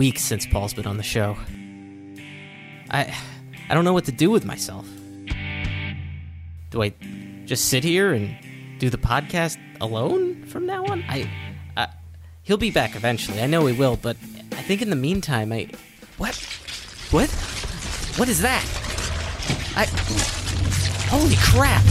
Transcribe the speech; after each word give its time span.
Weeks 0.00 0.22
since 0.22 0.46
Paul's 0.46 0.72
been 0.72 0.86
on 0.86 0.96
the 0.96 1.02
show. 1.02 1.36
I 2.90 3.14
I 3.68 3.74
don't 3.74 3.84
know 3.84 3.92
what 3.92 4.06
to 4.06 4.12
do 4.12 4.30
with 4.30 4.46
myself. 4.46 4.88
Do 6.70 6.82
I 6.82 6.94
just 7.44 7.66
sit 7.66 7.84
here 7.84 8.14
and 8.14 8.34
do 8.78 8.88
the 8.88 8.96
podcast 8.96 9.58
alone 9.78 10.46
from 10.46 10.64
now 10.64 10.86
on? 10.86 11.04
I, 11.06 11.28
I 11.76 11.88
he'll 12.44 12.56
be 12.56 12.70
back 12.70 12.96
eventually. 12.96 13.42
I 13.42 13.46
know 13.46 13.66
he 13.66 13.76
will, 13.76 13.96
but 13.96 14.16
I 14.52 14.62
think 14.62 14.80
in 14.80 14.88
the 14.88 14.96
meantime, 14.96 15.52
I 15.52 15.68
what 16.16 16.34
what 17.10 17.28
what 18.16 18.30
is 18.30 18.40
that? 18.40 18.64
I 19.76 19.84
holy 21.10 21.36
crap! 21.36 21.84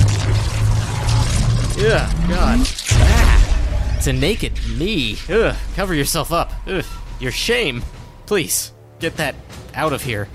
Yeah, 1.78 2.12
God. 2.28 2.58
Ah, 2.92 3.96
it's 3.98 4.08
a 4.08 4.14
naked 4.14 4.54
me. 4.80 5.16
Ugh, 5.30 5.56
cover 5.76 5.94
yourself 5.94 6.32
up. 6.32 6.52
Ugh, 6.66 6.84
your 7.20 7.32
shame. 7.32 7.84
Please, 8.30 8.74
get 9.00 9.18
that 9.18 9.34
out 9.74 9.92
of 9.92 10.04
here. 10.04 10.28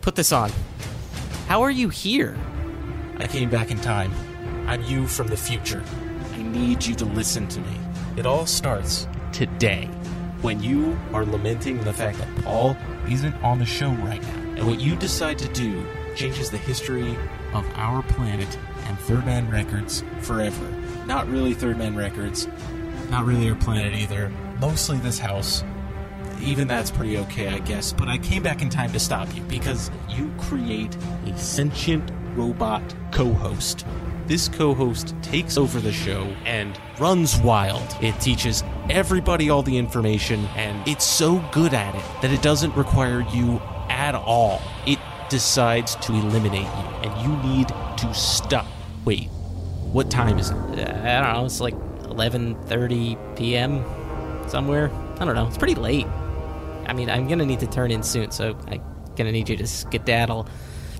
Put 0.00 0.14
this 0.14 0.32
on. 0.32 0.50
How 1.48 1.60
are 1.60 1.70
you 1.70 1.90
here? 1.90 2.34
I 3.18 3.26
came 3.26 3.50
back 3.50 3.70
in 3.70 3.78
time. 3.78 4.10
I'm 4.66 4.82
you 4.84 5.06
from 5.06 5.26
the 5.26 5.36
future. 5.36 5.84
I 6.32 6.40
need 6.40 6.82
you 6.82 6.94
to 6.94 7.04
listen 7.04 7.46
to 7.48 7.60
me. 7.60 7.78
It 8.16 8.24
all 8.24 8.46
starts 8.46 9.06
today 9.32 9.84
when 10.40 10.62
you 10.62 10.98
are 11.12 11.26
lamenting 11.26 11.78
the 11.84 11.92
fact 11.92 12.16
that 12.20 12.36
Paul 12.42 12.74
isn't 13.06 13.34
on 13.42 13.58
the 13.58 13.66
show 13.66 13.90
right 13.90 14.22
now. 14.22 14.38
And 14.56 14.66
what 14.66 14.80
you 14.80 14.96
decide 14.96 15.38
to 15.40 15.48
do 15.48 15.86
changes 16.16 16.50
the 16.50 16.56
history 16.56 17.18
of 17.52 17.70
our 17.74 18.02
planet 18.02 18.48
and 18.86 18.98
Third 19.00 19.26
Man 19.26 19.50
Records 19.50 20.02
forever. 20.22 20.70
Not 21.04 21.28
really 21.28 21.52
Third 21.52 21.76
Man 21.76 21.96
Records, 21.96 22.48
not 23.10 23.26
really 23.26 23.50
our 23.50 23.56
planet 23.56 23.92
either. 23.92 24.32
Mostly 24.58 24.96
this 25.00 25.18
house. 25.18 25.62
Even 26.42 26.66
that's 26.66 26.90
pretty 26.90 27.18
okay, 27.18 27.48
I 27.48 27.58
guess. 27.60 27.92
But 27.92 28.08
I 28.08 28.18
came 28.18 28.42
back 28.42 28.62
in 28.62 28.68
time 28.68 28.92
to 28.92 28.98
stop 29.00 29.34
you 29.34 29.42
because 29.42 29.90
you 30.08 30.32
create 30.38 30.96
a 31.26 31.36
sentient 31.38 32.10
robot 32.34 32.82
co 33.12 33.32
host. 33.32 33.86
This 34.26 34.48
co 34.48 34.74
host 34.74 35.14
takes 35.22 35.56
over 35.56 35.80
the 35.80 35.92
show 35.92 36.24
and 36.44 36.78
runs 36.98 37.38
wild. 37.38 37.96
It 38.00 38.18
teaches 38.20 38.64
everybody 38.90 39.50
all 39.50 39.62
the 39.62 39.76
information, 39.76 40.46
and 40.56 40.86
it's 40.86 41.04
so 41.04 41.38
good 41.52 41.74
at 41.74 41.94
it 41.94 42.04
that 42.22 42.32
it 42.32 42.42
doesn't 42.42 42.74
require 42.76 43.20
you 43.32 43.60
at 43.88 44.14
all. 44.14 44.60
It 44.86 44.98
decides 45.28 45.96
to 45.96 46.12
eliminate 46.12 46.62
you, 46.62 47.08
and 47.08 47.22
you 47.22 47.50
need 47.54 47.68
to 47.68 48.14
stop. 48.14 48.66
Wait, 49.04 49.28
what 49.92 50.10
time 50.10 50.38
is 50.38 50.50
it? 50.50 50.56
Uh, 50.56 51.00
I 51.04 51.20
don't 51.20 51.34
know. 51.34 51.44
It's 51.44 51.60
like 51.60 51.74
11:30 52.04 53.36
p.m. 53.36 53.84
somewhere. 54.48 54.90
I 55.18 55.24
don't 55.24 55.34
know. 55.34 55.46
It's 55.46 55.58
pretty 55.58 55.74
late. 55.74 56.06
I 56.86 56.92
mean, 56.92 57.08
I'm 57.10 57.28
gonna 57.28 57.46
need 57.46 57.60
to 57.60 57.66
turn 57.66 57.90
in 57.90 58.02
soon, 58.02 58.30
so 58.30 58.58
I'm 58.68 58.82
gonna 59.16 59.32
need 59.32 59.48
you 59.48 59.56
to 59.56 59.66
skedaddle. 59.66 60.48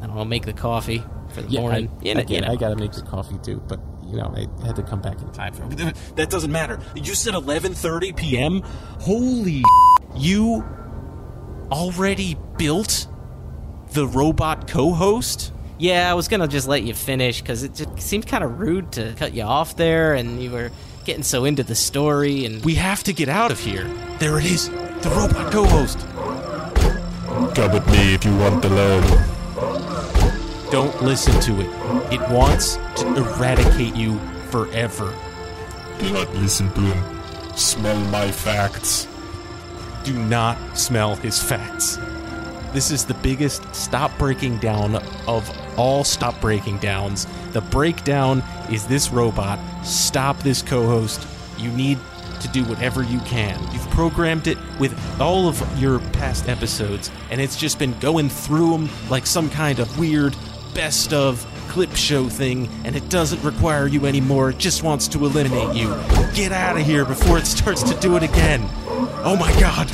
I 0.02 0.06
don't 0.06 0.16
know, 0.16 0.24
make 0.24 0.44
the 0.46 0.52
coffee 0.52 1.02
for 1.34 1.42
the 1.42 1.58
morning. 1.60 1.88
I, 2.00 2.04
You 2.04 2.14
know- 2.14 2.20
I, 2.20 2.24
you 2.28 2.40
know. 2.40 2.48
I 2.48 2.56
gotta 2.56 2.76
make 2.76 2.92
the 2.92 3.02
coffee 3.02 3.38
too, 3.42 3.62
but 3.68 3.80
you 4.06 4.16
know, 4.18 4.34
I 4.36 4.66
had 4.66 4.76
to 4.76 4.82
come 4.82 5.00
back 5.00 5.20
in 5.22 5.30
time 5.32 5.54
for 5.54 5.64
it. 5.70 5.96
That 6.16 6.28
doesn't 6.28 6.52
matter. 6.52 6.78
You 6.94 7.14
said 7.14 7.34
11:30 7.34 8.16
p.m. 8.16 8.62
Holy, 9.00 9.62
you 10.16 10.64
already 11.70 12.36
built 12.58 13.06
the 13.92 14.06
robot 14.06 14.68
co-host? 14.68 15.52
Yeah, 15.78 16.10
I 16.10 16.14
was 16.14 16.28
gonna 16.28 16.46
just 16.48 16.68
let 16.68 16.82
you 16.82 16.94
finish 16.94 17.40
because 17.40 17.62
it 17.62 17.74
just 17.74 17.98
seemed 18.00 18.26
kind 18.26 18.44
of 18.44 18.60
rude 18.60 18.92
to 18.92 19.14
cut 19.16 19.34
you 19.34 19.42
off 19.42 19.76
there, 19.76 20.14
and 20.14 20.42
you 20.42 20.50
were 20.50 20.70
getting 21.04 21.22
so 21.22 21.44
into 21.44 21.62
the 21.62 21.74
story. 21.74 22.44
And 22.46 22.64
We 22.64 22.74
have 22.76 23.02
to 23.04 23.12
get 23.12 23.28
out 23.28 23.50
of 23.50 23.60
here. 23.60 23.84
There 24.18 24.38
it 24.38 24.44
is, 24.46 24.68
the 24.68 25.12
robot 25.16 25.52
co-host. 25.52 25.98
Come 27.54 27.72
with 27.72 27.86
me 27.88 28.14
if 28.14 28.24
you 28.24 28.36
want 28.36 28.62
to 28.62 28.68
learn. 28.68 29.02
Don't 30.70 31.02
listen 31.02 31.38
to 31.42 31.60
it. 31.60 31.68
It 32.12 32.20
wants 32.30 32.76
to 32.96 33.14
eradicate 33.16 33.94
you 33.94 34.18
forever. 34.50 35.14
Do 35.98 36.12
not 36.12 36.32
listen 36.34 36.72
to 36.72 36.80
him. 36.80 37.56
Smell 37.56 37.98
my 38.10 38.30
facts. 38.30 39.06
do 40.04 40.14
not 40.14 40.56
smell 40.76 41.14
his 41.16 41.40
facts. 41.40 41.98
This 42.72 42.90
is 42.90 43.04
the 43.04 43.14
biggest 43.14 43.62
stop 43.74 44.16
breaking 44.18 44.58
down 44.58 44.96
of 45.28 45.48
all 45.76 46.04
stop 46.04 46.40
breaking 46.40 46.78
downs. 46.78 47.26
The 47.52 47.60
breakdown 47.60 48.42
is 48.70 48.86
this 48.86 49.10
robot. 49.10 49.58
Stop 49.84 50.38
this 50.38 50.62
co 50.62 50.86
host. 50.86 51.26
You 51.58 51.70
need 51.70 51.98
to 52.40 52.48
do 52.48 52.64
whatever 52.64 53.02
you 53.02 53.20
can. 53.20 53.60
You've 53.72 53.88
programmed 53.90 54.46
it 54.46 54.58
with 54.78 54.98
all 55.20 55.48
of 55.48 55.80
your 55.80 56.00
past 56.10 56.48
episodes, 56.48 57.10
and 57.30 57.40
it's 57.40 57.56
just 57.56 57.78
been 57.78 57.98
going 58.00 58.28
through 58.28 58.72
them 58.72 58.88
like 59.08 59.26
some 59.26 59.48
kind 59.48 59.78
of 59.78 59.98
weird 59.98 60.36
best 60.74 61.12
of 61.12 61.46
clip 61.68 61.94
show 61.94 62.28
thing, 62.28 62.68
and 62.84 62.94
it 62.96 63.08
doesn't 63.08 63.42
require 63.42 63.86
you 63.86 64.06
anymore. 64.06 64.50
It 64.50 64.58
just 64.58 64.82
wants 64.82 65.08
to 65.08 65.24
eliminate 65.24 65.74
you. 65.74 65.88
Get 66.34 66.52
out 66.52 66.76
of 66.76 66.84
here 66.84 67.04
before 67.04 67.38
it 67.38 67.46
starts 67.46 67.82
to 67.84 67.98
do 68.00 68.16
it 68.16 68.22
again. 68.22 68.68
Oh 69.24 69.36
my 69.38 69.52
god. 69.58 69.88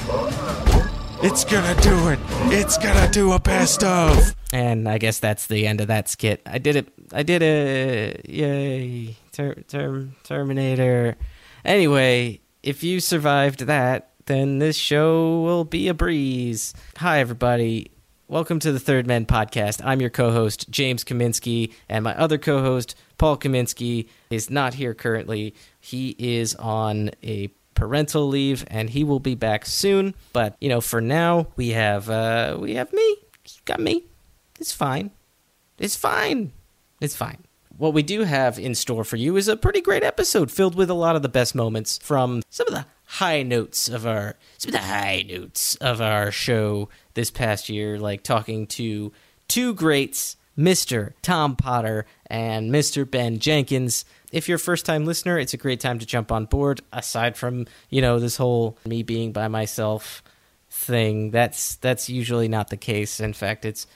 It's 1.22 1.44
gonna 1.44 1.80
do 1.80 2.08
it. 2.08 2.18
It's 2.52 2.78
gonna 2.78 3.10
do 3.10 3.32
a 3.32 3.38
best 3.38 3.84
of. 3.84 4.37
And 4.52 4.88
I 4.88 4.98
guess 4.98 5.18
that's 5.18 5.46
the 5.46 5.66
end 5.66 5.80
of 5.80 5.88
that 5.88 6.08
skit. 6.08 6.40
I 6.46 6.58
did 6.58 6.76
it. 6.76 6.88
I 7.12 7.22
did 7.22 7.42
it. 7.42 8.28
Yay! 8.28 9.16
Ter- 9.32 9.54
term 9.54 10.16
Terminator. 10.24 11.16
Anyway, 11.64 12.40
if 12.62 12.82
you 12.82 13.00
survived 13.00 13.60
that, 13.60 14.10
then 14.26 14.58
this 14.58 14.76
show 14.76 15.40
will 15.40 15.64
be 15.64 15.88
a 15.88 15.94
breeze. 15.94 16.74
Hi, 16.98 17.20
everybody. 17.20 17.90
Welcome 18.26 18.58
to 18.60 18.72
the 18.72 18.80
Third 18.80 19.06
Men 19.06 19.24
podcast. 19.24 19.80
I'm 19.84 20.00
your 20.00 20.10
co-host 20.10 20.70
James 20.70 21.02
Kaminsky, 21.02 21.72
and 21.88 22.04
my 22.04 22.14
other 22.14 22.36
co-host 22.36 22.94
Paul 23.16 23.38
Kaminsky 23.38 24.08
is 24.30 24.50
not 24.50 24.74
here 24.74 24.92
currently. 24.92 25.54
He 25.80 26.14
is 26.18 26.54
on 26.56 27.10
a 27.22 27.48
parental 27.74 28.28
leave, 28.28 28.64
and 28.68 28.90
he 28.90 29.02
will 29.02 29.20
be 29.20 29.34
back 29.34 29.64
soon. 29.64 30.14
But 30.32 30.56
you 30.60 30.68
know, 30.68 30.80
for 30.80 31.00
now, 31.00 31.48
we 31.56 31.70
have 31.70 32.10
uh, 32.10 32.58
we 32.60 32.74
have 32.74 32.92
me. 32.92 33.16
Got 33.64 33.80
me. 33.80 34.04
It's 34.58 34.72
fine. 34.72 35.10
It's 35.78 35.96
fine. 35.96 36.52
It's 37.00 37.16
fine. 37.16 37.38
What 37.76 37.94
we 37.94 38.02
do 38.02 38.24
have 38.24 38.58
in 38.58 38.74
store 38.74 39.04
for 39.04 39.16
you 39.16 39.36
is 39.36 39.46
a 39.46 39.56
pretty 39.56 39.80
great 39.80 40.02
episode 40.02 40.50
filled 40.50 40.74
with 40.74 40.90
a 40.90 40.94
lot 40.94 41.14
of 41.14 41.22
the 41.22 41.28
best 41.28 41.54
moments 41.54 41.98
from 42.02 42.42
some 42.50 42.66
of 42.66 42.74
the 42.74 42.86
high 43.04 43.42
notes 43.42 43.88
of 43.88 44.04
our 44.06 44.34
some 44.58 44.70
of 44.70 44.80
the 44.80 44.86
high 44.86 45.24
notes 45.28 45.76
of 45.76 46.00
our 46.00 46.32
show 46.32 46.88
this 47.14 47.30
past 47.30 47.68
year, 47.68 47.98
like 47.98 48.24
talking 48.24 48.66
to 48.66 49.12
two 49.46 49.74
greats, 49.74 50.36
Mr. 50.58 51.12
Tom 51.22 51.54
Potter 51.54 52.04
and 52.26 52.72
Mr. 52.72 53.08
Ben 53.08 53.38
Jenkins. 53.38 54.04
If 54.32 54.48
you're 54.48 54.56
a 54.56 54.58
first 54.58 54.84
time 54.84 55.06
listener, 55.06 55.38
it's 55.38 55.54
a 55.54 55.58
great 55.58 55.78
time 55.78 56.00
to 56.00 56.06
jump 56.06 56.32
on 56.32 56.46
board, 56.46 56.80
aside 56.92 57.36
from, 57.36 57.66
you 57.90 58.02
know, 58.02 58.18
this 58.18 58.36
whole 58.36 58.76
me 58.84 59.04
being 59.04 59.30
by 59.30 59.46
myself 59.46 60.22
thing. 60.68 61.30
That's 61.30 61.76
that's 61.76 62.10
usually 62.10 62.48
not 62.48 62.70
the 62.70 62.76
case. 62.76 63.20
In 63.20 63.32
fact, 63.32 63.64
it's 63.64 63.86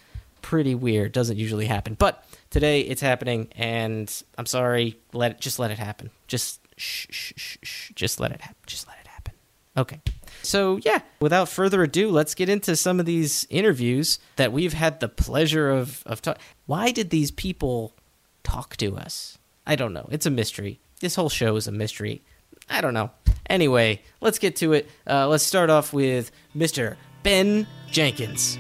pretty 0.43 0.75
weird. 0.75 1.13
Doesn't 1.13 1.37
usually 1.37 1.67
happen. 1.67 1.95
But 1.95 2.25
today 2.51 2.83
it's 2.83 3.01
happening 3.01 3.49
and 3.57 4.13
I'm 4.37 4.47
sorry. 4.47 4.99
Let 5.13 5.41
just 5.41 5.59
let 5.59 5.71
it 5.71 5.79
happen. 5.79 6.11
Just 6.27 6.61
shh, 6.77 7.07
shh, 7.11 7.33
shh, 7.37 7.57
shh. 7.63 7.93
Just 7.95 8.21
let 8.21 8.33
it 8.33 8.41
happen. 8.41 8.57
Just 8.67 8.87
let 8.89 8.99
it 9.01 9.07
happen. 9.07 9.35
Okay. 9.77 10.01
So, 10.43 10.79
yeah, 10.79 11.01
without 11.21 11.49
further 11.49 11.83
ado, 11.83 12.11
let's 12.11 12.35
get 12.35 12.49
into 12.49 12.75
some 12.77 12.99
of 12.99 13.07
these 13.07 13.47
interviews 13.49 14.19
that 14.37 14.53
we've 14.53 14.73
had 14.73 15.01
the 15.01 15.09
pleasure 15.09 15.71
of 15.71 16.03
of 16.05 16.21
talk. 16.21 16.39
Why 16.67 16.91
did 16.91 17.11
these 17.11 17.31
people 17.31 17.95
talk 18.43 18.77
to 18.79 18.97
us? 18.97 19.39
I 19.67 19.77
don't 19.77 19.93
know. 19.93 20.09
It's 20.11 20.27
a 20.27 20.31
mystery. 20.31 20.81
This 21.01 21.15
whole 21.15 21.29
show 21.29 21.57
is 21.57 21.69
a 21.69 21.73
mystery. 21.73 22.23
I 22.69 22.81
don't 22.81 22.95
know. 22.95 23.11
Anyway, 23.49 24.03
let's 24.21 24.39
get 24.39 24.57
to 24.57 24.73
it. 24.73 24.89
Uh, 25.09 25.29
let's 25.29 25.45
start 25.45 25.71
off 25.71 25.93
with 25.93 26.31
Mr. 26.57 26.97
Ben 27.23 27.67
Jenkins. 27.91 28.59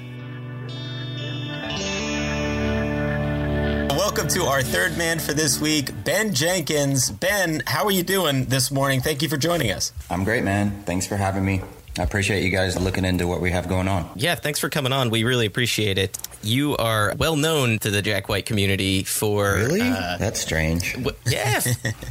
Welcome 4.23 4.41
to 4.41 4.47
our 4.49 4.63
third 4.63 4.97
man 4.97 5.19
for 5.19 5.33
this 5.33 5.61
week, 5.61 5.91
Ben 6.05 6.33
Jenkins. 6.33 7.11
Ben, 7.11 7.61
how 7.67 7.87
are 7.87 7.91
you 7.91 8.05
doing 8.05 8.45
this 8.45 8.71
morning? 8.71 9.01
Thank 9.01 9.21
you 9.21 9.29
for 9.29 9.37
joining 9.37 9.73
us. 9.73 9.93
I'm 10.09 10.23
great, 10.23 10.45
man. 10.45 10.85
Thanks 10.85 11.09
for 11.09 11.17
having 11.17 11.45
me. 11.45 11.61
I 11.99 12.05
appreciate 12.05 12.45
you 12.45 12.51
guys 12.51 12.81
looking 12.81 13.05
into 13.05 13.27
what 13.27 13.41
we 13.41 13.51
have 13.51 13.69
going 13.69 13.89
on. 13.89 14.09
Yeah, 14.15 14.37
thanks 14.37 14.61
for 14.61 14.69
coming 14.69 14.93
on. 14.93 15.11
We 15.11 15.25
really 15.25 15.47
appreciate 15.47 15.99
it. 15.99 16.17
You 16.43 16.77
are 16.77 17.15
well 17.17 17.37
known 17.37 17.79
to 17.81 17.91
the 17.91 18.03
Jack 18.03 18.29
White 18.29 18.47
community 18.47 19.05
for 19.05 19.55
Really? 19.55 19.81
uh, 19.81 20.17
That's 20.19 20.41
strange. 20.41 20.93
w- 20.95 21.17
yeah, 21.27 21.61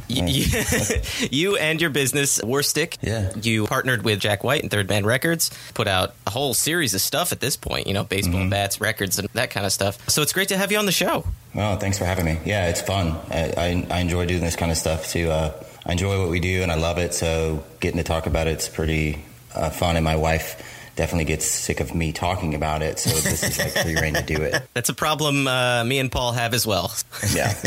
you, 0.08 0.24
you, 0.26 0.60
you 1.30 1.56
and 1.56 1.80
your 1.80 1.90
business 1.90 2.38
Warstic. 2.40 2.96
Yeah. 3.02 3.32
you 3.42 3.66
partnered 3.66 4.02
with 4.04 4.20
Jack 4.20 4.42
White 4.44 4.62
and 4.62 4.70
Third 4.70 4.88
Man 4.88 5.04
Records, 5.04 5.50
put 5.74 5.86
out 5.86 6.14
a 6.26 6.30
whole 6.30 6.54
series 6.54 6.94
of 6.94 7.00
stuff 7.00 7.32
at 7.32 7.40
this 7.40 7.56
point. 7.56 7.86
You 7.86 7.94
know, 7.94 8.04
baseball 8.04 8.40
Mm-hmm. 8.40 8.48
bats, 8.50 8.80
records, 8.80 9.18
and 9.18 9.28
that 9.34 9.50
kind 9.50 9.66
of 9.66 9.72
stuff. 9.72 9.98
So 10.08 10.22
it's 10.22 10.32
great 10.32 10.48
to 10.48 10.56
have 10.56 10.72
you 10.72 10.78
on 10.78 10.86
the 10.86 10.92
show. 10.92 11.24
Oh, 11.54 11.76
thanks 11.76 11.98
for 11.98 12.04
having 12.06 12.24
me. 12.24 12.38
Yeah, 12.46 12.68
it's 12.68 12.80
fun. 12.80 13.08
I, 13.30 13.52
I, 13.56 13.86
I 13.90 14.00
enjoy 14.00 14.24
doing 14.26 14.40
this 14.42 14.56
kind 14.56 14.72
of 14.72 14.78
stuff 14.78 15.08
too. 15.10 15.30
Uh, 15.30 15.52
I 15.84 15.92
enjoy 15.92 16.18
what 16.20 16.30
we 16.30 16.40
do 16.40 16.62
and 16.62 16.72
I 16.72 16.76
love 16.76 16.96
it. 16.98 17.12
So 17.12 17.62
getting 17.80 17.98
to 17.98 18.04
talk 18.04 18.26
about 18.26 18.46
it's 18.46 18.68
pretty 18.68 19.22
uh, 19.54 19.68
fun. 19.70 19.96
And 19.96 20.04
my 20.04 20.16
wife 20.16 20.71
definitely 20.96 21.24
gets 21.24 21.46
sick 21.46 21.80
of 21.80 21.94
me 21.94 22.12
talking 22.12 22.54
about 22.54 22.82
it. 22.82 22.98
So 22.98 23.10
this 23.10 23.42
is 23.42 23.58
like 23.58 23.72
free 23.72 23.96
reign 23.96 24.14
to 24.14 24.22
do 24.22 24.36
it. 24.42 24.62
That's 24.74 24.88
a 24.88 24.94
problem 24.94 25.46
uh, 25.46 25.84
me 25.84 25.98
and 25.98 26.10
Paul 26.10 26.32
have 26.32 26.54
as 26.54 26.66
well. 26.66 26.92
Yeah. 27.34 27.54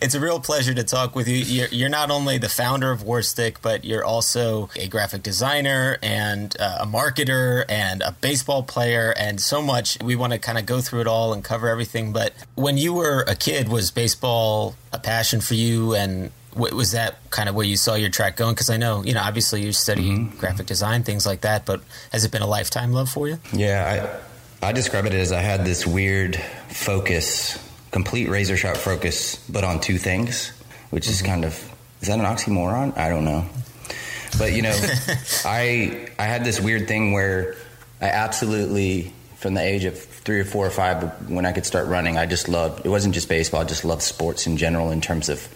It's 0.00 0.14
a 0.14 0.20
real 0.20 0.40
pleasure 0.40 0.74
to 0.74 0.82
talk 0.82 1.14
with 1.14 1.28
you. 1.28 1.36
You're, 1.36 1.68
you're 1.68 1.88
not 1.88 2.10
only 2.10 2.38
the 2.38 2.48
founder 2.48 2.90
of 2.90 3.02
Warstic, 3.02 3.56
but 3.62 3.84
you're 3.84 4.04
also 4.04 4.68
a 4.76 4.88
graphic 4.88 5.22
designer 5.22 5.98
and 6.02 6.56
uh, 6.58 6.78
a 6.80 6.86
marketer 6.86 7.64
and 7.68 8.02
a 8.02 8.12
baseball 8.20 8.62
player 8.62 9.14
and 9.16 9.40
so 9.40 9.62
much. 9.62 9.98
We 10.02 10.16
want 10.16 10.32
to 10.32 10.38
kind 10.38 10.58
of 10.58 10.66
go 10.66 10.80
through 10.80 11.02
it 11.02 11.06
all 11.06 11.32
and 11.32 11.44
cover 11.44 11.68
everything. 11.68 12.12
But 12.12 12.32
when 12.54 12.78
you 12.78 12.94
were 12.94 13.22
a 13.22 13.34
kid, 13.34 13.68
was 13.68 13.90
baseball 13.90 14.74
a 14.92 14.98
passion 14.98 15.40
for 15.40 15.54
you? 15.54 15.94
And 15.94 16.12
w- 16.14 16.30
was 16.54 16.92
that 16.92 17.18
kind 17.30 17.48
of 17.48 17.54
where 17.54 17.66
you 17.66 17.76
saw 17.76 17.94
your 17.94 18.10
track 18.10 18.36
going? 18.36 18.54
Because 18.54 18.70
I 18.70 18.76
know, 18.76 19.02
you 19.04 19.14
know, 19.14 19.22
obviously 19.22 19.64
you 19.64 19.72
study 19.72 20.10
mm-hmm. 20.10 20.38
graphic 20.38 20.66
design, 20.66 21.02
things 21.02 21.26
like 21.26 21.42
that. 21.42 21.64
But 21.64 21.80
has 22.10 22.24
it 22.24 22.30
been 22.30 22.42
a 22.42 22.46
lifetime 22.46 22.92
love 22.92 23.08
for 23.08 23.28
you? 23.28 23.38
Yeah, 23.52 24.20
I 24.62 24.68
I 24.68 24.72
describe 24.72 25.06
it 25.06 25.14
as 25.14 25.32
I 25.32 25.40
had 25.40 25.64
this 25.64 25.86
weird 25.86 26.36
focus, 26.68 27.58
complete 27.90 28.28
razor 28.28 28.56
sharp 28.56 28.76
focus, 28.76 29.36
but 29.48 29.64
on 29.64 29.80
two 29.80 29.98
things, 29.98 30.50
which 30.90 31.08
is 31.08 31.18
mm-hmm. 31.18 31.26
kind 31.26 31.44
of 31.44 31.72
is 32.00 32.08
that 32.08 32.18
an 32.18 32.24
oxymoron? 32.24 32.96
I 32.98 33.08
don't 33.08 33.24
know. 33.24 33.46
But 34.38 34.52
you 34.52 34.62
know, 34.62 34.76
I 35.44 36.08
I 36.18 36.24
had 36.24 36.44
this 36.44 36.60
weird 36.60 36.88
thing 36.88 37.12
where 37.12 37.56
I 38.00 38.06
absolutely 38.06 39.12
from 39.36 39.54
the 39.54 39.62
age 39.62 39.84
of 39.84 39.98
three 39.98 40.38
or 40.38 40.44
four 40.44 40.66
or 40.66 40.70
five 40.70 41.28
when 41.28 41.46
I 41.46 41.52
could 41.52 41.66
start 41.66 41.88
running, 41.88 42.16
I 42.16 42.26
just 42.26 42.48
loved 42.48 42.84
it 42.84 42.88
wasn't 42.88 43.14
just 43.14 43.28
baseball, 43.28 43.62
I 43.62 43.64
just 43.64 43.84
loved 43.84 44.02
sports 44.02 44.46
in 44.46 44.56
general 44.56 44.90
in 44.90 45.00
terms 45.00 45.28
of 45.28 45.48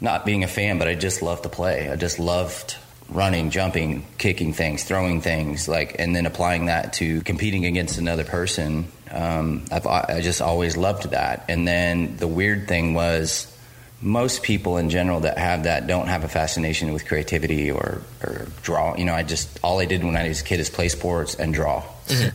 not 0.00 0.24
being 0.24 0.44
a 0.44 0.48
fan, 0.48 0.78
but 0.78 0.88
I 0.88 0.94
just 0.94 1.22
loved 1.22 1.42
to 1.42 1.48
play. 1.48 1.90
I 1.90 1.96
just 1.96 2.18
loved 2.18 2.76
running, 3.08 3.50
jumping, 3.50 4.06
kicking 4.18 4.52
things, 4.52 4.84
throwing 4.84 5.20
things, 5.20 5.66
like, 5.66 5.96
and 5.98 6.14
then 6.14 6.26
applying 6.26 6.66
that 6.66 6.92
to 6.94 7.22
competing 7.22 7.64
against 7.64 7.98
another 7.98 8.24
person. 8.24 8.86
Um, 9.10 9.64
I've 9.70 9.86
I 9.86 10.20
just 10.20 10.42
always 10.42 10.76
loved 10.76 11.10
that. 11.10 11.46
And 11.48 11.66
then 11.66 12.16
the 12.18 12.28
weird 12.28 12.68
thing 12.68 12.94
was, 12.94 13.52
most 14.00 14.44
people 14.44 14.76
in 14.76 14.90
general 14.90 15.20
that 15.20 15.38
have 15.38 15.64
that 15.64 15.86
don't 15.88 16.06
have 16.06 16.22
a 16.22 16.28
fascination 16.28 16.92
with 16.92 17.04
creativity 17.06 17.70
or, 17.70 18.00
or 18.22 18.46
draw. 18.62 18.94
You 18.96 19.04
know, 19.04 19.14
I 19.14 19.24
just 19.24 19.58
all 19.62 19.80
I 19.80 19.86
did 19.86 20.04
when 20.04 20.16
I 20.16 20.28
was 20.28 20.40
a 20.40 20.44
kid 20.44 20.60
is 20.60 20.70
play 20.70 20.88
sports 20.88 21.34
and 21.34 21.52
draw 21.52 21.82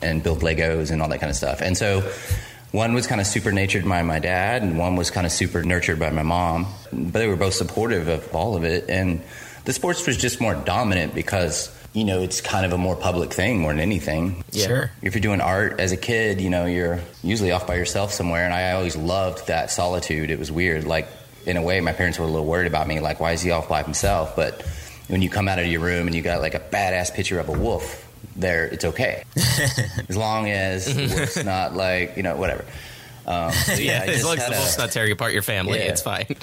and 0.01 0.21
build 0.21 0.42
Legos 0.42 0.92
and 0.92 1.01
all 1.01 1.07
that 1.07 1.19
kind 1.19 1.30
of 1.30 1.38
stuff. 1.38 1.62
And 1.62 1.77
so 1.77 2.01
one 2.73 2.95
was 2.95 3.05
kind 3.05 3.21
of 3.21 3.27
super 3.27 3.51
natured 3.51 3.87
by 3.87 4.01
my 4.01 4.17
dad, 4.17 4.63
and 4.63 4.79
one 4.79 4.95
was 4.95 5.11
kind 5.11 5.27
of 5.27 5.31
super 5.31 5.61
nurtured 5.61 5.99
by 5.99 6.09
my 6.09 6.23
mom. 6.23 6.65
But 6.91 7.13
they 7.13 7.27
were 7.27 7.35
both 7.35 7.53
supportive 7.53 8.07
of 8.07 8.35
all 8.35 8.55
of 8.55 8.63
it. 8.63 8.89
And 8.89 9.21
the 9.63 9.73
sports 9.73 10.05
was 10.07 10.17
just 10.17 10.41
more 10.41 10.55
dominant 10.55 11.13
because, 11.13 11.69
you 11.93 12.03
know, 12.03 12.23
it's 12.23 12.41
kind 12.41 12.65
of 12.65 12.73
a 12.73 12.77
more 12.79 12.95
public 12.95 13.31
thing 13.31 13.59
more 13.59 13.71
than 13.71 13.79
anything. 13.79 14.43
Sure. 14.51 14.89
If 15.03 15.13
you're 15.13 15.21
doing 15.21 15.39
art 15.39 15.79
as 15.79 15.91
a 15.91 15.97
kid, 15.97 16.41
you 16.41 16.49
know, 16.49 16.65
you're 16.65 16.99
usually 17.21 17.51
off 17.51 17.67
by 17.67 17.75
yourself 17.75 18.11
somewhere. 18.11 18.43
And 18.43 18.55
I 18.55 18.71
always 18.71 18.95
loved 18.95 19.47
that 19.47 19.69
solitude. 19.69 20.31
It 20.31 20.39
was 20.39 20.51
weird. 20.51 20.85
Like, 20.85 21.07
in 21.45 21.57
a 21.57 21.61
way, 21.61 21.79
my 21.79 21.93
parents 21.93 22.17
were 22.17 22.25
a 22.25 22.27
little 22.27 22.47
worried 22.47 22.67
about 22.67 22.87
me. 22.87 22.99
Like, 22.99 23.19
why 23.19 23.33
is 23.33 23.43
he 23.43 23.51
off 23.51 23.69
by 23.69 23.83
himself? 23.83 24.35
But 24.35 24.63
when 25.09 25.21
you 25.21 25.29
come 25.29 25.47
out 25.47 25.59
of 25.59 25.67
your 25.67 25.81
room 25.81 26.07
and 26.07 26.15
you 26.15 26.23
got 26.23 26.41
like 26.41 26.55
a 26.55 26.59
badass 26.59 27.13
picture 27.13 27.39
of 27.39 27.49
a 27.49 27.51
wolf, 27.51 28.09
there, 28.35 28.65
it's 28.65 28.85
okay. 28.85 29.23
as 30.09 30.17
long 30.17 30.49
as 30.49 30.87
it's 30.87 31.43
not 31.43 31.73
like, 31.75 32.17
you 32.17 32.23
know, 32.23 32.35
whatever. 32.35 32.65
Um, 33.25 33.51
so 33.53 33.73
yeah, 33.81 34.01
I 34.03 34.07
as 34.11 34.25
long 34.25 34.37
as 34.37 34.45
the 34.45 34.51
wolf's 34.51 34.77
not 34.77 34.91
tearing 34.91 35.11
apart 35.13 35.33
your 35.33 35.41
family, 35.43 35.79
Yeah. 35.79 35.85
it's 35.85 36.01
fine. 36.01 36.25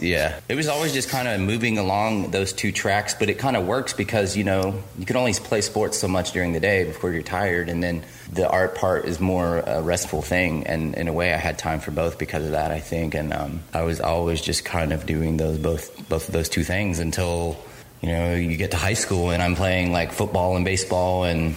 Yeah, 0.00 0.40
it 0.48 0.54
was 0.54 0.66
always 0.66 0.94
just 0.94 1.10
kind 1.10 1.28
of 1.28 1.40
moving 1.40 1.76
along 1.76 2.30
those 2.30 2.54
two 2.54 2.72
tracks, 2.72 3.12
but 3.12 3.28
it 3.28 3.34
kind 3.38 3.54
of 3.54 3.66
works 3.66 3.92
because 3.92 4.34
you 4.34 4.44
know 4.44 4.82
you 4.98 5.04
can 5.04 5.16
only 5.16 5.34
play 5.34 5.60
sports 5.60 5.98
so 5.98 6.08
much 6.08 6.32
during 6.32 6.52
the 6.54 6.60
day 6.60 6.84
before 6.84 7.12
you're 7.12 7.22
tired, 7.22 7.68
and 7.68 7.82
then 7.82 8.02
the 8.32 8.48
art 8.48 8.74
part 8.76 9.04
is 9.04 9.20
more 9.20 9.58
a 9.58 9.82
restful 9.82 10.22
thing. 10.22 10.66
And 10.66 10.94
in 10.94 11.06
a 11.06 11.12
way, 11.12 11.34
I 11.34 11.36
had 11.36 11.58
time 11.58 11.80
for 11.80 11.90
both 11.90 12.18
because 12.18 12.44
of 12.46 12.52
that, 12.52 12.70
I 12.70 12.80
think. 12.80 13.14
And 13.14 13.32
um, 13.34 13.60
I 13.74 13.82
was 13.82 14.00
always 14.00 14.40
just 14.40 14.64
kind 14.64 14.92
of 14.92 15.04
doing 15.04 15.36
those 15.36 15.58
both 15.58 16.08
both 16.08 16.28
of 16.28 16.32
those 16.32 16.48
two 16.48 16.64
things 16.64 16.98
until 16.98 17.58
you 18.00 18.08
know 18.10 18.34
you 18.34 18.56
get 18.56 18.72
to 18.72 18.76
high 18.76 18.94
school, 18.94 19.30
and 19.30 19.42
I'm 19.42 19.56
playing 19.56 19.92
like 19.92 20.12
football 20.12 20.56
and 20.56 20.64
baseball 20.64 21.24
and 21.24 21.54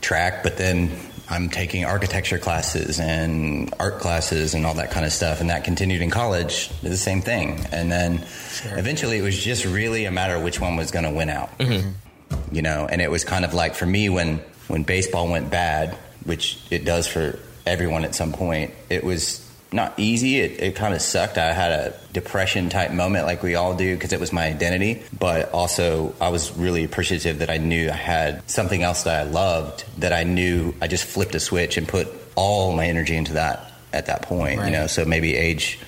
track, 0.00 0.42
but 0.42 0.56
then 0.56 0.90
I'm 1.30 1.50
taking 1.50 1.84
architecture 1.84 2.38
classes 2.38 2.98
and 2.98 3.72
art 3.78 3.98
classes 4.00 4.54
and 4.54 4.64
all 4.64 4.74
that 4.74 4.90
kind 4.90 5.04
of 5.04 5.12
stuff. 5.12 5.40
And 5.40 5.50
that 5.50 5.64
continued 5.64 6.00
in 6.00 6.10
college, 6.10 6.70
the 6.80 6.96
same 6.96 7.20
thing. 7.20 7.66
And 7.70 7.92
then 7.92 8.24
eventually 8.64 9.18
it 9.18 9.22
was 9.22 9.38
just 9.38 9.66
really 9.66 10.06
a 10.06 10.10
matter 10.10 10.34
of 10.36 10.42
which 10.42 10.58
one 10.58 10.76
was 10.76 10.90
going 10.90 11.04
to 11.04 11.10
win 11.10 11.28
out. 11.28 11.56
Mm-hmm. 11.58 11.90
You 12.50 12.62
know, 12.62 12.86
and 12.90 13.02
it 13.02 13.10
was 13.10 13.24
kind 13.24 13.44
of 13.44 13.52
like 13.52 13.74
for 13.74 13.86
me 13.86 14.08
when, 14.08 14.38
when 14.68 14.84
baseball 14.84 15.28
went 15.28 15.50
bad, 15.50 15.94
which 16.24 16.58
it 16.70 16.84
does 16.84 17.06
for 17.06 17.38
everyone 17.66 18.04
at 18.04 18.14
some 18.14 18.32
point, 18.32 18.72
it 18.88 19.04
was 19.04 19.46
not 19.72 19.94
easy. 19.98 20.40
It, 20.40 20.60
it 20.60 20.76
kind 20.76 20.94
of 20.94 21.02
sucked. 21.02 21.38
I 21.38 21.52
had 21.52 21.72
a 21.72 21.94
depression 22.12 22.68
type 22.68 22.90
moment 22.92 23.26
like 23.26 23.42
we 23.42 23.54
all 23.54 23.76
do 23.76 23.94
because 23.94 24.12
it 24.12 24.20
was 24.20 24.32
my 24.32 24.46
identity. 24.46 25.02
But 25.18 25.52
also, 25.52 26.14
I 26.20 26.30
was 26.30 26.56
really 26.56 26.84
appreciative 26.84 27.40
that 27.40 27.50
I 27.50 27.58
knew 27.58 27.90
I 27.90 27.94
had 27.94 28.48
something 28.50 28.82
else 28.82 29.04
that 29.04 29.26
I 29.26 29.30
loved 29.30 29.84
that 29.98 30.12
I 30.12 30.24
knew 30.24 30.74
I 30.80 30.86
just 30.86 31.04
flipped 31.04 31.34
a 31.34 31.40
switch 31.40 31.76
and 31.76 31.86
put 31.86 32.08
all 32.34 32.72
my 32.72 32.86
energy 32.86 33.16
into 33.16 33.34
that 33.34 33.72
at 33.92 34.06
that 34.06 34.22
point. 34.22 34.58
Right. 34.58 34.66
You 34.66 34.72
know, 34.72 34.86
so 34.86 35.04
maybe 35.04 35.34
age 35.34 35.78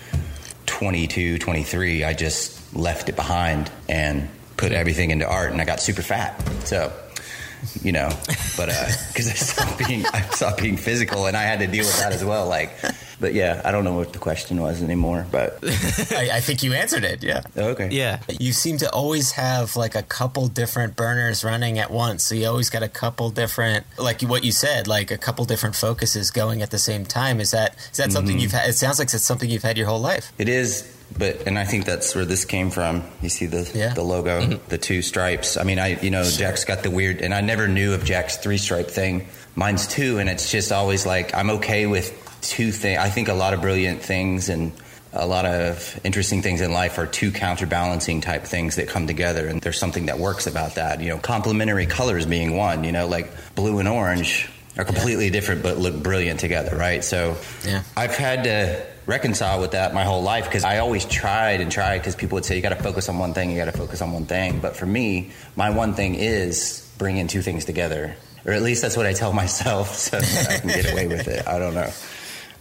22, 0.67 1.39
23, 1.39 2.05
I 2.05 2.13
just 2.13 2.75
left 2.75 3.09
it 3.09 3.17
behind 3.17 3.71
and 3.89 4.29
put 4.57 4.73
everything 4.73 5.11
into 5.11 5.27
art 5.27 5.53
and 5.53 5.61
I 5.61 5.65
got 5.65 5.81
super 5.81 6.03
fat. 6.03 6.41
So, 6.65 6.93
you 7.83 7.93
know, 7.93 8.09
but 8.57 8.69
uh, 8.69 8.87
because 9.09 9.29
I 9.29 9.35
stopped 9.35 9.79
being 9.87 10.05
I 10.13 10.23
stopped 10.23 10.63
being 10.63 10.77
physical 10.77 11.27
and 11.27 11.37
I 11.37 11.43
had 11.43 11.61
to 11.61 11.67
deal 11.67 11.85
with 11.85 11.99
that 11.99 12.13
as 12.13 12.25
well. 12.25 12.49
Like, 12.49 12.73
but 13.21 13.35
yeah, 13.35 13.61
I 13.65 13.71
don't 13.71 13.85
know 13.85 13.95
what 13.95 14.13
the 14.13 14.19
question 14.19 14.61
was 14.61 14.83
anymore. 14.83 15.27
But 15.31 15.59
I, 16.13 16.31
I 16.35 16.41
think 16.41 16.63
you 16.63 16.73
answered 16.73 17.05
it. 17.05 17.23
Yeah. 17.23 17.43
Oh, 17.57 17.69
okay, 17.71 17.89
Yeah. 17.91 18.21
You 18.29 18.53
seem 18.53 18.79
to 18.79 18.91
always 18.91 19.33
have 19.33 19.77
like 19.77 19.95
a 19.95 20.03
couple 20.03 20.49
different 20.49 20.97
burners 20.97 21.45
running 21.45 21.79
at 21.79 21.91
once. 21.91 22.25
So 22.25 22.35
you 22.35 22.47
always 22.47 22.71
got 22.71 22.83
a 22.83 22.89
couple 22.89 23.31
different, 23.31 23.87
like 23.99 24.23
what 24.23 24.45
you 24.45 24.53
said, 24.53 24.87
like 24.87 25.11
a 25.11 25.19
couple 25.19 25.45
different 25.45 25.77
focuses 25.77 26.31
going 26.31 26.63
at 26.63 26.71
the 26.71 26.79
same 26.79 27.05
time. 27.05 27.41
Is 27.41 27.51
that 27.51 27.77
is 27.91 27.99
that 27.99 28.13
something 28.13 28.37
mm-hmm. 28.37 28.43
you've 28.43 28.53
had? 28.53 28.69
It 28.69 28.75
sounds 28.75 28.99
like 28.99 29.13
it's 29.13 29.23
something 29.23 29.51
you've 29.51 29.63
had 29.63 29.77
your 29.77 29.87
whole 29.87 30.01
life. 30.01 30.33
it 30.39 30.49
is. 30.49 30.97
But 31.17 31.47
and 31.47 31.59
I 31.59 31.65
think 31.65 31.85
that's 31.85 32.15
where 32.15 32.25
this 32.25 32.45
came 32.45 32.71
from. 32.71 33.03
You 33.23 33.29
see 33.29 33.47
the 33.47 33.71
Yeah. 33.75 33.95
the 33.95 34.03
logo, 34.03 34.41
mm-hmm. 34.41 34.69
the 34.69 34.79
two 34.79 35.03
stripes. 35.03 35.57
I 35.57 35.65
mean, 35.65 35.79
I 35.79 36.01
you 36.01 36.11
know 36.11 36.25
Jack's 36.25 36.65
got 36.65 36.83
the 36.83 36.91
weird, 36.91 37.21
and 37.21 37.35
I 37.35 37.41
never 37.41 37.69
knew 37.69 37.95
of 37.95 38.05
Jack's 38.05 38.37
three 38.37 38.59
stripe 38.59 38.89
thing. 38.91 39.27
Mine's 39.55 39.87
two, 39.87 40.19
and 40.19 40.29
it's 40.29 40.51
just 40.51 40.73
always 40.73 41.05
like 41.07 41.35
I'm 41.35 41.51
okay 41.51 41.87
with 41.87 42.13
two 42.43 42.71
things. 42.73 42.99
I 42.99 43.11
think 43.11 43.29
a 43.29 43.35
lot 43.35 43.53
of 43.55 43.61
brilliant 43.61 44.03
things 44.03 44.49
and 44.49 44.73
a 45.13 45.27
lot 45.27 45.45
of 45.45 45.99
interesting 46.05 46.41
things 46.41 46.61
in 46.61 46.73
life 46.73 46.97
are 46.97 47.07
two 47.07 47.33
counterbalancing 47.33 48.21
type 48.21 48.45
things 48.45 48.77
that 48.77 48.89
come 48.89 49.07
together, 49.09 49.47
and 49.49 49.61
there's 49.61 49.79
something 49.79 50.07
that 50.07 50.19
works 50.19 50.47
about 50.47 50.77
that. 50.77 51.01
You 51.01 51.09
know, 51.11 51.19
complementary 51.19 51.87
colors 51.87 52.25
being 52.27 52.57
one. 52.57 52.85
You 52.85 52.93
know, 52.93 53.09
like 53.09 53.31
blue 53.57 53.81
and 53.81 53.89
orange 53.89 54.49
are 54.79 54.85
completely 54.85 55.29
different 55.31 55.65
but 55.65 55.77
look 55.79 56.01
brilliant 56.01 56.39
together, 56.41 56.77
right? 56.77 57.03
So 57.05 57.37
Yeah. 57.67 57.83
I've 57.97 58.15
had 58.17 58.45
to 58.45 58.87
reconcile 59.11 59.61
with 59.61 59.73
that 59.73 59.93
my 59.93 60.05
whole 60.05 60.23
life 60.23 60.45
because 60.45 60.65
I 60.65 60.79
always 60.79 61.05
tried 61.05 61.61
and 61.61 61.71
tried 61.71 61.99
because 61.99 62.15
people 62.15 62.37
would 62.37 62.45
say 62.45 62.55
you 62.55 62.63
got 62.63 62.71
to 62.71 62.83
focus 62.83 63.09
on 63.09 63.19
one 63.19 63.35
thing, 63.35 63.51
you 63.51 63.57
got 63.57 63.65
to 63.65 63.77
focus 63.77 64.01
on 64.01 64.13
one 64.13 64.25
thing. 64.25 64.61
But 64.61 64.77
for 64.77 64.87
me, 64.87 65.33
my 65.57 65.71
one 65.71 65.95
thing 65.95 66.15
is 66.15 66.89
bringing 66.97 67.27
two 67.27 67.43
things 67.43 67.65
together, 67.65 68.15
or 68.47 68.53
at 68.53 68.63
least 68.63 68.83
that's 68.83 68.97
what 68.97 69.07
I 69.07 69.13
tell 69.13 69.33
myself, 69.45 69.97
so 69.97 70.19
I 70.19 70.59
can 70.59 70.69
get 70.69 70.93
away 70.93 71.09
with 71.09 71.27
it. 71.27 71.47
I 71.47 71.59
don't 71.59 71.75
know. 71.75 71.91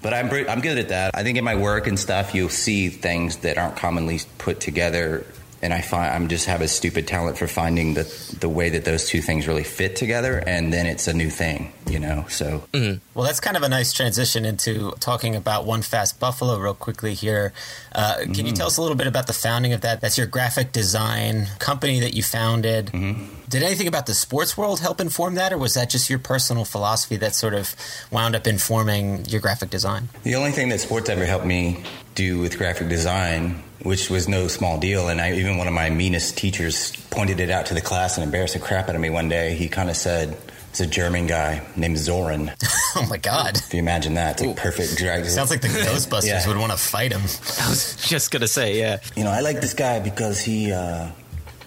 But 0.01 0.13
I'm 0.13 0.29
I'm 0.49 0.61
good 0.61 0.77
at 0.77 0.89
that. 0.89 1.11
I 1.13 1.23
think 1.23 1.37
in 1.37 1.43
my 1.43 1.55
work 1.55 1.85
and 1.85 1.99
stuff, 1.99 2.33
you'll 2.33 2.49
see 2.49 2.89
things 2.89 3.37
that 3.37 3.57
aren't 3.57 3.75
commonly 3.75 4.19
put 4.37 4.59
together 4.59 5.25
and 5.61 5.73
I 5.73 5.81
find 5.81 6.13
I'm 6.13 6.27
just 6.27 6.45
have 6.45 6.61
a 6.61 6.67
stupid 6.67 7.07
talent 7.07 7.37
for 7.37 7.47
finding 7.47 7.93
the 7.93 8.03
the 8.39 8.49
way 8.49 8.69
that 8.69 8.85
those 8.85 9.07
two 9.07 9.21
things 9.21 9.47
really 9.47 9.63
fit 9.63 9.95
together, 9.95 10.41
and 10.45 10.71
then 10.71 10.85
it's 10.85 11.07
a 11.07 11.13
new 11.13 11.29
thing, 11.29 11.73
you 11.87 11.99
know. 11.99 12.25
So 12.29 12.63
mm-hmm. 12.73 12.99
Well, 13.13 13.25
that's 13.25 13.39
kind 13.39 13.57
of 13.57 13.63
a 13.63 13.69
nice 13.69 13.93
transition 13.93 14.45
into 14.45 14.91
talking 14.99 15.35
about 15.35 15.65
One 15.65 15.81
Fast 15.81 16.19
Buffalo 16.19 16.57
real 16.57 16.73
quickly 16.73 17.13
here. 17.13 17.53
Uh, 17.93 18.17
can 18.19 18.33
you 18.33 18.43
mm-hmm. 18.43 18.53
tell 18.53 18.67
us 18.67 18.77
a 18.77 18.81
little 18.81 18.97
bit 18.97 19.07
about 19.07 19.27
the 19.27 19.33
founding 19.33 19.73
of 19.73 19.81
that? 19.81 20.01
That's 20.01 20.17
your 20.17 20.27
graphic 20.27 20.71
design 20.71 21.47
company 21.59 21.99
that 22.01 22.13
you 22.13 22.23
founded. 22.23 22.87
Mm-hmm. 22.87 23.38
Did 23.49 23.63
anything 23.63 23.87
about 23.87 24.05
the 24.05 24.13
sports 24.13 24.55
world 24.55 24.79
help 24.79 25.01
inform 25.01 25.33
that, 25.35 25.51
or 25.51 25.57
was 25.57 25.73
that 25.73 25.89
just 25.89 26.07
your 26.07 26.19
personal 26.19 26.65
philosophy 26.65 27.15
that 27.17 27.33
sort 27.33 27.55
of 27.55 27.75
wound 28.11 28.35
up 28.35 28.45
informing 28.45 29.25
your 29.25 29.41
graphic 29.41 29.71
design? 29.71 30.07
The 30.23 30.35
only 30.35 30.51
thing 30.51 30.69
that 30.69 30.79
sports 30.81 31.09
ever 31.09 31.25
helped 31.25 31.47
me 31.47 31.83
do 32.13 32.37
with 32.39 32.59
graphic 32.59 32.89
design, 32.89 33.63
which 33.81 34.09
was 34.11 34.27
no 34.27 34.47
small 34.47 34.79
deal, 34.79 35.09
and 35.09 35.19
I, 35.19 35.33
even 35.33 35.57
one 35.57 35.67
of 35.67 35.73
my 35.73 35.89
meanest 35.89 36.37
teachers 36.37 36.91
pointed 37.09 37.39
it 37.39 37.49
out 37.49 37.65
to 37.67 37.73
the 37.73 37.81
class 37.81 38.17
and 38.17 38.23
embarrassed 38.23 38.53
the 38.53 38.59
crap 38.59 38.87
out 38.87 38.93
of 38.93 39.01
me 39.01 39.09
one 39.09 39.29
day. 39.29 39.55
He 39.55 39.67
kind 39.67 39.89
of 39.89 39.97
said, 39.97 40.37
"It's 40.69 40.79
a 40.81 40.85
German 40.85 41.25
guy 41.25 41.65
named 41.75 41.97
Zoran." 41.97 42.51
Oh 42.95 43.05
my 43.07 43.17
God! 43.17 43.55
If 43.55 43.71
you 43.71 43.79
imagine 43.79 44.15
that, 44.15 44.41
it's 44.41 44.47
like 44.47 44.57
perfect 44.57 44.97
drag. 44.97 45.23
Sounds 45.25 45.51
like 45.51 45.61
the 45.61 45.67
Ghostbusters 45.67 46.25
Yeah. 46.25 46.47
would 46.47 46.57
want 46.57 46.71
to 46.71 46.77
fight 46.77 47.11
him. 47.11 47.21
I 47.61 47.69
was 47.69 47.95
just 47.97 48.31
gonna 48.31 48.47
say, 48.47 48.79
yeah. 48.79 48.97
you 49.15 49.23
know, 49.23 49.29
I 49.29 49.41
like 49.41 49.61
this 49.61 49.73
guy 49.75 49.99
because 49.99 50.39
he. 50.41 50.71
Uh, 50.73 51.09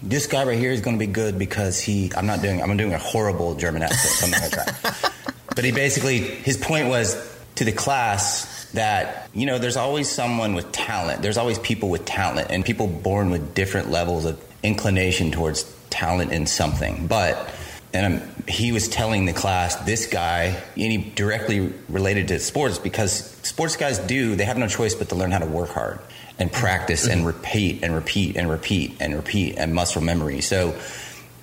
this 0.03 0.27
guy 0.27 0.45
right 0.45 0.59
here 0.59 0.73
is 0.73 0.81
going 0.81 0.99
to 0.99 1.05
be 1.05 1.11
good 1.11 1.39
because 1.39 1.81
he. 1.81 2.11
I'm 2.17 2.27
not 2.27 2.43
doing. 2.43 2.63
I'm 2.63 2.77
doing 2.77 2.93
a 2.93 2.99
horrible 2.99 3.55
German 3.55 3.83
accent. 3.83 4.15
So 4.15 4.25
I'm 4.27 4.31
not 4.33 4.41
going 4.41 4.51
to 4.51 5.01
try. 5.01 5.11
but 5.55 5.65
he 5.65 5.73
basically, 5.73 6.19
his 6.19 6.57
point 6.57 6.89
was 6.89 7.15
to 7.57 7.65
the 7.65 7.73
class 7.73 8.65
that 8.73 9.29
you 9.33 9.47
know, 9.47 9.59
there's 9.59 9.77
always 9.77 10.11
someone 10.11 10.55
with 10.55 10.73
talent. 10.73 11.23
There's 11.23 11.39
always 11.39 11.59
people 11.59 11.89
with 11.89 12.05
talent, 12.05 12.49
and 12.51 12.65
people 12.65 12.87
born 12.87 13.31
with 13.31 13.55
different 13.55 13.91
levels 13.91 14.25
of 14.25 14.43
inclination 14.63 15.31
towards 15.31 15.65
talent 15.91 16.33
in 16.33 16.47
something. 16.47 17.07
But 17.07 17.53
and 17.95 18.23
um, 18.23 18.29
he 18.49 18.73
was 18.73 18.89
telling 18.89 19.27
the 19.27 19.33
class 19.33 19.77
this 19.77 20.07
guy, 20.07 20.61
and 20.77 20.93
he 20.93 20.99
directly 20.99 21.73
related 21.89 22.29
to 22.29 22.41
sports 22.41 22.79
because 22.79 23.13
sports 23.43 23.77
guys 23.77 23.99
do. 23.99 24.35
They 24.35 24.45
have 24.45 24.59
no 24.59 24.67
choice 24.67 24.95
but 24.95 25.11
to 25.11 25.15
learn 25.15 25.31
how 25.31 25.39
to 25.39 25.47
work 25.47 25.71
hard 25.71 26.01
and 26.39 26.51
practice 26.51 27.07
and 27.07 27.27
repeat 27.27 27.83
and 27.83 27.95
repeat 27.95 28.37
and 28.37 28.51
repeat 28.51 28.97
and 29.01 29.15
repeat 29.15 29.57
and 29.59 29.75
muscle 29.75 30.03
memory. 30.03 30.41
So 30.41 30.75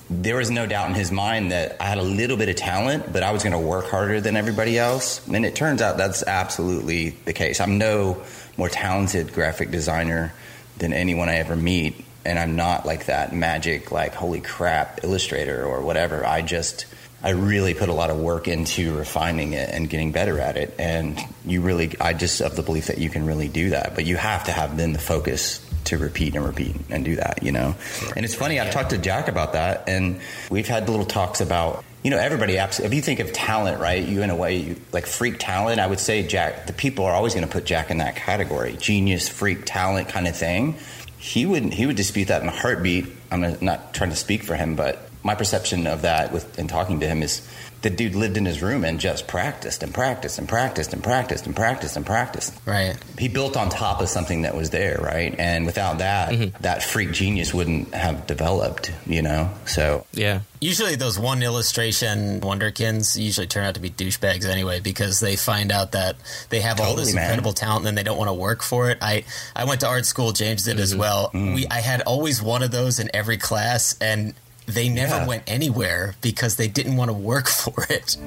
there 0.09 0.35
was 0.35 0.49
no 0.49 0.65
doubt 0.65 0.89
in 0.89 0.95
his 0.95 1.11
mind 1.11 1.51
that 1.51 1.77
I 1.79 1.85
had 1.85 1.99
a 1.99 2.03
little 2.03 2.35
bit 2.35 2.49
of 2.49 2.55
talent, 2.55 3.13
but 3.13 3.21
I 3.21 3.31
was 3.31 3.43
going 3.43 3.53
to 3.53 3.59
work 3.59 3.85
harder 3.85 4.19
than 4.19 4.35
everybody 4.35 4.77
else. 4.77 5.25
And 5.27 5.45
it 5.45 5.55
turns 5.55 5.81
out 5.81 5.97
that's 5.97 6.23
absolutely 6.23 7.11
the 7.25 7.33
case. 7.33 7.59
I'm 7.59 7.77
no 7.77 8.23
more 8.57 8.69
talented 8.69 9.33
graphic 9.33 9.69
designer 9.69 10.33
than 10.79 10.93
anyone 10.93 11.29
I 11.29 11.35
ever 11.35 11.55
meet. 11.55 12.03
And 12.25 12.39
I'm 12.39 12.55
not 12.55 12.85
like 12.85 13.05
that 13.05 13.33
magic, 13.33 13.91
like, 13.91 14.13
holy 14.13 14.41
crap, 14.41 15.03
illustrator 15.03 15.63
or 15.63 15.81
whatever. 15.81 16.25
I 16.25 16.41
just, 16.41 16.85
I 17.21 17.31
really 17.31 17.73
put 17.73 17.89
a 17.89 17.93
lot 17.93 18.09
of 18.09 18.17
work 18.17 18.47
into 18.47 18.97
refining 18.97 19.53
it 19.53 19.69
and 19.69 19.89
getting 19.89 20.11
better 20.11 20.39
at 20.39 20.55
it. 20.55 20.73
And 20.79 21.19
you 21.45 21.61
really, 21.61 21.91
I 21.99 22.13
just 22.13 22.41
of 22.41 22.55
the 22.55 22.63
belief 22.63 22.87
that 22.87 22.97
you 22.97 23.09
can 23.09 23.25
really 23.25 23.47
do 23.47 23.71
that. 23.71 23.95
But 23.95 24.05
you 24.05 24.15
have 24.15 24.45
to 24.45 24.51
have 24.51 24.77
then 24.77 24.93
the 24.93 24.99
focus 24.99 25.65
to 25.85 25.97
repeat 25.97 26.35
and 26.35 26.45
repeat 26.45 26.75
and 26.89 27.03
do 27.03 27.15
that, 27.15 27.43
you 27.43 27.51
know? 27.51 27.75
And 28.15 28.23
it's 28.23 28.35
funny, 28.35 28.59
I've 28.59 28.71
talked 28.71 28.91
to 28.91 28.97
Jack 28.97 29.27
about 29.27 29.53
that, 29.53 29.89
and 29.89 30.19
we've 30.49 30.67
had 30.67 30.87
little 30.87 31.05
talks 31.05 31.41
about, 31.41 31.83
you 32.03 32.11
know, 32.11 32.17
everybody, 32.17 32.55
if 32.55 32.93
you 32.93 33.01
think 33.01 33.19
of 33.19 33.33
talent, 33.33 33.79
right, 33.79 34.03
you 34.03 34.21
in 34.21 34.29
a 34.29 34.35
way, 34.35 34.57
you, 34.57 34.75
like 34.91 35.05
freak 35.05 35.37
talent, 35.39 35.79
I 35.79 35.87
would 35.87 35.99
say 35.99 36.25
Jack, 36.25 36.67
the 36.67 36.73
people 36.73 37.05
are 37.05 37.13
always 37.13 37.33
going 37.33 37.45
to 37.45 37.51
put 37.51 37.65
Jack 37.65 37.89
in 37.89 37.97
that 37.97 38.15
category 38.15 38.77
genius, 38.79 39.27
freak 39.27 39.65
talent 39.65 40.09
kind 40.09 40.27
of 40.27 40.37
thing. 40.37 40.77
He 41.17 41.45
wouldn't, 41.45 41.73
he 41.73 41.85
would 41.85 41.97
dispute 41.97 42.29
that 42.29 42.41
in 42.43 42.47
a 42.47 42.51
heartbeat. 42.51 43.07
I'm 43.31 43.57
not 43.59 43.93
trying 43.93 44.11
to 44.11 44.15
speak 44.15 44.43
for 44.43 44.55
him, 44.55 44.75
but 44.75 45.08
my 45.23 45.35
perception 45.35 45.87
of 45.87 46.01
that 46.03 46.31
with 46.31 46.57
in 46.57 46.67
talking 46.67 46.99
to 46.99 47.07
him 47.07 47.21
is 47.23 47.47
the 47.81 47.89
dude 47.89 48.15
lived 48.15 48.35
in 48.35 48.45
his 48.45 48.61
room 48.61 48.83
and 48.83 48.99
just 48.99 49.27
practiced 49.27 49.83
and 49.83 49.93
practiced 49.93 50.37
and 50.37 50.49
practiced 50.49 50.91
and 50.93 51.01
practiced 51.01 51.45
and 51.45 51.55
practiced 51.55 51.95
and 51.95 52.05
practiced 52.05 52.53
Right. 52.65 52.97
he 53.17 53.29
built 53.29 53.55
on 53.55 53.69
top 53.69 54.01
of 54.01 54.09
something 54.09 54.41
that 54.41 54.53
was 54.55 54.69
there, 54.69 54.99
right? 55.01 55.33
And 55.39 55.65
without 55.65 55.99
that, 55.99 56.29
mm-hmm. 56.33 56.61
that 56.61 56.83
freak 56.83 57.11
genius 57.13 57.53
wouldn't 57.53 57.93
have 57.93 58.27
developed, 58.27 58.91
you 59.05 59.21
know? 59.21 59.49
So, 59.65 60.05
Yeah. 60.13 60.41
Usually, 60.61 60.95
those 60.95 61.17
one 61.17 61.41
illustration 61.41 62.41
wonderkins 62.41 63.17
usually 63.17 63.47
turn 63.47 63.63
out 63.63 63.75
to 63.75 63.79
be 63.79 63.89
douchebags 63.89 64.43
anyway 64.45 64.81
because 64.81 65.21
they 65.21 65.37
find 65.37 65.71
out 65.71 65.93
that 65.93 66.17
they 66.49 66.59
have 66.59 66.81
all 66.81 66.95
this 66.95 67.07
Totally, 67.07 67.13
man. 67.13 67.23
incredible 67.23 67.53
talent 67.53 67.77
and 67.79 67.87
then 67.87 67.95
they 67.95 68.03
don't 68.03 68.17
want 68.17 68.27
to 68.27 68.33
work 68.33 68.61
for 68.61 68.89
it. 68.89 68.97
I, 69.01 69.23
I 69.55 69.63
went 69.63 69.79
to 69.81 69.87
art 69.87 70.05
school, 70.05 70.33
James 70.33 70.63
did 70.65 70.77
as 70.81 70.91
mm-hmm. 70.91 70.99
well. 70.99 71.27
Mm-hmm. 71.27 71.53
We 71.53 71.67
I 71.67 71.79
had 71.79 72.01
always 72.01 72.41
one 72.41 72.61
of 72.61 72.71
those 72.71 72.99
in 72.99 73.09
every 73.13 73.37
class, 73.37 73.95
and 74.01 74.33
they 74.73 74.89
never 74.89 75.15
Yeah. 75.15 75.25
went 75.27 75.43
anywhere 75.47 76.15
because 76.21 76.55
they 76.55 76.67
didn't 76.67 76.95
want 76.97 77.09
to 77.09 77.13
work 77.13 77.47
for 77.61 77.85
it. 77.89 78.17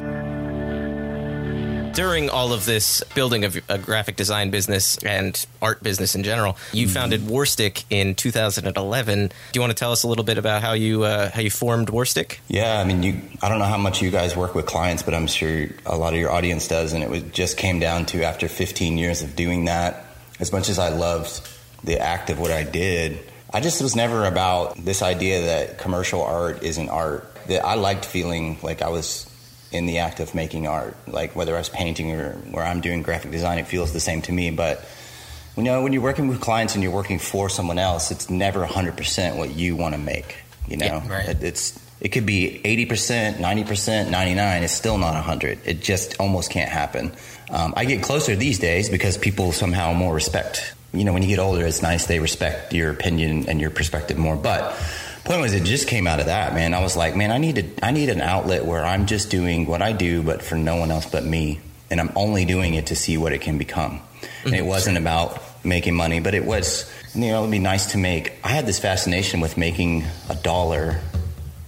During 1.95 2.31
all 2.31 2.55
of 2.55 2.65
this 2.65 3.05
building 3.15 3.45
of 3.45 3.61
a 3.69 3.77
graphic 3.77 4.17
design 4.17 4.51
business 4.51 4.97
and 5.05 5.45
art 5.61 5.83
business 5.83 6.15
in 6.15 6.23
general, 6.23 6.57
you 6.73 6.89
founded 6.89 7.21
Warstic 7.21 7.85
in 7.91 8.15
2011. 8.15 9.27
Do 9.29 9.35
you 9.53 9.61
want 9.61 9.73
to 9.73 9.75
tell 9.79 9.93
us 9.93 10.03
a 10.03 10.09
little 10.09 10.25
bit 10.25 10.39
about 10.39 10.63
how 10.63 10.73
you 10.73 11.03
uh, 11.03 11.31
how 11.31 11.43
you 11.43 11.51
formed 11.51 11.89
Warstic? 11.89 12.39
yeah, 12.49 12.81
I 12.81 12.85
mean, 12.85 13.03
you, 13.03 13.21
I 13.43 13.51
don't 13.51 13.59
know 13.59 13.67
how 13.67 13.77
much 13.77 14.01
you 14.01 14.11
guys 14.11 14.35
work 14.35 14.55
with 14.55 14.65
clients, 14.65 15.03
but 15.03 15.13
I'm 15.13 15.27
sure 15.27 15.67
a 15.85 15.95
lot 15.99 16.15
of 16.15 16.19
your 16.19 16.31
audience 16.33 16.67
does. 16.67 16.95
And 16.95 17.05
it 17.05 17.11
was, 17.11 17.25
just 17.25 17.59
came 17.59 17.79
down 17.79 18.07
to 18.07 18.23
after 18.25 18.49
15 18.49 18.97
years 18.97 19.21
of 19.21 19.37
doing 19.37 19.67
that, 19.67 20.07
as 20.41 20.51
much 20.51 20.71
as 20.71 20.79
I 20.79 20.89
loved 20.89 21.47
the 21.85 22.01
act 22.01 22.31
of 22.31 22.41
what 22.41 22.51
I 22.51 22.63
did, 22.65 23.19
I 23.54 23.61
just 23.61 23.82
was 23.82 23.94
never 23.94 24.25
about 24.25 24.76
this 24.76 25.02
idea 25.02 25.42
that 25.42 25.78
commercial 25.78 26.23
art 26.23 26.62
isn't 26.62 26.88
art. 26.88 27.28
That 27.49 27.64
I 27.64 27.75
liked 27.75 28.04
feeling 28.04 28.59
like 28.62 28.82
I 28.82 28.88
was 28.88 29.28
in 29.73 29.87
the 29.87 29.99
act 29.99 30.21
of 30.21 30.35
making 30.35 30.66
art, 30.66 30.97
like 31.09 31.35
whether 31.35 31.54
I 31.54 31.59
was 31.59 31.68
painting 31.68 32.12
or 32.12 32.32
where 32.50 32.64
I'm 32.64 32.80
doing 32.80 33.02
graphic 33.02 33.30
design, 33.30 33.59
it 33.59 33.66
feels 33.66 33.92
the 33.92 34.00
same 34.00 34.23
to 34.23 34.32
me. 34.32 34.50
But 34.50 34.85
you 35.56 35.62
know, 35.62 35.82
when 35.82 35.92
you're 35.92 36.02
working 36.02 36.28
with 36.28 36.40
clients 36.40 36.75
and 36.75 36.82
you're 36.82 36.92
working 36.92 37.18
for 37.18 37.49
someone 37.49 37.78
else, 37.78 38.11
it's 38.11 38.30
never 38.30 38.64
100% 38.64 39.37
what 39.37 39.50
you 39.54 39.76
want 39.76 39.94
to 39.94 40.00
make. 40.00 40.37
You 40.68 40.76
know, 40.78 40.87
Yeah, 40.87 41.09
right. 41.09 41.28
It- 41.28 41.42
it's 41.42 41.78
it 42.00 42.09
could 42.11 42.26
be 42.26 42.61
80%, 42.64 43.38
90%, 43.38 44.11
99. 44.11 44.62
It's 44.64 44.73
still 44.73 44.99
not 44.99 45.14
100. 45.14 45.61
It 45.64 45.80
just 45.80 46.16
almost 46.18 46.50
can't 46.50 46.68
happen. 46.71 47.12
Um, 47.49 47.75
I 47.76 47.85
get 47.85 48.02
closer 48.02 48.35
these 48.35 48.59
days 48.59 48.88
because 48.88 49.16
people 49.16 49.52
somehow 49.52 49.92
more 49.92 50.12
respect. 50.12 50.75
You 50.93 51.05
know, 51.05 51.13
when 51.13 51.23
you 51.23 51.29
get 51.29 51.39
older, 51.39 51.65
it's 51.65 51.83
nice 51.83 52.07
they 52.07 52.21
respect 52.21 52.73
your 52.73 52.91
opinion 52.91 53.49
and 53.49 53.61
your 53.61 53.71
perspective 53.71 54.19
more. 54.19 54.37
But 54.37 54.79
point 55.25 55.41
was, 55.41 55.55
it 55.55 55.65
just 55.65 55.89
came 55.89 56.07
out 56.07 56.21
of 56.21 56.27
that, 56.27 56.55
man. 56.55 56.75
I 56.75 56.83
was 56.83 56.97
like, 56.97 57.17
man, 57.17 57.31
I 57.31 57.39
need 57.39 57.59
a, 57.59 57.85
I 57.87 57.93
need 57.93 58.09
an 58.09 58.21
outlet 58.21 58.65
where 58.65 58.85
I'm 58.85 59.07
just 59.07 59.31
doing 59.31 59.67
what 59.67 59.83
I 59.83 59.93
do, 59.93 60.23
but 60.23 60.43
for 60.43 60.57
no 60.57 60.77
one 60.77 60.91
else 60.91 61.07
but 61.07 61.25
me, 61.25 61.61
and 61.91 62.01
I'm 62.01 62.11
only 62.17 62.45
doing 62.45 62.75
it 62.75 62.87
to 62.87 62.97
see 62.97 63.17
what 63.17 63.33
it 63.33 63.41
can 63.41 63.59
become. 63.59 64.01
And 64.45 64.55
it 64.55 64.59
mm-hmm. 64.59 64.67
wasn't 64.67 64.99
about 64.99 65.41
making 65.65 65.95
money, 65.95 66.21
but 66.21 66.35
it 66.35 66.45
was, 66.45 66.91
you 67.15 67.29
know, 67.29 67.41
it'd 67.41 67.51
be 67.51 67.59
nice 67.59 67.93
to 67.93 67.99
make. 67.99 68.33
I 68.45 68.49
had 68.49 68.67
this 68.67 68.79
fascination 68.79 69.41
with 69.41 69.57
making 69.57 70.05
a 70.29 70.35
dollar 70.35 71.01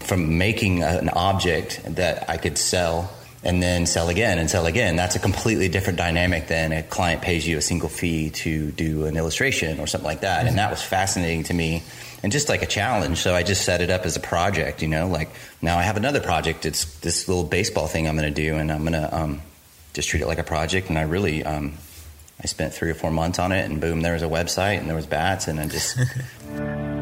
from 0.00 0.36
making 0.36 0.82
an 0.82 1.08
object 1.08 1.80
that 1.94 2.28
I 2.28 2.36
could 2.36 2.58
sell 2.58 3.10
and 3.44 3.62
then 3.62 3.84
sell 3.84 4.08
again 4.08 4.38
and 4.38 4.50
sell 4.50 4.66
again. 4.66 4.96
That's 4.96 5.16
a 5.16 5.18
completely 5.18 5.68
different 5.68 5.98
dynamic 5.98 6.48
than 6.48 6.72
a 6.72 6.82
client 6.82 7.22
pays 7.22 7.46
you 7.46 7.58
a 7.58 7.60
single 7.60 7.90
fee 7.90 8.30
to 8.30 8.70
do 8.72 9.04
an 9.04 9.16
illustration 9.16 9.78
or 9.80 9.86
something 9.86 10.06
like 10.06 10.22
that. 10.22 10.46
And 10.46 10.58
that 10.58 10.70
was 10.70 10.82
fascinating 10.82 11.44
to 11.44 11.54
me 11.54 11.82
and 12.22 12.32
just 12.32 12.48
like 12.48 12.62
a 12.62 12.66
challenge. 12.66 13.18
So 13.18 13.34
I 13.34 13.42
just 13.42 13.64
set 13.64 13.82
it 13.82 13.90
up 13.90 14.06
as 14.06 14.16
a 14.16 14.20
project, 14.20 14.80
you 14.80 14.88
know, 14.88 15.08
like 15.08 15.28
now 15.60 15.78
I 15.78 15.82
have 15.82 15.98
another 15.98 16.20
project. 16.20 16.64
It's 16.64 16.86
this 17.00 17.28
little 17.28 17.44
baseball 17.44 17.86
thing 17.86 18.08
I'm 18.08 18.16
going 18.16 18.32
to 18.32 18.42
do 18.42 18.56
and 18.56 18.72
I'm 18.72 18.80
going 18.80 18.94
to 18.94 19.14
um, 19.14 19.42
just 19.92 20.08
treat 20.08 20.22
it 20.22 20.26
like 20.26 20.38
a 20.38 20.44
project. 20.44 20.88
And 20.88 20.98
I 20.98 21.02
really, 21.02 21.44
um, 21.44 21.74
I 22.42 22.46
spent 22.46 22.72
three 22.72 22.90
or 22.90 22.94
four 22.94 23.10
months 23.10 23.38
on 23.38 23.52
it 23.52 23.64
and 23.66 23.78
boom, 23.78 24.00
there 24.00 24.14
was 24.14 24.22
a 24.22 24.26
website 24.26 24.78
and 24.78 24.88
there 24.88 24.96
was 24.96 25.06
bats 25.06 25.48
and 25.48 25.60
I 25.60 25.66
just 25.66 25.98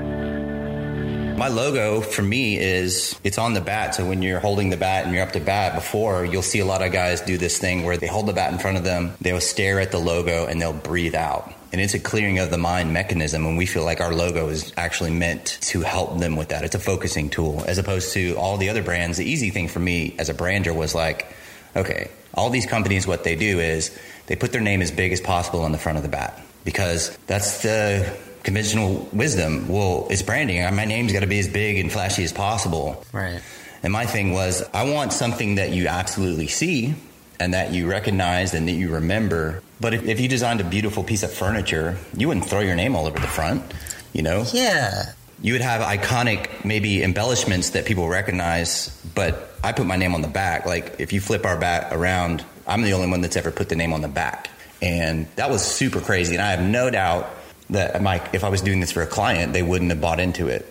My 1.42 1.48
logo 1.48 2.00
for 2.02 2.22
me 2.22 2.56
is 2.56 3.18
it's 3.24 3.36
on 3.36 3.52
the 3.52 3.60
bat. 3.60 3.96
So 3.96 4.06
when 4.06 4.22
you're 4.22 4.38
holding 4.38 4.70
the 4.70 4.76
bat 4.76 5.04
and 5.06 5.12
you're 5.12 5.24
up 5.24 5.32
to 5.32 5.40
bat 5.40 5.74
before, 5.74 6.24
you'll 6.24 6.40
see 6.40 6.60
a 6.60 6.64
lot 6.64 6.82
of 6.82 6.92
guys 6.92 7.20
do 7.20 7.36
this 7.36 7.58
thing 7.58 7.82
where 7.82 7.96
they 7.96 8.06
hold 8.06 8.26
the 8.26 8.32
bat 8.32 8.52
in 8.52 8.60
front 8.60 8.76
of 8.76 8.84
them, 8.84 9.14
they'll 9.20 9.40
stare 9.40 9.80
at 9.80 9.90
the 9.90 9.98
logo 9.98 10.46
and 10.46 10.62
they'll 10.62 10.72
breathe 10.72 11.16
out. 11.16 11.52
And 11.72 11.80
it's 11.80 11.94
a 11.94 11.98
clearing 11.98 12.38
of 12.38 12.52
the 12.52 12.58
mind 12.58 12.92
mechanism. 12.92 13.44
And 13.44 13.58
we 13.58 13.66
feel 13.66 13.84
like 13.84 14.00
our 14.00 14.14
logo 14.14 14.50
is 14.50 14.72
actually 14.76 15.10
meant 15.10 15.58
to 15.62 15.80
help 15.80 16.20
them 16.20 16.36
with 16.36 16.50
that. 16.50 16.62
It's 16.62 16.76
a 16.76 16.78
focusing 16.78 17.28
tool 17.28 17.64
as 17.66 17.76
opposed 17.76 18.12
to 18.12 18.36
all 18.36 18.56
the 18.56 18.68
other 18.68 18.84
brands. 18.84 19.18
The 19.18 19.28
easy 19.28 19.50
thing 19.50 19.66
for 19.66 19.80
me 19.80 20.14
as 20.20 20.28
a 20.28 20.34
brander 20.34 20.72
was 20.72 20.94
like, 20.94 21.34
okay, 21.74 22.08
all 22.34 22.50
these 22.50 22.66
companies, 22.66 23.04
what 23.04 23.24
they 23.24 23.34
do 23.34 23.58
is 23.58 23.90
they 24.28 24.36
put 24.36 24.52
their 24.52 24.60
name 24.60 24.80
as 24.80 24.92
big 24.92 25.10
as 25.10 25.20
possible 25.20 25.62
on 25.62 25.72
the 25.72 25.78
front 25.78 25.98
of 25.98 26.04
the 26.04 26.08
bat 26.08 26.40
because 26.64 27.16
that's 27.26 27.64
the 27.64 28.16
conventional 28.42 29.08
wisdom. 29.12 29.68
Well, 29.68 30.06
it's 30.10 30.22
branding. 30.22 30.62
My 30.74 30.84
name's 30.84 31.12
got 31.12 31.20
to 31.20 31.26
be 31.26 31.38
as 31.38 31.48
big 31.48 31.78
and 31.78 31.90
flashy 31.92 32.24
as 32.24 32.32
possible. 32.32 33.04
Right. 33.12 33.40
And 33.82 33.92
my 33.92 34.06
thing 34.06 34.32
was, 34.32 34.62
I 34.72 34.90
want 34.90 35.12
something 35.12 35.56
that 35.56 35.70
you 35.70 35.88
absolutely 35.88 36.46
see 36.46 36.94
and 37.40 37.54
that 37.54 37.72
you 37.72 37.88
recognize 37.90 38.54
and 38.54 38.68
that 38.68 38.72
you 38.72 38.92
remember. 38.94 39.62
But 39.80 39.94
if, 39.94 40.04
if 40.04 40.20
you 40.20 40.28
designed 40.28 40.60
a 40.60 40.64
beautiful 40.64 41.02
piece 41.02 41.22
of 41.24 41.32
furniture, 41.32 41.98
you 42.16 42.28
wouldn't 42.28 42.46
throw 42.46 42.60
your 42.60 42.76
name 42.76 42.94
all 42.94 43.06
over 43.06 43.18
the 43.18 43.26
front, 43.26 43.62
you 44.12 44.22
know? 44.22 44.44
Yeah. 44.52 45.12
you 45.42 45.52
would 45.54 45.62
have 45.62 45.82
iconic 45.82 46.64
maybe 46.64 47.02
embellishments 47.02 47.70
that 47.70 47.84
people 47.84 48.08
recognize, 48.08 48.96
but 49.14 49.50
I 49.64 49.72
put 49.72 49.86
my 49.86 49.96
name 49.96 50.14
on 50.14 50.22
the 50.22 50.28
back. 50.28 50.64
Like 50.66 50.96
if 51.00 51.12
you 51.12 51.20
flip 51.20 51.44
our 51.44 51.58
bat 51.58 51.92
around, 51.92 52.44
I'm 52.66 52.82
the 52.82 52.92
only 52.92 53.08
one 53.08 53.20
that's 53.20 53.36
ever 53.36 53.50
put 53.50 53.68
the 53.68 53.76
name 53.76 53.92
on 53.92 54.00
the 54.02 54.08
back. 54.08 54.48
And 54.80 55.26
that 55.36 55.50
was 55.50 55.64
super 55.64 56.00
crazy. 56.00 56.34
And 56.36 56.42
I 56.42 56.50
have 56.52 56.62
no 56.62 56.90
doubt 56.90 57.28
that 57.72 58.00
my, 58.02 58.26
if 58.32 58.44
I 58.44 58.48
was 58.48 58.60
doing 58.60 58.80
this 58.80 58.92
for 58.92 59.02
a 59.02 59.06
client, 59.06 59.52
they 59.52 59.62
wouldn't 59.62 59.90
have 59.90 60.00
bought 60.00 60.20
into 60.20 60.48
it. 60.48 60.66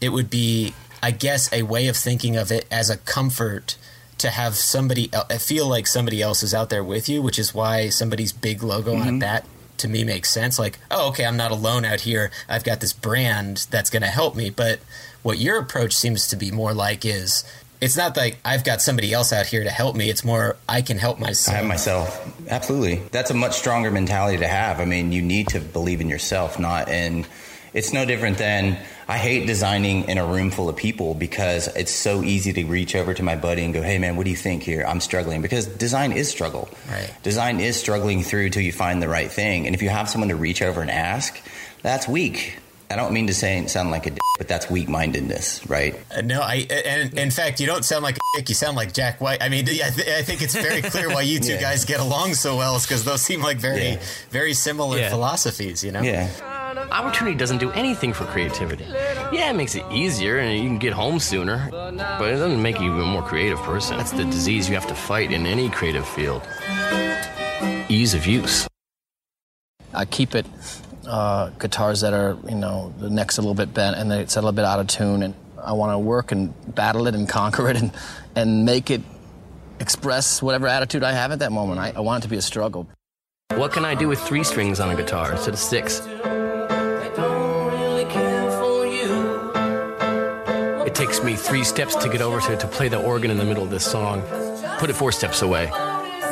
It 0.00 0.10
would 0.10 0.28
be, 0.28 0.74
I 1.02 1.10
guess, 1.10 1.52
a 1.52 1.62
way 1.62 1.88
of 1.88 1.96
thinking 1.96 2.36
of 2.36 2.50
it 2.50 2.66
as 2.70 2.90
a 2.90 2.96
comfort 2.96 3.76
to 4.18 4.30
have 4.30 4.56
somebody 4.56 5.10
el- 5.12 5.26
feel 5.38 5.68
like 5.68 5.86
somebody 5.86 6.22
else 6.22 6.42
is 6.42 6.54
out 6.54 6.70
there 6.70 6.84
with 6.84 7.08
you, 7.08 7.22
which 7.22 7.38
is 7.38 7.54
why 7.54 7.88
somebody's 7.88 8.32
big 8.32 8.62
logo 8.62 8.94
on 8.94 9.02
a 9.02 9.04
mm-hmm. 9.04 9.18
bat 9.18 9.46
to 9.78 9.88
me 9.88 10.04
makes 10.04 10.30
sense. 10.30 10.58
Like, 10.58 10.78
oh, 10.90 11.08
okay, 11.10 11.24
I'm 11.26 11.36
not 11.36 11.50
alone 11.50 11.84
out 11.84 12.00
here. 12.00 12.30
I've 12.48 12.64
got 12.64 12.80
this 12.80 12.92
brand 12.92 13.66
that's 13.70 13.90
going 13.90 14.02
to 14.02 14.08
help 14.08 14.34
me. 14.34 14.50
But 14.50 14.80
what 15.22 15.38
your 15.38 15.58
approach 15.58 15.94
seems 15.94 16.26
to 16.28 16.36
be 16.36 16.50
more 16.50 16.72
like 16.72 17.04
is 17.04 17.44
it's 17.80 17.96
not 17.96 18.16
like 18.16 18.38
I've 18.44 18.64
got 18.64 18.80
somebody 18.82 19.12
else 19.12 19.32
out 19.32 19.46
here 19.46 19.64
to 19.64 19.70
help 19.70 19.96
me. 19.96 20.08
It's 20.10 20.24
more 20.24 20.56
I 20.68 20.82
can 20.82 20.98
help 20.98 21.18
I 21.18 21.24
myself. 21.24 21.56
have 21.56 21.66
myself. 21.66 22.48
Absolutely. 22.48 22.96
That's 23.12 23.30
a 23.30 23.34
much 23.34 23.54
stronger 23.56 23.90
mentality 23.90 24.38
to 24.38 24.46
have. 24.46 24.80
I 24.80 24.84
mean, 24.84 25.12
you 25.12 25.22
need 25.22 25.48
to 25.48 25.60
believe 25.60 26.00
in 26.00 26.08
yourself, 26.08 26.58
not 26.58 26.88
in. 26.88 27.26
It's 27.74 27.92
no 27.92 28.06
different 28.06 28.38
than 28.38 28.78
I 29.06 29.18
hate 29.18 29.46
designing 29.46 30.08
in 30.08 30.16
a 30.16 30.24
room 30.24 30.50
full 30.50 30.70
of 30.70 30.76
people 30.76 31.12
because 31.14 31.68
it's 31.76 31.92
so 31.92 32.22
easy 32.22 32.54
to 32.54 32.64
reach 32.64 32.96
over 32.96 33.12
to 33.12 33.22
my 33.22 33.36
buddy 33.36 33.64
and 33.64 33.74
go, 33.74 33.82
"Hey, 33.82 33.98
man, 33.98 34.16
what 34.16 34.24
do 34.24 34.30
you 34.30 34.36
think 34.36 34.62
here? 34.62 34.82
I'm 34.88 35.00
struggling." 35.00 35.42
Because 35.42 35.66
design 35.66 36.12
is 36.12 36.30
struggle. 36.30 36.70
Right. 36.90 37.10
Design 37.22 37.60
is 37.60 37.76
struggling 37.78 38.22
through 38.22 38.50
till 38.50 38.62
you 38.62 38.72
find 38.72 39.02
the 39.02 39.08
right 39.08 39.30
thing. 39.30 39.66
And 39.66 39.74
if 39.74 39.82
you 39.82 39.90
have 39.90 40.08
someone 40.08 40.30
to 40.30 40.36
reach 40.36 40.62
over 40.62 40.80
and 40.80 40.90
ask, 40.90 41.38
that's 41.82 42.08
weak. 42.08 42.56
I 42.88 42.94
don't 42.96 43.12
mean 43.12 43.26
to 43.26 43.34
say 43.34 43.66
sound 43.66 43.90
like 43.90 44.06
a 44.06 44.10
dick, 44.10 44.18
but 44.38 44.46
that's 44.48 44.70
weak 44.70 44.88
mindedness, 44.88 45.66
right? 45.68 45.94
Uh, 46.16 46.20
No, 46.20 46.40
I 46.40 46.66
and 46.70 47.12
in 47.18 47.30
fact, 47.32 47.58
you 47.60 47.66
don't 47.66 47.84
sound 47.84 48.04
like 48.04 48.16
a 48.16 48.20
dick. 48.36 48.48
You 48.48 48.54
sound 48.54 48.76
like 48.76 48.92
Jack 48.92 49.20
White. 49.20 49.42
I 49.42 49.48
mean, 49.48 49.64
I, 49.68 49.90
th- 49.90 50.08
I 50.08 50.22
think 50.22 50.40
it's 50.40 50.54
very 50.54 50.82
clear 50.82 51.08
why 51.08 51.22
you 51.22 51.40
two 51.40 51.52
Yeah. 51.54 51.60
guys 51.60 51.84
get 51.84 51.98
along 52.00 52.34
so 52.34 52.56
well, 52.56 52.76
is 52.76 52.84
because 52.84 53.04
those 53.04 53.22
seem 53.22 53.42
like 53.42 53.58
very, 53.58 53.82
Yeah. 53.90 54.02
very 54.30 54.54
similar 54.54 54.98
Yeah. 54.98 55.10
philosophies. 55.10 55.82
You 55.82 55.92
know? 55.92 56.00
Yeah. 56.02 56.28
Opportunity 56.92 57.36
doesn't 57.36 57.58
do 57.58 57.70
anything 57.72 58.12
for 58.12 58.24
creativity. 58.26 58.84
Yeah, 59.32 59.50
it 59.50 59.56
makes 59.56 59.74
it 59.74 59.84
easier 59.90 60.38
and 60.38 60.54
you 60.62 60.68
can 60.68 60.78
get 60.78 60.92
home 60.92 61.18
sooner, 61.18 61.68
but 61.72 62.28
it 62.28 62.36
doesn't 62.36 62.62
make 62.62 62.78
you 62.78 62.92
a 63.00 63.06
more 63.06 63.22
creative 63.22 63.58
person. 63.60 63.96
That's 63.96 64.12
the 64.12 64.24
disease 64.24 64.68
you 64.68 64.74
have 64.76 64.86
to 64.86 64.94
fight 64.94 65.32
in 65.32 65.44
any 65.46 65.68
creative 65.70 66.06
field 66.06 66.42
ease 67.88 68.14
of 68.14 68.26
use. 68.26 68.68
I 69.94 70.04
keep 70.04 70.34
it 70.34 70.44
uh, 71.06 71.50
guitars 71.58 72.00
that 72.02 72.12
are, 72.12 72.36
you 72.48 72.54
know, 72.54 72.92
the 72.98 73.10
neck's 73.10 73.38
a 73.38 73.40
little 73.40 73.54
bit 73.54 73.72
bent 73.72 73.96
and 73.96 74.12
it's 74.12 74.36
a 74.36 74.40
little 74.40 74.52
bit 74.52 74.64
out 74.64 74.80
of 74.80 74.86
tune. 74.86 75.22
And 75.22 75.34
I 75.62 75.72
want 75.72 75.92
to 75.92 75.98
work 75.98 76.32
and 76.32 76.52
battle 76.74 77.06
it 77.06 77.14
and 77.14 77.28
conquer 77.40 77.68
it 77.68 77.76
and, 77.76 77.92
and 78.34 78.64
make 78.64 78.90
it 78.90 79.02
express 79.80 80.42
whatever 80.42 80.66
attitude 80.66 81.02
I 81.02 81.12
have 81.12 81.32
at 81.32 81.40
that 81.40 81.52
moment. 81.52 81.80
I, 81.80 81.92
I 81.96 82.00
want 82.00 82.22
it 82.22 82.26
to 82.26 82.30
be 82.30 82.36
a 82.36 82.42
struggle. 82.42 82.88
What 83.54 83.72
can 83.72 83.84
I 83.84 83.94
do 83.94 84.08
with 84.08 84.18
three 84.20 84.44
strings 84.44 84.80
on 84.80 84.90
a 84.90 84.96
guitar 84.96 85.32
instead 85.32 85.54
of 85.54 85.60
six? 85.60 86.00
It 90.86 90.94
takes 90.94 91.22
me 91.22 91.36
three 91.36 91.64
steps 91.64 91.94
to 91.96 92.08
get 92.08 92.22
over 92.22 92.40
to, 92.40 92.56
to 92.56 92.66
play 92.66 92.88
the 92.88 93.02
organ 93.02 93.30
in 93.30 93.38
the 93.38 93.44
middle 93.44 93.62
of 93.62 93.70
this 93.70 93.84
song. 93.84 94.22
Put 94.78 94.90
it 94.90 94.94
four 94.94 95.12
steps 95.12 95.42
away. 95.42 95.70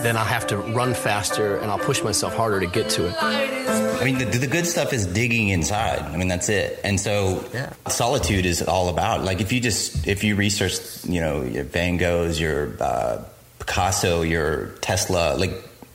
Then 0.04 0.18
I'll 0.18 0.25
have 0.25 0.46
to 0.49 0.58
run 0.58 0.92
faster 0.92 1.56
and 1.56 1.70
I'll 1.70 1.78
push 1.78 2.02
myself 2.02 2.37
harder 2.37 2.61
to 2.61 2.66
get 2.66 2.90
to 2.90 3.08
it. 3.08 3.14
I 3.20 4.04
mean, 4.04 4.18
the, 4.18 4.26
the 4.26 4.46
good 4.46 4.66
stuff 4.66 4.92
is 4.92 5.06
digging 5.06 5.49
inside. 5.49 6.00
I 6.00 6.16
mean, 6.18 6.28
that's 6.28 6.50
it. 6.50 6.78
And 6.84 7.00
so, 7.00 7.42
Yeah. 7.54 7.73
solitude 7.88 8.44
is 8.44 8.61
all 8.61 8.90
about. 8.90 9.25
Like, 9.25 9.40
if 9.40 9.50
you 9.50 9.61
just 9.61 10.06
if 10.06 10.23
you 10.23 10.37
research, 10.37 10.75
you 11.04 11.20
know, 11.23 11.42
your 11.42 11.64
Van 11.64 11.99
Goghs, 11.99 12.38
your 12.38 12.76
uh, 12.80 13.25
Picasso, 13.61 14.20
your 14.20 14.66
Tesla, 14.82 15.36
like, 15.38 15.52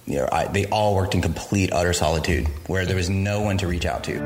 you 0.08 0.16
know, 0.16 0.28
I, 0.32 0.46
they 0.46 0.66
all 0.66 0.96
worked 0.96 1.14
in 1.14 1.22
complete 1.22 1.72
utter 1.72 1.94
solitude, 1.94 2.48
where 2.66 2.88
there 2.88 2.96
was 2.96 3.12
no 3.12 3.42
one 3.42 3.60
to 3.60 3.68
reach 3.68 3.86
out 3.86 4.06
to. 4.06 4.18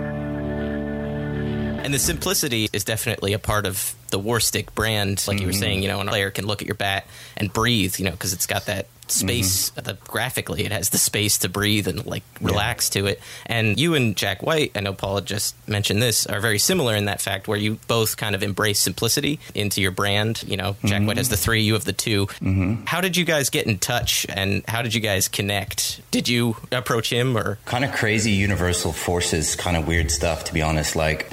And 1.83 1.93
the 1.93 1.99
simplicity 1.99 2.69
is 2.71 2.85
definitely 2.85 3.33
a 3.33 3.39
part 3.39 3.65
of 3.65 3.93
the 4.11 4.19
Warstic 4.19 4.73
brand, 4.73 5.21
like 5.27 5.41
you 5.41 5.47
were 5.47 5.51
saying. 5.51 5.83
You 5.83 5.89
know, 5.89 5.99
a 5.99 6.05
player 6.05 6.31
can 6.31 6.47
look 6.47 6.61
at 6.61 6.67
your 6.67 6.75
bat 6.75 7.05
and 7.35 7.51
breathe. 7.51 7.99
You 7.99 8.05
know, 8.05 8.11
because 8.11 8.31
it's 8.31 8.45
got 8.45 8.67
that 8.67 8.87
space. 9.11 9.71
Mm-hmm. 9.71 9.83
The, 9.83 9.93
graphically, 10.05 10.65
it 10.65 10.71
has 10.71 10.89
the 10.89 10.97
space 10.97 11.37
to 11.39 11.49
breathe 11.49 11.87
and 11.87 12.05
like 12.05 12.23
relax 12.41 12.89
to 12.91 13.05
it. 13.05 13.19
And 13.45 13.79
you 13.79 13.95
and 13.95 14.15
Jack 14.15 14.43
White, 14.43 14.71
I 14.75 14.81
know 14.81 14.93
Paula 14.93 15.21
just 15.21 15.55
mentioned 15.67 16.01
this, 16.01 16.25
are 16.25 16.39
very 16.39 16.59
similar 16.59 16.95
in 16.95 17.05
that 17.05 17.21
fact, 17.21 17.47
where 17.47 17.57
you 17.57 17.79
both 17.87 18.17
kind 18.17 18.35
of 18.35 18.43
embrace 18.43 18.79
simplicity 18.79 19.39
into 19.53 19.81
your 19.81 19.91
brand. 19.91 20.43
You 20.43 20.57
know, 20.57 20.75
Jack 20.85 21.03
White 21.03 21.17
has 21.17 21.27
mm-hmm. 21.27 21.31
the 21.31 21.37
three, 21.37 21.61
you 21.61 21.73
have 21.73 21.85
the 21.85 21.93
2 21.93 22.25
mm-hmm. 22.27 22.85
How 22.85 23.01
did 23.01 23.17
you 23.17 23.25
guys 23.25 23.49
get 23.49 23.67
in 23.67 23.79
touch, 23.79 24.25
and 24.29 24.63
how 24.67 24.81
did 24.81 24.93
you 24.93 25.01
guys 25.01 25.27
connect? 25.27 26.01
Did 26.11 26.27
you 26.27 26.55
approach 26.71 27.09
him, 27.09 27.37
or 27.37 27.57
kind 27.65 27.83
of 27.83 27.93
crazy 27.93 28.31
universal 28.31 28.91
forces, 28.91 29.55
kind 29.55 29.77
of 29.77 29.87
weird 29.87 30.11
stuff, 30.11 30.45
to 30.45 30.53
be 30.53 30.61
honest. 30.61 30.95
Like 30.95 31.29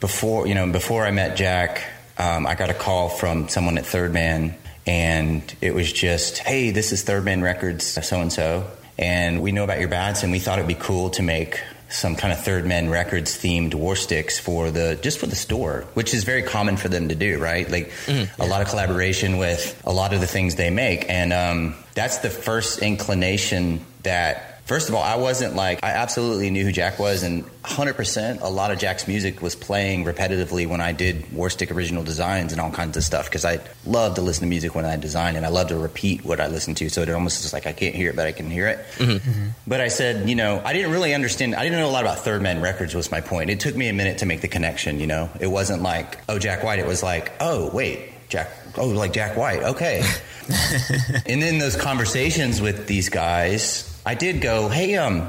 before, 0.00 0.46
you 0.46 0.54
know, 0.54 0.70
before 0.70 1.04
I 1.04 1.10
met 1.10 1.36
Jack, 1.36 1.82
um, 2.18 2.46
I 2.46 2.54
got 2.54 2.70
a 2.70 2.74
call 2.74 3.08
from 3.08 3.48
someone 3.48 3.78
at 3.78 3.86
Third 3.86 4.12
Man, 4.12 4.54
and 4.86 5.42
it 5.60 5.74
was 5.74 5.92
just, 5.92 6.38
"Hey, 6.38 6.70
this 6.70 6.92
is 6.92 7.02
Third 7.02 7.24
Man 7.24 7.42
Records, 7.42 7.86
so 7.86 8.20
and 8.20 8.32
so, 8.32 8.66
and 8.98 9.42
we 9.42 9.52
know 9.52 9.64
about 9.64 9.78
your 9.80 9.88
bats, 9.88 10.22
and 10.22 10.32
we 10.32 10.38
thought 10.38 10.58
it'd 10.58 10.68
be 10.68 10.74
cool 10.74 11.10
to 11.10 11.22
make." 11.22 11.60
Some 11.92 12.14
kind 12.14 12.32
of 12.32 12.44
Third 12.44 12.66
Man 12.66 12.88
Records 12.88 13.36
themed 13.36 13.74
Warstics 13.74 14.38
for 14.38 14.70
the 14.70 14.96
just 15.02 15.18
for 15.18 15.26
the 15.26 15.34
store, 15.34 15.86
which 15.94 16.14
is 16.14 16.22
very 16.22 16.44
common 16.44 16.76
for 16.76 16.88
them 16.88 17.08
to 17.08 17.16
do, 17.16 17.38
right? 17.40 17.68
Like 17.68 17.90
a 18.38 18.46
lot 18.46 18.62
of 18.62 18.68
collaboration 18.68 19.38
with 19.38 19.80
a 19.84 19.92
lot 19.92 20.12
of 20.12 20.20
the 20.20 20.28
things 20.28 20.54
they 20.54 20.70
make, 20.70 21.10
and 21.10 21.32
um, 21.32 21.74
that's 21.94 22.18
the 22.18 22.30
first 22.30 22.78
inclination 22.78 23.84
that 24.04 24.49
First 24.70 24.88
of 24.88 24.94
all, 24.94 25.02
I 25.02 25.16
wasn't 25.16 25.56
like, 25.56 25.82
I 25.82 25.88
absolutely 25.88 26.48
knew 26.48 26.62
who 26.62 26.70
Jack 26.70 27.00
was, 27.00 27.24
and 27.24 27.44
100% 27.64 28.40
a 28.40 28.46
lot 28.46 28.70
of 28.70 28.78
Jack's 28.78 29.08
music 29.08 29.42
was 29.42 29.56
playing 29.56 30.04
repetitively 30.04 30.64
when 30.68 30.80
I 30.80 30.92
did 30.92 31.24
Warstic 31.24 31.74
original 31.74 32.04
designs 32.04 32.52
and 32.52 32.60
all 32.60 32.70
kinds 32.70 32.96
of 32.96 33.02
stuff 33.02 33.24
because 33.24 33.44
I 33.44 33.58
love 33.84 34.14
to 34.14 34.22
listen 34.22 34.42
to 34.42 34.48
music 34.48 34.76
when 34.76 34.84
I 34.84 34.96
design 34.96 35.34
and 35.34 35.44
I 35.44 35.48
love 35.48 35.70
to 35.70 35.76
repeat 35.76 36.24
what 36.24 36.38
I 36.38 36.46
listen 36.46 36.76
to. 36.76 36.88
So 36.88 37.02
it 37.02 37.10
almost 37.10 37.44
is 37.44 37.52
like 37.52 37.66
I 37.66 37.72
can't 37.72 37.96
hear 37.96 38.10
it, 38.10 38.14
but 38.14 38.28
I 38.28 38.30
can 38.30 38.48
hear 38.48 38.68
it. 38.68 38.78
Mm-hmm. 38.94 39.28
Mm-hmm. 39.28 39.48
But 39.66 39.80
I 39.80 39.88
said, 39.88 40.28
you 40.28 40.36
know, 40.36 40.62
I 40.64 40.72
didn't 40.72 40.92
really 40.92 41.14
understand, 41.14 41.56
I 41.56 41.64
didn't 41.64 41.80
know 41.80 41.88
a 41.88 41.90
lot 41.90 42.04
about 42.04 42.20
Third 42.20 42.40
Man 42.40 42.62
Records, 42.62 42.94
was 42.94 43.10
my 43.10 43.20
point. 43.20 43.50
It 43.50 43.58
took 43.58 43.74
me 43.74 43.88
a 43.88 43.92
minute 43.92 44.18
to 44.18 44.26
make 44.26 44.40
the 44.40 44.46
connection, 44.46 45.00
you 45.00 45.08
know? 45.08 45.30
It 45.40 45.48
wasn't 45.48 45.82
like, 45.82 46.20
oh, 46.28 46.38
Jack 46.38 46.62
White. 46.62 46.78
It 46.78 46.86
was 46.86 47.02
like, 47.02 47.32
oh, 47.40 47.74
wait, 47.74 48.12
Jack, 48.28 48.52
oh, 48.76 48.86
like 48.86 49.14
Jack 49.14 49.36
White. 49.36 49.64
Okay. 49.64 50.04
and 51.26 51.42
then 51.42 51.58
those 51.58 51.74
conversations 51.74 52.60
with 52.60 52.86
these 52.86 53.08
guys, 53.08 53.89
I 54.04 54.14
did 54.14 54.40
go, 54.40 54.68
hey, 54.68 54.96
um, 54.96 55.28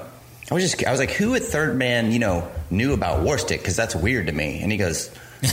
I 0.50 0.54
was 0.54 0.64
just, 0.64 0.86
I 0.86 0.92
was 0.92 1.00
like, 1.00 1.12
who 1.12 1.36
at 1.36 1.44
Third 1.44 1.78
Man, 1.78 2.12
you 2.12 2.20
know, 2.20 2.50
knew 2.70 2.94
about 2.94 3.26
Warstic? 3.26 3.60
Because 3.60 3.76
that's 3.76 3.96
weird 3.96 4.28
to 4.28 4.34
me. 4.34 4.62
And 4.62 4.72
he 4.72 4.78
goes, 4.78 5.10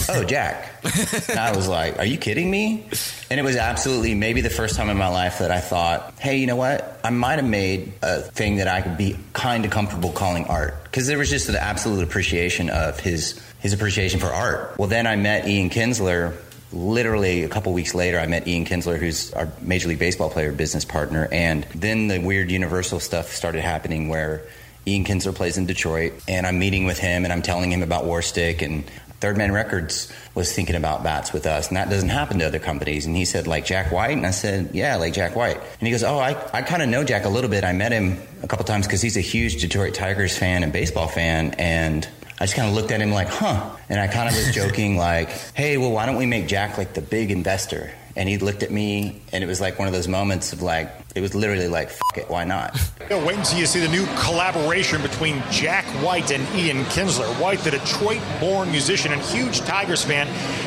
oh, 0.09 0.25
Jack. 0.25 0.71
and 1.29 1.39
I 1.39 1.55
was 1.55 1.69
like, 1.69 1.99
are 1.99 2.05
you 2.05 2.19
kidding 2.19 2.51
me? 2.51 2.85
And 3.31 3.39
it 3.39 3.43
was 3.43 3.57
absolutely 3.57 4.15
maybe 4.15 4.41
the 4.41 4.51
first 4.51 4.77
time 4.77 4.91
in 4.91 4.97
my 4.97 5.09
life 5.09 5.39
that 5.39 5.51
I 5.51 5.61
thought, 5.61 6.15
hey, 6.19 6.39
you 6.39 6.47
know 6.47 6.57
what? 6.57 7.01
I 7.05 7.11
might 7.11 7.37
have 7.37 7.49
made 7.49 7.93
a 8.03 8.21
thing 8.21 8.57
that 8.57 8.69
I 8.69 8.83
could 8.83 8.97
be 8.97 9.17
kind 9.33 9.65
of 9.65 9.71
comfortable 9.71 10.13
calling 10.13 10.47
art. 10.47 10.83
Because 10.85 11.07
there 11.07 11.19
was 11.19 11.31
just 11.31 11.49
an 11.49 11.57
absolute 11.57 12.03
appreciation 12.03 12.71
of 12.71 13.01
his, 13.01 13.41
his 13.61 13.73
appreciation 13.73 14.21
for 14.21 14.27
art. 14.27 14.79
Well, 14.79 14.89
then 14.89 15.07
I 15.07 15.17
met 15.17 15.47
Ian 15.49 15.71
Kinsler 15.71 16.37
literally 16.73 17.45
a 17.45 17.49
couple 17.49 17.73
weeks 17.73 17.95
later, 17.95 18.19
I 18.19 18.27
met 18.27 18.47
Ian 18.47 18.65
Kinsler, 18.65 18.99
who's 18.99 19.33
our 19.33 19.49
Major 19.61 19.89
League 19.89 19.99
Baseball 19.99 20.31
player, 20.31 20.53
business 20.53 20.85
partner, 20.85 21.29
and 21.33 21.65
then 21.75 22.09
the 22.09 22.19
weird 22.19 22.51
Universal 22.51 23.01
stuff 23.01 23.29
started 23.29 23.63
happening 23.63 24.09
where 24.09 24.43
Ian 24.87 25.05
Kinsler 25.05 25.35
plays 25.35 25.59
in 25.59 25.67
Detroit, 25.67 26.13
and 26.27 26.47
I'm 26.47 26.59
meeting 26.59 26.85
with 26.85 26.99
him, 26.99 27.25
and 27.25 27.33
I'm 27.33 27.43
telling 27.43 27.71
him 27.73 27.83
about 27.83 28.05
Warstic 28.05 28.63
and. 28.63 28.85
Third 29.21 29.37
Man 29.37 29.51
Records 29.51 30.13
was 30.37 30.55
thinking 30.55 30.77
about 30.77 31.03
bats 31.03 31.33
with 31.33 31.45
us, 31.45 31.67
and 31.67 31.77
that 31.77 31.91
doesn't 31.91 32.09
happen 32.09 32.39
to 32.39 32.47
other 32.47 32.61
companies. 32.61 33.05
And 33.05 33.17
he 33.17 33.25
said, 33.25 33.49
like 33.49 33.65
Jack 33.65 33.91
White? 33.91 34.17
And 34.17 34.25
I 34.25 34.31
said, 34.31 34.71
yeah, 34.75 34.95
like 34.95 35.13
Jack 35.13 35.35
White. 35.35 35.57
And 35.57 35.89
he 35.89 35.91
goes, 35.91 36.05
oh, 36.05 36.21
I, 36.21 36.37
I 36.53 36.63
kind 36.63 36.83
of 36.83 36.89
know 36.89 37.03
Jack 37.03 37.25
a 37.25 37.29
little 37.29 37.51
bit. 37.51 37.65
I 37.65 37.73
met 37.73 37.91
him 37.91 38.23
a 38.45 38.47
couple 38.47 38.65
times 38.65 38.87
because 38.87 39.03
he's 39.03 39.17
a 39.17 39.21
huge 39.21 39.61
Detroit 39.61 39.95
Tigers 39.95 40.39
fan 40.39 40.63
and 40.63 40.73
baseball 40.73 41.09
fan. 41.09 41.53
And 41.59 42.09
I 42.41 42.45
just 42.45 42.55
kind 42.55 42.69
of 42.69 42.75
looked 42.75 42.91
at 42.93 43.01
him 43.01 43.11
like, 43.11 43.29
huh. 43.29 43.71
And 43.89 43.99
I 43.99 44.07
kind 44.07 44.29
of 44.29 44.35
was 44.35 44.55
joking, 44.55 44.97
like, 45.09 45.29
hey, 45.55 45.77
well, 45.77 45.91
why 45.91 46.07
don't 46.07 46.17
we 46.17 46.27
make 46.27 46.47
Jack 46.47 46.79
like 46.79 46.95
the 46.95 47.03
big 47.03 47.31
investor? 47.31 47.91
And 48.17 48.29
he 48.29 48.37
looked 48.39 48.65
at 48.65 48.73
me, 48.73 49.23
and 49.33 49.45
it 49.45 49.47
was 49.47 49.61
like 49.61 49.79
one 49.79 49.87
of 49.87 49.95
those 49.95 50.09
moments 50.09 50.53
of 50.53 50.61
like, 50.61 50.91
it 51.15 51.21
was 51.21 51.37
literally 51.37 51.69
like, 51.69 51.89
fuck 51.91 52.19
it, 52.19 52.29
why 52.29 52.45
not? 52.45 52.79
Yeah, 53.09 53.25
wait 53.25 53.39
until 53.39 53.59
you 53.59 53.65
see 53.65 53.81
the 53.81 53.89
new 53.89 54.05
collaboration 54.19 55.01
between 55.01 55.43
Jack 55.51 55.87
White 56.05 56.31
and 56.31 56.47
Ian 56.55 56.85
Kinsler. 56.87 57.25
White, 57.41 57.61
the 57.61 57.71
Detroit 57.71 58.21
born 58.39 58.71
musician 58.71 59.13
and 59.13 59.23
huge 59.23 59.61
Tigers 59.61 60.05
fan, 60.05 60.27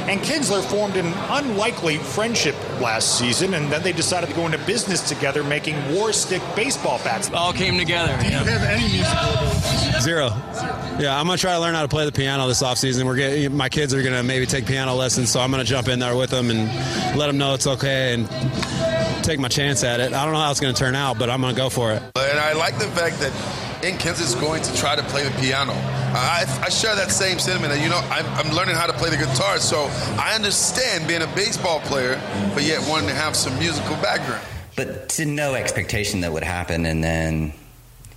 and 0.09 0.19
Kinsler 0.21 0.63
formed 0.63 0.95
an 0.97 1.13
unlikely 1.29 1.97
friendship 1.99 2.55
last 2.81 3.19
season, 3.19 3.53
and 3.53 3.71
then 3.71 3.83
they 3.83 3.91
decided 3.91 4.27
to 4.31 4.35
go 4.35 4.47
into 4.47 4.57
business 4.65 5.07
together 5.07 5.43
making 5.43 5.75
Warstic 5.93 6.41
baseball 6.55 6.97
bats. 7.03 7.29
All 7.29 7.53
came 7.53 7.77
together. 7.77 8.17
Do 8.23 8.25
you 8.27 8.37
have 8.37 8.63
any 8.63 8.91
musical 8.91 9.29
ability? 9.35 9.60
Zero. 10.01 10.27
Yeah, 10.99 11.17
I'm 11.17 11.25
gonna 11.25 11.37
try 11.37 11.53
to 11.53 11.59
learn 11.59 11.73
how 11.73 11.83
to 11.83 11.87
play 11.87 12.05
the 12.05 12.11
piano 12.11 12.47
this 12.47 12.61
offseason. 12.61 13.05
We're 13.05 13.15
getting 13.15 13.55
my 13.55 13.69
kids 13.69 13.93
are 13.93 14.03
gonna 14.03 14.23
maybe 14.23 14.45
take 14.45 14.65
piano 14.65 14.93
lessons, 14.95 15.31
so 15.31 15.39
I'm 15.39 15.51
gonna 15.51 15.63
jump 15.63 15.87
in 15.87 15.99
there 15.99 16.15
with 16.15 16.29
them 16.29 16.49
and 16.49 16.67
let 17.17 17.27
them 17.27 17.37
know 17.37 17.53
it's 17.53 17.67
okay 17.67 18.13
and 18.13 18.27
take 19.23 19.39
my 19.39 19.47
chance 19.47 19.83
at 19.83 19.99
it. 19.99 20.13
I 20.13 20.23
don't 20.25 20.33
know 20.33 20.39
how 20.39 20.51
it's 20.51 20.59
gonna 20.59 20.73
turn 20.73 20.95
out, 20.95 21.19
but 21.19 21.29
I'm 21.29 21.41
gonna 21.41 21.55
go 21.55 21.69
for 21.69 21.91
it. 21.91 22.01
And 22.15 22.39
I 22.39 22.53
like 22.53 22.77
the 22.77 22.87
fact 22.87 23.19
that 23.19 23.31
Ian 23.83 23.97
Kinsler 23.97 24.21
is 24.21 24.35
going 24.35 24.61
to 24.61 24.75
try 24.75 24.95
to 24.95 25.01
play 25.03 25.23
the 25.23 25.31
piano. 25.39 25.73
I, 25.73 26.45
I 26.63 26.69
share 26.69 26.95
that 26.95 27.09
same 27.09 27.39
sentiment. 27.39 27.73
That, 27.73 27.81
you 27.81 27.89
know, 27.89 27.97
I'm, 28.11 28.25
I'm 28.35 28.55
learning 28.55 28.75
how 28.75 28.85
to 28.85 28.93
play 28.93 29.09
the 29.09 29.17
guitar, 29.17 29.57
so 29.57 29.87
I 30.19 30.33
understand 30.35 31.07
being 31.07 31.23
a 31.23 31.35
baseball 31.35 31.79
player, 31.81 32.21
but 32.53 32.63
yet 32.63 32.87
wanting 32.87 33.07
to 33.09 33.15
have 33.15 33.35
some 33.35 33.57
musical 33.57 33.95
background. 33.95 34.45
But 34.75 35.09
to 35.09 35.25
no 35.25 35.55
expectation 35.55 36.21
that 36.21 36.31
would 36.31 36.43
happen, 36.43 36.85
and 36.85 37.03
then 37.03 37.53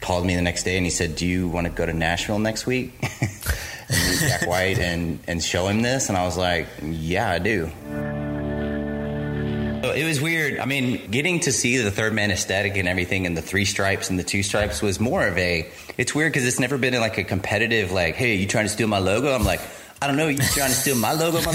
called 0.05 0.27
me 0.27 0.37
the 0.37 0.43
next 0.43 0.65
day 0.65 0.77
and 0.77 0.85
he 0.85 0.91
said, 0.91 1.17
"Do 1.17 1.27
you 1.27 1.49
want 1.49 1.67
to 1.67 1.73
go 1.73 1.87
to 1.87 1.95
Nashville 1.95 2.39
next 2.39 2.67
week 2.67 2.93
and 3.03 4.21
Jack 4.21 4.47
White 4.47 4.79
and 4.79 5.19
and 5.27 5.43
show 5.43 5.67
him 5.67 5.81
this?" 5.81 6.11
And 6.11 6.19
I 6.19 6.27
was 6.27 6.37
like, 6.37 6.67
"Yeah, 6.83 7.31
I 7.31 7.39
do." 7.39 7.71
It 9.97 10.07
was 10.07 10.21
weird. 10.21 10.59
I 10.59 10.67
mean, 10.67 11.11
getting 11.11 11.41
to 11.41 11.53
see 11.53 11.79
the 11.79 11.91
third 11.91 12.13
man 12.13 12.31
aesthetic 12.31 12.77
and 12.77 12.89
everything, 12.89 13.27
and 13.27 13.37
the 13.37 13.43
three 13.43 13.65
stripes 13.65 14.11
and 14.11 14.19
the 14.19 14.25
two 14.25 14.43
stripes 14.43 14.83
was 14.83 15.01
more 15.01 15.27
of 15.27 15.39
a. 15.39 15.71
It's 15.97 16.15
weird 16.15 16.33
because 16.33 16.47
it's 16.47 16.61
never 16.61 16.77
been 16.77 16.93
like 17.01 17.17
a 17.17 17.25
competitive, 17.25 17.91
like, 17.91 18.15
"Hey, 18.15 18.35
you 18.35 18.47
trying 18.47 18.67
to 18.67 18.71
steal 18.71 18.89
my 18.89 18.99
logo?" 18.99 19.35
I'm 19.35 19.45
like. 19.45 19.63
I 20.03 20.07
don't 20.07 20.17
know. 20.19 20.29
You 20.29 20.37
trying 20.37 20.69
to 20.69 20.75
steal 20.75 20.97
my 20.97 21.13
logo, 21.13 21.39
and 21.39 21.49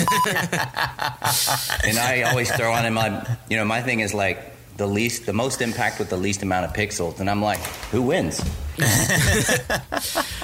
I 2.00 2.24
always 2.32 2.50
throw 2.50 2.72
on 2.72 2.84
in 2.84 2.96
my, 2.96 3.38
you 3.48 3.58
know, 3.58 3.66
my 3.66 3.84
thing 3.84 4.00
is 4.00 4.12
like 4.12 4.49
the 4.80 4.88
least, 4.88 5.28
the 5.28 5.34
most 5.34 5.62
impact 5.62 6.00
with 6.00 6.10
the 6.10 6.18
least 6.18 6.42
amount 6.42 6.66
of 6.66 6.74
pixels, 6.74 7.20
and 7.20 7.30
I'm 7.30 7.42
like, 7.42 7.60
who 7.92 8.02
wins? 8.02 8.42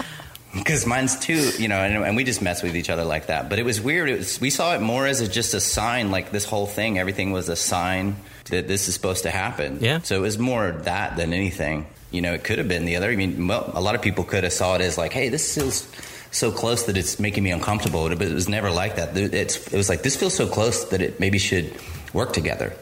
Because 0.55 0.85
mine's 0.85 1.19
too, 1.19 1.51
you 1.59 1.67
know, 1.67 1.75
and, 1.75 2.05
and 2.05 2.15
we 2.15 2.23
just 2.23 2.41
mess 2.41 2.63
with 2.63 2.77
each 2.77 2.89
other 2.89 3.03
like 3.03 3.27
that. 3.27 3.49
But 3.49 3.59
it 3.59 3.65
was 3.65 3.81
weird. 3.81 4.09
It 4.09 4.19
was, 4.19 4.39
we 4.39 4.49
saw 4.49 4.73
it 4.73 4.79
more 4.79 5.05
as 5.05 5.19
a, 5.19 5.27
just 5.27 5.53
a 5.53 5.59
sign, 5.59 6.11
like 6.11 6.31
this 6.31 6.45
whole 6.45 6.65
thing, 6.65 6.97
everything 6.97 7.33
was 7.33 7.49
a 7.49 7.57
sign 7.57 8.15
that 8.45 8.65
this 8.65 8.87
is 8.87 8.93
supposed 8.93 9.23
to 9.23 9.31
happen. 9.31 9.79
Yeah. 9.81 9.99
So 9.99 10.15
it 10.15 10.21
was 10.21 10.39
more 10.39 10.71
that 10.71 11.17
than 11.17 11.33
anything. 11.33 11.87
You 12.09 12.21
know, 12.21 12.33
it 12.33 12.45
could 12.45 12.57
have 12.57 12.69
been 12.69 12.85
the 12.85 12.95
other. 12.95 13.11
I 13.11 13.17
mean, 13.17 13.47
well, 13.47 13.69
a 13.73 13.81
lot 13.81 13.95
of 13.95 14.01
people 14.01 14.23
could 14.23 14.45
have 14.45 14.53
saw 14.53 14.75
it 14.75 14.81
as 14.81 14.97
like, 14.97 15.11
hey, 15.11 15.27
this 15.27 15.55
feels 15.55 15.89
so 16.31 16.53
close 16.53 16.85
that 16.85 16.95
it's 16.95 17.19
making 17.19 17.43
me 17.43 17.51
uncomfortable. 17.51 18.07
But 18.07 18.21
it 18.21 18.33
was 18.33 18.47
never 18.47 18.71
like 18.71 18.95
that. 18.95 19.17
It's, 19.17 19.67
it 19.67 19.77
was 19.77 19.89
like 19.89 20.03
this 20.03 20.15
feels 20.15 20.35
so 20.35 20.47
close 20.47 20.85
that 20.85 21.01
it 21.01 21.19
maybe 21.19 21.37
should 21.37 21.73
work 22.13 22.31
together. 22.31 22.73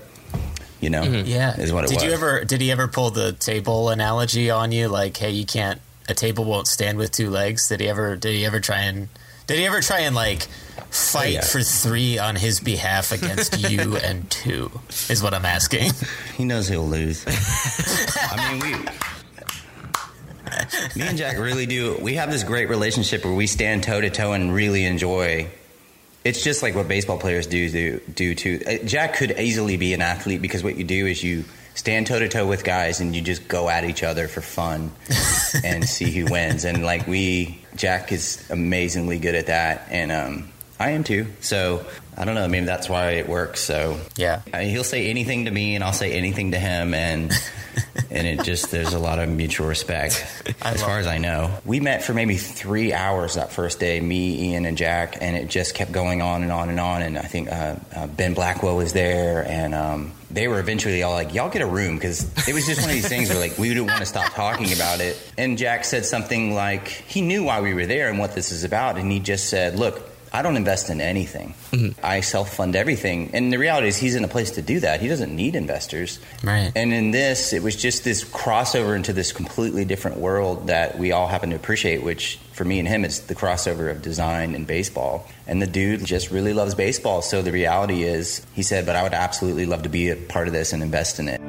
You 0.83 0.89
know, 0.89 1.03
mm-hmm. 1.03 1.25
Yeah. 1.25 1.55
is 1.57 1.71
what 1.71 1.85
it 1.85 1.87
did 1.87 1.95
was. 1.95 2.03
you 2.03 2.11
ever? 2.11 2.43
Did 2.43 2.59
he 2.59 2.69
ever 2.69 2.89
pull 2.89 3.09
the 3.09 3.31
table 3.31 3.87
analogy 3.87 4.51
on 4.51 4.73
you? 4.73 4.89
Like, 4.89 5.15
hey, 5.15 5.31
you 5.31 5.45
can't. 5.45 5.79
A 6.09 6.13
table 6.13 6.43
won't 6.43 6.67
stand 6.67 6.97
with 6.97 7.09
two 7.11 7.29
legs. 7.29 7.69
Did 7.69 7.79
he 7.79 7.87
ever? 7.87 8.17
Did 8.17 8.35
he 8.35 8.45
ever 8.45 8.59
try 8.59 8.79
and? 8.79 9.07
Did 9.47 9.59
he 9.59 9.65
ever 9.65 9.79
try 9.79 9.99
and 10.01 10.13
like 10.13 10.41
fight 10.89 11.35
yeah. 11.35 11.41
for 11.41 11.61
three 11.61 12.19
on 12.19 12.35
his 12.35 12.59
behalf 12.59 13.13
against 13.13 13.57
you 13.71 13.95
and 13.95 14.29
two? 14.29 14.71
Is 15.09 15.23
what 15.23 15.33
I'm 15.33 15.45
asking. 15.45 15.91
He 16.35 16.43
knows 16.43 16.67
he'll 16.67 16.85
lose. 16.85 17.23
I 18.17 18.51
mean, 18.51 18.59
we. 18.59 18.89
Me 20.97 21.07
and 21.07 21.17
Jack 21.17 21.37
really 21.37 21.65
do. 21.65 21.97
We 22.01 22.15
have 22.15 22.29
this 22.29 22.43
great 22.43 22.67
relationship 22.67 23.23
where 23.23 23.33
we 23.33 23.47
stand 23.47 23.83
toe 23.83 24.01
to 24.01 24.09
toe 24.09 24.33
and 24.33 24.53
really 24.53 24.83
enjoy. 24.83 25.47
It's 26.23 26.43
just 26.43 26.63
like 26.63 26.75
what 26.75 26.87
baseball 26.87 27.17
players 27.17 27.47
do 27.47 27.69
do 27.69 27.99
do 28.13 28.35
too. 28.35 28.61
Uh, 28.65 28.85
Jack 28.85 29.15
could 29.15 29.31
easily 29.39 29.77
be 29.77 29.93
an 29.93 30.01
athlete 30.01 30.41
because 30.41 30.63
what 30.63 30.77
you 30.77 30.83
do 30.83 31.05
is 31.05 31.21
you 31.23 31.43
stand 31.75 32.07
toe 32.07 32.19
to 32.19 32.29
toe 32.29 32.47
with 32.47 32.63
guys 32.63 33.01
and 33.01 33.15
you 33.15 33.21
just 33.21 33.47
go 33.47 33.69
at 33.69 33.83
each 33.83 34.03
other 34.03 34.27
for 34.27 34.41
fun 34.41 34.91
and 35.63 35.83
see 35.87 36.11
who 36.11 36.31
wins. 36.31 36.65
And 36.65 36.83
like 36.83 37.07
we, 37.07 37.59
Jack 37.75 38.11
is 38.11 38.49
amazingly 38.49 39.19
good 39.19 39.35
at 39.35 39.47
that, 39.47 39.87
and 39.89 40.11
um, 40.11 40.49
I 40.79 40.91
am 40.91 41.03
too. 41.03 41.27
So 41.41 41.85
I 42.17 42.25
don't 42.25 42.35
know. 42.35 42.47
Maybe 42.47 42.65
that's 42.65 42.89
why 42.89 43.11
it 43.11 43.27
works. 43.27 43.61
So 43.61 43.99
Yeah. 44.15 44.41
I 44.53 44.59
mean, 44.59 44.69
he'll 44.69 44.83
say 44.83 45.09
anything 45.09 45.45
to 45.45 45.51
me, 45.51 45.75
and 45.75 45.83
I'll 45.83 45.93
say 45.93 46.13
anything 46.13 46.51
to 46.51 46.59
him, 46.59 46.93
and 46.93 47.31
and 48.09 48.27
it 48.27 48.43
just 48.43 48.71
there's 48.71 48.93
a 48.93 48.99
lot 48.99 49.19
of 49.19 49.29
mutual 49.29 49.67
respect. 49.67 50.25
as 50.61 50.81
far 50.81 50.99
as 50.99 51.07
I 51.07 51.17
know, 51.17 51.51
we 51.65 51.79
met 51.79 52.03
for 52.03 52.13
maybe 52.13 52.37
three 52.37 52.93
hours 52.93 53.35
that 53.35 53.51
first 53.51 53.79
day, 53.79 53.99
me, 53.99 54.51
Ian, 54.51 54.65
and 54.65 54.77
Jack, 54.77 55.17
and 55.21 55.35
it 55.35 55.49
just 55.49 55.75
kept 55.75 55.91
going 55.91 56.21
on 56.21 56.43
and 56.43 56.51
on 56.51 56.69
and 56.69 56.79
on. 56.79 57.01
And 57.01 57.17
I 57.17 57.23
think 57.23 57.51
uh, 57.51 57.75
uh, 57.95 58.07
Ben 58.07 58.33
Blackwell 58.33 58.75
was 58.75 58.93
there, 58.93 59.45
and 59.47 59.73
um, 59.73 60.11
they 60.29 60.47
were 60.47 60.59
eventually 60.59 61.03
all 61.03 61.13
like, 61.13 61.33
"Y'all 61.33 61.49
get 61.49 61.61
a 61.61 61.67
room," 61.67 61.95
because 61.95 62.23
it 62.47 62.53
was 62.53 62.65
just 62.65 62.81
one 62.81 62.89
of 62.89 62.95
these 62.95 63.07
things 63.07 63.29
where 63.29 63.39
like 63.39 63.57
we 63.57 63.69
didn't 63.69 63.87
want 63.87 63.99
to 63.99 64.05
stop 64.05 64.33
talking 64.33 64.71
about 64.73 64.99
it. 64.99 65.17
And 65.37 65.57
Jack 65.57 65.85
said 65.85 66.05
something 66.05 66.53
like 66.53 66.87
he 66.87 67.21
knew 67.21 67.43
why 67.43 67.61
we 67.61 67.73
were 67.73 67.85
there 67.85 68.09
and 68.09 68.19
what 68.19 68.35
this 68.35 68.51
is 68.51 68.63
about, 68.63 68.97
and 68.97 69.11
he 69.11 69.19
just 69.19 69.49
said, 69.49 69.77
"Look." 69.77 70.09
I 70.35 70.41
don't 70.41 70.57
invest 70.57 70.89
in 70.89 70.99
anything. 70.99 71.53
Mm-hmm. 71.71 72.03
I 72.03 72.21
self 72.21 72.55
fund 72.55 72.75
everything. 72.75 73.29
And 73.33 73.53
the 73.53 73.57
reality 73.59 73.87
is, 73.87 73.97
he's 73.97 74.15
in 74.15 74.23
a 74.23 74.27
place 74.27 74.49
to 74.51 74.63
do 74.63 74.79
that. 74.79 74.99
He 74.99 75.07
doesn't 75.07 75.33
need 75.33 75.55
investors. 75.55 76.19
Right. 76.43 76.71
And 76.75 76.91
in 76.91 77.11
this, 77.11 77.53
it 77.53 77.61
was 77.61 77.75
just 77.75 78.03
this 78.03 78.23
crossover 78.23 78.95
into 78.95 79.13
this 79.13 79.31
completely 79.31 79.85
different 79.85 80.17
world 80.17 80.67
that 80.67 80.97
we 80.97 81.11
all 81.11 81.27
happen 81.27 81.51
to 81.51 81.55
appreciate, 81.55 82.01
which 82.01 82.39
for 82.51 82.65
me 82.65 82.79
and 82.79 82.87
him, 82.87 83.05
it's 83.05 83.19
the 83.19 83.35
crossover 83.35 83.91
of 83.91 84.01
design 84.01 84.55
and 84.55 84.65
baseball. 84.65 85.27
And 85.45 85.61
the 85.61 85.67
dude 85.67 86.03
just 86.03 86.31
really 86.31 86.53
loves 86.53 86.73
baseball. 86.73 87.21
So 87.21 87.43
the 87.43 87.51
reality 87.51 88.01
is, 88.01 88.43
he 88.53 88.63
said, 88.63 88.87
but 88.87 88.95
I 88.95 89.03
would 89.03 89.13
absolutely 89.13 89.67
love 89.67 89.83
to 89.83 89.89
be 89.89 90.09
a 90.09 90.15
part 90.15 90.47
of 90.47 90.53
this 90.53 90.73
and 90.73 90.81
invest 90.81 91.19
in 91.19 91.27
it. 91.29 91.39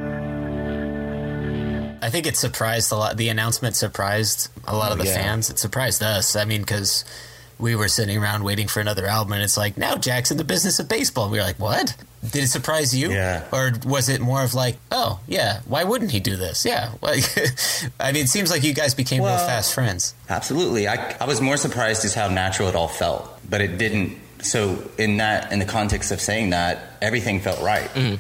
I 2.02 2.10
think 2.10 2.26
it 2.26 2.36
surprised 2.36 2.92
a 2.92 2.96
lot. 2.96 3.16
The 3.16 3.30
announcement 3.30 3.76
surprised 3.76 4.50
a 4.66 4.76
lot 4.76 4.90
oh, 4.90 4.94
of 4.94 5.00
Oh, 5.00 5.04
the 5.04 5.08
yeah. 5.08 5.22
fans. 5.22 5.48
It 5.48 5.58
surprised 5.58 6.02
us. 6.02 6.36
I 6.36 6.44
mean, 6.44 6.60
because 6.60 7.06
we 7.64 7.74
were 7.74 7.88
sitting 7.88 8.18
around 8.18 8.44
waiting 8.44 8.68
for 8.68 8.80
another 8.80 9.06
album, 9.06 9.32
and 9.32 9.42
it's 9.42 9.56
like 9.56 9.78
now 9.78 9.96
Jack's 9.96 10.30
in 10.30 10.36
the 10.36 10.44
business 10.44 10.78
of 10.78 10.86
baseball. 10.86 11.24
And 11.24 11.32
we 11.32 11.38
were 11.38 11.44
like, 11.44 11.58
what? 11.58 11.96
Did 12.30 12.44
it 12.44 12.48
surprise 12.48 12.94
you? 12.94 13.10
Yeah. 13.10 13.44
Or 13.52 13.72
was 13.86 14.10
it 14.10 14.20
more 14.20 14.44
of 14.44 14.52
like, 14.52 14.76
oh 14.92 15.18
yeah, 15.26 15.60
why 15.66 15.84
wouldn't 15.84 16.10
he 16.10 16.20
do 16.20 16.36
this? 16.36 16.64
Yeah. 16.66 16.92
I 17.02 18.12
mean, 18.12 18.24
it 18.24 18.28
seems 18.28 18.50
like 18.50 18.62
you 18.62 18.74
guys 18.74 18.94
became 18.94 19.22
real 19.22 19.36
fast 19.38 19.74
friends. 19.74 20.14
Absolutely. 20.28 20.86
I, 20.86 21.16
I 21.18 21.24
was 21.24 21.40
more 21.40 21.56
surprised 21.56 22.04
as 22.04 22.14
how 22.14 22.28
natural 22.28 22.68
it 22.68 22.74
all 22.74 22.88
felt, 22.88 23.28
but 23.48 23.62
it 23.62 23.78
didn't. 23.78 24.18
So 24.42 24.90
in 24.98 25.16
that, 25.18 25.50
in 25.50 25.58
the 25.58 25.64
context 25.64 26.12
of 26.12 26.20
saying 26.20 26.50
that, 26.50 26.96
everything 27.00 27.40
felt 27.40 27.62
right. 27.62 27.88
Mm-hmm. 27.94 28.16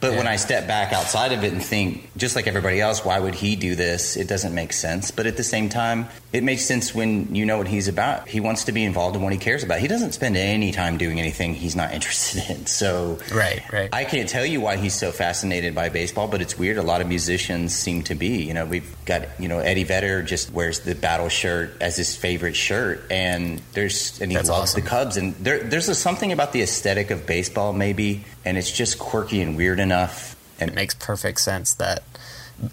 But 0.00 0.12
when 0.12 0.26
I 0.26 0.36
step 0.36 0.66
back 0.66 0.92
outside 0.92 1.32
of 1.32 1.42
it 1.44 1.52
and 1.52 1.62
think, 1.62 2.10
just 2.16 2.36
like 2.36 2.46
everybody 2.46 2.80
else, 2.80 3.04
why 3.04 3.18
would 3.18 3.34
he 3.34 3.56
do 3.56 3.74
this? 3.74 4.16
It 4.16 4.28
doesn't 4.28 4.54
make 4.54 4.72
sense. 4.72 5.10
But 5.10 5.26
at 5.26 5.36
the 5.36 5.44
same 5.44 5.68
time, 5.68 6.08
it 6.32 6.44
makes 6.44 6.64
sense 6.64 6.94
when 6.94 7.34
you 7.34 7.46
know 7.46 7.58
what 7.58 7.68
he's 7.68 7.88
about. 7.88 8.28
He 8.28 8.40
wants 8.40 8.64
to 8.64 8.72
be 8.72 8.84
involved 8.84 9.16
in 9.16 9.22
what 9.22 9.32
he 9.32 9.38
cares 9.38 9.64
about. 9.64 9.80
He 9.80 9.88
doesn't 9.88 10.12
spend 10.12 10.36
any 10.36 10.72
time 10.72 10.98
doing 10.98 11.18
anything 11.18 11.54
he's 11.54 11.74
not 11.74 11.92
interested 11.98 12.48
in. 12.50 12.66
So 12.66 13.18
Right. 13.32 13.62
Right. 13.72 13.88
I 13.92 14.04
can't 14.04 14.28
tell 14.28 14.44
you 14.46 14.60
why 14.60 14.76
he's 14.76 14.94
so 14.94 15.10
fascinated 15.10 15.74
by 15.74 15.88
baseball, 15.88 16.28
but 16.28 16.40
it's 16.40 16.58
weird. 16.58 16.78
A 16.78 16.82
lot 16.82 17.00
of 17.00 17.08
musicians 17.08 17.74
seem 17.74 18.02
to 18.04 18.14
be. 18.14 18.44
You 18.44 18.54
know, 18.54 18.66
we've 18.66 18.96
got 19.04 19.40
you 19.40 19.48
know 19.48 19.58
Eddie 19.58 19.84
Vedder 19.84 20.22
just 20.22 20.52
wears 20.52 20.80
the 20.80 20.94
battle 20.94 21.28
shirt 21.28 21.76
as 21.80 21.96
his 21.96 22.14
favorite 22.14 22.56
shirt, 22.56 23.04
and 23.10 23.60
there's 23.72 24.20
and 24.20 24.30
he 24.30 24.36
That's 24.36 24.48
loves 24.48 24.72
awesome. 24.72 24.82
the 24.82 24.88
Cubs, 24.88 25.16
and 25.16 25.34
there, 25.36 25.60
there's 25.60 25.88
a, 25.88 25.94
something 25.94 26.32
about 26.32 26.52
the 26.52 26.62
aesthetic 26.62 27.10
of 27.10 27.26
baseball, 27.26 27.72
maybe, 27.72 28.24
and 28.48 28.56
it's 28.56 28.72
just 28.72 28.98
quirky 28.98 29.42
and 29.42 29.58
weird 29.58 29.78
enough. 29.78 30.34
And 30.58 30.70
it 30.70 30.74
makes 30.74 30.94
perfect 30.94 31.40
sense 31.40 31.74
that 31.74 32.02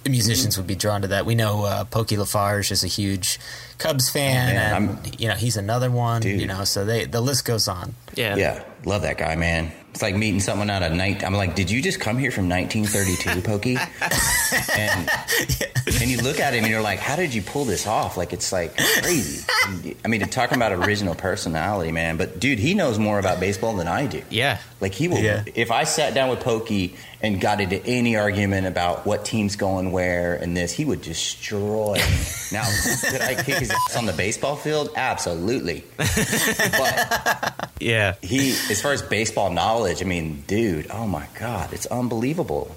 musicians 0.07 0.55
would 0.57 0.65
be 0.65 0.75
drawn 0.75 1.01
to 1.01 1.09
that. 1.09 1.25
We 1.25 1.35
know 1.35 1.65
uh, 1.65 1.83
Pokey 1.83 2.15
LaFarge 2.15 2.71
is 2.71 2.83
a 2.85 2.87
huge 2.87 3.39
Cubs 3.77 4.09
fan, 4.09 4.49
Oh, 4.49 4.53
man, 4.53 4.55
and 4.55 4.73
I'm- 4.73 4.99
you 5.17 5.27
know 5.27 5.35
he's 5.35 5.57
another 5.57 5.91
one. 5.91 6.21
Dude. 6.21 6.39
You 6.41 6.47
know, 6.47 6.63
so 6.63 6.85
they 6.85 7.05
the 7.05 7.21
list 7.21 7.45
goes 7.45 7.67
on. 7.67 7.95
Yeah. 8.15 8.35
Yeah, 8.35 8.63
love 8.85 9.01
that 9.03 9.17
guy, 9.17 9.35
man. 9.35 9.71
It's 9.91 10.01
like 10.01 10.15
meeting 10.15 10.41
someone 10.41 10.69
out 10.69 10.83
of 10.83 10.91
night. 10.91 11.23
I'm 11.23 11.33
like, 11.33 11.55
did 11.55 11.69
you 11.71 11.81
just 11.81 12.01
come 12.01 12.17
here 12.17 12.29
from 12.31 12.49
1932, 12.49 13.41
Pokey? 13.49 13.77
and 14.77 15.09
and 16.01 16.09
you 16.09 16.17
look 16.21 16.39
at 16.39 16.53
him 16.53 16.63
and 16.63 16.71
you're 16.71 16.81
like, 16.81 16.99
how 16.99 17.15
did 17.15 17.33
you 17.33 17.41
pull 17.41 17.63
this 17.65 17.87
off? 17.87 18.17
Like 18.17 18.33
it's 18.33 18.51
like 18.51 18.75
crazy. 18.77 19.45
I 20.03 20.07
mean, 20.07 20.21
talking 20.27 20.57
about 20.57 20.71
original 20.73 21.15
personality, 21.15 21.91
man. 21.91 22.17
But 22.17 22.39
dude, 22.39 22.59
he 22.59 22.73
knows 22.73 22.99
more 22.99 23.19
about 23.19 23.39
baseball 23.39 23.75
than 23.75 23.87
I 23.87 24.05
do. 24.07 24.21
Yeah. 24.29 24.59
Like 24.81 24.93
he 24.93 25.07
will. 25.07 25.19
Yeah. 25.19 25.43
If 25.55 25.71
I 25.71 25.85
sat 25.85 26.13
down 26.13 26.29
with 26.29 26.41
Pokey 26.41 26.95
and 27.21 27.39
got 27.39 27.61
into 27.61 27.83
any 27.85 28.17
argument 28.17 28.67
about 28.67 29.05
what 29.05 29.23
team's 29.25 29.55
going 29.55 29.91
where 29.93 30.35
and 30.35 30.55
this, 30.57 30.71
he 30.73 30.83
would 30.85 31.01
destroy. 31.01 31.93
me. 31.95 32.01
now, 32.51 32.65
could 33.09 33.21
I 33.21 33.41
kick 33.41 33.61
his 33.69 33.71
ass 33.89 33.95
on 34.01 34.05
the 34.05 34.13
baseball 34.13 34.55
field? 34.55 34.89
Absolutely. 34.95 35.83
but 35.97 37.71
Yeah. 37.79 38.15
he, 38.21 38.51
as 38.71 38.81
far 38.81 38.93
as 38.93 39.01
baseball 39.01 39.49
knowledge, 39.51 40.01
I 40.01 40.05
mean, 40.05 40.43
dude, 40.47 40.87
oh 40.91 41.07
my 41.07 41.27
god, 41.39 41.73
it's 41.73 41.85
unbelievable. 41.87 42.75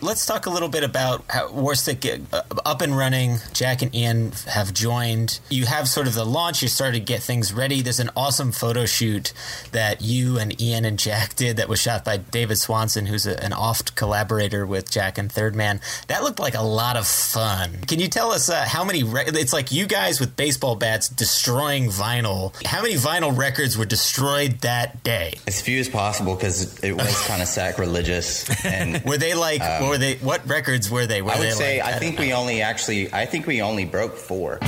Let's 0.00 0.26
talk 0.26 0.46
a 0.46 0.50
little 0.50 0.68
bit 0.68 0.84
about 0.84 1.24
how 1.28 1.48
Warstic 1.48 2.24
uh, 2.32 2.42
up 2.64 2.82
and 2.82 2.96
running. 2.96 3.38
Jack 3.52 3.82
and 3.82 3.92
Ian 3.92 4.30
have 4.46 4.72
joined. 4.72 5.40
You 5.50 5.66
have 5.66 5.88
sort 5.88 6.06
of 6.06 6.14
the 6.14 6.24
launch. 6.24 6.62
You 6.62 6.68
started 6.68 7.00
to 7.00 7.04
get 7.04 7.20
things 7.20 7.52
ready. 7.52 7.82
There's 7.82 7.98
an 7.98 8.10
awesome 8.16 8.52
photo 8.52 8.86
shoot 8.86 9.32
that 9.72 10.00
you 10.00 10.38
and 10.38 10.62
Ian 10.62 10.84
and 10.84 11.00
Jack 11.00 11.34
did 11.34 11.56
that 11.56 11.68
was 11.68 11.80
shot 11.80 12.04
by 12.04 12.18
David 12.18 12.58
Swanson, 12.58 13.06
who's 13.06 13.26
a, 13.26 13.42
an 13.42 13.52
oft 13.52 13.96
collaborator 13.96 14.64
with 14.64 14.88
Jack 14.88 15.18
and 15.18 15.32
Third 15.32 15.56
Man. 15.56 15.80
That 16.06 16.22
looked 16.22 16.38
like 16.38 16.54
a 16.54 16.62
lot 16.62 16.96
of 16.96 17.04
fun. 17.04 17.78
Can 17.88 17.98
you 17.98 18.06
tell 18.06 18.30
us 18.30 18.48
uh, 18.48 18.64
how 18.68 18.84
many? 18.84 19.02
Re- 19.02 19.24
it's 19.26 19.52
like 19.52 19.72
you 19.72 19.88
guys 19.88 20.20
with 20.20 20.36
baseball 20.36 20.76
bats 20.76 21.08
destroying 21.08 21.88
vinyl. 21.88 22.54
How 22.64 22.82
many 22.82 22.94
vinyl 22.94 23.36
records 23.36 23.76
were 23.76 23.84
destroyed 23.84 24.60
that 24.60 25.02
day? 25.02 25.34
As 25.48 25.60
few 25.60 25.80
as 25.80 25.88
possible 25.88 26.36
because 26.36 26.78
it 26.84 26.92
was 26.92 27.26
kind 27.26 27.42
of 27.42 27.48
sacrilegious. 27.48 28.48
And 28.68 29.02
were 29.04 29.16
they 29.16 29.34
like? 29.34 29.60
Um, 29.62 29.87
were 29.88 29.98
they? 29.98 30.16
What 30.16 30.46
records 30.48 30.90
were 30.90 31.06
they? 31.06 31.22
Were 31.22 31.30
I 31.32 31.38
would 31.38 31.46
they 31.48 31.50
say 31.52 31.82
like, 31.82 31.94
I 31.94 31.98
think 31.98 32.18
we 32.18 32.32
only 32.32 32.62
actually 32.62 33.12
I 33.12 33.26
think 33.26 33.46
we 33.46 33.62
only 33.62 33.84
broke 33.84 34.16
four. 34.16 34.58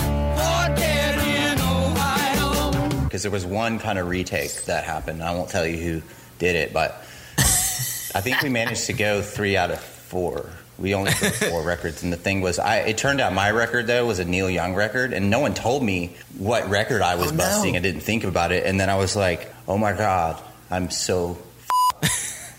Because 3.04 3.22
there 3.22 3.30
was 3.32 3.44
one 3.44 3.80
kind 3.80 3.98
of 3.98 4.06
retake 4.08 4.52
that 4.66 4.84
happened. 4.84 5.20
I 5.22 5.34
won't 5.34 5.50
tell 5.50 5.66
you 5.66 5.76
who 5.78 6.02
did 6.38 6.54
it, 6.54 6.72
but 6.72 6.92
I 7.38 8.20
think 8.20 8.40
we 8.42 8.48
managed 8.48 8.86
to 8.86 8.92
go 8.92 9.20
three 9.20 9.56
out 9.56 9.72
of 9.72 9.80
four. 9.80 10.48
We 10.78 10.94
only 10.94 11.10
broke 11.18 11.34
four 11.34 11.62
records, 11.66 12.04
and 12.04 12.12
the 12.12 12.16
thing 12.16 12.40
was, 12.40 12.60
I 12.60 12.76
it 12.78 12.98
turned 12.98 13.20
out 13.20 13.32
my 13.34 13.50
record 13.50 13.88
though 13.88 14.06
was 14.06 14.20
a 14.20 14.24
Neil 14.24 14.48
Young 14.48 14.74
record, 14.76 15.12
and 15.12 15.28
no 15.28 15.40
one 15.40 15.54
told 15.54 15.82
me 15.82 16.14
what 16.38 16.68
record 16.70 17.02
I 17.02 17.16
was 17.16 17.28
Oh, 17.28 17.30
no. 17.32 17.38
busting. 17.38 17.76
I 17.76 17.80
didn't 17.80 18.02
think 18.02 18.22
about 18.24 18.52
it, 18.52 18.64
and 18.64 18.78
then 18.78 18.88
I 18.88 18.96
was 18.96 19.16
like, 19.16 19.52
oh 19.66 19.76
my 19.76 19.92
god, 19.92 20.40
I'm 20.70 20.88
so. 20.90 21.36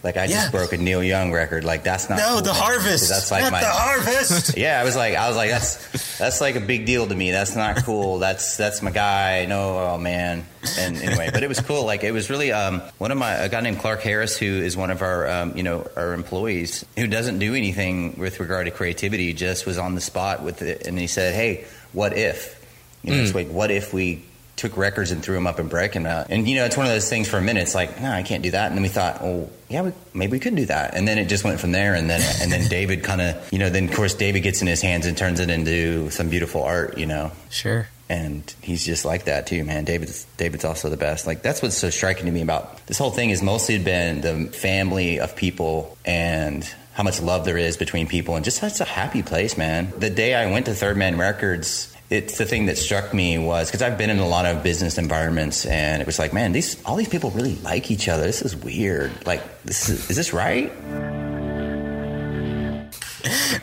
Like 0.04 0.18
I 0.18 0.26
just 0.26 0.46
Yeah. 0.46 0.52
broke 0.52 0.74
a 0.74 0.78
Neil 0.78 1.04
Young 1.04 1.32
record. 1.32 1.64
Like 1.64 1.84
that's 1.84 2.10
not 2.10 2.18
No, 2.18 2.30
cool, 2.34 2.42
the 2.42 2.54
harvest. 2.54 3.08
That's 3.10 3.30
like 3.30 3.44
Not 3.44 3.52
my 3.52 3.60
the 3.62 3.68
harvest. 3.68 4.58
yeah, 4.58 4.80
I 4.82 4.84
was 4.84 4.96
like, 4.96 5.14
I 5.16 5.28
was 5.28 5.38
like, 5.38 5.52
that's 5.52 6.18
that's 6.18 6.42
like 6.42 6.56
a 6.56 6.60
big 6.60 6.86
deal 6.88 7.06
to 7.08 7.14
me. 7.16 7.30
That's 7.32 7.56
not 7.56 7.84
cool. 7.86 8.18
That's 8.32 8.58
that's 8.58 8.82
my 8.82 8.90
guy. 8.92 9.46
No, 9.46 9.78
oh 9.78 9.98
man. 10.00 10.46
And 10.80 10.98
anyway, 10.98 11.30
but 11.34 11.44
it 11.44 11.48
was 11.50 11.60
cool. 11.60 11.86
Like 11.86 12.04
it 12.04 12.12
was 12.12 12.30
really 12.30 12.52
um, 12.52 12.82
one 12.98 13.12
of 13.12 13.18
my 13.18 13.32
a 13.34 13.50
guy 13.50 13.62
named 13.62 13.80
Clark 13.80 14.02
Harris, 14.02 14.38
who 14.38 14.46
is 14.46 14.76
one 14.76 14.90
of 14.92 15.02
our 15.04 15.28
um, 15.30 15.56
you 15.58 15.64
know 15.64 15.88
our 15.96 16.14
employees, 16.14 16.84
who 16.98 17.06
doesn't 17.08 17.38
do 17.40 17.54
anything 17.56 18.18
with 18.18 18.40
regard 18.40 18.66
to 18.66 18.72
creativity. 18.72 19.34
Just 19.34 19.66
was 19.68 19.78
on 19.78 19.94
the 19.96 20.02
spot 20.02 20.42
with 20.44 20.62
it, 20.64 20.88
and 20.88 20.98
he 20.98 21.08
said, 21.08 21.34
"Hey, 21.36 21.66
what 21.94 22.18
if? 22.18 22.58
You 23.04 23.12
know, 23.12 23.18
Mm. 23.18 23.24
it's 23.26 23.36
like 23.36 23.48
what 23.50 23.70
if 23.72 23.94
we." 23.94 24.24
Took 24.62 24.78
records 24.78 25.10
and 25.10 25.24
threw 25.24 25.34
them 25.34 25.48
up 25.48 25.58
and 25.58 25.68
break 25.68 25.94
them 25.94 26.06
out, 26.06 26.28
and 26.30 26.48
you 26.48 26.54
know 26.54 26.66
it's 26.66 26.78
one 26.78 26.86
of 26.86 26.92
those 26.92 27.10
things. 27.10 27.28
For 27.28 27.40
a 27.40 27.42
minute, 27.42 27.62
it's 27.62 27.74
like, 27.74 28.00
no, 28.00 28.12
I 28.12 28.22
can't 28.22 28.44
do 28.44 28.52
that. 28.52 28.68
And 28.68 28.76
then 28.76 28.84
we 28.84 28.90
thought, 28.90 29.18
oh, 29.24 29.50
yeah, 29.70 29.82
we, 29.82 29.92
maybe 30.14 30.34
we 30.34 30.40
could 30.40 30.56
do 30.56 30.68
that. 30.68 30.94
And 30.94 31.08
then 31.08 31.18
it 31.18 31.30
just 31.30 31.44
went 31.44 31.60
from 31.60 31.72
there. 31.72 31.96
And 31.96 32.08
then 32.08 32.22
and 32.42 32.52
then 32.52 32.70
David 32.70 33.04
kind 33.04 33.22
of, 33.22 33.52
you 33.52 33.58
know, 33.58 33.72
then 33.72 33.86
of 33.86 33.96
course 33.96 34.14
David 34.14 34.42
gets 34.42 34.62
in 34.62 34.68
his 34.68 34.80
hands 34.80 35.08
and 35.08 35.18
turns 35.18 35.40
it 35.40 35.50
into 35.50 36.12
some 36.12 36.30
beautiful 36.30 36.62
art, 36.62 37.00
you 37.00 37.08
know. 37.08 37.32
Sure. 37.50 37.88
And 38.08 38.44
he's 38.62 38.86
just 38.86 39.04
like 39.04 39.26
that 39.26 39.48
too, 39.48 39.64
man. 39.64 39.84
David's 39.84 40.26
David's 40.38 40.64
also 40.64 40.92
the 40.92 40.98
best. 40.98 41.26
Like 41.26 41.42
that's 41.42 41.64
what's 41.64 41.76
so 41.76 41.90
striking 41.90 42.28
to 42.28 42.32
me 42.32 42.44
about 42.44 42.86
this 42.86 43.00
whole 43.00 43.10
thing 43.10 43.32
is 43.32 43.42
mostly 43.42 43.80
been 43.80 44.22
the 44.22 44.52
family 44.52 45.20
of 45.20 45.36
people 45.36 45.98
and 46.06 46.64
how 46.94 47.02
much 47.02 47.20
love 47.20 47.46
there 47.46 47.58
is 47.58 47.78
between 47.78 48.08
people 48.08 48.36
and 48.36 48.46
just 48.46 48.60
such 48.60 48.80
a 48.80 48.86
happy 48.86 49.24
place, 49.24 49.58
man. 49.58 49.92
The 49.98 50.12
day 50.12 50.36
I 50.36 50.52
went 50.52 50.68
to 50.68 50.76
Third 50.76 50.98
Man 50.98 51.18
Records, 51.18 51.91
it's 52.12 52.38
the 52.38 52.46
thing 52.46 52.66
that 52.66 52.78
struck 52.78 53.14
me 53.14 53.38
was 53.38 53.70
because 53.70 53.82
I've 53.82 53.98
been 53.98 54.10
in 54.10 54.20
a 54.20 54.28
lot 54.28 54.46
of 54.46 54.62
business 54.62 54.98
environments 54.98 55.66
and 55.66 56.02
it 56.02 56.06
was 56.06 56.20
like, 56.20 56.34
man, 56.34 56.52
these 56.52 56.84
all 56.84 56.98
these 56.98 57.08
people 57.08 57.32
really 57.32 57.56
like 57.56 57.90
each 57.90 58.10
other. 58.10 58.24
This 58.24 58.42
is 58.42 58.54
weird. 58.54 59.26
Like, 59.26 59.42
this 59.64 59.88
is, 59.88 60.10
is 60.10 60.18
this 60.18 60.34
right? 60.34 60.72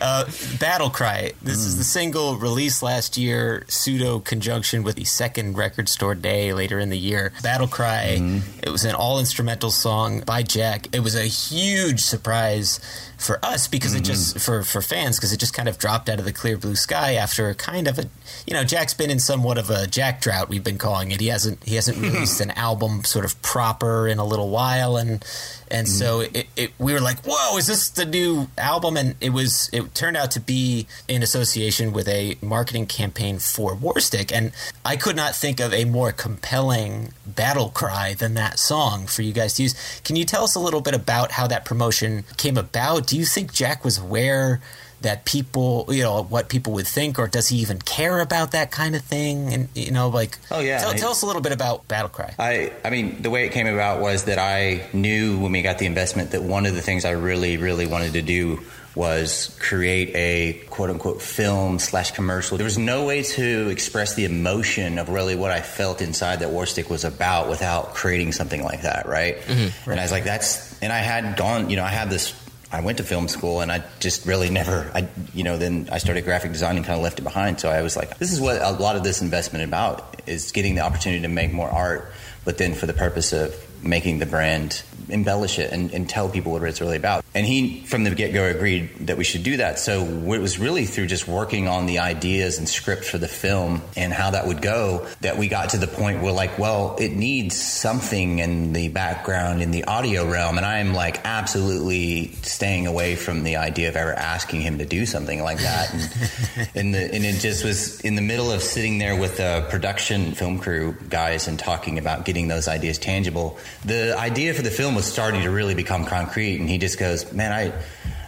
Uh, 0.01 0.23
Battle 0.59 0.89
Cry. 0.89 1.33
This 1.41 1.57
is 1.57 1.77
the 1.77 1.83
single 1.83 2.37
released 2.37 2.81
last 2.81 3.17
year, 3.17 3.65
pseudo 3.67 4.19
conjunction 4.19 4.83
with 4.83 4.95
the 4.95 5.03
second 5.03 5.57
record 5.57 5.89
store 5.89 6.15
day 6.15 6.53
later 6.53 6.79
in 6.79 6.89
the 6.89 6.97
year. 6.97 7.33
Battle 7.43 7.67
Cry. 7.67 8.41
It 8.63 8.69
was 8.69 8.85
an 8.85 8.95
all 8.95 9.19
instrumental 9.19 9.71
song 9.71 10.21
by 10.21 10.43
Jack. 10.43 10.87
It 10.95 11.01
was 11.01 11.15
a 11.15 11.25
huge 11.25 11.99
surprise 11.99 12.79
for 13.19 13.43
us 13.43 13.67
because 13.67 13.93
it 13.93 14.01
just 14.01 14.29
mm-hmm. 14.29 14.39
for 14.39 14.63
for 14.63 14.81
fans 14.81 15.17
because 15.17 15.33
it 15.33 15.39
just 15.39 15.53
kind 15.53 15.67
of 15.67 15.77
dropped 15.77 16.09
out 16.09 16.19
of 16.19 16.25
the 16.25 16.33
clear 16.33 16.57
blue 16.57 16.75
sky 16.75 17.13
after 17.13 17.53
kind 17.53 17.87
of 17.87 17.99
a 17.99 18.05
you 18.47 18.53
know 18.53 18.63
Jack's 18.63 18.93
been 18.93 19.09
in 19.09 19.19
somewhat 19.19 19.57
of 19.57 19.69
a 19.69 19.87
Jack 19.87 20.21
drought 20.21 20.49
we've 20.49 20.63
been 20.63 20.77
calling 20.77 21.11
it. 21.11 21.19
He 21.19 21.27
hasn't 21.27 21.63
he 21.63 21.75
hasn't 21.75 21.97
released 22.01 22.41
an 22.41 22.51
album 22.51 23.03
sort 23.03 23.25
of 23.25 23.39
proper 23.41 24.07
in 24.07 24.17
a 24.17 24.25
little 24.25 24.49
while 24.49 24.97
and 24.97 25.23
and 25.71 25.87
so 25.87 26.21
mm-hmm. 26.21 26.35
it, 26.35 26.47
it 26.55 26.71
we 26.79 26.93
were 26.93 27.01
like 27.01 27.19
whoa 27.25 27.57
is 27.57 27.67
this 27.67 27.89
the 27.89 28.05
new 28.05 28.47
album 28.57 28.97
and 28.97 29.15
it 29.21 29.31
was 29.31 29.69
it 29.73 29.93
turned 29.93 30.17
out 30.17 30.31
to 30.31 30.39
be 30.39 30.87
in 31.07 31.21
association 31.21 31.91
with 31.91 32.07
a 32.07 32.37
marketing 32.41 32.87
campaign 32.87 33.37
for 33.37 33.75
Warstic 33.75 34.31
and 34.31 34.51
I 34.85 34.95
could 34.95 35.15
not 35.15 35.35
think 35.35 35.59
of 35.59 35.73
a 35.73 35.85
more 35.85 36.11
compelling 36.11 37.13
battle 37.25 37.69
cry 37.69 38.13
than 38.13 38.33
that 38.35 38.59
song 38.59 39.07
for 39.07 39.21
you 39.21 39.33
guys 39.33 39.53
to 39.55 39.63
use. 39.63 40.01
Can 40.03 40.15
you 40.15 40.25
tell 40.25 40.43
us 40.43 40.55
a 40.55 40.59
little 40.59 40.81
bit 40.81 40.93
about 40.93 41.31
how 41.31 41.47
that 41.47 41.65
promotion 41.65 42.23
came 42.37 42.57
about? 42.57 43.08
Do 43.09 43.17
you 43.17 43.25
think 43.25 43.51
Jack 43.53 43.83
was 43.83 43.97
aware 43.97 44.61
that 45.01 45.23
people, 45.25 45.85
you 45.89 46.03
know, 46.03 46.21
what 46.23 46.49
people 46.49 46.73
would 46.73 46.85
think, 46.85 47.17
or 47.17 47.27
does 47.27 47.47
he 47.47 47.57
even 47.57 47.79
care 47.79 48.19
about 48.19 48.51
that 48.51 48.69
kind 48.69 48.95
of 48.95 49.01
thing? 49.01 49.53
And 49.53 49.69
you 49.73 49.91
know, 49.91 50.09
like, 50.09 50.37
Oh, 50.51 50.59
yeah. 50.59 50.79
tell, 50.79 50.91
I- 50.91 50.97
tell 50.97 51.11
us 51.11 51.21
a 51.21 51.25
little 51.25 51.41
bit 51.41 51.51
about 51.53 51.87
Battle 51.87 52.09
Cry. 52.09 52.35
I, 52.37 52.71
I 52.85 52.89
mean, 52.91 53.21
the 53.21 53.29
way 53.29 53.45
it 53.45 53.51
came 53.51 53.65
about 53.65 54.01
was 54.01 54.25
that 54.25 54.37
I 54.37 54.85
knew 54.93 55.39
when 55.39 55.51
we 55.53 55.61
got 55.61 55.79
the 55.79 55.85
investment 55.85 56.31
that 56.31 56.43
one 56.43 56.65
of 56.65 56.75
the 56.75 56.81
things 56.81 57.03
I 57.05 57.11
really, 57.11 57.57
really 57.57 57.87
wanted 57.87 58.13
to 58.13 58.21
do 58.21 58.59
was 58.95 59.55
create 59.61 60.11
a 60.15 60.65
quote 60.69 60.89
unquote 60.89 61.21
film 61.21 61.79
slash 61.79 62.11
commercial. 62.11 62.57
There 62.57 62.65
was 62.65 62.77
no 62.77 63.05
way 63.05 63.23
to 63.23 63.69
express 63.69 64.15
the 64.15 64.25
emotion 64.25 64.99
of 64.99 65.07
really 65.09 65.35
what 65.37 65.51
I 65.51 65.61
felt 65.61 66.01
inside 66.01 66.39
that 66.39 66.49
Warstic 66.49 66.89
was 66.89 67.05
about 67.05 67.47
without 67.49 67.93
creating 67.93 68.33
something 68.33 68.61
like 68.63 68.81
that, 68.81 69.07
right? 69.07 69.37
Mm-hmm. 69.41 69.91
And 69.91 69.99
I 69.99 70.03
was 70.03 70.11
like, 70.11 70.25
that's, 70.25 70.77
and 70.81 70.91
I 70.91 70.97
had 70.99 71.37
gone, 71.37 71.69
you 71.69 71.77
know, 71.77 71.85
I 71.85 71.89
had 71.89 72.09
this. 72.09 72.33
I 72.71 72.81
went 72.81 72.99
to 72.99 73.03
film 73.03 73.27
school 73.27 73.61
and 73.61 73.71
I 73.71 73.83
just 73.99 74.25
really 74.27 74.49
never, 74.49 74.91
I, 74.93 75.07
you 75.33 75.43
know, 75.43 75.57
then 75.57 75.89
I 75.91 75.97
started 75.97 76.23
graphic 76.23 76.51
design 76.51 76.77
and 76.77 76.85
kind 76.85 76.97
of 76.97 77.03
left 77.03 77.19
it 77.19 77.23
behind. 77.23 77.59
So 77.59 77.69
I 77.69 77.81
was 77.81 77.97
like, 77.97 78.17
this 78.19 78.31
is 78.31 78.39
what 78.39 78.61
a 78.61 78.71
lot 78.71 78.95
of 78.95 79.03
this 79.03 79.21
investment 79.21 79.65
about 79.65 80.21
is 80.27 80.51
getting 80.51 80.75
the 80.75 80.81
opportunity 80.81 81.23
to 81.23 81.27
make 81.27 81.51
more 81.51 81.69
art, 81.69 82.11
but 82.49 82.57
then 82.57 82.73
for 82.73 82.87
the 82.87 82.93
purpose 82.93 83.31
of 83.31 83.55
making 83.83 84.17
the 84.17 84.25
brand 84.25 84.81
embellish 85.09 85.57
it 85.57 85.71
and, 85.71 85.91
and 85.91 86.07
tell 86.07 86.29
people 86.29 86.51
what 86.51 86.63
it's 86.63 86.81
really 86.81 86.97
about. 86.97 87.23
And 87.33 87.45
he, 87.45 87.81
from 87.81 88.03
the 88.03 88.13
get 88.13 88.33
go, 88.33 88.43
agreed 88.43 89.07
that 89.07 89.17
we 89.17 89.23
should 89.23 89.43
do 89.43 89.57
that. 89.57 89.79
So 89.79 90.03
it 90.03 90.39
was 90.39 90.59
really 90.59 90.85
through 90.85 91.07
just 91.07 91.27
working 91.27 91.67
on 91.67 91.85
the 91.85 91.99
ideas 91.99 92.59
and 92.59 92.69
script 92.69 93.05
for 93.05 93.17
the 93.17 93.27
film 93.27 93.81
and 93.95 94.13
how 94.13 94.31
that 94.31 94.47
would 94.47 94.61
go 94.61 95.07
that 95.21 95.37
we 95.37 95.47
got 95.47 95.69
to 95.71 95.77
the 95.77 95.87
point 95.87 96.21
where, 96.21 96.31
like, 96.31 96.59
well, 96.59 96.95
it 96.99 97.11
needs 97.11 97.59
something 97.59 98.39
in 98.39 98.73
the 98.73 98.89
background 98.89 99.61
in 99.61 99.71
the 99.71 99.85
audio 99.85 100.29
realm. 100.29 100.57
And 100.57 100.65
I'm 100.65 100.93
like 100.93 101.21
absolutely 101.25 102.33
staying 102.43 102.87
away 102.87 103.15
from 103.15 103.43
the 103.43 103.57
idea 103.57 103.89
of 103.89 103.95
ever 103.95 104.13
asking 104.13 104.61
him 104.61 104.77
to 104.79 104.85
do 104.85 105.05
something 105.05 105.41
like 105.41 105.59
that. 105.59 105.93
And, 105.93 106.69
and, 106.75 106.93
the, 106.93 107.13
and 107.15 107.25
it 107.25 107.39
just 107.39 107.63
was 107.63 108.01
in 108.01 108.15
the 108.15 108.21
middle 108.21 108.51
of 108.51 108.61
sitting 108.61 108.97
there 108.97 109.15
with 109.15 109.37
the 109.37 109.65
production 109.69 110.33
film 110.33 110.59
crew 110.59 110.95
guys 111.09 111.47
and 111.47 111.57
talking 111.57 111.97
about 111.97 112.25
getting 112.25 112.38
those 112.47 112.67
ideas 112.67 112.97
tangible. 112.97 113.57
The 113.85 114.17
idea 114.17 114.53
for 114.53 114.61
the 114.61 114.71
film 114.71 114.95
was 114.95 115.05
starting 115.05 115.41
to 115.43 115.49
really 115.49 115.75
become 115.75 116.05
concrete. 116.05 116.59
And 116.59 116.69
he 116.69 116.77
just 116.77 116.99
goes, 116.99 117.31
man, 117.33 117.51
I, 117.51 117.73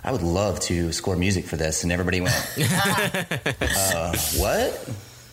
I 0.03 0.11
would 0.11 0.23
love 0.23 0.59
to 0.61 0.91
score 0.91 1.15
music 1.15 1.45
for 1.45 1.57
this. 1.57 1.83
And 1.83 1.91
everybody 1.91 2.21
went, 2.21 2.35
uh, 2.59 4.15
what? 4.37 4.89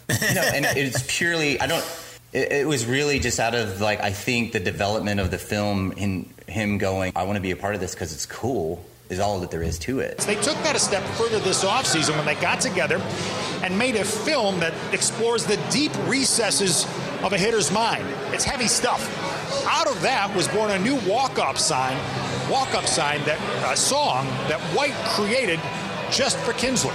You 0.09 0.35
know, 0.35 0.43
and 0.43 0.64
it's 0.64 1.05
purely, 1.09 1.61
I 1.61 1.67
don't, 1.67 1.85
it, 2.33 2.53
it 2.53 2.67
was 2.67 2.87
really 2.87 3.19
just 3.19 3.41
out 3.41 3.55
of 3.55 3.81
like, 3.81 4.01
I 4.01 4.11
think 4.11 4.53
the 4.53 4.61
development 4.61 5.21
of 5.21 5.31
the 5.31 5.38
film 5.38 5.93
in 5.93 6.33
him 6.47 6.79
going, 6.79 7.12
I 7.17 7.25
want 7.25 7.37
to 7.37 7.43
be 7.43 7.51
a 7.51 7.57
part 7.57 7.75
of 7.75 7.81
this 7.81 7.95
because 7.95 8.12
it's 8.12 8.27
cool 8.27 8.85
is 9.09 9.21
all 9.21 9.41
that 9.41 9.51
there 9.51 9.62
is 9.62 9.79
to 9.79 10.01
it. 10.01 10.19
They 10.19 10.35
took 10.35 10.57
that 10.57 10.77
a 10.77 10.79
step 10.79 11.03
further 11.14 11.38
this 11.38 11.64
offseason 11.64 12.17
when 12.17 12.27
they 12.27 12.35
got 12.35 12.61
together 12.61 13.01
and 13.62 13.79
made 13.79 13.97
a 13.97 14.05
film 14.05 14.61
that 14.61 14.75
explores 14.93 15.45
the 15.45 15.57
deep 15.71 15.93
recesses 16.07 16.87
of 17.23 17.33
a 17.33 17.39
hitter's 17.39 17.71
mind. 17.73 18.07
It's 18.33 18.45
heavy 18.45 18.69
stuff. 18.69 19.03
Out 19.67 19.87
of 19.87 20.01
that 20.03 20.35
was 20.35 20.49
born 20.49 20.71
a 20.71 20.79
new 20.79 20.97
walk-up 21.09 21.59
sign, 21.59 21.97
walk-up 22.51 22.87
sign 22.87 23.23
that 23.25 23.39
a 23.71 23.77
song 23.77 24.27
that 24.49 24.61
White 24.75 24.95
created 25.07 25.61
just 26.11 26.39
for 26.39 26.53
Kinsler. 26.53 26.95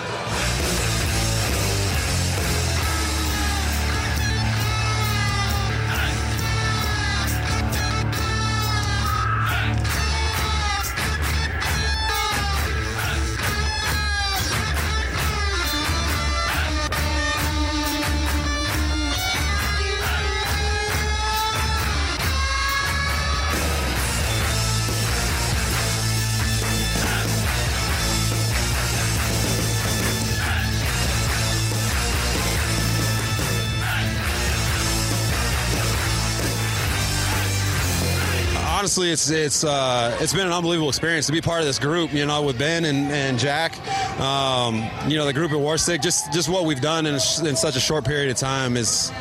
Honestly, 38.94 39.12
it's 39.12 39.32
it's 39.32 39.64
uh, 39.64 40.16
it's 40.22 40.34
been 40.34 40.46
an 40.46 40.54
unbelievable 40.54 40.88
experience 40.88 41.26
to 41.26 41.32
be 41.32 41.42
part 41.42 41.62
of 41.62 41.66
this 41.66 41.80
group. 41.80 42.14
You 42.14 42.28
know, 42.28 42.44
with 42.44 42.60
Ben 42.60 42.86
and, 42.86 43.12
and 43.12 43.40
Jack, 43.40 43.76
um, 44.20 44.88
you 45.10 45.18
know, 45.18 45.26
the 45.26 45.34
group 45.34 45.50
at 45.50 45.58
Warstic. 45.58 46.04
Just 46.04 46.32
just 46.32 46.48
what 46.48 46.66
we've 46.66 46.80
done 46.80 47.08
in, 47.08 47.16
in 47.16 47.56
such 47.56 47.76
a 47.76 47.80
short 47.80 48.06
period 48.06 48.30
of 48.30 48.38
time 48.38 48.78
is 48.78 49.12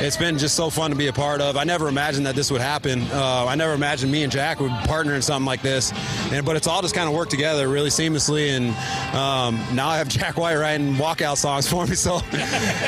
it's 0.00 0.16
been 0.16 0.38
just 0.38 0.54
so 0.54 0.70
fun 0.70 0.90
to 0.90 0.96
be 0.96 1.08
a 1.08 1.12
part 1.12 1.40
of. 1.40 1.56
I 1.56 1.64
never 1.64 1.88
imagined 1.88 2.26
that 2.26 2.34
this 2.34 2.50
would 2.50 2.60
happen. 2.60 3.02
Uh, 3.12 3.46
I 3.46 3.54
never 3.54 3.74
imagined 3.74 4.10
me 4.10 4.22
and 4.22 4.32
Jack 4.32 4.60
would 4.60 4.70
partner 4.70 5.14
in 5.14 5.22
something 5.22 5.46
like 5.46 5.62
this. 5.62 5.92
And 6.32 6.44
but 6.44 6.56
it's 6.56 6.66
all 6.66 6.80
just 6.82 6.94
kind 6.94 7.08
of 7.08 7.14
worked 7.14 7.30
together 7.30 7.68
really 7.68 7.90
seamlessly. 7.90 8.56
And 8.56 8.70
um, 9.14 9.74
now 9.74 9.88
I 9.88 9.98
have 9.98 10.08
Jack 10.20 10.36
White 10.36 10.56
writing 10.56 10.94
walkout 10.94 11.36
songs 11.36 11.68
for 11.68 11.86
me, 11.86 11.94
so 11.94 12.20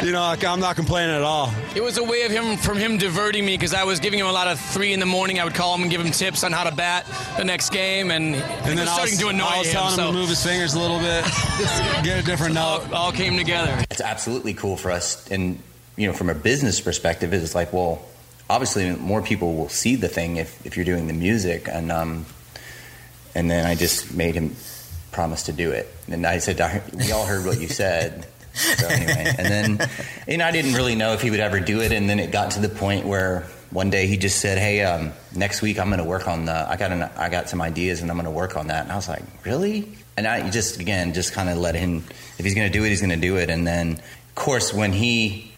you 0.03 0.13
know 0.13 0.23
I'm 0.23 0.61
not 0.61 0.77
complaining 0.77 1.15
at 1.15 1.23
all. 1.23 1.53
It 1.77 1.83
was 1.83 1.99
a 1.99 2.05
way 2.05 2.23
of 2.23 2.33
him 2.33 2.57
from 2.57 2.79
him 2.79 2.99
diverting 2.99 3.45
me 3.45 3.55
because 3.55 3.75
I 3.75 3.85
was 3.85 4.01
giving 4.01 4.19
him 4.19 4.27
a 4.27 4.33
lot 4.33 4.49
of 4.49 4.59
three 4.59 4.93
in 4.93 5.01
the 5.01 5.07
morning. 5.07 5.39
I 5.39 5.45
would 5.45 5.55
call 5.55 5.75
him 5.75 5.83
and 5.83 5.91
give 5.91 6.01
him 6.01 6.13
tips 6.13 6.45
on 6.45 6.53
how 6.53 6.65
to 6.65 6.75
bat 6.75 7.07
the 7.37 7.45
next 7.45 7.71
game, 7.71 8.11
and, 8.11 8.35
and 8.35 8.65
then 8.65 8.79
was 8.79 8.91
starting 8.91 9.15
was, 9.15 9.21
to 9.21 9.29
annoy 9.29 9.45
I 9.45 9.59
was 9.59 9.67
him. 9.69 9.73
telling 9.73 9.95
so 9.97 10.09
him 10.09 10.15
to 10.15 10.19
move 10.21 10.29
his 10.29 10.43
fingers 10.43 10.75
a 10.75 10.81
little 10.81 10.99
bit, 10.99 11.25
get 12.05 12.21
a 12.21 12.23
different 12.25 12.55
note. 12.55 12.89
All, 12.93 12.95
all 12.95 13.13
came 13.13 13.37
together. 13.37 13.85
It's 13.91 14.01
absolutely 14.01 14.55
cool 14.55 14.77
for 14.77 14.91
us, 14.91 15.31
and 15.31 15.59
you 15.97 16.07
know, 16.07 16.13
from 16.13 16.31
a 16.31 16.35
business 16.35 16.81
perspective, 16.81 17.33
it's 17.33 17.55
like, 17.55 17.73
well, 17.73 18.03
obviously, 18.49 18.91
more 18.97 19.23
people 19.23 19.55
will 19.55 19.69
see 19.69 19.97
the 19.97 20.09
thing 20.09 20.37
if, 20.37 20.65
if 20.67 20.77
you're 20.77 20.85
doing 20.85 21.07
the 21.07 21.13
music, 21.13 21.69
and 21.69 21.93
um, 21.93 22.27
and 23.35 23.51
then 23.51 23.67
I 23.67 23.75
just 23.75 24.15
made 24.15 24.35
him 24.35 24.57
promise 25.11 25.45
to 25.45 25.53
do 25.53 25.71
it, 25.73 25.89
and 26.09 26.27
I 26.27 26.39
said, 26.39 26.59
we 26.95 27.13
all 27.13 27.27
heard 27.27 27.45
what 27.45 27.61
you 27.61 27.69
said. 27.69 28.27
So 28.55 28.87
anyway, 28.87 29.35
and 29.39 29.79
then 29.79 29.91
you 30.29 30.37
know 30.37 30.47
I 30.47 30.51
didn't 30.51 30.75
really 30.75 30.95
know 30.95 31.15
if 31.15 31.23
he 31.23 31.31
would 31.31 31.41
ever 31.41 31.61
do 31.61 31.81
it, 31.81 31.93
and 31.93 32.09
then 32.09 32.19
it 32.19 32.31
got 32.31 32.53
to 32.53 32.61
the 32.61 32.69
point 32.69 33.07
where 33.07 33.47
one 33.71 33.89
day 33.89 34.07
he 34.07 34.19
just 34.19 34.41
said, 34.41 34.59
"Hey, 34.59 34.83
um, 34.83 35.13
next 35.35 35.63
week 35.63 35.79
I'm 35.79 35.89
going 35.89 35.99
to 35.99 36.05
work 36.05 36.29
on 36.29 36.45
the. 36.45 36.53
I 36.53 36.77
got 36.77 36.93
an, 36.93 37.03
I 37.17 37.31
got 37.31 37.49
some 37.49 37.63
ideas, 37.63 38.03
and 38.03 38.11
I'm 38.11 38.17
going 38.17 38.27
to 38.27 38.31
work 38.31 38.57
on 38.57 38.67
that." 38.67 38.83
And 38.85 38.93
I 38.93 38.97
was 38.97 39.09
like, 39.09 39.23
"Really?" 39.45 39.89
And 40.17 40.27
I 40.27 40.51
just 40.51 40.79
again 40.79 41.15
just 41.15 41.33
kind 41.33 41.49
of 41.49 41.57
let 41.57 41.75
him. 41.75 42.05
If 42.39 42.45
he's 42.45 42.55
going 42.55 42.71
to 42.71 42.79
do 42.79 42.85
it, 42.85 42.91
he's 42.91 43.01
going 43.01 43.11
to 43.11 43.17
do 43.17 43.39
it. 43.39 43.49
And 43.49 43.67
then, 43.67 43.93
of 43.93 44.35
course, 44.35 44.75
when 44.75 44.93
he 44.93 45.52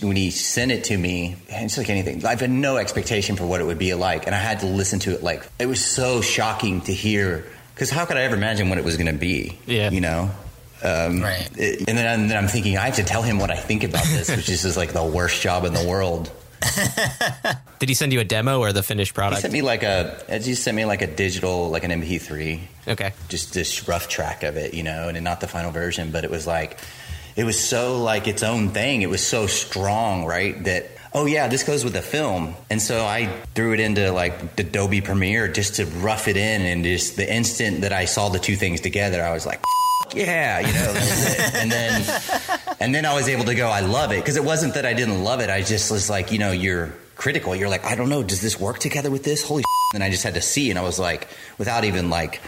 when 0.00 0.16
he 0.16 0.30
sent 0.30 0.72
it 0.72 0.84
to 0.84 0.96
me, 0.96 1.36
it's 1.48 1.76
like 1.76 1.90
anything. 1.90 2.24
I've 2.24 2.40
had 2.40 2.50
no 2.50 2.78
expectation 2.78 3.36
for 3.36 3.44
what 3.46 3.60
it 3.60 3.64
would 3.64 3.78
be 3.78 3.92
like, 3.94 4.26
and 4.26 4.34
I 4.34 4.38
had 4.38 4.60
to 4.60 4.66
listen 4.66 5.00
to 5.00 5.12
it. 5.12 5.22
Like 5.22 5.46
it 5.58 5.66
was 5.66 5.84
so 5.84 6.20
shocking 6.20 6.80
to 6.82 6.94
hear. 6.94 7.44
Because 7.74 7.90
how 7.90 8.06
could 8.06 8.16
I 8.16 8.22
ever 8.22 8.36
imagine 8.36 8.70
what 8.70 8.78
it 8.78 8.84
was 8.84 8.96
going 8.96 9.12
to 9.12 9.18
be? 9.18 9.58
Yeah, 9.66 9.90
you 9.90 10.00
know. 10.00 10.30
Um, 10.82 11.22
right. 11.22 11.48
It, 11.58 11.88
and, 11.88 11.98
then, 11.98 12.20
and 12.20 12.30
then 12.30 12.36
I'm 12.36 12.48
thinking 12.48 12.76
I 12.78 12.86
have 12.86 12.96
to 12.96 13.04
tell 13.04 13.22
him 13.22 13.38
what 13.38 13.50
I 13.50 13.56
think 13.56 13.84
about 13.84 14.04
this, 14.04 14.34
which 14.34 14.48
is 14.48 14.62
just 14.62 14.76
like 14.76 14.92
the 14.92 15.04
worst 15.04 15.42
job 15.42 15.64
in 15.64 15.74
the 15.74 15.86
world. 15.86 16.30
Did 17.78 17.88
he 17.90 17.94
send 17.94 18.12
you 18.14 18.20
a 18.20 18.24
demo 18.24 18.60
or 18.60 18.72
the 18.72 18.82
finished 18.82 19.12
product? 19.12 19.36
He 19.36 19.42
sent 19.42 19.52
me 19.52 19.60
like 19.60 19.82
a. 19.82 20.22
He 20.42 20.54
sent 20.54 20.74
me 20.74 20.86
like 20.86 21.02
a 21.02 21.06
digital, 21.06 21.68
like 21.68 21.84
an 21.84 21.90
MP3. 21.90 22.60
Okay. 22.88 23.12
Just 23.28 23.52
this 23.52 23.86
rough 23.86 24.08
track 24.08 24.42
of 24.42 24.56
it, 24.56 24.72
you 24.72 24.82
know, 24.82 25.08
and 25.08 25.22
not 25.22 25.40
the 25.40 25.48
final 25.48 25.70
version, 25.70 26.12
but 26.12 26.24
it 26.24 26.30
was 26.30 26.46
like, 26.46 26.78
it 27.36 27.44
was 27.44 27.62
so 27.62 28.02
like 28.02 28.26
its 28.26 28.42
own 28.42 28.70
thing. 28.70 29.02
It 29.02 29.10
was 29.10 29.24
so 29.24 29.46
strong, 29.46 30.24
right? 30.24 30.62
That 30.64 30.86
oh 31.12 31.26
yeah, 31.26 31.48
this 31.48 31.62
goes 31.62 31.84
with 31.84 31.92
the 31.92 32.02
film, 32.02 32.54
and 32.70 32.80
so 32.80 33.04
I 33.04 33.26
threw 33.54 33.74
it 33.74 33.80
into 33.80 34.10
like 34.10 34.56
the 34.56 34.62
Adobe 34.62 35.02
Premiere 35.02 35.48
just 35.48 35.76
to 35.76 35.86
rough 35.86 36.28
it 36.28 36.36
in, 36.36 36.62
and 36.62 36.82
just 36.82 37.16
the 37.16 37.30
instant 37.32 37.82
that 37.82 37.92
I 37.92 38.06
saw 38.06 38.30
the 38.30 38.38
two 38.38 38.56
things 38.56 38.80
together, 38.80 39.22
I 39.22 39.32
was 39.32 39.46
like. 39.46 39.62
Yeah, 40.14 40.60
you 40.60 40.72
know, 40.72 41.58
and 41.60 41.70
then 41.70 42.20
and 42.80 42.94
then 42.94 43.04
I 43.04 43.14
was 43.14 43.28
able 43.28 43.44
to 43.44 43.54
go. 43.54 43.68
I 43.68 43.80
love 43.80 44.12
it 44.12 44.20
because 44.20 44.36
it 44.36 44.44
wasn't 44.44 44.74
that 44.74 44.86
I 44.86 44.94
didn't 44.94 45.24
love 45.24 45.40
it. 45.40 45.50
I 45.50 45.62
just 45.62 45.90
was 45.90 46.08
like, 46.08 46.30
you 46.30 46.38
know, 46.38 46.52
you're 46.52 46.94
critical. 47.16 47.56
You're 47.56 47.68
like, 47.68 47.84
I 47.84 47.96
don't 47.96 48.08
know, 48.08 48.22
does 48.22 48.40
this 48.40 48.58
work 48.58 48.78
together 48.78 49.10
with 49.10 49.24
this? 49.24 49.42
Holy! 49.42 49.64
And 49.94 50.04
I 50.04 50.10
just 50.10 50.22
had 50.22 50.34
to 50.34 50.42
see, 50.42 50.70
and 50.70 50.78
I 50.78 50.82
was 50.82 50.98
like, 50.98 51.28
without 51.58 51.84
even 51.84 52.08
like 52.08 52.40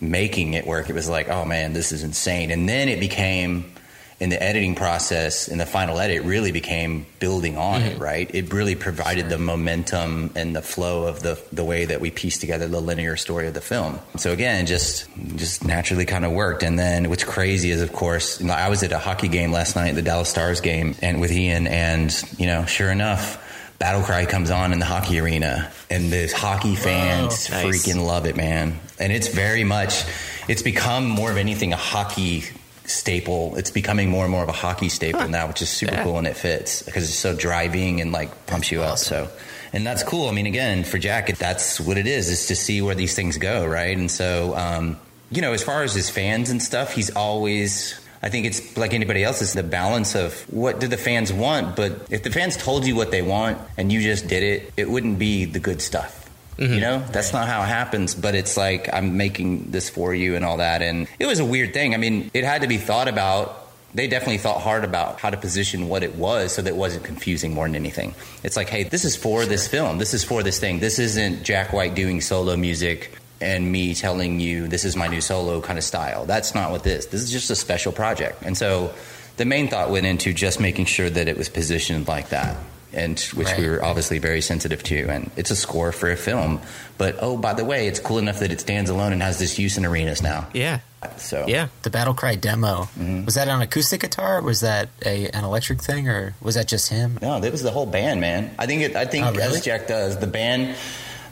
making 0.00 0.54
it 0.54 0.66
work, 0.66 0.88
it 0.88 0.94
was 0.94 1.08
like, 1.08 1.28
oh 1.28 1.44
man, 1.44 1.72
this 1.72 1.92
is 1.92 2.02
insane. 2.02 2.50
And 2.50 2.68
then 2.68 2.88
it 2.88 3.00
became 3.00 3.73
in 4.20 4.30
the 4.30 4.40
editing 4.40 4.74
process, 4.74 5.48
in 5.48 5.58
the 5.58 5.66
final 5.66 5.98
edit, 5.98 6.22
really 6.22 6.52
became 6.52 7.04
building 7.18 7.58
on 7.58 7.80
mm-hmm. 7.80 7.90
it, 7.90 7.98
right? 7.98 8.30
It 8.32 8.52
really 8.52 8.74
provided 8.74 9.22
sure. 9.22 9.30
the 9.30 9.38
momentum 9.38 10.30
and 10.36 10.54
the 10.54 10.62
flow 10.62 11.06
of 11.06 11.20
the 11.20 11.40
the 11.52 11.64
way 11.64 11.84
that 11.84 12.00
we 12.00 12.10
pieced 12.10 12.40
together 12.40 12.68
the 12.68 12.80
linear 12.80 13.16
story 13.16 13.48
of 13.48 13.54
the 13.54 13.60
film. 13.60 13.98
So 14.16 14.32
again, 14.32 14.66
just 14.66 15.08
just 15.36 15.64
naturally 15.64 16.04
kind 16.04 16.24
of 16.24 16.32
worked. 16.32 16.62
And 16.62 16.78
then 16.78 17.10
what's 17.10 17.24
crazy 17.24 17.70
is, 17.70 17.82
of 17.82 17.92
course, 17.92 18.40
you 18.40 18.46
know, 18.46 18.54
I 18.54 18.68
was 18.68 18.82
at 18.82 18.92
a 18.92 18.98
hockey 18.98 19.28
game 19.28 19.52
last 19.52 19.74
night, 19.76 19.94
the 19.94 20.02
Dallas 20.02 20.28
Stars 20.28 20.60
game, 20.60 20.94
and 21.02 21.20
with 21.20 21.32
Ian, 21.32 21.66
and 21.66 22.14
you 22.38 22.46
know, 22.46 22.64
sure 22.66 22.90
enough. 22.90 23.40
Battle 23.76 24.02
Cry 24.02 24.24
comes 24.24 24.52
on 24.52 24.72
in 24.72 24.78
the 24.78 24.86
hockey 24.86 25.18
arena, 25.18 25.70
and 25.90 26.10
the 26.10 26.28
hockey 26.28 26.76
fans 26.76 27.48
Whoa, 27.48 27.64
nice. 27.64 27.84
freaking 27.84 28.06
love 28.06 28.24
it, 28.24 28.36
man. 28.36 28.78
And 29.00 29.12
it's 29.12 29.28
very 29.28 29.64
much, 29.64 30.04
it's 30.46 30.62
become 30.62 31.08
more 31.08 31.30
of 31.30 31.36
anything 31.36 31.72
a 31.72 31.76
hockey 31.76 32.44
staple. 32.84 33.56
It's 33.56 33.70
becoming 33.70 34.10
more 34.10 34.24
and 34.24 34.30
more 34.30 34.42
of 34.42 34.48
a 34.48 34.52
hockey 34.52 34.88
staple 34.88 35.20
huh. 35.20 35.26
now, 35.28 35.48
which 35.48 35.62
is 35.62 35.68
super 35.68 35.94
yeah. 35.94 36.04
cool 36.04 36.18
and 36.18 36.26
it 36.26 36.36
fits 36.36 36.82
because 36.82 37.04
it's 37.04 37.18
so 37.18 37.34
driving 37.34 38.00
and 38.00 38.12
like 38.12 38.46
pumps 38.46 38.70
you 38.70 38.82
awesome. 38.82 39.16
out. 39.16 39.28
So, 39.28 39.38
and 39.72 39.86
that's 39.86 40.02
cool. 40.02 40.28
I 40.28 40.32
mean, 40.32 40.46
again, 40.46 40.84
for 40.84 40.98
Jack, 40.98 41.36
that's 41.36 41.80
what 41.80 41.98
it 41.98 42.06
is, 42.06 42.28
is 42.28 42.46
to 42.46 42.56
see 42.56 42.80
where 42.80 42.94
these 42.94 43.14
things 43.14 43.38
go, 43.38 43.66
right? 43.66 43.96
And 43.96 44.10
so, 44.10 44.54
um, 44.54 44.98
you 45.30 45.42
know, 45.42 45.52
as 45.52 45.64
far 45.64 45.82
as 45.82 45.94
his 45.94 46.10
fans 46.10 46.50
and 46.50 46.62
stuff, 46.62 46.92
he's 46.92 47.10
always 47.10 48.00
I 48.24 48.30
think 48.30 48.46
it's 48.46 48.78
like 48.78 48.94
anybody 48.94 49.22
else, 49.22 49.42
it's 49.42 49.52
the 49.52 49.62
balance 49.62 50.14
of 50.14 50.32
what 50.50 50.80
do 50.80 50.88
the 50.88 50.96
fans 50.96 51.30
want. 51.30 51.76
But 51.76 52.06
if 52.08 52.22
the 52.22 52.30
fans 52.30 52.56
told 52.56 52.86
you 52.86 52.96
what 52.96 53.10
they 53.10 53.20
want 53.20 53.58
and 53.76 53.92
you 53.92 54.00
just 54.00 54.28
did 54.28 54.42
it, 54.42 54.72
it 54.78 54.88
wouldn't 54.88 55.18
be 55.18 55.44
the 55.44 55.60
good 55.60 55.82
stuff. 55.82 56.23
Mm-hmm. 56.58 56.74
You 56.74 56.80
know, 56.80 57.04
that's 57.10 57.32
not 57.32 57.48
how 57.48 57.62
it 57.62 57.66
happens, 57.66 58.14
but 58.14 58.34
it's 58.34 58.56
like 58.56 58.92
I'm 58.92 59.16
making 59.16 59.70
this 59.70 59.88
for 59.88 60.14
you 60.14 60.36
and 60.36 60.44
all 60.44 60.58
that. 60.58 60.82
And 60.82 61.08
it 61.18 61.26
was 61.26 61.40
a 61.40 61.44
weird 61.44 61.74
thing. 61.74 61.94
I 61.94 61.96
mean, 61.96 62.30
it 62.32 62.44
had 62.44 62.62
to 62.62 62.68
be 62.68 62.78
thought 62.78 63.08
about. 63.08 63.60
They 63.94 64.08
definitely 64.08 64.38
thought 64.38 64.60
hard 64.60 64.82
about 64.82 65.20
how 65.20 65.30
to 65.30 65.36
position 65.36 65.88
what 65.88 66.02
it 66.02 66.16
was 66.16 66.52
so 66.52 66.62
that 66.62 66.68
it 66.68 66.76
wasn't 66.76 67.04
confusing 67.04 67.54
more 67.54 67.66
than 67.66 67.76
anything. 67.76 68.16
It's 68.42 68.56
like, 68.56 68.68
hey, 68.68 68.82
this 68.82 69.04
is 69.04 69.14
for 69.14 69.42
sure. 69.42 69.48
this 69.48 69.68
film. 69.68 69.98
This 69.98 70.14
is 70.14 70.24
for 70.24 70.42
this 70.42 70.58
thing. 70.58 70.80
This 70.80 70.98
isn't 70.98 71.44
Jack 71.44 71.72
White 71.72 71.94
doing 71.94 72.20
solo 72.20 72.56
music 72.56 73.16
and 73.40 73.70
me 73.70 73.94
telling 73.94 74.40
you 74.40 74.66
this 74.66 74.84
is 74.84 74.96
my 74.96 75.06
new 75.06 75.20
solo 75.20 75.60
kind 75.60 75.78
of 75.78 75.84
style. 75.84 76.24
That's 76.24 76.56
not 76.56 76.72
what 76.72 76.82
this. 76.82 77.06
This 77.06 77.22
is 77.22 77.30
just 77.30 77.50
a 77.50 77.54
special 77.54 77.92
project. 77.92 78.42
And 78.42 78.56
so 78.58 78.92
the 79.36 79.44
main 79.44 79.68
thought 79.68 79.90
went 79.90 80.06
into 80.06 80.32
just 80.32 80.58
making 80.58 80.86
sure 80.86 81.08
that 81.08 81.28
it 81.28 81.36
was 81.36 81.48
positioned 81.48 82.08
like 82.08 82.30
that 82.30 82.56
and 82.94 83.18
which 83.34 83.48
right. 83.48 83.58
we 83.58 83.68
were 83.68 83.84
obviously 83.84 84.18
very 84.18 84.40
sensitive 84.40 84.82
to. 84.84 85.08
And 85.08 85.30
it's 85.36 85.50
a 85.50 85.56
score 85.56 85.92
for 85.92 86.10
a 86.10 86.16
film, 86.16 86.60
but 86.98 87.16
oh, 87.20 87.36
by 87.36 87.54
the 87.54 87.64
way, 87.64 87.86
it's 87.86 88.00
cool 88.00 88.18
enough 88.18 88.40
that 88.40 88.52
it 88.52 88.60
stands 88.60 88.90
alone 88.90 89.12
and 89.12 89.22
has 89.22 89.38
this 89.38 89.58
use 89.58 89.76
in 89.76 89.84
arenas 89.84 90.22
now. 90.22 90.48
Yeah. 90.52 90.80
So 91.18 91.44
yeah, 91.46 91.68
the 91.82 91.90
Battle 91.90 92.14
Cry 92.14 92.34
demo 92.34 92.84
mm-hmm. 92.84 93.26
was 93.26 93.34
that 93.34 93.48
on 93.48 93.60
acoustic 93.60 94.00
guitar? 94.00 94.40
was 94.40 94.60
that 94.60 94.88
a 95.04 95.28
an 95.28 95.44
electric 95.44 95.82
thing, 95.82 96.08
or 96.08 96.34
was 96.40 96.54
that 96.54 96.66
just 96.66 96.88
him? 96.88 97.18
No, 97.20 97.40
that 97.40 97.52
was 97.52 97.62
the 97.62 97.70
whole 97.70 97.84
band, 97.84 98.22
man. 98.22 98.54
I 98.58 98.66
think 98.66 98.82
it, 98.82 98.96
I 98.96 99.04
think 99.04 99.26
oh, 99.26 99.32
really? 99.32 99.42
as 99.42 99.64
Jack 99.64 99.86
does, 99.86 100.18
the 100.18 100.26
band 100.26 100.76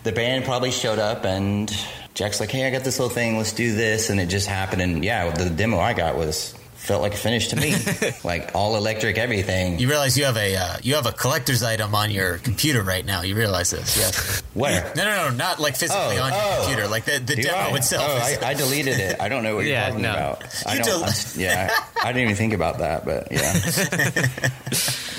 the 0.02 0.12
band 0.12 0.44
probably 0.44 0.72
showed 0.72 0.98
up 0.98 1.24
and 1.24 1.74
Jack's 2.14 2.40
like, 2.40 2.50
"Hey, 2.50 2.66
I 2.66 2.70
got 2.70 2.84
this 2.84 2.98
little 2.98 3.14
thing. 3.14 3.38
Let's 3.38 3.52
do 3.52 3.74
this," 3.74 4.10
and 4.10 4.20
it 4.20 4.26
just 4.26 4.46
happened. 4.46 4.82
And 4.82 5.04
yeah, 5.04 5.30
the 5.30 5.48
demo 5.48 5.78
I 5.78 5.94
got 5.94 6.16
was 6.16 6.54
felt 6.82 7.00
like 7.00 7.14
a 7.14 7.16
finish 7.16 7.46
to 7.48 7.56
me, 7.56 7.74
like 8.24 8.50
all 8.56 8.76
electric 8.76 9.16
everything. 9.16 9.78
You 9.78 9.88
realize 9.88 10.18
you 10.18 10.24
have 10.24 10.36
a 10.36 10.56
uh, 10.56 10.76
you 10.82 10.96
have 10.96 11.06
a 11.06 11.12
collector's 11.12 11.62
item 11.62 11.94
on 11.94 12.10
your 12.10 12.38
computer 12.38 12.82
right 12.82 13.06
now. 13.06 13.22
You 13.22 13.36
realize 13.36 13.70
this, 13.70 13.96
yes? 13.96 14.42
Where? 14.54 14.92
No, 15.02 15.04
no, 15.04 15.30
no, 15.30 15.36
not 15.36 15.58
like 15.58 15.76
physically 15.76 16.18
oh, 16.18 16.22
on 16.22 16.32
your 16.32 16.40
oh. 16.42 16.58
computer, 16.60 16.88
like 16.88 17.04
the, 17.04 17.18
the 17.18 17.36
demo 17.36 17.74
I? 17.74 17.76
itself. 17.76 18.04
Oh, 18.08 18.16
I, 18.16 18.50
I, 18.50 18.54
deleted 18.54 18.98
it. 18.98 19.20
I 19.20 19.28
don't 19.28 19.42
know 19.42 19.56
what 19.56 19.64
yeah, 19.64 19.88
you're 19.88 19.88
talking 19.90 20.02
no. 20.02 20.12
about. 20.12 20.66
I 20.66 20.78
don't. 20.78 20.84
Del- 20.84 21.42
yeah, 21.42 21.70
I, 21.96 22.08
I, 22.08 22.12
didn't 22.12 22.24
even 22.24 22.36
think 22.36 22.52
about 22.52 22.78
that, 22.78 23.04
but 23.04 23.28
yeah, 23.30 23.52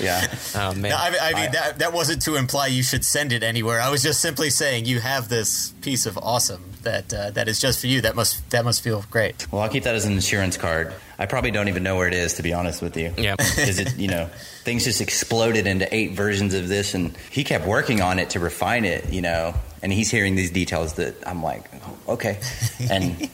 yeah. 0.00 0.36
Oh 0.54 0.74
man, 0.74 0.90
no, 0.90 0.96
I, 0.96 1.16
I 1.20 1.34
mean 1.34 1.52
that 1.52 1.78
that 1.78 1.92
wasn't 1.92 2.22
to 2.22 2.36
imply 2.36 2.68
you 2.68 2.82
should 2.82 3.04
send 3.04 3.32
it 3.32 3.42
anywhere. 3.42 3.80
I 3.80 3.90
was 3.90 4.02
just 4.02 4.20
simply 4.20 4.50
saying 4.50 4.84
you 4.84 5.00
have 5.00 5.28
this 5.28 5.72
piece 5.80 6.06
of 6.06 6.18
awesome 6.18 6.73
that 6.84 7.12
uh, 7.12 7.30
that 7.30 7.48
is 7.48 7.60
just 7.60 7.80
for 7.80 7.86
you. 7.86 8.00
That 8.00 8.14
must 8.14 8.48
that 8.50 8.64
must 8.64 8.82
feel 8.82 9.04
great. 9.10 9.50
Well, 9.52 9.62
I'll 9.62 9.68
keep 9.68 9.84
that 9.84 9.94
as 9.94 10.04
an 10.04 10.12
insurance 10.12 10.56
card. 10.56 10.94
I 11.18 11.26
probably 11.26 11.50
don't 11.50 11.68
even 11.68 11.82
know 11.82 11.96
where 11.96 12.08
it 12.08 12.14
is 12.14 12.34
to 12.34 12.42
be 12.42 12.52
honest 12.52 12.82
with 12.82 12.96
you. 12.96 13.12
Yeah, 13.16 13.36
because 13.38 13.78
it 13.78 13.96
you 13.96 14.08
know 14.08 14.26
things 14.62 14.84
just 14.84 15.00
exploded 15.00 15.66
into 15.66 15.92
eight 15.94 16.12
versions 16.12 16.54
of 16.54 16.68
this, 16.68 16.94
and 16.94 17.16
he 17.30 17.44
kept 17.44 17.66
working 17.66 18.00
on 18.00 18.18
it 18.18 18.30
to 18.30 18.40
refine 18.40 18.84
it. 18.84 19.12
You 19.12 19.22
know, 19.22 19.54
and 19.82 19.92
he's 19.92 20.10
hearing 20.10 20.34
these 20.34 20.50
details 20.50 20.94
that 20.94 21.16
I'm 21.26 21.42
like, 21.42 21.64
oh, 21.84 22.14
okay, 22.14 22.38
and 22.90 23.28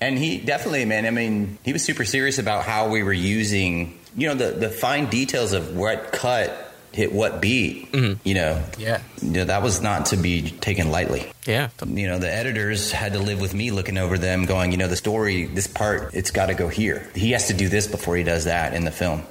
and 0.00 0.18
he 0.18 0.38
definitely, 0.38 0.84
man. 0.84 1.06
I 1.06 1.10
mean, 1.10 1.58
he 1.64 1.72
was 1.72 1.82
super 1.84 2.04
serious 2.04 2.38
about 2.38 2.64
how 2.64 2.88
we 2.88 3.02
were 3.02 3.12
using. 3.12 3.98
You 4.16 4.28
know, 4.28 4.34
the 4.34 4.50
the 4.52 4.68
fine 4.68 5.06
details 5.06 5.52
of 5.52 5.76
what 5.76 6.12
cut 6.12 6.71
hit 6.92 7.12
what 7.12 7.40
beat. 7.40 7.90
Mm-hmm. 7.92 8.26
You 8.26 8.34
know, 8.34 8.64
yeah, 8.78 9.02
you 9.20 9.30
know, 9.30 9.44
that 9.44 9.62
was 9.62 9.80
not 9.80 10.06
to 10.06 10.16
be 10.16 10.50
taken 10.50 10.90
lightly. 10.90 11.30
Yeah, 11.46 11.70
you 11.86 12.06
know, 12.06 12.18
the 12.18 12.32
editors 12.32 12.92
had 12.92 13.14
to 13.14 13.18
live 13.18 13.40
with 13.40 13.54
me 13.54 13.70
looking 13.70 13.98
over 13.98 14.18
them, 14.18 14.46
going, 14.46 14.72
you 14.72 14.78
know, 14.78 14.88
the 14.88 14.96
story, 14.96 15.46
this 15.46 15.66
part, 15.66 16.14
it's 16.14 16.30
got 16.30 16.46
to 16.46 16.54
go 16.54 16.68
here. 16.68 17.08
He 17.14 17.32
has 17.32 17.48
to 17.48 17.54
do 17.54 17.68
this 17.68 17.86
before 17.86 18.16
he 18.16 18.22
does 18.22 18.44
that 18.44 18.74
in 18.74 18.84
the 18.84 18.92
film. 18.92 19.22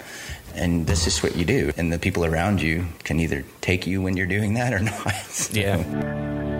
And 0.53 0.86
this 0.86 1.07
is 1.07 1.24
what 1.24 1.38
you 1.38 1.45
do. 1.45 1.72
And 1.78 1.93
the 1.93 1.99
people 1.99 2.26
around 2.26 2.62
you 2.62 2.86
can 3.05 3.22
either 3.22 3.45
take 3.62 3.88
you 3.88 4.01
when 4.01 4.18
you're 4.18 4.28
doing 4.28 4.55
that 4.55 4.74
or 4.74 4.80
not. 4.82 5.14
So. 5.14 5.57
Yeah. 5.57 6.50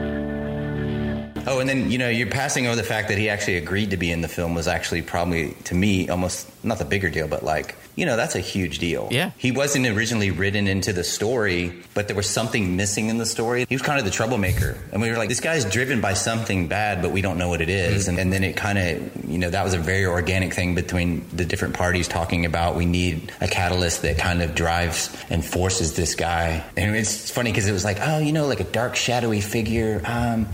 Oh, 1.48 1.60
and 1.60 1.70
then 1.70 1.92
you 1.92 1.98
know 1.98 2.10
you're 2.10 2.28
passing 2.28 2.68
over 2.68 2.76
the 2.76 2.84
fact 2.84 3.10
that 3.10 3.18
he 3.18 3.30
actually 3.30 3.58
agreed 3.58 3.92
to 3.92 3.98
be 3.98 4.12
in 4.12 4.22
the 4.22 4.28
film 4.28 4.56
was 4.56 4.68
actually 4.68 5.02
probably 5.02 5.54
to 5.66 5.76
me 5.76 6.10
almost 6.10 6.48
not 6.64 6.78
the 6.78 6.86
bigger 6.86 7.10
deal, 7.10 7.28
but 7.28 7.44
like 7.44 7.76
you 7.96 8.06
know 8.06 8.16
that's 8.16 8.36
a 8.36 8.40
huge 8.40 8.80
deal. 8.80 9.08
Yeah. 9.12 9.32
he 9.38 9.52
wasn't 9.52 9.88
originally 9.88 10.32
written 10.32 10.68
into 10.68 10.94
the 10.94 11.04
story, 11.04 11.74
but 11.94 12.08
there 12.08 12.16
was 12.16 12.30
something 12.30 12.76
missing 12.76 13.10
in 13.10 13.18
the 13.18 13.26
story. 13.26 13.66
He 13.68 13.76
was 13.76 13.82
kind 13.82 14.00
of 14.00 14.06
the 14.06 14.12
troublemaker, 14.12 14.78
and 14.92 15.02
we 15.02 15.10
were 15.10 15.18
like, 15.18 15.30
this 15.30 15.40
guy's 15.40 15.66
driven 15.66 16.02
by 16.02 16.14
something 16.14 16.68
bad, 16.68 17.02
but 17.02 17.12
we 17.12 17.22
don't 17.22 17.38
know 17.38 17.50
what 17.50 17.62
it 17.62 17.70
is. 17.70 18.08
And, 18.08 18.18
and 18.20 18.32
then 18.32 18.44
it 18.44 18.56
kind 18.56 18.78
of 18.78 19.30
you 19.30 19.38
know 19.38 19.50
that 19.50 19.64
was 19.64 19.74
a 19.74 19.80
very 19.80 20.06
organic 20.06 20.54
thing 20.54 20.76
between 20.76 21.28
the 21.36 21.46
different 21.46 21.76
parties 21.76 22.08
talking 22.08 22.46
about 22.46 22.76
we 22.76 22.86
need 22.86 23.32
a 23.42 23.48
catalyst 23.48 24.02
that 24.04 24.18
kind 24.18 24.42
of 24.42 24.56
drives 24.56 25.16
and 25.30 25.44
forces 25.44 25.96
this 25.96 26.16
guy. 26.16 26.64
And 26.78 26.96
it's 26.96 27.30
funny 27.30 27.52
because 27.52 27.68
it 27.68 27.74
was 27.74 27.84
like, 27.84 27.98
oh, 28.02 28.20
you 28.20 28.32
know, 28.32 28.48
like 28.48 28.60
a 28.60 28.66
dark 28.66 28.96
shadowy 28.96 29.42
figure. 29.42 30.02
Um, 30.06 30.48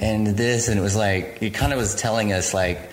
and 0.00 0.26
this, 0.26 0.68
and 0.68 0.78
it 0.78 0.82
was 0.82 0.96
like 0.96 1.38
it 1.40 1.54
kind 1.54 1.72
of 1.72 1.78
was 1.78 1.94
telling 1.94 2.32
us 2.32 2.54
like, 2.54 2.90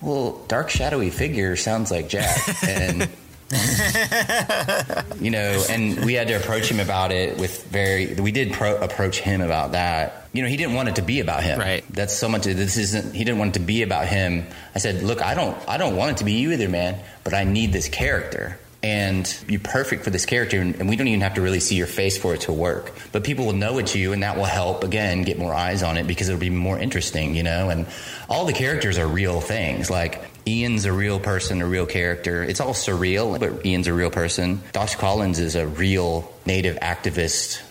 well, 0.00 0.44
dark 0.48 0.70
shadowy 0.70 1.10
figure 1.10 1.56
sounds 1.56 1.90
like 1.90 2.08
Jack, 2.08 2.38
and 2.66 3.08
you 5.20 5.30
know, 5.30 5.64
and 5.68 6.04
we 6.04 6.14
had 6.14 6.28
to 6.28 6.34
approach 6.34 6.70
him 6.70 6.80
about 6.80 7.12
it 7.12 7.38
with 7.38 7.64
very. 7.66 8.14
We 8.14 8.32
did 8.32 8.52
pro- 8.52 8.78
approach 8.80 9.18
him 9.18 9.40
about 9.40 9.72
that. 9.72 10.28
You 10.32 10.42
know, 10.42 10.48
he 10.48 10.56
didn't 10.56 10.74
want 10.74 10.88
it 10.88 10.96
to 10.96 11.02
be 11.02 11.20
about 11.20 11.42
him. 11.42 11.58
Right. 11.58 11.84
That's 11.90 12.16
so 12.16 12.28
much. 12.28 12.44
This 12.44 12.78
isn't. 12.78 13.14
He 13.14 13.24
didn't 13.24 13.38
want 13.38 13.56
it 13.56 13.60
to 13.60 13.64
be 13.64 13.82
about 13.82 14.06
him. 14.06 14.46
I 14.74 14.78
said, 14.78 15.02
look, 15.02 15.20
I 15.20 15.34
don't. 15.34 15.56
I 15.68 15.76
don't 15.76 15.96
want 15.96 16.12
it 16.12 16.16
to 16.18 16.24
be 16.24 16.32
you 16.32 16.52
either, 16.52 16.68
man. 16.68 16.98
But 17.24 17.34
I 17.34 17.44
need 17.44 17.72
this 17.72 17.88
character. 17.88 18.58
And 18.84 19.44
you're 19.46 19.60
perfect 19.60 20.02
for 20.02 20.10
this 20.10 20.26
character, 20.26 20.60
and 20.60 20.88
we 20.88 20.96
don't 20.96 21.06
even 21.06 21.20
have 21.20 21.34
to 21.34 21.40
really 21.40 21.60
see 21.60 21.76
your 21.76 21.86
face 21.86 22.18
for 22.18 22.34
it 22.34 22.42
to 22.42 22.52
work. 22.52 22.92
But 23.12 23.22
people 23.22 23.46
will 23.46 23.52
know 23.52 23.78
it's 23.78 23.94
you, 23.94 24.12
and 24.12 24.24
that 24.24 24.36
will 24.36 24.44
help 24.44 24.82
again 24.82 25.22
get 25.22 25.38
more 25.38 25.54
eyes 25.54 25.84
on 25.84 25.96
it 25.96 26.08
because 26.08 26.28
it'll 26.28 26.40
be 26.40 26.50
more 26.50 26.78
interesting, 26.78 27.36
you 27.36 27.44
know. 27.44 27.70
And 27.70 27.86
all 28.28 28.44
the 28.44 28.52
characters 28.52 28.98
are 28.98 29.06
real 29.06 29.40
things. 29.40 29.88
Like 29.88 30.24
Ian's 30.48 30.84
a 30.84 30.92
real 30.92 31.20
person, 31.20 31.62
a 31.62 31.66
real 31.66 31.86
character. 31.86 32.42
It's 32.42 32.60
all 32.60 32.74
surreal, 32.74 33.38
but 33.38 33.64
Ian's 33.64 33.86
a 33.86 33.94
real 33.94 34.10
person. 34.10 34.60
Josh 34.74 34.96
Collins 34.96 35.38
is 35.38 35.54
a 35.54 35.66
real 35.66 36.32
native 36.44 36.76
activist 36.80 37.62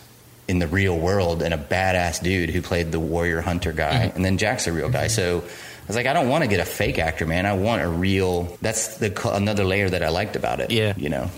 in 0.47 0.59
the 0.59 0.67
real 0.67 0.97
world 0.97 1.41
and 1.41 1.53
a 1.53 1.57
badass 1.57 2.21
dude 2.21 2.49
who 2.49 2.61
played 2.61 2.91
the 2.91 2.99
warrior 2.99 3.41
hunter 3.41 3.71
guy. 3.71 4.07
Mm-hmm. 4.07 4.15
And 4.15 4.25
then 4.25 4.37
Jack's 4.37 4.67
a 4.67 4.71
real 4.71 4.89
guy. 4.89 5.07
Mm-hmm. 5.07 5.43
So 5.43 5.43
I 5.81 5.87
was 5.87 5.95
like, 5.95 6.05
I 6.05 6.13
don't 6.13 6.29
want 6.29 6.43
to 6.43 6.47
get 6.47 6.59
a 6.59 6.65
fake 6.65 6.99
actor, 6.99 7.25
man. 7.25 7.45
I 7.45 7.53
want 7.53 7.81
a 7.81 7.87
real. 7.87 8.57
That's 8.61 8.97
the 8.97 9.29
another 9.33 9.65
layer 9.65 9.89
that 9.89 10.03
I 10.03 10.09
liked 10.09 10.35
about 10.35 10.59
it. 10.59 10.71
Yeah, 10.71 10.93
you 10.95 11.09
know. 11.09 11.29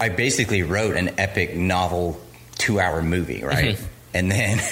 I 0.00 0.08
basically 0.08 0.62
wrote 0.62 0.96
an 0.96 1.10
epic 1.18 1.54
novel, 1.54 2.20
two-hour 2.58 3.02
movie, 3.02 3.42
right? 3.42 3.76
Mm-hmm. 3.76 3.86
And 4.14 4.30
then. 4.30 4.60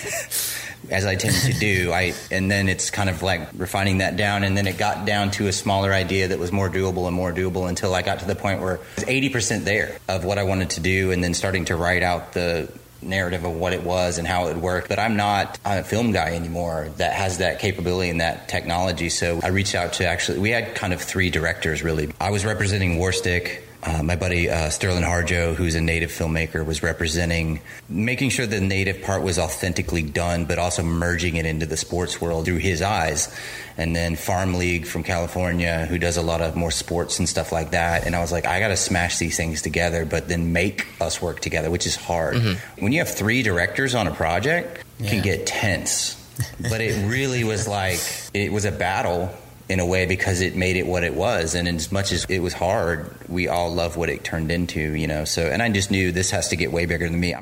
As 0.89 1.07
I 1.07 1.15
tend 1.15 1.37
to 1.37 1.53
do, 1.53 1.93
I 1.93 2.15
and 2.33 2.51
then 2.51 2.69
it's 2.69 2.91
kind 2.91 3.09
of 3.09 3.23
like 3.23 3.51
refining 3.55 3.99
that 3.99 4.17
down, 4.17 4.43
and 4.43 4.57
then 4.57 4.67
it 4.67 4.77
got 4.77 5.05
down 5.05 5.31
to 5.33 5.47
a 5.47 5.53
smaller 5.53 5.93
idea 5.93 6.29
that 6.29 6.39
was 6.41 6.51
more 6.51 6.69
doable 6.69 7.07
and 7.07 7.15
more 7.15 7.33
doable 7.33 7.69
until 7.69 7.95
I 7.95 8.03
got 8.03 8.21
to 8.21 8.25
the 8.25 8.35
point 8.35 8.61
where 8.61 8.77
it 8.77 8.81
was 8.97 9.05
eighty 9.07 9.29
percent 9.29 9.65
there 9.65 9.99
of 10.09 10.25
what 10.25 10.37
I 10.39 10.43
wanted 10.45 10.71
to 10.71 10.81
do, 10.81 11.13
and 11.13 11.23
then 11.23 11.35
starting 11.35 11.67
to 11.67 11.77
write 11.77 12.03
out 12.03 12.33
the 12.33 12.73
narrative 13.03 13.45
of 13.45 13.55
what 13.55 13.73
it 13.73 13.83
was 13.83 14.19
and 14.19 14.27
how 14.27 14.47
it 14.47 14.55
would 14.55 14.63
work. 14.63 14.89
But 14.89 14.99
I'm 14.99 15.17
not 15.17 15.59
a 15.65 15.83
film 15.83 16.13
guy 16.13 16.35
anymore 16.35 16.91
that 16.97 17.13
has 17.13 17.39
that 17.39 17.59
capability 17.61 18.11
and 18.11 18.21
that 18.21 18.49
technology. 18.49 19.09
So 19.09 19.41
I 19.43 19.49
reached 19.49 19.75
out 19.75 19.95
to 19.95 20.07
actually, 20.07 20.39
we 20.39 20.51
had 20.51 20.75
kind 20.75 20.93
of 20.93 21.01
three 21.01 21.31
directors 21.31 21.83
really. 21.83 22.13
I 22.21 22.31
was 22.31 22.45
representing 22.45 22.99
Warstic. 22.99 23.63
Uh, 23.83 24.03
my 24.03 24.15
buddy 24.15 24.51
uh, 24.51 24.69
Sterling 24.69 25.03
Harjo, 25.05 25.55
who's 25.55 25.75
a 25.75 25.81
native 25.81 26.11
filmmaker, 26.11 26.67
was 26.67 26.83
representing 26.83 27.61
making 27.89 28.29
sure 28.29 28.47
the 28.47 28.61
native 28.61 29.01
part 29.03 29.23
was 29.23 29.39
authentically 29.39 30.03
done, 30.03 30.45
but 30.45 30.59
also 30.59 30.83
merging 30.83 31.37
it 31.37 31.47
into 31.47 31.65
the 31.65 31.79
sports 31.79 32.21
world 32.21 32.45
through 32.45 32.59
his 32.59 32.83
eyes. 32.83 33.35
And 33.79 33.97
then 33.97 34.17
Farm 34.17 34.55
League 34.55 34.85
from 34.87 35.03
California, 35.03 35.87
who 35.87 35.99
does 35.99 36.19
a 36.19 36.23
lot 36.23 36.43
of 36.43 36.57
more 36.57 36.71
sports 36.71 37.19
and 37.21 37.27
stuff 37.27 37.53
like 37.53 37.71
that. 37.71 38.05
And 38.07 38.15
I 38.15 38.21
was 38.21 38.31
like, 38.33 38.45
I 38.45 38.61
got 38.61 38.69
to 38.69 38.77
smash 38.77 39.17
these 39.19 39.39
things 39.39 39.63
together, 39.63 40.05
but 40.05 40.29
then 40.29 40.53
make 40.53 40.87
us 41.01 41.23
work 41.23 41.41
together, 41.41 41.71
which 41.71 41.87
is 41.87 41.97
hard. 41.97 42.37
When 42.79 42.93
you 42.93 42.99
have 42.99 43.09
three 43.09 43.43
directors 43.43 43.95
on 43.95 44.07
a 44.07 44.15
project, 44.15 44.85
it 44.99 45.09
can 45.09 45.23
get 45.23 45.47
tense. 45.47 46.17
but 46.61 46.81
it 46.83 47.07
really 47.09 47.45
was 47.45 47.67
like 47.69 48.01
it 48.35 48.53
was 48.53 48.65
a 48.67 48.73
battle 48.73 49.31
in 49.71 49.79
a 49.79 49.87
way 49.87 50.05
because 50.05 50.41
it 50.41 50.57
made 50.57 50.77
it 50.77 50.85
what 50.85 51.05
it 51.05 51.15
was. 51.15 51.55
And 51.55 51.69
as 51.69 51.93
much 51.93 52.11
as 52.11 52.25
it 52.25 52.41
was 52.41 52.53
hard 52.53 53.09
we 53.29 53.47
all 53.49 53.73
love 53.73 53.97
what 53.97 54.11
it 54.11 54.25
turned 54.25 54.51
into 54.51 54.81
you 54.81 55.07
know? 55.07 55.25
So 55.25 55.47
and 55.47 55.63
i 55.63 55.71
just 55.71 55.91
knew 55.91 56.13
this 56.13 56.31
has 56.31 56.49
to 56.49 56.57
get 56.57 56.73
way 56.73 56.87
bigger 56.87 57.09
than 57.09 57.21
me. 57.21 57.35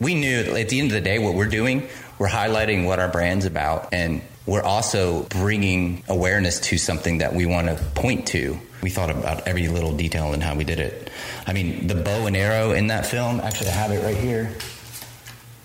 We 0.00 0.14
knew 0.14 0.56
at 0.56 0.70
the 0.70 0.80
end 0.80 0.88
of 0.88 0.94
the 0.94 1.02
day 1.02 1.18
what 1.18 1.34
we're 1.34 1.48
doing 1.48 1.86
we're 2.18 2.28
highlighting 2.28 2.86
what 2.86 2.98
our 2.98 3.08
brand's 3.08 3.44
about 3.44 3.90
and 3.92 4.22
we're 4.46 4.62
also 4.62 5.24
bringing 5.24 6.02
awareness 6.08 6.58
to 6.60 6.78
something 6.78 7.18
that 7.18 7.34
we 7.34 7.46
want 7.46 7.68
to 7.68 7.76
point 7.94 8.26
to. 8.28 8.58
We 8.82 8.90
thought 8.90 9.10
about 9.10 9.46
every 9.46 9.68
little 9.68 9.94
detail 9.94 10.32
and 10.32 10.42
how 10.42 10.56
we 10.56 10.64
did 10.64 10.80
it. 10.80 11.10
I 11.46 11.52
mean 11.52 11.86
the 11.86 11.94
bow 11.94 12.26
and 12.26 12.36
arrow 12.36 12.72
in 12.72 12.86
that 12.86 13.04
film 13.04 13.40
actually 13.40 13.68
i 13.68 13.72
have 13.74 13.90
it 13.90 14.02
right 14.02 14.16
here. 14.16 14.50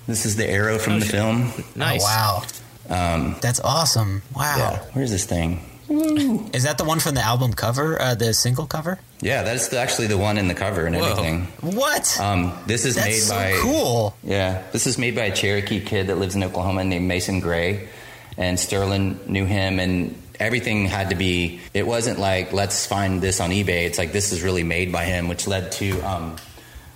This 0.08 0.26
is 0.26 0.36
the 0.36 0.48
arrow 0.48 0.78
from 0.78 0.94
oh, 0.94 1.00
the 1.00 1.06
film. 1.06 1.52
Nice. 1.76 2.04
Oh, 2.04 2.06
wow. 2.06 2.44
Um, 2.90 3.36
That's 3.42 3.60
awesome. 3.60 4.22
Wow. 4.36 4.56
yeah, 4.58 4.80
where's 4.94 5.12
this 5.12 5.26
thing 5.26 5.62
Is 5.88 6.64
that 6.64 6.78
the 6.80 6.84
one 6.84 7.00
from 7.00 7.14
the 7.14 7.22
album 7.22 7.54
cover, 7.54 8.02
uh, 8.02 8.16
the 8.16 8.34
single 8.34 8.66
cover? 8.66 8.98
Yeah, 9.22 9.44
that's 9.44 9.68
the, 9.68 9.78
actually 9.78 10.08
the 10.08 10.18
one 10.18 10.38
in 10.38 10.48
the 10.48 10.56
cover 10.56 10.88
and 10.88 10.96
Whoa. 10.96 11.12
everything. 11.12 11.42
What? 11.62 12.20
Um, 12.20 12.58
this 12.66 12.86
is 12.86 12.96
That's 12.96 13.08
made 13.08 13.20
so 13.20 13.36
by 13.36 13.58
cool. 13.60 14.16
Yeah, 14.24 14.64
this 14.72 14.88
is 14.88 14.98
made 14.98 15.16
by 15.16 15.26
a 15.26 15.36
Cherokee 15.36 15.82
kid 15.82 16.08
that 16.08 16.16
lives 16.16 16.36
in 16.36 16.44
Oklahoma 16.44 16.84
named 16.84 17.08
Mason 17.08 17.40
Gray, 17.40 17.88
and 18.36 18.60
Sterling 18.60 19.20
knew 19.28 19.46
him, 19.46 19.80
and 19.80 20.20
everything 20.40 20.86
had 20.86 21.12
to 21.12 21.16
be. 21.16 21.60
It 21.74 21.86
wasn't 21.86 22.20
like 22.20 22.52
let's 22.52 22.88
find 22.88 23.22
this 23.22 23.40
on 23.40 23.52
eBay. 23.52 23.86
It's 23.86 24.00
like 24.00 24.12
this 24.12 24.32
is 24.32 24.42
really 24.42 24.64
made 24.64 24.92
by 24.92 25.06
him, 25.06 25.28
which 25.28 25.48
led 25.48 25.72
to. 25.74 26.02
Um, 26.02 26.36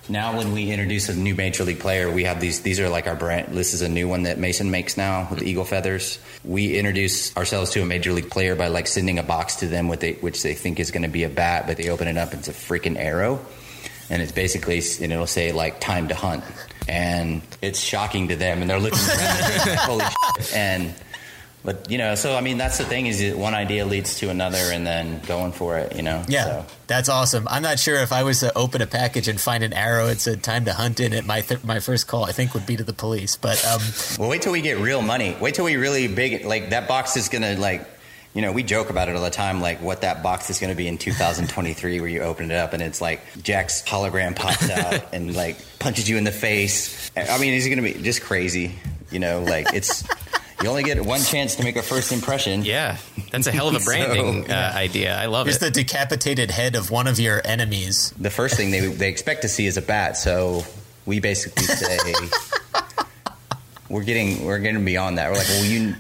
now, 0.10 0.36
when 0.38 0.52
we 0.54 0.72
introduce 0.72 1.08
a 1.10 1.16
new 1.16 1.36
major 1.36 1.64
league 1.64 1.80
player, 1.80 2.12
we 2.12 2.24
have 2.24 2.42
these. 2.42 2.62
These 2.62 2.80
are 2.80 2.90
like 2.90 3.08
our 3.08 3.16
brand. 3.16 3.56
This 3.56 3.74
is 3.74 3.82
a 3.82 3.90
new 3.90 4.08
one 4.08 4.24
that 4.24 4.40
Mason 4.40 4.72
makes 4.72 4.98
now 4.98 5.28
with 5.30 5.40
the 5.40 5.46
eagle 5.46 5.66
feathers. 5.66 6.20
We 6.44 6.78
introduce 6.78 7.36
ourselves 7.38 7.72
to 7.72 7.82
a 7.82 7.86
major 7.86 8.12
league 8.12 8.30
player 8.30 8.56
by 8.56 8.68
like 8.68 8.88
sending 8.88 9.20
a 9.20 9.24
box 9.24 9.58
to 9.58 9.68
them 9.68 9.88
with 9.88 10.04
a, 10.04 10.14
which 10.16 10.42
they 10.42 10.56
think 10.56 10.80
is 10.80 10.92
going 10.92 11.04
to 11.04 11.10
be 11.10 11.24
a 11.24 11.30
bat, 11.30 11.66
but 11.68 11.78
they 11.78 11.90
open 11.90 12.08
it 12.08 12.18
up, 12.18 12.32
and 12.32 12.40
it's 12.40 12.48
a 12.48 12.54
freaking 12.54 12.98
arrow, 12.98 13.40
and 14.10 14.22
it's 14.22 14.32
basically 14.32 14.82
and 15.02 15.14
it'll 15.14 15.28
say 15.28 15.52
like 15.52 15.80
time 15.80 16.08
to 16.08 16.16
hunt, 16.16 16.44
and 16.88 17.42
it's 17.62 17.80
shocking 17.80 18.30
to 18.30 18.36
them, 18.36 18.62
and 18.62 18.70
they're 18.70 18.80
looking 18.80 19.00
around, 19.00 19.42
like, 19.42 19.80
holy 19.80 20.06
shit. 20.06 20.56
and. 20.56 20.94
But 21.64 21.92
you 21.92 21.98
know, 21.98 22.16
so 22.16 22.36
I 22.36 22.42
mean, 22.42 22.58
that's 22.58 22.78
the 22.78 22.86
thing 22.86 23.08
is 23.08 23.20
that 23.20 23.38
one 23.38 23.54
idea 23.54 23.86
leads 23.86 24.18
to 24.20 24.30
another, 24.30 24.58
and 24.58 24.88
then 24.88 25.20
going 25.28 25.52
for 25.52 25.78
it. 25.78 25.96
You 25.96 26.02
know, 26.04 26.24
Yeah, 26.28 26.46
So. 26.46 26.66
that's 26.88 27.10
awesome. 27.10 27.48
I'm 27.50 27.62
not 27.62 27.80
sure 27.80 27.98
if 27.98 28.14
I 28.14 28.24
was 28.24 28.40
to 28.40 28.58
open 28.58 28.82
a 28.82 28.88
package 28.88 29.28
and 29.28 29.40
find 29.40 29.62
an 29.64 29.74
arrow 29.74 30.08
it 30.08 30.22
said 30.22 30.42
time 30.42 30.64
to 30.66 30.74
hunt 30.74 31.00
in 31.02 31.12
it. 31.12 31.26
My 31.26 31.42
th- 31.42 31.64
my 31.66 31.80
first 31.82 32.08
call, 32.08 32.24
I 32.24 32.32
think, 32.32 32.54
would 32.54 32.66
be 32.66 32.78
to 32.78 32.84
the 32.84 32.94
police. 32.94 33.36
But 33.36 33.64
um, 33.66 33.82
Well, 34.18 34.30
wait 34.30 34.42
till 34.42 34.54
we 34.54 34.62
get 34.62 34.78
real 34.78 35.02
money. 35.02 35.36
Wait 35.42 35.54
till 35.56 35.66
we 35.66 35.76
really 35.76 36.08
big. 36.08 36.46
Like 36.46 36.70
that 36.70 36.88
box 36.88 37.18
is 37.18 37.28
gonna 37.28 37.56
like, 37.58 37.86
you 38.34 38.42
know, 38.42 38.54
we 38.54 38.64
joke 38.64 38.90
about 38.90 39.10
it 39.10 39.16
all 39.18 39.22
the 39.24 39.30
time. 39.30 39.60
Like 39.60 39.82
what 39.82 40.02
that 40.02 40.24
box 40.24 40.50
is 40.50 40.60
gonna 40.60 40.76
be 40.76 40.88
in 40.88 40.98
2023, 40.98 42.00
where 42.00 42.10
you 42.10 42.22
open 42.22 42.52
it 42.52 42.56
up 42.56 42.72
and 42.72 42.82
it's 42.82 43.02
like 43.02 43.20
Jack's 43.44 43.84
hologram 43.84 44.34
pops 44.34 44.70
out 44.70 45.14
and 45.14 45.36
like 45.36 45.58
punches 45.80 46.10
you 46.10 46.16
in 46.18 46.24
the 46.24 46.32
face. 46.32 47.12
I 47.18 47.38
mean, 47.38 47.54
it's 47.54 47.68
gonna 47.68 47.82
be 47.82 47.94
just 48.02 48.22
crazy. 48.22 48.76
You 49.12 49.20
know, 49.20 49.42
like 49.44 49.74
it's. 49.74 50.06
You 50.62 50.70
only 50.70 50.84
get 50.84 51.04
one 51.04 51.22
chance 51.22 51.56
to 51.56 51.64
make 51.64 51.78
a 51.78 51.82
first 51.82 52.12
impression. 52.12 52.66
Yeah, 52.66 52.98
that's 53.32 53.48
a 53.48 53.52
hell 53.52 53.70
of 53.70 53.76
a 53.76 53.80
branding 53.86 54.50
uh, 54.52 54.74
idea. 54.76 55.16
I 55.16 55.28
love 55.28 55.46
here's 55.48 55.58
it. 55.58 55.60
the 55.62 55.72
decapitated 55.72 56.52
head 56.52 56.76
of 56.76 56.92
one 56.92 57.08
of 57.08 57.20
your 57.20 57.42
enemies. 57.46 58.14
The 58.20 58.30
first 58.30 58.56
thing 58.58 58.72
they 58.72 58.82
they 58.82 59.10
expect 59.10 59.44
to 59.44 59.48
see 59.50 59.68
is 59.68 59.78
a 59.78 59.82
bat, 59.82 60.18
so 60.18 60.64
we 61.06 61.22
basically 61.22 61.64
say 61.64 61.98
we're 63.90 64.04
getting 64.04 64.46
we're 64.46 64.60
getting 64.60 64.84
beyond 64.84 65.18
that. 65.18 65.32
We're 65.32 65.38
like, 65.38 65.48
well, 65.48 65.66
you 65.66 65.96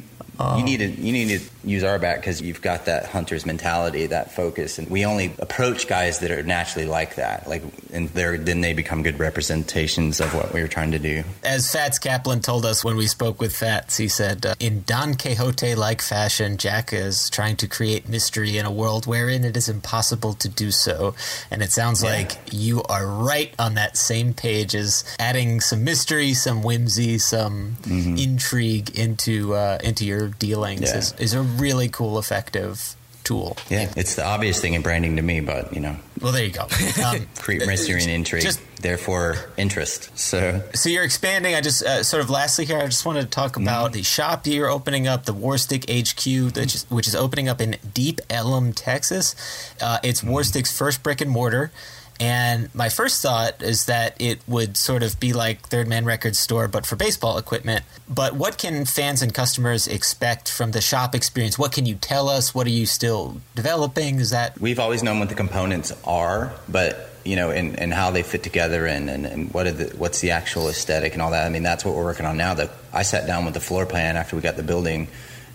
you 0.57 0.63
need 0.63 0.77
to 0.77 0.87
you 0.87 1.11
need 1.11 1.39
to 1.39 1.49
use 1.63 1.83
our 1.83 1.99
bat 1.99 2.19
because 2.21 2.41
you've 2.41 2.61
got 2.61 2.85
that 2.85 3.05
hunter's 3.07 3.45
mentality, 3.45 4.05
that 4.07 4.31
focus, 4.33 4.79
and 4.79 4.89
we 4.89 5.05
only 5.05 5.33
approach 5.39 5.87
guys 5.87 6.19
that 6.19 6.31
are 6.31 6.43
naturally 6.43 6.87
like 6.87 7.15
that. 7.15 7.47
Like, 7.47 7.63
and 7.91 8.09
they're 8.09 8.37
then 8.37 8.61
they 8.61 8.73
become 8.73 9.03
good 9.03 9.19
representations 9.19 10.21
of 10.21 10.33
what 10.33 10.53
we 10.53 10.61
were 10.61 10.67
trying 10.67 10.91
to 10.91 10.99
do. 10.99 11.23
As 11.43 11.71
Fats 11.71 11.99
Kaplan 11.99 12.39
told 12.41 12.65
us 12.65 12.83
when 12.83 12.95
we 12.95 13.07
spoke 13.07 13.41
with 13.41 13.55
Fats, 13.55 13.97
he 13.97 14.07
said, 14.07 14.45
uh, 14.45 14.55
in 14.59 14.83
Don 14.85 15.15
Quixote 15.15 15.75
like 15.75 16.01
fashion, 16.01 16.57
Jack 16.57 16.93
is 16.93 17.29
trying 17.29 17.57
to 17.57 17.67
create 17.67 18.07
mystery 18.07 18.57
in 18.57 18.65
a 18.65 18.71
world 18.71 19.05
wherein 19.05 19.43
it 19.43 19.57
is 19.57 19.67
impossible 19.69 20.33
to 20.35 20.47
do 20.49 20.71
so. 20.71 21.13
And 21.51 21.61
it 21.61 21.71
sounds 21.71 22.03
like 22.03 22.37
you 22.51 22.83
are 22.83 23.05
right 23.05 23.53
on 23.59 23.73
that 23.75 23.97
same 23.97 24.33
page 24.33 24.75
as 24.75 25.03
adding 25.19 25.59
some 25.59 25.83
mystery, 25.83 26.33
some 26.33 26.63
whimsy, 26.63 27.17
some 27.17 27.75
intrigue 28.17 28.97
into 28.97 29.53
uh, 29.55 29.77
into 29.83 30.05
your 30.05 30.27
dealings 30.29 30.81
Yeah. 30.81 30.97
is, 30.97 31.13
is 31.19 31.33
a 31.33 31.43
really 31.57 31.89
cool, 31.89 32.19
effective 32.19 32.95
tool. 33.23 33.57
Yeah, 33.69 33.91
it's 33.95 34.15
the 34.15 34.25
obvious 34.25 34.59
thing 34.59 34.73
in 34.73 34.81
branding 34.81 35.17
to 35.17 35.21
me, 35.21 35.39
but 35.39 35.73
you 35.73 35.81
know. 35.81 35.95
Well, 36.21 36.31
there 36.31 36.43
you 36.45 36.51
go. 36.51 36.63
Um, 37.05 37.27
Create 37.37 37.65
mystery 37.67 38.01
and 38.01 38.09
intrigue, 38.11 38.43
just- 38.43 38.59
therefore 38.81 39.35
interest. 39.57 40.09
So 40.17 40.63
So 40.73 40.89
you're 40.89 41.03
expanding. 41.03 41.53
I 41.55 41.61
just 41.61 41.83
uh, 41.83 42.01
sort 42.03 42.23
of 42.23 42.29
lastly 42.29 42.65
here, 42.65 42.77
I 42.77 42.85
just 42.85 43.05
wanted 43.05 43.21
to 43.23 43.27
talk 43.27 43.51
Mm-hmm. 43.53 43.63
about 43.63 43.93
the 43.93 44.03
shop 44.03 44.47
you're 44.47 44.69
opening 44.69 45.07
up, 45.07 45.25
the 45.25 45.33
Warstic 45.33 45.83
HQ, 45.89 46.55
which 46.55 46.75
is, 46.75 46.85
which 46.89 47.07
is 47.07 47.15
opening 47.15 47.47
up 47.49 47.61
in 47.61 47.77
Deep 47.93 48.19
Ellum, 48.29 48.73
Texas. 48.73 49.35
Uh, 49.81 49.99
it's 50.03 50.21
Mm-hmm. 50.21 50.33
Warstic's 50.33 50.75
first 50.77 51.03
brick 51.03 51.21
and 51.21 51.29
mortar. 51.29 51.71
And 52.19 52.73
my 52.75 52.89
first 52.89 53.21
thought 53.21 53.61
is 53.61 53.85
that 53.85 54.19
it 54.19 54.39
would 54.47 54.75
sort 54.75 55.03
of 55.03 55.19
be 55.19 55.31
like 55.31 55.67
Third 55.69 55.87
Man 55.87 56.03
Records 56.03 56.37
store, 56.37 56.67
but 56.67 56.85
for 56.85 56.95
baseball 56.97 57.37
equipment. 57.37 57.85
But 58.09 58.35
what 58.35 58.57
can 58.57 58.85
fans 58.85 59.21
and 59.21 59.33
customers 59.33 59.87
expect 59.87 60.51
from 60.51 60.71
the 60.71 60.81
shop 60.81 61.15
experience? 61.15 61.57
What 61.57 61.71
can 61.71 61.85
you 61.85 61.95
tell 61.95 62.27
us? 62.27 62.53
What 62.53 62.67
are 62.67 62.71
you 62.71 62.85
still 62.85 63.37
developing? 63.55 64.19
Is 64.19 64.31
that 64.31 64.59
we've 64.59 64.79
always 64.79 65.01
known 65.01 65.19
what 65.19 65.29
the 65.29 65.35
components 65.35 65.93
are, 66.03 66.53
but 66.67 67.09
you 67.23 67.35
know, 67.35 67.51
and, 67.51 67.79
and 67.79 67.93
how 67.93 68.11
they 68.11 68.23
fit 68.23 68.43
together, 68.43 68.85
and, 68.85 69.09
and, 69.09 69.25
and 69.25 69.53
what 69.53 69.65
the 69.77 69.93
what's 69.97 70.19
the 70.19 70.31
actual 70.31 70.67
aesthetic 70.69 71.13
and 71.13 71.21
all 71.21 71.31
that. 71.31 71.45
I 71.45 71.49
mean, 71.49 71.63
that's 71.63 71.85
what 71.85 71.95
we're 71.95 72.03
working 72.03 72.25
on 72.25 72.37
now. 72.37 72.53
That 72.53 72.71
I 72.91 73.03
sat 73.03 73.27
down 73.27 73.45
with 73.45 73.53
the 73.53 73.59
floor 73.59 73.85
plan 73.85 74.17
after 74.17 74.35
we 74.35 74.41
got 74.41 74.57
the 74.57 74.63
building, 74.63 75.07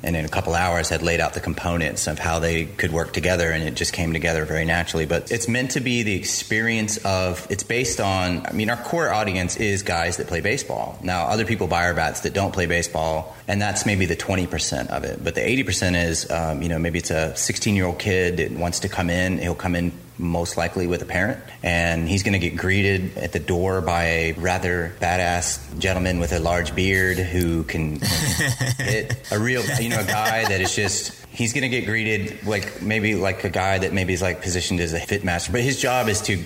and 0.05 0.17
in 0.17 0.25
a 0.25 0.29
couple 0.29 0.55
hours 0.55 0.89
had 0.91 1.03
laid 1.03 1.21
out 1.21 1.35
the 1.35 1.41
components 1.41 2.07
of 2.07 2.19
how 2.19 2.39
they 2.39 2.67
could 2.67 2.93
work 2.93 3.13
together, 3.13 3.51
and 3.51 3.63
it 3.65 3.75
just 3.75 3.93
came 3.93 4.13
together 4.13 4.45
very 4.45 4.65
naturally. 4.65 5.07
But 5.07 5.33
it's 5.33 5.49
meant 5.49 5.73
to 5.73 5.81
be 5.81 6.03
the 6.03 6.15
experience 6.15 6.99
of. 6.99 7.47
It's 7.51 7.65
based 7.65 8.01
on. 8.01 8.47
I 8.47 8.53
mean, 8.53 8.71
our 8.71 8.77
core 8.77 9.11
audience 9.11 9.57
is 9.57 9.83
guys 9.83 10.19
that 10.19 10.27
play 10.27 10.41
baseball. 10.41 10.99
Now, 11.03 11.27
other 11.27 11.45
people 11.45 11.67
buy 11.67 11.87
our 11.87 11.95
bats 11.95 12.21
that 12.21 12.35
don't 12.35 12.53
play 12.53 12.67
baseball, 12.67 13.35
and 13.49 13.61
that's 13.61 13.87
maybe 13.87 14.07
the 14.07 14.17
twenty 14.17 14.47
percent 14.47 14.91
of 14.91 15.05
it. 15.05 15.25
But 15.25 15.35
the 15.35 15.47
eighty 15.47 15.63
percent 15.65 15.97
is, 15.97 16.31
um, 16.31 16.63
you 16.63 16.69
know, 16.69 16.79
maybe 16.79 16.99
it's 16.99 17.11
a 17.11 17.35
sixteen-year-old 17.37 17.99
kid 17.99 18.37
that 18.37 18.53
wants 18.53 18.81
to 18.81 18.89
come 18.89 19.11
in. 19.11 19.39
He'll 19.39 19.55
come 19.55 19.75
in 19.75 19.93
most 20.19 20.57
likely 20.57 20.87
with 20.87 21.03
a 21.03 21.07
parent, 21.07 21.43
and 21.63 22.09
he's 22.09 22.23
going 22.23 22.33
to 22.33 22.39
get 22.39 22.57
greeted 22.57 23.17
at 23.19 23.33
the 23.33 23.39
door 23.39 23.81
by 23.81 24.05
a 24.05 24.33
rather 24.33 24.95
badass 25.01 25.79
gentleman 25.79 26.21
with 26.21 26.33
a 26.33 26.39
large 26.39 26.75
beard 26.75 27.19
who 27.19 27.65
can 27.65 28.01
hit 28.79 29.17
a 29.31 29.39
real, 29.39 29.63
you 29.81 29.89
know, 29.89 30.01
a 30.01 30.05
guy 30.05 30.45
that 30.49 30.61
is 30.61 30.75
just. 30.75 31.21
He's 31.31 31.53
going 31.53 31.63
to 31.63 31.69
get 31.69 31.85
greeted 31.85 32.47
like 32.47 32.81
maybe 32.81 33.17
like 33.17 33.43
a 33.43 33.49
guy 33.51 33.79
that 33.79 33.93
maybe 33.93 34.13
is 34.13 34.23
like 34.23 34.41
positioned 34.41 34.79
as 34.79 34.93
a 34.93 35.01
fit 35.01 35.25
master, 35.25 35.51
but 35.51 35.63
his 35.63 35.81
job 35.81 36.09
is 36.09 36.23
to 36.23 36.45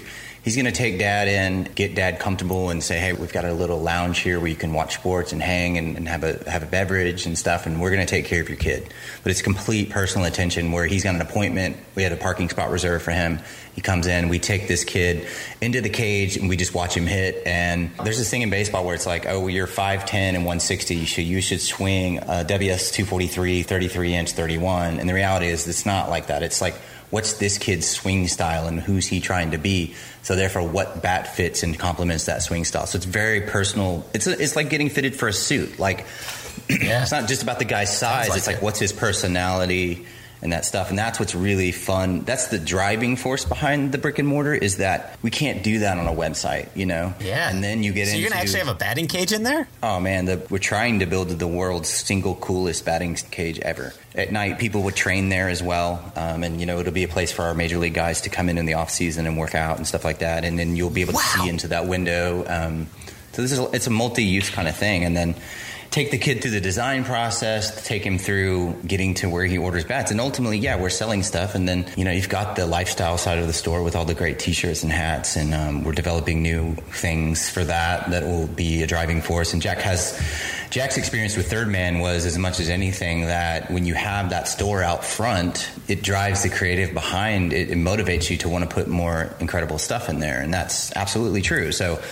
he's 0.49 0.57
going 0.57 0.64
to 0.64 0.72
take 0.72 0.99
dad 0.99 1.28
in, 1.28 1.64
get 1.74 1.94
dad 1.94 2.18
comfortable, 2.18 2.70
and 2.70 2.82
say, 2.82 2.99
"Hey, 2.99 3.12
we've 3.12 3.34
got 3.34 3.44
a 3.44 3.53
little 3.53 3.82
lounge 3.82 4.20
here 4.20 4.40
where 4.40 4.49
you 4.49 4.57
can 4.57 4.72
watch 4.72 4.94
sports 4.94 5.30
and 5.32 5.42
hang 5.42 5.76
and, 5.76 5.99
and 5.99 6.09
have 6.09 6.24
a 6.24 6.51
have 6.51 6.62
a 6.62 6.66
beverage 6.66 7.26
and 7.26 7.36
stuff, 7.36 7.66
and 7.66 7.78
we're 7.78 7.90
going 7.90 8.01
to 8.01 8.11
take 8.11 8.24
care 8.24 8.40
of 8.40 8.49
your 8.49 8.57
kid." 8.57 8.94
But 9.22 9.30
it's 9.30 9.42
complete 9.42 9.90
personal 9.90 10.26
attention 10.26 10.72
where 10.72 10.86
he's 10.86 11.05
got 11.05 11.14
an 11.14 11.20
appointment. 11.20 11.76
We 11.94 12.03
had 12.03 12.12
a 12.12 12.16
parking 12.16 12.49
spot 12.49 12.70
reserved 12.70 13.05
for 13.05 13.11
him. 13.11 13.40
He 13.74 13.82
comes 13.82 14.07
in, 14.07 14.30
we 14.30 14.38
take 14.38 14.68
this 14.68 14.84
kid 14.84 15.28
into 15.61 15.82
the 15.82 15.90
cage, 15.90 16.38
and 16.38 16.49
we 16.49 16.57
just 16.57 16.72
watch 16.72 16.96
him 16.96 17.07
hit. 17.07 17.46
And 17.46 17.90
there's 18.03 18.16
this 18.16 18.30
thing 18.30 18.40
in 18.40 18.49
baseball 18.49 18.86
where 18.86 18.94
it's 18.94 19.07
like, 19.07 19.26
"Oh, 19.26 19.49
you're 19.49 19.66
5'10 19.66 20.34
and 20.34 20.46
160. 20.46 20.94
You 20.94 21.05
should 21.05 21.26
you 21.26 21.42
should 21.42 21.61
swing 21.61 22.20
a 22.26 22.42
WS 22.42 22.90
243, 22.92 23.64
33 23.64 24.14
inch, 24.14 24.32
31." 24.32 24.99
And 24.99 25.07
the 25.07 25.14
reality 25.14 25.49
is, 25.49 25.68
it's 25.68 25.84
not 25.84 26.09
like 26.09 26.28
that. 26.28 26.42
It's 26.42 26.62
like 26.62 26.74
what's 27.11 27.34
this 27.34 27.59
kid's 27.59 27.88
swing 27.88 28.28
style 28.28 28.66
and 28.66 28.80
who's 28.80 29.07
he 29.07 29.20
trying 29.20 29.53
to 29.53 29.59
be 29.59 29.94
so 30.29 30.37
therefore 30.37 30.62
what 30.62 31.01
bat 31.01 31.35
fits 31.35 31.62
and 31.62 31.79
complements 31.79 32.26
that 32.26 32.43
swing 32.43 32.66
style. 32.66 32.85
So 32.85 32.97
it's 32.97 33.07
very 33.07 33.41
personal. 33.41 34.05
It's 34.12 34.26
a, 34.26 34.39
it's 34.39 34.57
like 34.57 34.68
getting 34.68 34.91
fitted 34.91 35.16
for 35.16 35.26
a 35.26 35.33
suit. 35.33 35.79
Like 35.79 36.05
it's 36.68 37.11
not 37.11 37.29
just 37.29 37.43
about 37.43 37.59
the 37.59 37.64
guy's 37.64 37.97
size. 37.97 38.29
like 38.29 38.37
it's 38.37 38.47
like 38.47 38.57
it. 38.57 38.62
what's 38.62 38.79
his 38.79 38.93
personality 38.93 40.05
and 40.43 40.53
that 40.53 40.64
stuff 40.64 40.91
and 40.91 40.99
that's 40.99 41.18
what's 41.18 41.34
really 41.34 41.72
fun 41.72 42.20
that's 42.20 42.49
the 42.49 42.59
driving 42.59 43.16
force 43.16 43.45
behind 43.45 43.91
the 43.93 43.99
brick 43.99 44.18
and 44.18 44.28
mortar 44.28 44.55
is 44.55 44.76
that 44.76 45.16
we 45.22 45.30
can't 45.30 45.62
do 45.64 45.80
that 45.80 45.99
on 45.99 46.07
a 46.07 46.12
website 46.12 46.68
you 46.76 46.86
know 46.86 47.12
Yeah. 47.20 47.51
and 47.51 47.62
then 47.62 47.82
you 47.82 47.93
get 47.93 48.07
so 48.07 48.11
into 48.12 48.20
you're 48.22 48.30
gonna 48.30 48.41
actually 48.43 48.61
have 48.61 48.68
a 48.68 48.74
batting 48.74 49.09
cage 49.09 49.32
in 49.32 49.43
there? 49.43 49.66
Oh 49.82 49.99
man, 50.01 50.26
the, 50.26 50.47
we're 50.51 50.59
trying 50.59 51.01
to 51.01 51.07
build 51.07 51.28
the 51.30 51.47
world's 51.49 51.89
single 51.89 52.34
coolest 52.36 52.84
batting 52.84 53.14
cage 53.30 53.59
ever. 53.61 53.93
At 54.14 54.32
night, 54.32 54.59
people 54.59 54.82
would 54.82 54.97
train 54.97 55.28
there 55.28 55.49
as 55.49 55.62
well, 55.62 56.12
um, 56.16 56.43
and 56.43 56.59
you 56.61 56.66
know 56.66 56.78
it'll 56.80 56.93
be 56.93 57.05
a 57.05 57.09
place 57.09 57.30
for 57.30 57.43
our 57.43 57.55
major 57.55 57.78
league 57.78 57.95
guys 57.95 58.22
to 58.22 58.30
come 58.30 58.49
in 58.49 58.59
in 58.59 58.66
the 58.66 58.74
off 58.74 58.91
season 58.91 59.26
and 59.26 59.39
work 59.39 59.55
out 59.55 59.76
and 59.76 59.86
stuff 59.86 60.05
like 60.05 60.18
that. 60.20 60.45
And 60.45 60.59
then 60.59 60.74
you'll 60.76 60.91
be 60.91 61.03
able 61.03 61.12
to 61.12 61.18
see 61.18 61.49
into 61.49 61.68
that 61.68 61.86
window. 61.86 62.45
Um, 62.49 62.86
so 63.32 63.43
this 63.43 63.53
is 63.53 63.59
it's 63.72 63.86
a 63.86 63.91
multi-use 63.91 64.51
kind 64.51 64.66
of 64.68 64.76
thing, 64.76 65.05
and 65.05 65.16
then 65.16 65.34
take 65.91 66.11
the 66.11 66.18
kid 66.18 66.43
through 66.43 66.51
the 66.53 66.61
design 66.61 67.05
process, 67.05 67.86
take 67.86 68.05
him 68.05 68.18
through 68.18 68.74
getting 68.86 69.14
to 69.14 69.28
where 69.28 69.45
he 69.45 69.59
orders 69.59 69.84
bats, 69.84 70.11
and 70.11 70.20
ultimately, 70.20 70.59
yeah, 70.59 70.80
we're 70.80 70.91
selling 70.91 71.22
stuff, 71.22 71.55
and 71.55 71.68
then 71.68 71.86
you 71.97 72.05
know 72.05 72.11
you've 72.11 72.28
got 72.28 72.57
the 72.57 72.66
lifestyle 72.66 73.18
side 73.18 73.39
of 73.39 73.47
the 73.47 73.53
store 73.53 73.82
with 73.82 73.97
all 73.97 74.05
the 74.05 74.14
great 74.14 74.39
T-shirts 74.39 74.82
and 74.82 74.93
hats, 74.93 75.36
and 75.36 75.55
um, 75.55 75.84
we're 75.84 75.93
developing 75.93 76.43
new 76.43 76.74
things 76.74 77.49
for 77.49 77.64
that 77.64 78.11
that 78.11 78.24
will 78.24 78.47
be 78.47 78.82
a 78.82 78.86
driving 78.86 79.22
force. 79.22 79.53
And 79.53 79.62
Jack 79.62 79.78
has. 79.78 80.20
Jack's 80.70 80.99
experience 80.99 81.34
with 81.34 81.49
Third 81.49 81.68
Man 81.68 82.01
was 82.01 82.26
as 82.26 82.36
much 82.36 82.61
as 82.61 82.68
anything 82.68 83.22
that 83.22 83.70
when 83.70 83.86
you 83.86 83.95
have 83.95 84.30
that 84.30 84.49
store 84.49 84.82
out 84.82 85.03
front, 85.03 85.70
it 85.89 86.03
drives 86.03 86.43
the 86.43 86.51
creative 86.51 86.93
behind 86.93 87.55
it. 87.55 87.70
It 87.70 87.78
motivates 87.78 88.28
you 88.28 88.36
to 88.39 88.51
want 88.51 88.68
to 88.68 88.74
put 88.74 88.86
more 88.86 89.34
incredible 89.41 89.78
stuff 89.78 90.11
in 90.11 90.20
there. 90.20 90.43
And 90.43 90.53
that's 90.53 90.95
absolutely 90.95 91.41
true. 91.41 91.72
So, 91.72 92.03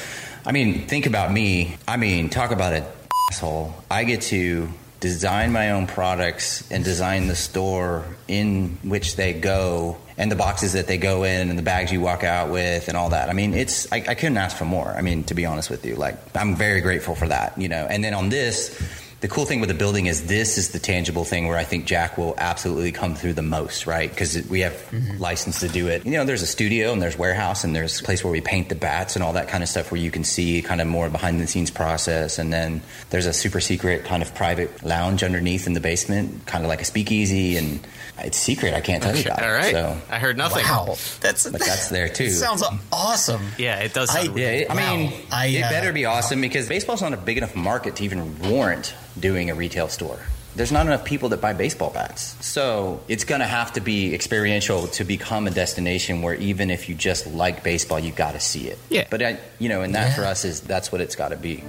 I 0.47 0.53
mean, 0.53 0.87
think 0.87 1.05
about 1.05 1.31
me. 1.31 1.77
I 1.87 1.99
mean, 1.99 2.31
talk 2.31 2.51
about 2.51 2.72
an 2.72 2.85
asshole. 3.31 3.74
I 3.91 4.05
get 4.05 4.22
to 4.22 4.68
design 5.01 5.53
my 5.53 5.72
own 5.72 5.87
products 5.87 6.70
and 6.70 6.85
design 6.85 7.27
the 7.27 7.37
store 7.37 8.05
in 8.29 8.79
which 8.83 9.16
they 9.16 9.33
go 9.33 9.97
and 10.16 10.31
the 10.31 10.37
boxes 10.37 10.72
that 10.72 10.87
they 10.87 10.97
go 10.97 11.24
in 11.24 11.51
and 11.51 11.59
the 11.59 11.62
bags 11.62 11.93
you 11.93 12.01
walk 12.01 12.24
out 12.24 12.51
with 12.51 12.89
and 12.89 12.97
all 12.97 13.11
that. 13.11 13.29
I 13.29 13.33
mean, 13.33 13.53
it's 13.53 13.91
I, 13.93 13.97
I 13.97 14.14
couldn't 14.14 14.39
ask 14.39 14.57
for 14.57 14.64
more. 14.64 14.89
I 14.89 15.03
mean, 15.03 15.24
to 15.24 15.35
be 15.35 15.45
honest 15.45 15.70
with 15.70 15.85
you, 15.85 15.97
like 15.97 16.16
I'm 16.37 16.57
very 16.57 16.81
grateful 16.81 17.14
for 17.14 17.29
that, 17.29 17.59
you 17.59 17.68
know. 17.68 17.87
And 17.89 18.03
then 18.03 18.14
on 18.14 18.29
this, 18.29 18.81
the 19.21 19.29
cool 19.29 19.47
thing 19.47 19.61
with 19.61 19.71
the 19.71 19.75
building 19.75 20.07
is 20.07 20.27
this 20.27 20.59
is 20.59 20.71
the 20.71 20.79
tangible 20.79 21.25
thing 21.25 21.49
where 21.49 21.57
I 21.57 21.64
think 21.64 21.87
Jack 21.87 22.19
will 22.19 22.35
absolutely 22.37 22.93
come 22.93 23.14
through 23.14 23.33
the 23.33 23.43
most, 23.43 23.87
right? 23.87 24.11
Because 24.11 24.47
we 24.49 24.61
have 24.61 24.75
mm-hmm. 24.75 25.17
license 25.17 25.61
to 25.61 25.69
do 25.69 25.89
it. 25.89 26.05
You 26.05 26.12
know, 26.12 26.25
there's 26.25 26.43
a 26.43 26.47
studio 26.47 26.93
and 26.93 27.01
there's 27.01 27.17
warehouse 27.17 27.64
and 27.64 27.75
there's 27.75 27.99
a 28.01 28.05
place 28.05 28.23
where 28.23 28.31
we 28.31 28.43
paint 28.43 28.69
the 28.69 28.75
bats 28.75 29.17
and 29.17 29.25
all 29.25 29.33
that 29.33 29.49
kind 29.49 29.62
of 29.62 29.71
stuff 29.71 29.91
where 29.91 30.01
you 30.01 30.11
can 30.11 30.23
see 30.23 30.61
kind 30.61 30.83
of 30.83 30.87
more 30.87 31.09
behind 31.09 31.41
the 31.41 31.47
scenes 31.47 31.71
process. 31.71 32.39
And 32.39 32.53
then 32.53 32.83
there's 33.09 33.25
a 33.25 33.33
super 33.33 33.59
secret 33.59 34.05
kind 34.05 34.23
of 34.23 34.35
private 34.35 34.85
lounge 34.85 35.23
underneath 35.23 35.67
in 35.67 35.73
the 35.73 35.81
basement, 35.81 36.45
kind 36.45 36.62
of 36.62 36.69
like 36.69 36.83
a 36.83 36.85
speakeasy. 36.85 37.57
And 37.57 37.81
it's 38.19 38.39
secret. 38.39 38.75
I 38.75 38.81
can't 38.81 39.03
tell 39.03 39.14
you 39.17 39.25
about. 39.25 39.43
All 39.43 39.53
right. 39.53 39.73
So, 39.73 39.97
I 40.11 40.19
heard 40.19 40.37
nothing. 40.37 40.64
Wow, 40.64 40.97
that's 41.21 41.49
but 41.49 41.61
that's 41.61 41.89
there 41.89 42.09
too. 42.09 42.31
Sounds 42.31 42.62
awesome. 42.93 43.43
Yeah, 43.59 43.81
it 43.81 43.93
does. 43.95 44.11
I- 44.11 44.25
Sound 44.25 44.39
Yeah, 44.39 44.51
it, 44.51 44.71
I 44.71 44.75
mean, 44.75 45.12
I, 45.31 45.47
it 45.47 45.62
uh, 45.62 45.71
better 45.71 45.93
be 45.93 46.05
awesome 46.05 46.41
because 46.41 46.69
baseball's 46.69 47.03
not 47.03 47.12
a 47.12 47.17
big 47.17 47.37
enough 47.39 47.55
market 47.55 47.97
to 47.97 48.05
even 48.05 48.39
warrant 48.49 48.95
doing 49.19 49.51
a 49.51 49.55
retail 49.55 49.89
store. 49.89 50.19
There's 50.55 50.73
not 50.73 50.87
enough 50.87 51.05
people 51.05 51.29
that 51.29 51.43
buy 51.43 51.53
baseball 51.53 51.91
bats. 51.91 52.35
So 52.45 53.03
it's 53.09 53.25
going 53.25 53.43
to 53.43 53.47
have 53.47 53.75
to 53.75 53.83
be 53.83 54.14
experiential 54.14 54.87
to 54.89 55.05
become 55.05 55.47
a 55.47 55.51
destination 55.51 56.23
where 56.23 56.35
even 56.37 56.71
if 56.71 56.89
you 56.89 56.95
just 56.95 57.27
like 57.27 57.62
baseball, 57.62 57.99
you 57.99 58.11
got 58.11 58.33
to 58.33 58.41
see 58.41 58.69
it. 58.69 58.79
Yeah. 58.89 59.07
But, 59.11 59.23
I, 59.23 59.39
you 59.59 59.69
know, 59.69 59.83
and 59.83 59.95
that 59.95 60.09
Yeah. 60.09 60.14
for 60.14 60.25
us 60.25 60.47
is 60.47 60.62
that's 60.62 60.91
what 60.91 61.03
it's 61.03 61.14
got 61.14 61.29
to 61.29 61.37
be. 61.37 61.62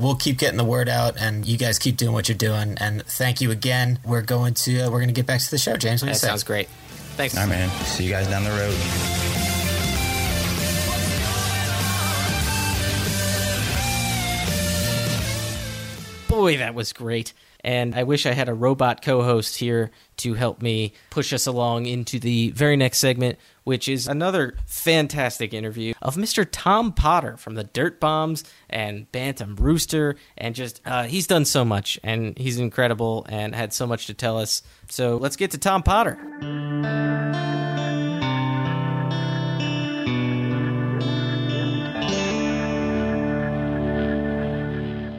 We'll 0.00 0.14
keep 0.16 0.38
getting 0.38 0.56
the 0.58 0.64
word 0.64 0.88
out, 0.88 1.16
and 1.20 1.46
you 1.46 1.56
guys 1.58 1.78
keep 1.78 1.96
doing 1.96 2.12
what 2.12 2.28
you're 2.28 2.38
doing. 2.38 2.76
And 2.78 3.04
thank 3.04 3.40
you 3.40 3.50
again. 3.50 3.98
We're 4.04 4.22
going 4.22 4.54
to 4.54 4.82
uh, 4.82 4.90
we're 4.90 4.98
going 4.98 5.08
to 5.08 5.14
get 5.14 5.26
back 5.26 5.40
to 5.40 5.50
the 5.50 5.58
show, 5.58 5.76
James. 5.76 6.02
What 6.02 6.06
do 6.06 6.10
you 6.10 6.14
That 6.14 6.18
say? 6.20 6.26
sounds 6.28 6.44
great. 6.44 6.68
Thanks. 7.16 7.36
All 7.36 7.42
right, 7.42 7.48
man. 7.50 7.68
See 7.84 8.04
you 8.04 8.10
guys 8.10 8.28
down 8.28 8.44
the 8.44 8.50
road. 8.50 8.74
Boy, 16.28 16.58
that 16.58 16.74
was 16.74 16.92
great. 16.92 17.32
And 17.64 17.94
I 17.94 18.04
wish 18.04 18.26
I 18.26 18.32
had 18.32 18.48
a 18.48 18.54
robot 18.54 19.02
co 19.02 19.22
host 19.22 19.56
here 19.56 19.90
to 20.18 20.34
help 20.34 20.62
me 20.62 20.92
push 21.10 21.32
us 21.32 21.46
along 21.46 21.86
into 21.86 22.18
the 22.20 22.50
very 22.50 22.76
next 22.76 22.98
segment, 22.98 23.38
which 23.68 23.86
is 23.86 24.08
another 24.08 24.54
fantastic 24.64 25.52
interview 25.52 25.92
of 26.00 26.16
Mr. 26.16 26.48
Tom 26.50 26.90
Potter 26.90 27.36
from 27.36 27.54
the 27.54 27.64
Dirt 27.64 28.00
Bombs 28.00 28.42
and 28.70 29.12
Bantam 29.12 29.56
Rooster. 29.56 30.16
And 30.38 30.54
just, 30.54 30.80
uh, 30.86 31.02
he's 31.02 31.26
done 31.26 31.44
so 31.44 31.66
much 31.66 32.00
and 32.02 32.36
he's 32.38 32.58
incredible 32.58 33.26
and 33.28 33.54
had 33.54 33.74
so 33.74 33.86
much 33.86 34.06
to 34.06 34.14
tell 34.14 34.38
us. 34.38 34.62
So 34.88 35.18
let's 35.18 35.36
get 35.36 35.50
to 35.50 35.58
Tom 35.58 35.82
Potter. 35.82 36.16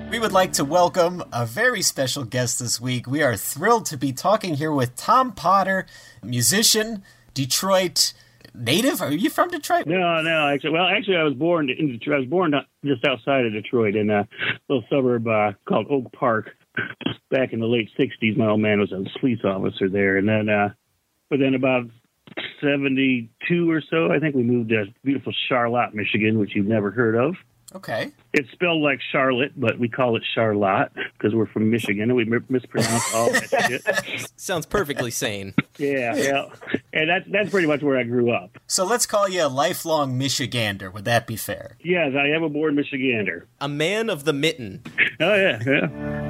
We 0.10 0.18
would 0.18 0.32
like 0.32 0.54
to 0.54 0.66
welcome 0.66 1.24
a 1.32 1.46
very 1.46 1.84
special 1.84 2.24
guest 2.24 2.58
this 2.58 2.82
week. 2.82 3.06
We 3.06 3.22
are 3.22 3.38
thrilled 3.38 3.86
to 3.86 3.98
be 3.98 4.12
talking 4.12 4.56
here 4.56 4.72
with 4.72 4.96
Tom 4.96 5.34
Potter, 5.34 5.86
musician, 6.24 7.04
Detroit 7.36 8.14
native. 8.54 9.02
Are 9.02 9.12
you 9.12 9.30
from 9.30 9.50
Detroit? 9.50 9.86
No, 9.86 10.22
no. 10.22 10.48
Actually, 10.48 10.72
well, 10.72 10.88
actually, 10.88 11.18
I 11.18 11.24
was 11.24 11.34
born 11.34 11.70
in 11.70 11.92
Detroit. 11.92 12.16
I 12.16 12.20
was 12.20 12.30
born 12.30 12.54
just 12.84 13.06
outside 13.06 13.46
of 13.46 13.54
Detroit 13.54 13.96
in 13.96 14.10
a 14.10 14.28
little 14.68 14.84
suburb 14.90 15.28
uh, 15.28 15.54
called 15.68 15.88
Oak 15.90 16.12
Park. 16.14 16.50
back 17.32 17.54
in 17.54 17.60
the 17.60 17.66
late 17.66 17.90
'60s. 17.98 18.38
My 18.38 18.48
old 18.48 18.62
man 18.62 18.80
was 18.80 18.92
a 18.92 19.04
police 19.20 19.44
officer 19.44 19.90
there, 19.90 20.18
and 20.18 20.28
then, 20.28 20.50
uh, 20.50 20.70
but 21.30 21.40
then 21.40 21.56
about 21.56 21.86
'72 22.62 23.70
or 23.70 23.82
so, 23.90 24.12
I 24.12 24.20
think 24.20 24.36
we 24.36 24.44
moved 24.44 24.70
to 24.70 24.86
beautiful 25.04 25.34
Charlotte, 25.48 25.94
Michigan, 25.94 26.40
which 26.40 26.56
you've 26.56 26.68
never 26.68 26.92
heard 26.92 27.16
of. 27.16 27.36
Okay. 27.76 28.12
It's 28.34 28.50
spelled 28.52 28.82
like 28.82 29.00
Charlotte, 29.12 29.52
but 29.56 29.78
we 29.78 29.90
call 29.90 30.16
it 30.16 30.24
Charlotte 30.34 30.92
because 31.20 31.36
we're 31.36 31.46
from 31.48 31.70
Michigan 31.70 32.04
and 32.04 32.16
we 32.16 32.26
mispronounce 32.50 33.14
all 33.14 33.30
that 33.32 33.50
shit. 34.06 34.32
Sounds 34.38 34.66
perfectly 34.66 35.12
sane. 35.12 35.54
Yeah, 35.78 36.16
yeah, 36.16 36.46
and 36.94 37.10
that's 37.10 37.26
that's 37.30 37.50
pretty 37.50 37.68
much 37.68 37.82
where 37.82 37.98
I 37.98 38.04
grew 38.04 38.32
up. 38.32 38.58
So 38.68 38.86
let's 38.86 39.06
call 39.06 39.28
you 39.28 39.46
a 39.46 39.48
lifelong 39.48 40.18
Michigander. 40.18 40.92
Would 40.94 41.06
that 41.06 41.28
be 41.28 41.36
fair? 41.36 41.78
Yes, 41.82 42.14
I 42.18 42.28
am 42.30 42.44
a 42.44 42.50
born 42.50 42.76
Michigander. 42.76 43.44
A 43.60 43.68
man 43.68 44.10
of 44.10 44.24
the 44.24 44.34
mitten. 44.34 44.84
Oh 45.20 45.36
yeah, 45.36 45.60
yeah. 45.66 46.26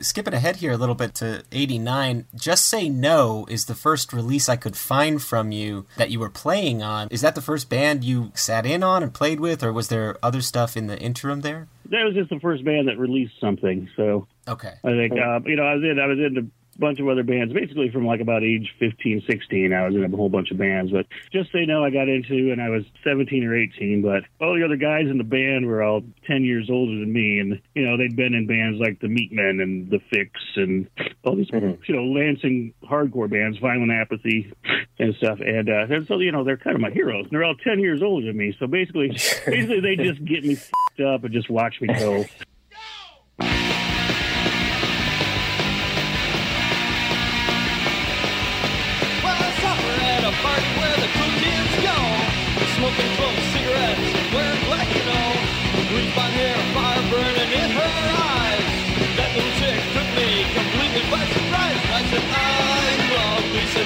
Skipping 0.00 0.34
ahead 0.34 0.56
here 0.56 0.72
a 0.72 0.76
little 0.76 0.94
bit 0.94 1.14
to 1.14 1.44
89, 1.50 2.26
Just 2.34 2.66
Say 2.66 2.90
No 2.90 3.46
is 3.48 3.64
the 3.64 3.74
first 3.74 4.12
release 4.12 4.50
I 4.50 4.56
could 4.56 4.76
find 4.76 5.22
from 5.22 5.50
you 5.50 5.86
that 5.96 6.10
you 6.10 6.20
were 6.20 6.28
playing 6.28 6.82
on. 6.82 7.08
Is 7.10 7.22
that 7.22 7.34
the 7.34 7.40
first 7.40 7.70
band 7.70 8.04
you 8.04 8.30
sat 8.34 8.66
in 8.66 8.82
on 8.82 9.02
and 9.02 9.14
played 9.14 9.40
with, 9.40 9.64
or 9.64 9.72
was 9.72 9.88
there 9.88 10.18
other 10.22 10.42
stuff 10.42 10.76
in 10.76 10.88
the 10.88 10.98
interim 10.98 11.40
there? 11.40 11.68
That 11.90 12.04
was 12.04 12.14
just 12.14 12.30
the 12.30 12.40
first 12.40 12.64
band 12.64 12.88
that 12.88 12.98
released 12.98 13.34
something. 13.40 13.88
So 13.96 14.26
Okay. 14.48 14.72
I 14.84 14.90
think 14.90 15.12
uh, 15.12 15.40
you 15.46 15.56
know 15.56 15.64
I 15.64 15.74
was 15.74 15.84
in 15.84 15.98
I 15.98 16.06
was 16.06 16.18
in 16.18 16.38
a 16.38 16.63
bunch 16.78 17.00
of 17.00 17.08
other 17.08 17.22
bands 17.22 17.52
basically 17.52 17.90
from 17.90 18.06
like 18.06 18.20
about 18.20 18.42
age 18.42 18.74
15 18.78 19.24
16 19.28 19.72
I 19.72 19.86
was 19.86 19.94
in 19.94 20.04
a 20.04 20.16
whole 20.16 20.28
bunch 20.28 20.50
of 20.50 20.58
bands. 20.58 20.92
But 20.92 21.06
just 21.32 21.52
say 21.52 21.64
no 21.66 21.84
I 21.84 21.90
got 21.90 22.08
into 22.08 22.52
and 22.52 22.60
I 22.60 22.68
was 22.68 22.84
17 23.04 23.44
or 23.44 23.56
18 23.56 24.02
but 24.02 24.24
all 24.44 24.54
the 24.54 24.64
other 24.64 24.76
guys 24.76 25.06
in 25.08 25.18
the 25.18 25.24
band 25.24 25.66
were 25.66 25.82
all 25.82 26.02
10 26.26 26.44
years 26.44 26.68
older 26.70 26.98
than 26.98 27.12
me. 27.12 27.38
And 27.38 27.60
you 27.74 27.86
know 27.86 27.96
they'd 27.96 28.16
been 28.16 28.34
in 28.34 28.46
bands 28.46 28.80
like 28.80 29.00
the 29.00 29.08
Meatmen 29.08 29.62
and 29.62 29.90
the 29.90 30.00
Fix 30.10 30.30
and 30.56 30.88
all 31.24 31.36
these 31.36 31.48
you 31.52 31.94
know 31.94 32.04
Lansing 32.04 32.74
hardcore 32.84 33.30
bands 33.30 33.58
Violent 33.58 33.92
Apathy 33.92 34.52
and 34.98 35.14
stuff. 35.16 35.40
And 35.40 35.68
uh 35.68 35.86
and 35.94 36.06
so 36.06 36.18
you 36.18 36.32
know 36.32 36.44
they're 36.44 36.56
kind 36.56 36.76
of 36.76 36.82
my 36.82 36.90
heroes. 36.90 37.24
And 37.24 37.32
they're 37.32 37.44
all 37.44 37.56
10 37.56 37.80
years 37.80 38.02
older 38.02 38.26
than 38.26 38.36
me. 38.36 38.54
So 38.58 38.66
basically 38.66 39.08
basically 39.46 39.80
they 39.80 39.96
just 39.96 40.24
get 40.24 40.44
me 40.44 40.56
up 41.04 41.24
and 41.24 41.32
just 41.32 41.50
watch 41.50 41.80
me 41.80 41.88
go 41.88 42.24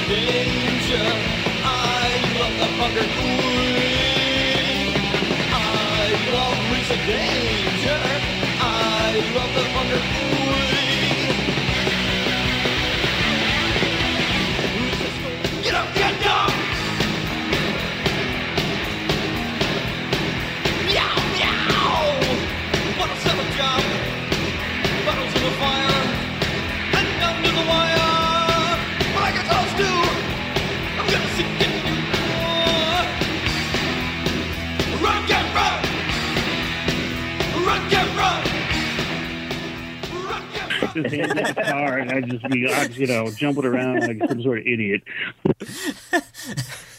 Danger. 0.08 1.04
I 1.64 2.08
love 2.40 2.56
the 2.60 2.68
queen. 3.16 4.88
I 5.52 6.08
love 6.32 6.60
Danger. 7.06 8.00
I 8.58 9.20
love 9.36 9.54
the. 9.54 10.27
Just 41.02 41.14
hand 41.14 41.34
me 41.34 41.42
the 41.42 41.52
guitar 41.54 41.98
and 41.98 42.10
I'd 42.10 42.30
just 42.30 42.48
be, 42.48 42.66
I'd, 42.72 42.96
you 42.96 43.06
know, 43.06 43.30
jumping 43.30 43.64
around 43.64 44.00
like 44.06 44.28
some 44.28 44.42
sort 44.42 44.58
of 44.58 44.66
idiot. 44.66 45.02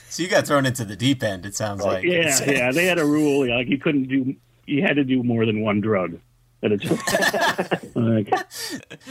So 0.09 0.23
you 0.23 0.29
got 0.29 0.47
thrown 0.47 0.65
into 0.65 0.85
the 0.85 0.95
deep 0.95 1.21
end, 1.21 1.45
it 1.45 1.55
sounds 1.55 1.83
like. 1.83 2.03
yeah, 2.03 2.37
yeah. 2.45 2.71
They 2.71 2.85
had 2.85 2.97
a 2.97 3.05
rule, 3.05 3.47
like 3.47 3.67
you 3.67 3.77
couldn't 3.77 4.07
do, 4.07 4.35
you 4.65 4.81
had 4.81 4.95
to 4.95 5.03
do 5.03 5.23
more 5.23 5.45
than 5.45 5.61
one 5.61 5.81
drug 5.81 6.19
at 6.61 6.71
a 6.71 6.77
time. 6.77 7.79
like, 7.95 8.33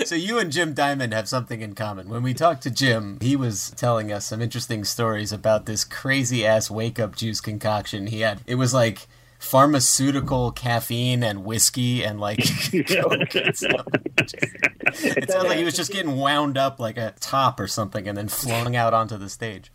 so 0.05 0.15
you 0.15 0.39
and 0.39 0.53
Jim 0.53 0.75
Diamond 0.75 1.13
have 1.15 1.29
something 1.29 1.61
in 1.61 1.75
common. 1.75 2.09
When 2.09 2.23
we 2.23 2.35
talked 2.35 2.63
to 2.65 2.71
Jim, 2.71 3.19
he 3.21 3.37
was 3.37 3.71
telling 3.71 4.13
us 4.13 4.27
some 4.27 4.43
interesting 4.43 4.85
stories 4.85 5.33
about 5.33 5.67
this 5.67 5.85
crazy 5.85 6.45
ass 6.45 6.71
wake 6.71 6.99
up 6.99 7.17
juice 7.17 7.41
concoction 7.41 8.09
he 8.09 8.21
had. 8.21 8.41
It 8.47 8.57
was 8.57 8.75
like 8.75 9.07
pharmaceutical 9.39 10.51
caffeine 10.51 11.23
and 11.23 11.45
whiskey 11.45 12.05
and 12.05 12.21
like 12.21 12.39
coke 12.89 13.35
and 13.35 13.57
stuff. 13.57 13.87
It 15.05 15.31
sounds 15.31 15.45
like 15.45 15.59
he 15.59 15.65
was 15.65 15.75
just 15.75 15.93
getting 15.93 16.17
wound 16.17 16.59
up 16.59 16.81
like 16.81 16.97
a 16.97 17.15
top 17.21 17.61
or 17.61 17.67
something 17.67 18.09
and 18.09 18.17
then 18.17 18.29
flowing 18.29 18.77
out 18.77 18.95
onto 18.95 19.17
the 19.17 19.29
stage. 19.29 19.71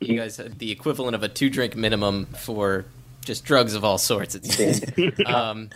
You 0.00 0.18
guys 0.18 0.36
had 0.36 0.58
the 0.58 0.72
equivalent 0.72 1.14
of 1.14 1.22
a 1.22 1.28
two 1.28 1.48
drink 1.48 1.76
minimum 1.76 2.26
for 2.26 2.86
just 3.24 3.44
drugs 3.44 3.74
of 3.74 3.84
all 3.84 3.98
sorts. 3.98 4.34
It 4.34 4.44
seems. 4.44 4.80
um, 5.26 5.70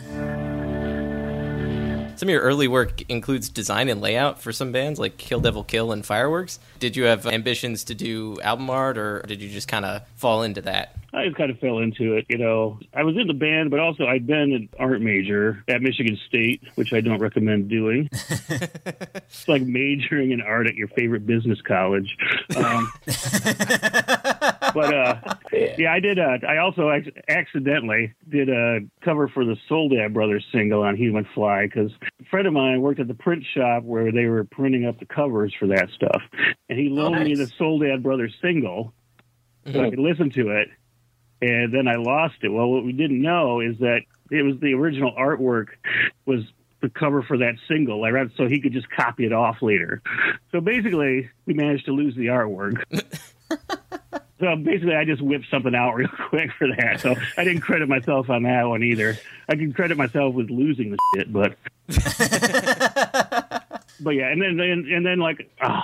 some 2.21 2.29
of 2.29 2.35
your 2.35 2.43
early 2.43 2.69
work 2.69 3.01
includes 3.09 3.49
design 3.49 3.89
and 3.89 4.03
layout 4.03 4.43
for 4.43 4.53
some 4.53 4.73
bands 4.73 5.01
like 5.01 5.17
Kill 5.17 5.41
Devil 5.41 5.65
Kill 5.65 5.91
and 5.91 6.05
Fireworks. 6.05 6.59
Did 6.79 6.95
you 6.95 7.05
have 7.05 7.27
ambitions 7.27 7.85
to 7.85 7.95
do 7.95 8.39
album 8.43 8.69
art, 8.69 8.99
or 8.99 9.23
did 9.23 9.41
you 9.41 9.49
just 9.49 9.69
kind 9.69 9.87
of 9.87 10.03
fall 10.17 10.43
into 10.43 10.61
that? 10.61 10.97
I 11.15 11.25
just 11.25 11.39
kind 11.39 11.51
of 11.51 11.59
fell 11.59 11.79
into 11.79 12.17
it, 12.19 12.27
you 12.29 12.37
know. 12.37 12.79
I 12.93 13.05
was 13.05 13.17
in 13.17 13.27
the 13.27 13.33
band, 13.33 13.71
but 13.71 13.81
also 13.81 14.07
I'd 14.07 14.27
been 14.27 14.53
an 14.53 14.69
art 14.79 15.01
major 15.01 15.65
at 15.67 15.81
Michigan 15.81 16.19
State, 16.29 16.63
which 16.75 16.93
I 16.93 17.01
don't 17.01 17.21
recommend 17.21 17.71
doing. 17.71 18.11
it's 18.13 19.49
like 19.49 19.63
majoring 19.63 20.33
in 20.33 20.43
art 20.43 20.67
at 20.67 20.75
your 20.75 20.89
favorite 20.89 21.27
business 21.27 21.63
college. 21.63 22.19
Um, 22.55 22.93
but 24.75 24.95
uh, 24.95 25.17
yeah, 25.79 25.93
I 25.93 26.01
did. 26.01 26.19
Uh, 26.19 26.39
I 26.47 26.59
also 26.59 26.91
ac- 26.91 27.13
accidentally 27.29 28.15
did 28.29 28.49
a 28.49 28.81
cover 29.03 29.29
for 29.29 29.45
the 29.45 29.57
Soledad 29.69 30.15
Brothers 30.15 30.45
single 30.53 30.83
on 30.83 30.97
Human 30.97 31.27
Fly 31.35 31.67
because 31.67 31.91
a 32.21 32.25
friend 32.27 32.47
of 32.47 32.53
mine 32.53 32.81
worked 32.81 33.01
at 33.01 33.09
the 33.09 33.15
print 33.15 33.45
shop 33.55 33.83
where 33.85 34.13
they 34.13 34.27
were 34.27 34.45
printing 34.45 34.87
up 34.87 34.99
the 34.99 35.07
covers 35.07 35.55
for 35.59 35.69
that 35.69 35.89
stuff, 35.95 36.23
and 36.69 36.79
he 36.79 36.89
loaned 36.89 37.25
me 37.25 37.35
the 37.35 37.51
Soledad 37.59 38.03
Brothers 38.03 38.35
single 38.41 38.93
so 39.67 39.85
I 39.85 39.91
could 39.91 39.99
listen 39.99 40.31
to 40.31 40.51
it. 40.51 40.69
And 41.43 41.73
then 41.73 41.89
I 41.89 41.97
lost 41.97 42.37
it. 42.43 42.49
Well, 42.49 42.69
what 42.69 42.85
we 42.85 42.93
didn't 42.93 43.21
know 43.23 43.61
is 43.61 43.79
that 43.79 44.01
it 44.31 44.43
was 44.43 44.61
the 44.61 44.75
original 44.75 45.13
artwork 45.19 45.69
was 46.27 46.41
the 46.83 46.89
cover 46.91 47.23
for 47.23 47.39
that 47.39 47.55
single. 47.69 48.05
I 48.05 48.11
read 48.11 48.31
so 48.37 48.47
he 48.47 48.61
could 48.61 48.73
just 48.73 48.91
copy 48.91 49.25
it 49.25 49.33
off 49.33 49.57
later. 49.63 50.03
So 50.53 50.61
basically, 50.61 51.31
we 51.47 51.55
managed 51.55 51.87
to 51.87 51.93
lose 51.93 52.15
the 52.15 52.27
artwork. 52.27 52.83
so 54.41 54.57
basically, 54.57 54.97
I 54.97 55.05
just 55.05 55.23
whipped 55.23 55.47
something 55.51 55.75
out 55.75 55.95
real 55.97 56.09
quick 56.09 56.51
for 56.53 56.69
that. 56.77 57.01
So 57.01 57.15
I 57.37 57.45
didn't 57.45 57.61
credit 57.61 57.89
myself 57.89 58.31
on 58.31 58.43
that 58.45 58.65
one 58.65 58.83
either. 58.83 59.19
I 59.49 59.55
can 59.55 59.73
credit 59.73 59.97
myself 59.97 60.35
with 60.35 60.51
losing 60.51 60.91
the 60.91 60.99
shit, 61.15 61.33
but. 61.33 61.57
But 64.01 64.11
yeah, 64.11 64.29
and 64.29 64.41
then 64.41 64.59
and, 64.61 64.87
and 64.87 65.05
then 65.05 65.19
like, 65.19 65.51
oh, 65.63 65.81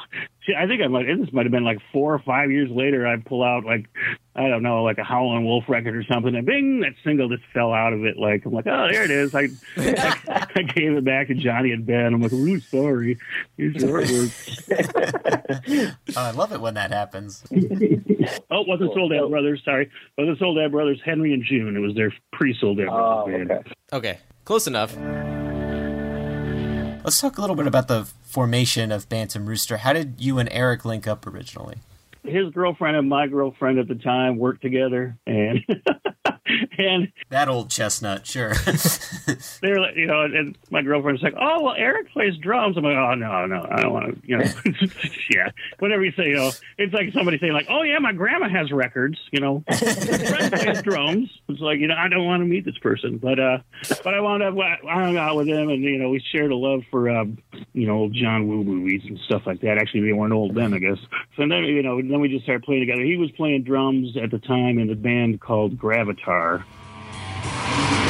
I 0.54 0.66
think 0.66 0.82
I 0.82 0.86
might. 0.86 1.06
This 1.06 1.32
might 1.32 1.44
have 1.44 1.52
been 1.52 1.64
like 1.64 1.78
four 1.92 2.14
or 2.14 2.18
five 2.18 2.50
years 2.50 2.70
later. 2.70 3.06
I 3.06 3.16
pull 3.16 3.42
out 3.42 3.64
like, 3.64 3.86
I 4.34 4.48
don't 4.48 4.62
know, 4.62 4.82
like 4.82 4.98
a 4.98 5.04
Howlin' 5.04 5.44
Wolf 5.44 5.64
record 5.68 5.96
or 5.96 6.04
something, 6.04 6.34
and 6.34 6.46
bing, 6.46 6.80
that 6.80 6.94
single 7.02 7.28
just 7.28 7.42
fell 7.52 7.72
out 7.72 7.92
of 7.92 8.04
it. 8.04 8.16
Like 8.18 8.44
I'm 8.44 8.52
like, 8.52 8.66
oh, 8.66 8.88
there 8.90 9.04
it 9.04 9.10
is. 9.10 9.34
I 9.34 9.48
I, 9.76 10.46
I 10.54 10.62
gave 10.62 10.92
it 10.92 11.04
back 11.04 11.28
to 11.28 11.34
Johnny 11.34 11.72
and 11.72 11.86
Ben. 11.86 12.14
I'm 12.14 12.22
like, 12.22 12.32
ooh, 12.32 12.60
sorry, 12.60 13.18
here's 13.56 13.74
your 13.76 14.00
artwork. 14.00 15.96
Oh, 16.16 16.20
I 16.20 16.30
love 16.32 16.52
it 16.52 16.60
when 16.60 16.74
that 16.74 16.92
happens. 16.92 17.42
oh, 17.52 18.60
it 18.60 18.68
wasn't 18.68 18.92
Soledad 18.94 19.30
Brothers. 19.30 19.62
Sorry, 19.64 19.84
it 19.86 19.90
wasn't 20.20 20.38
Soledad 20.38 20.70
Brothers. 20.72 21.00
Henry 21.04 21.32
and 21.32 21.42
June. 21.44 21.76
It 21.76 21.80
was 21.80 21.94
their 21.94 22.12
pre-Soledad 22.32 22.86
Brothers 22.88 23.48
oh, 23.50 23.54
band. 23.54 23.74
Okay, 23.92 24.18
close 24.44 24.66
enough. 24.66 24.96
Let's 27.04 27.20
talk 27.20 27.38
a 27.38 27.40
little 27.40 27.54
bit 27.54 27.68
about 27.68 27.86
the 27.86 28.08
formation 28.36 28.92
of 28.92 29.08
Bantam 29.08 29.46
Rooster. 29.46 29.78
How 29.78 29.94
did 29.94 30.16
you 30.18 30.38
and 30.38 30.46
Eric 30.52 30.84
link 30.84 31.06
up 31.08 31.26
originally? 31.26 31.76
his 32.22 32.50
girlfriend 32.52 32.96
and 32.96 33.08
my 33.08 33.26
girlfriend 33.26 33.78
at 33.78 33.88
the 33.88 33.94
time 33.94 34.36
worked 34.36 34.60
together 34.60 35.16
and 35.26 35.64
and 36.78 37.12
that 37.30 37.48
old 37.48 37.70
chestnut, 37.70 38.26
sure. 38.26 38.54
they 39.60 39.70
were 39.70 39.80
like, 39.80 39.96
you 39.96 40.06
know, 40.06 40.22
and 40.22 40.56
my 40.70 40.82
girlfriend's 40.82 41.22
like, 41.22 41.34
"Oh, 41.38 41.62
well, 41.62 41.74
Eric 41.76 42.10
plays 42.12 42.36
drums." 42.38 42.76
I'm 42.76 42.84
like, 42.84 42.96
"Oh 42.96 43.14
no, 43.14 43.46
no, 43.46 43.66
I 43.70 43.80
don't 43.80 43.92
want 43.92 44.22
to," 44.22 44.28
you 44.28 44.38
know. 44.38 44.44
yeah, 45.30 45.50
whenever 45.78 46.04
you 46.04 46.12
say, 46.12 46.28
you 46.28 46.36
know, 46.36 46.50
it's 46.78 46.92
like 46.92 47.12
somebody 47.12 47.38
saying 47.38 47.52
like, 47.52 47.66
"Oh 47.68 47.82
yeah, 47.82 47.98
my 47.98 48.12
grandma 48.12 48.48
has 48.48 48.70
records," 48.70 49.18
you 49.32 49.40
know, 49.40 49.64
friend 49.68 50.52
plays 50.52 50.82
drums. 50.82 51.30
It's 51.48 51.60
like 51.60 51.78
you 51.78 51.88
know, 51.88 51.96
I 51.96 52.08
don't 52.08 52.24
want 52.24 52.42
to 52.42 52.46
meet 52.46 52.64
this 52.64 52.78
person, 52.78 53.18
but 53.18 53.38
uh, 53.38 53.58
but 54.04 54.14
I 54.14 54.20
wound 54.20 54.42
up 54.42 54.54
I 54.58 54.78
hung 54.84 55.16
out 55.16 55.36
with 55.36 55.48
him, 55.48 55.68
and 55.68 55.82
you 55.82 55.98
know, 55.98 56.10
we 56.10 56.22
shared 56.32 56.52
a 56.52 56.56
love 56.56 56.82
for 56.90 57.08
uh, 57.08 57.24
you 57.72 57.86
know, 57.86 57.94
old 57.94 58.14
John 58.14 58.48
Woo 58.48 58.64
movies 58.64 59.02
and 59.06 59.18
stuff 59.26 59.42
like 59.46 59.60
that. 59.60 59.78
Actually, 59.78 60.02
they 60.02 60.12
weren't 60.12 60.32
old 60.32 60.54
then, 60.54 60.74
I 60.74 60.78
guess. 60.78 60.98
So 61.36 61.46
then, 61.48 61.64
you 61.64 61.82
know, 61.82 61.96
then 61.96 62.20
we 62.20 62.28
just 62.28 62.44
started 62.44 62.64
playing 62.64 62.80
together. 62.80 63.02
He 63.02 63.16
was 63.16 63.30
playing 63.32 63.64
drums 63.64 64.16
at 64.16 64.30
the 64.30 64.38
time 64.38 64.78
in 64.78 64.90
a 64.90 64.94
band 64.94 65.40
called 65.40 65.78
Gravitar. 65.78 66.35
Which 66.36 68.05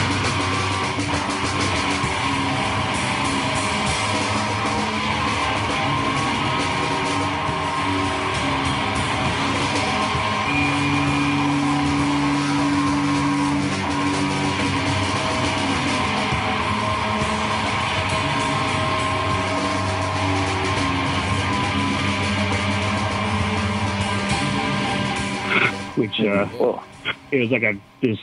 it 27.37 27.41
was 27.41 27.51
like 27.51 27.63
a 27.63 27.79
this. 28.03 28.19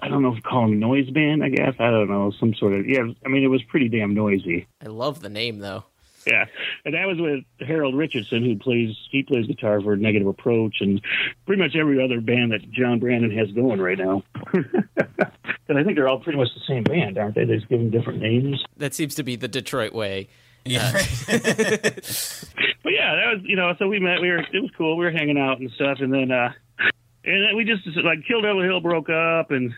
I 0.00 0.08
don't 0.08 0.22
know 0.22 0.30
if 0.30 0.36
you 0.36 0.42
call 0.42 0.62
them 0.62 0.80
noise 0.80 1.10
band. 1.10 1.44
I 1.44 1.48
guess 1.48 1.74
I 1.78 1.90
don't 1.90 2.10
know 2.10 2.32
some 2.38 2.54
sort 2.54 2.74
of 2.74 2.88
yeah. 2.88 3.04
I 3.24 3.28
mean, 3.28 3.44
it 3.44 3.48
was 3.48 3.62
pretty 3.62 3.88
damn 3.88 4.14
noisy. 4.14 4.66
I 4.84 4.88
love 4.88 5.20
the 5.20 5.28
name 5.28 5.60
though. 5.60 5.84
Yeah, 6.26 6.44
and 6.84 6.94
that 6.94 7.06
was 7.06 7.18
with 7.18 7.44
Harold 7.66 7.96
Richardson, 7.96 8.44
who 8.44 8.56
plays 8.56 8.94
he 9.10 9.22
plays 9.22 9.46
guitar 9.46 9.80
for 9.80 9.96
Negative 9.96 10.28
Approach 10.28 10.76
and 10.80 11.00
pretty 11.46 11.60
much 11.60 11.74
every 11.74 12.02
other 12.02 12.20
band 12.20 12.52
that 12.52 12.70
John 12.70 13.00
Brannon 13.00 13.36
has 13.36 13.50
going 13.52 13.80
right 13.80 13.98
now. 13.98 14.22
and 14.52 15.78
I 15.78 15.82
think 15.82 15.96
they're 15.96 16.08
all 16.08 16.20
pretty 16.20 16.38
much 16.38 16.48
the 16.54 16.62
same 16.66 16.84
band, 16.84 17.18
aren't 17.18 17.34
they? 17.34 17.44
They 17.44 17.56
just 17.56 17.68
give 17.68 17.80
them 17.80 17.90
different 17.90 18.20
names. 18.20 18.62
That 18.76 18.94
seems 18.94 19.14
to 19.16 19.22
be 19.22 19.36
the 19.36 19.48
Detroit 19.48 19.92
way. 19.92 20.28
Yeah. 20.64 20.92
but 21.26 22.92
yeah, 22.92 23.16
that 23.16 23.32
was 23.34 23.40
you 23.42 23.56
know. 23.56 23.74
So 23.78 23.88
we 23.88 23.98
met. 23.98 24.20
We 24.20 24.30
were 24.30 24.38
it 24.38 24.60
was 24.60 24.70
cool. 24.76 24.96
We 24.96 25.04
were 25.04 25.10
hanging 25.10 25.38
out 25.38 25.58
and 25.58 25.70
stuff, 25.72 25.98
and 26.00 26.12
then 26.12 26.30
uh, 26.30 26.52
and 27.24 27.44
then 27.44 27.56
we 27.56 27.64
just 27.64 27.86
like 28.04 28.26
Kill 28.26 28.42
Devil 28.42 28.62
Hill 28.62 28.80
broke 28.80 29.08
up, 29.08 29.50
and 29.50 29.72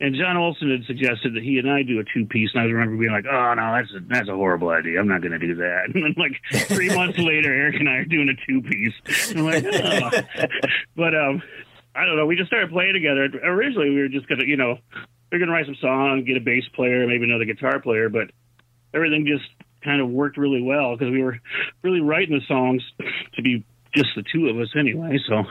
and 0.00 0.14
John 0.14 0.36
Olson 0.36 0.70
had 0.70 0.84
suggested 0.86 1.34
that 1.34 1.42
he 1.42 1.58
and 1.58 1.70
I 1.70 1.82
do 1.82 2.00
a 2.00 2.04
two 2.04 2.24
piece, 2.24 2.50
and 2.54 2.62
I 2.62 2.66
remember 2.66 2.96
being 2.96 3.12
like, 3.12 3.26
oh 3.30 3.54
no, 3.54 3.74
that's 3.74 3.92
a, 3.92 4.00
that's 4.08 4.28
a 4.28 4.34
horrible 4.34 4.70
idea. 4.70 4.98
I'm 4.98 5.08
not 5.08 5.20
going 5.20 5.38
to 5.38 5.38
do 5.38 5.54
that. 5.56 5.90
And 5.94 6.04
then 6.04 6.14
like 6.16 6.40
three 6.68 6.94
months 6.94 7.18
later, 7.18 7.52
Eric 7.52 7.76
and 7.76 7.88
I 7.88 7.96
are 7.96 8.04
doing 8.04 8.28
a 8.30 8.46
two 8.46 8.62
piece. 8.62 8.94
I'm 9.36 9.44
like, 9.44 9.64
oh. 9.64 10.10
but 10.96 11.14
um, 11.14 11.42
I 11.94 12.06
don't 12.06 12.16
know. 12.16 12.24
We 12.26 12.36
just 12.36 12.48
started 12.48 12.70
playing 12.70 12.94
together. 12.94 13.28
Originally, 13.44 13.90
we 13.90 14.00
were 14.00 14.08
just 14.08 14.26
gonna 14.26 14.44
you 14.44 14.56
know 14.56 14.78
we 15.30 15.36
are 15.36 15.38
gonna 15.38 15.52
write 15.52 15.66
some 15.66 15.76
songs, 15.80 16.24
get 16.26 16.36
a 16.36 16.40
bass 16.40 16.64
player, 16.74 17.06
maybe 17.06 17.24
another 17.24 17.44
guitar 17.44 17.78
player, 17.80 18.08
but 18.08 18.30
everything 18.94 19.26
just 19.26 19.48
kind 19.84 20.00
of 20.00 20.08
worked 20.08 20.36
really 20.36 20.62
well 20.62 20.96
because 20.96 21.10
we 21.10 21.22
were 21.22 21.38
really 21.82 22.00
writing 22.00 22.38
the 22.38 22.44
songs 22.46 22.82
to 23.34 23.42
be 23.42 23.64
just 23.94 24.08
the 24.16 24.22
two 24.32 24.48
of 24.48 24.58
us 24.58 24.68
anyway. 24.78 25.18
So 25.26 25.44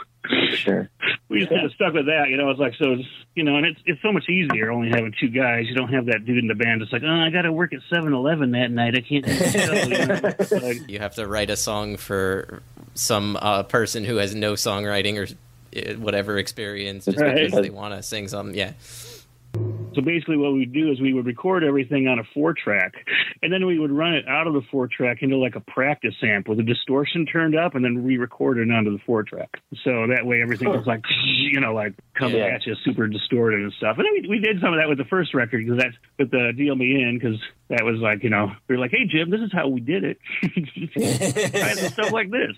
sure, 0.55 0.89
we 1.29 1.39
just 1.39 1.49
kind 1.51 1.65
of 1.65 1.71
stuck 1.73 1.93
with 1.93 2.05
that. 2.07 2.29
You 2.29 2.37
know, 2.37 2.49
it's 2.49 2.59
like 2.59 2.73
so, 2.75 2.91
it's, 2.93 3.07
you 3.35 3.43
know, 3.43 3.55
and 3.57 3.65
it's 3.65 3.79
it's 3.85 4.01
so 4.01 4.11
much 4.11 4.27
easier 4.29 4.71
only 4.71 4.89
having 4.89 5.13
two 5.19 5.29
guys. 5.29 5.65
You 5.67 5.75
don't 5.75 5.93
have 5.93 6.05
that 6.07 6.25
dude 6.25 6.37
in 6.39 6.47
the 6.47 6.55
band. 6.55 6.81
It's 6.81 6.91
like, 6.91 7.03
oh, 7.03 7.07
I 7.09 7.29
got 7.29 7.43
to 7.43 7.51
work 7.53 7.73
at 7.73 7.79
7-Eleven 7.91 8.51
that 8.51 8.71
night. 8.71 8.95
I 8.97 9.01
can't. 9.01 9.25
Show, 9.25 9.73
you, 9.73 10.05
know? 10.05 10.67
Like, 10.67 10.89
You 10.89 10.99
have 10.99 11.15
to 11.15 11.27
write 11.27 11.49
a 11.49 11.55
song 11.55 11.97
for 11.97 12.61
some 12.95 13.37
uh, 13.41 13.63
person 13.63 14.03
who 14.03 14.17
has 14.17 14.35
no 14.35 14.53
songwriting 14.53 15.17
or 15.17 15.27
uh, 15.77 15.93
whatever 15.99 16.37
experience 16.37 17.05
just 17.05 17.17
Right. 17.19 17.45
because 17.45 17.61
they 17.61 17.69
want 17.69 17.93
to 17.93 18.03
sing 18.03 18.27
something. 18.27 18.55
Yeah. 18.55 18.73
So 19.99 20.05
basically, 20.05 20.37
what 20.37 20.53
we 20.53 20.59
would 20.59 20.71
do 20.73 20.91
is 20.91 21.01
we 21.01 21.11
would 21.13 21.25
record 21.25 21.61
everything 21.63 22.07
on 22.07 22.19
a 22.19 22.23
four 22.33 22.53
track, 22.53 22.93
and 23.43 23.51
then 23.51 23.65
we 23.65 23.77
would 23.77 23.91
run 23.91 24.13
it 24.13 24.25
out 24.29 24.47
of 24.47 24.53
the 24.53 24.61
four 24.71 24.87
track 24.87 25.17
into 25.21 25.35
like 25.35 25.55
a 25.55 25.59
practice 25.59 26.15
amp 26.23 26.47
with 26.47 26.57
the 26.57 26.63
distortion 26.63 27.25
turned 27.25 27.53
up, 27.53 27.75
and 27.75 27.83
then 27.83 28.05
re-record 28.05 28.57
it 28.59 28.71
onto 28.71 28.91
the 28.91 29.03
four 29.05 29.23
track. 29.23 29.59
So 29.83 30.07
that 30.07 30.25
way, 30.25 30.41
everything 30.41 30.69
was 30.69 30.87
like 30.87 31.03
you 31.25 31.59
know 31.59 31.73
like 31.73 31.95
coming 32.13 32.37
Yeah. 32.37 32.45
at 32.55 32.65
you 32.65 32.75
super 32.85 33.07
distorted 33.07 33.61
and 33.61 33.73
stuff. 33.73 33.97
And 33.97 34.05
then 34.05 34.13
we, 34.29 34.37
we 34.37 34.39
did 34.39 34.61
some 34.61 34.71
of 34.73 34.79
that 34.79 34.87
with 34.87 34.99
the 34.99 35.05
first 35.05 35.33
record 35.33 35.65
because 35.65 35.81
that's 35.81 35.95
with 36.17 36.31
the 36.31 36.53
Deal 36.55 36.75
Me 36.77 37.03
In 37.03 37.19
because 37.19 37.37
that 37.69 37.83
was 37.83 37.99
like 37.99 38.23
you 38.23 38.29
know 38.29 38.51
we 38.69 38.75
were 38.75 38.81
like, 38.81 38.91
hey 38.91 39.05
Jim, 39.05 39.29
this 39.29 39.41
is 39.41 39.51
how 39.51 39.67
we 39.67 39.81
did 39.81 40.03
it. 40.05 40.17
Some 41.77 41.89
stuff 41.89 42.11
like 42.13 42.31
this. 42.31 42.55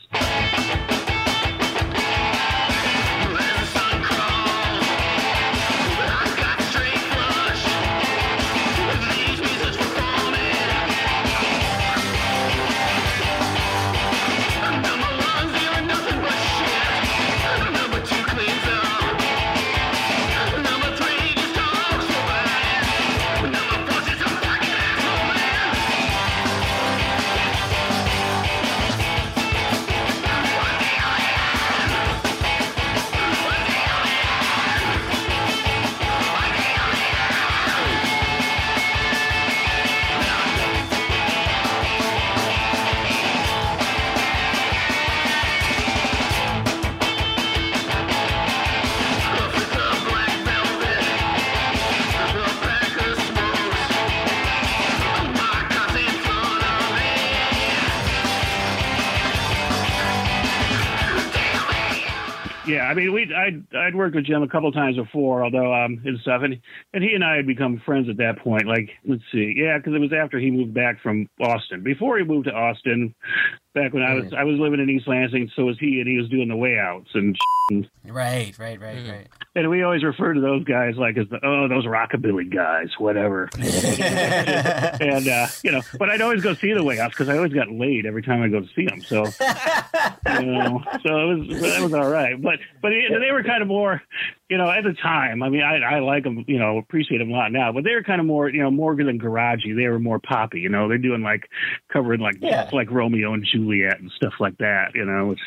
I'd 63.42 63.76
I'd 63.76 63.96
worked 63.96 64.16
with 64.16 64.26
Jim 64.26 64.44
a 64.44 64.48
couple 64.48 64.72
times 64.72 64.98
before, 64.98 65.44
although 65.44 65.74
um 65.74 66.02
and 66.06 66.20
stuff, 66.20 66.42
and 66.44 66.60
and 66.94 67.04
he 67.04 67.14
and 67.14 67.24
I 67.24 67.38
had 67.38 67.48
become 67.48 67.82
friends 67.86 68.10
at 68.10 68.18
that 68.18 68.40
point. 68.40 68.68
Like, 68.68 68.90
let's 69.06 69.24
see, 69.32 69.54
yeah, 69.56 69.78
because 69.78 69.94
it 69.94 70.00
was 70.00 70.14
after 70.14 70.40
he 70.40 70.52
moved 70.52 70.74
back 70.74 71.02
from 71.02 71.28
Austin. 71.40 71.84
Before 71.84 72.18
he 72.18 72.24
moved 72.24 72.46
to 72.46 72.54
Austin, 72.54 73.14
back 73.74 73.94
when 73.94 74.04
I 74.04 74.14
was 74.16 74.34
I 74.34 74.44
was 74.44 74.60
living 74.60 74.80
in 74.80 74.90
East 74.90 75.08
Lansing, 75.08 75.52
so 75.56 75.66
was 75.66 75.78
he, 75.80 76.00
and 76.00 76.08
he 76.08 76.18
was 76.18 76.30
doing 76.30 76.48
the 76.50 76.56
way 76.56 76.78
outs 76.78 77.10
and. 77.14 77.38
and 77.70 77.90
Right, 78.04 78.58
right, 78.60 78.82
right, 78.82 79.08
right. 79.08 79.28
and 79.56 79.70
we 79.70 79.84
always 79.84 80.04
refer 80.04 80.34
to 80.34 80.42
those 80.42 80.64
guys 80.66 80.96
like 80.98 81.18
as 81.18 81.30
the 81.30 81.40
oh 81.46 81.68
those 81.68 81.86
rockabilly 81.86 82.54
guys, 82.54 82.90
whatever. 82.98 83.50
and 83.60 85.28
uh, 85.28 85.48
you 85.64 85.72
know, 85.72 85.82
but 85.98 86.10
I'd 86.10 86.22
always 86.22 86.42
go 86.42 86.54
see 86.56 86.74
the 86.74 86.84
way 86.84 87.00
outs 87.00 87.14
because 87.14 87.30
I 87.30 87.38
always 87.38 87.54
got 87.54 87.72
laid 87.72 88.06
every 88.06 88.24
time 88.24 88.42
I 88.42 88.50
go 88.50 88.60
to 88.60 88.68
see 88.76 88.86
them. 88.88 89.02
So 89.02 89.24
you 90.40 90.46
know, 90.46 90.84
so 91.04 91.32
it 91.32 91.38
was 91.38 91.62
that 91.62 91.82
was 91.82 91.94
all 91.94 92.10
right. 92.10 92.42
But 92.42 92.60
but 92.82 92.92
it, 92.92 93.12
they 93.20 93.32
were 93.32 93.44
kind 93.44 93.62
of 93.62 93.68
more, 93.70 94.02
you 94.52 94.58
know, 94.58 94.70
at 94.70 94.84
the 94.84 94.92
time. 94.92 95.42
I 95.42 95.48
mean, 95.50 95.62
I 95.64 95.78
I 95.78 96.00
like 96.00 96.26
them, 96.26 96.44
you 96.46 96.60
know, 96.60 96.78
appreciate 96.78 97.20
them 97.20 97.30
a 97.30 97.34
lot 97.34 97.54
now. 97.54 97.72
But 97.72 97.86
they 97.86 97.96
were 97.96 98.04
kind 98.04 98.20
of 98.20 98.28
more, 98.28 98.50
you 98.50 98.62
know, 98.62 98.70
more 98.70 98.94
than 98.98 99.18
garagey. 99.18 99.74
They 99.74 99.88
were 99.88 99.98
more 99.98 100.20
poppy. 100.20 100.60
You 100.60 100.68
know, 100.68 100.90
they're 100.90 100.98
doing 100.98 101.22
like 101.24 101.50
covering 101.92 102.20
like 102.20 102.36
Yeah. 102.42 102.70
like 102.74 102.92
Romeo 102.92 103.34
and 103.34 103.46
Juliet 103.50 104.02
and 104.02 104.12
stuff 104.12 104.34
like 104.42 104.58
that. 104.58 104.94
You 104.94 105.06
know, 105.06 105.32
it's 105.32 105.42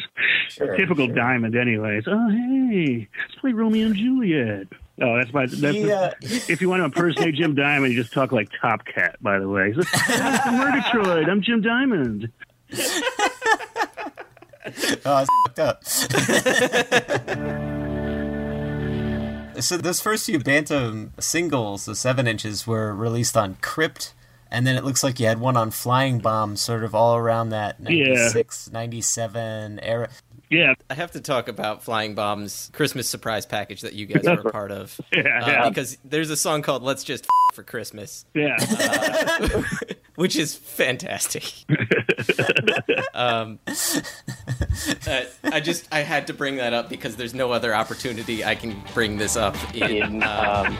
Sure, 0.54 0.74
typical 0.74 1.04
sure. 1.06 1.14
Diamond, 1.14 1.54
anyways. 1.54 2.04
Oh 2.06 2.28
hey, 2.30 3.06
let's 3.28 3.38
play 3.40 3.52
Romeo 3.52 3.86
and 3.86 3.94
Juliet. 3.94 4.68
Oh, 5.02 5.18
that's 5.18 5.32
my. 5.34 5.44
That's 5.46 5.60
He, 5.60 5.92
uh, 5.92 6.12
if 6.22 6.62
you 6.62 6.70
want 6.70 6.80
to 6.80 6.84
impersonate 6.84 7.34
Jim 7.34 7.54
Diamond, 7.54 7.92
you 7.92 8.00
just 8.02 8.14
talk 8.14 8.32
like 8.32 8.48
Top 8.58 8.86
Cat. 8.86 9.16
By 9.20 9.38
the 9.38 9.48
way, 9.48 9.74
like, 9.74 9.86
"I'm 10.08 10.40
from 10.40 10.56
Murgatroyd. 10.56 11.28
I'm 11.28 11.42
Jim 11.42 11.60
Diamond. 11.60 12.32
Oh, 15.04 15.22
it's 15.22 15.28
fucked 15.44 15.58
up. 15.58 15.84
so 19.60 19.76
those 19.76 20.00
first 20.00 20.26
few 20.26 20.38
Bantam 20.38 21.12
singles, 21.18 21.84
the 21.84 21.94
seven 21.94 22.26
inches, 22.26 22.66
were 22.66 22.94
released 22.94 23.36
on 23.36 23.56
Crypt, 23.60 24.14
and 24.50 24.66
then 24.66 24.76
it 24.76 24.84
looks 24.84 25.02
like 25.02 25.18
you 25.18 25.26
had 25.26 25.40
one 25.40 25.56
on 25.56 25.70
Flying 25.70 26.18
Bomb, 26.18 26.56
sort 26.56 26.84
of 26.84 26.94
all 26.94 27.16
around 27.16 27.50
that 27.50 27.80
96, 27.80 28.70
97 28.72 29.80
era. 29.80 30.08
Yeah. 30.54 30.74
I 30.90 30.94
have 30.94 31.12
to 31.12 31.20
talk 31.20 31.48
about 31.48 31.82
Flying 31.82 32.14
Bomb's 32.14 32.70
Christmas 32.72 33.08
surprise 33.08 33.46
package 33.46 33.80
that 33.82 33.94
you 33.94 34.06
guys 34.06 34.24
were 34.24 34.48
a 34.48 34.52
part 34.52 34.70
of. 34.70 35.00
Yeah, 35.12 35.20
Uh, 35.42 35.46
yeah. 35.50 35.68
Because 35.68 35.98
there's 36.04 36.30
a 36.30 36.36
song 36.36 36.62
called 36.62 36.82
Let's 36.82 37.04
Just 37.04 37.24
F- 37.24 37.54
for 37.56 37.62
Christmas. 37.62 38.24
Yeah. 38.34 38.56
Uh, 38.60 39.62
which 40.16 40.36
is 40.36 40.54
fantastic. 40.54 41.52
um, 43.14 43.58
uh, 43.66 45.24
I 45.44 45.60
just 45.60 45.88
I 45.92 46.00
had 46.00 46.26
to 46.28 46.34
bring 46.34 46.56
that 46.56 46.72
up 46.72 46.88
because 46.88 47.16
there's 47.16 47.34
no 47.34 47.52
other 47.52 47.74
opportunity 47.74 48.44
I 48.44 48.54
can 48.54 48.80
bring 48.94 49.18
this 49.18 49.36
up 49.36 49.56
in. 49.74 50.22
Um, 50.22 50.78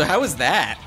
so 0.00 0.06
how 0.06 0.20
was 0.20 0.36
that? 0.36 0.78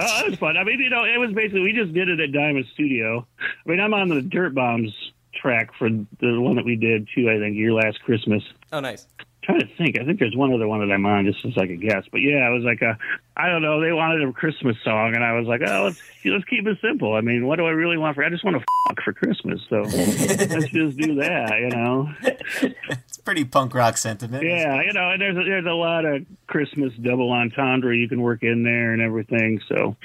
Oh, 0.00 0.20
that 0.20 0.28
was 0.28 0.38
fun. 0.38 0.58
I 0.58 0.62
mean, 0.62 0.80
you 0.80 0.90
know, 0.90 1.04
it 1.04 1.16
was 1.18 1.32
basically 1.32 1.62
we 1.62 1.72
just 1.72 1.94
did 1.94 2.10
it 2.10 2.20
at 2.20 2.30
Diamond 2.30 2.66
Studio. 2.74 3.26
I 3.40 3.70
mean, 3.70 3.80
I'm 3.80 3.94
on 3.94 4.10
the 4.10 4.20
Dirt 4.20 4.54
Bombs 4.54 4.92
track 5.34 5.70
for 5.78 5.88
the 5.88 6.38
one 6.38 6.56
that 6.56 6.64
we 6.66 6.76
did 6.76 7.08
too. 7.14 7.30
I 7.30 7.38
think 7.38 7.56
your 7.56 7.72
last 7.72 8.02
Christmas. 8.02 8.42
Oh, 8.70 8.80
nice. 8.80 9.06
trying 9.42 9.60
to 9.60 9.76
think. 9.76 9.98
I 9.98 10.04
think 10.04 10.20
there's 10.20 10.36
one 10.36 10.52
other 10.52 10.68
one 10.68 10.86
that 10.86 10.92
I'm 10.92 11.06
on, 11.06 11.24
just 11.24 11.42
as 11.46 11.56
like 11.56 11.70
a 11.70 11.76
guess. 11.76 12.04
But 12.12 12.18
yeah, 12.18 12.46
it 12.48 12.52
was 12.52 12.64
like 12.64 12.82
a, 12.82 12.98
I 13.38 13.48
don't 13.48 13.62
know. 13.62 13.80
They 13.80 13.92
wanted 13.92 14.28
a 14.28 14.32
Christmas 14.32 14.76
song, 14.82 15.14
and 15.14 15.22
I 15.22 15.32
was 15.38 15.46
like, 15.46 15.60
oh, 15.64 15.84
let's 15.84 16.02
let's 16.24 16.44
keep 16.44 16.66
it 16.66 16.78
simple. 16.82 17.14
I 17.14 17.20
mean, 17.20 17.46
what 17.46 17.56
do 17.56 17.66
I 17.66 17.70
really 17.70 17.96
want 17.96 18.16
for? 18.16 18.24
I 18.24 18.30
just 18.30 18.44
want 18.44 18.56
to 18.58 18.64
fuck 18.88 19.00
for 19.04 19.12
Christmas, 19.12 19.60
so 19.68 19.82
let's 19.82 20.68
just 20.70 20.96
do 20.96 21.14
that. 21.16 21.56
You 21.60 21.68
know? 21.68 22.10
It's 22.20 23.18
pretty 23.18 23.44
punk 23.44 23.74
rock 23.74 23.96
sentiment. 23.96 24.42
Yeah, 24.42 24.82
you 24.82 24.92
know, 24.92 25.10
and 25.10 25.22
there's 25.22 25.36
a, 25.36 25.44
there's 25.44 25.66
a 25.66 25.70
lot 25.70 26.04
of 26.04 26.26
Christmas 26.48 26.92
double 27.00 27.30
entendre 27.30 27.96
you 27.96 28.08
can 28.08 28.20
work 28.22 28.42
in 28.42 28.64
there 28.64 28.92
and 28.92 29.00
everything. 29.00 29.60
So 29.68 29.96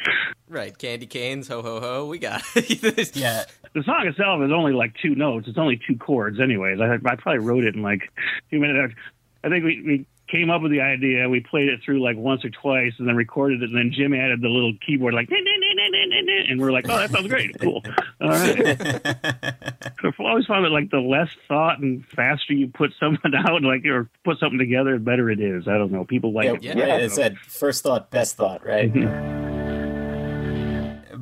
Right, 0.53 0.77
candy 0.77 1.07
canes, 1.07 1.47
ho 1.47 1.63
ho 1.63 1.79
ho. 1.79 2.05
We 2.05 2.19
got 2.19 2.43
yeah. 3.15 3.45
the 3.73 3.81
song 3.83 4.05
itself 4.05 4.43
is 4.43 4.51
only 4.51 4.73
like 4.73 4.93
two 5.01 5.15
notes. 5.15 5.47
It's 5.47 5.57
only 5.57 5.81
two 5.87 5.97
chords, 5.97 6.39
anyways. 6.39 6.79
I 6.79 6.93
I 6.93 7.15
probably 7.15 7.39
wrote 7.39 7.63
it 7.63 7.73
in 7.73 7.81
like 7.81 8.01
two 8.51 8.59
minutes. 8.59 8.93
I 9.43 9.49
think 9.49 9.65
we 9.65 9.81
we 9.81 10.05
came 10.33 10.49
up 10.49 10.63
with 10.63 10.71
the 10.71 10.81
idea. 10.81 11.29
We 11.29 11.41
played 11.41 11.69
it 11.69 11.81
through 11.85 12.01
like 12.03 12.17
once 12.17 12.43
or 12.43 12.49
twice, 12.49 12.93
and 12.97 13.07
then 13.07 13.15
recorded 13.15 13.61
it. 13.61 13.69
And 13.69 13.77
then 13.77 13.91
Jim 13.95 14.13
added 14.15 14.41
the 14.41 14.47
little 14.49 14.73
keyboard 14.85 15.13
like, 15.13 15.29
and 15.29 16.59
we're 16.59 16.71
like, 16.71 16.85
oh, 16.89 16.97
that 16.97 17.11
sounds 17.11 17.27
great, 17.27 17.57
cool. 17.61 17.83
All 18.19 18.29
right. 18.29 18.67
I've 20.03 20.19
always 20.19 20.45
found 20.47 20.65
that 20.65 20.71
like 20.71 20.89
the 20.89 20.97
less 20.99 21.29
thought 21.47 21.79
and 21.79 22.03
faster 22.07 22.53
you 22.53 22.67
put 22.67 22.91
something 22.99 23.31
out, 23.47 23.61
like 23.61 23.85
or 23.85 24.09
put 24.25 24.39
something 24.39 24.57
together, 24.59 24.93
the 24.97 25.03
better 25.03 25.29
it 25.29 25.39
is. 25.39 25.67
I 25.67 25.77
don't 25.77 25.91
know. 25.91 26.03
People 26.03 26.33
like 26.33 26.45
Yeah, 26.45 26.53
it. 26.53 26.63
yeah, 26.77 26.83
right. 26.93 27.03
It 27.03 27.11
said 27.11 27.37
first 27.37 27.83
thought, 27.83 28.09
best 28.09 28.35
thought, 28.35 28.65
right? 28.65 28.91
Mm-hmm. 28.91 29.63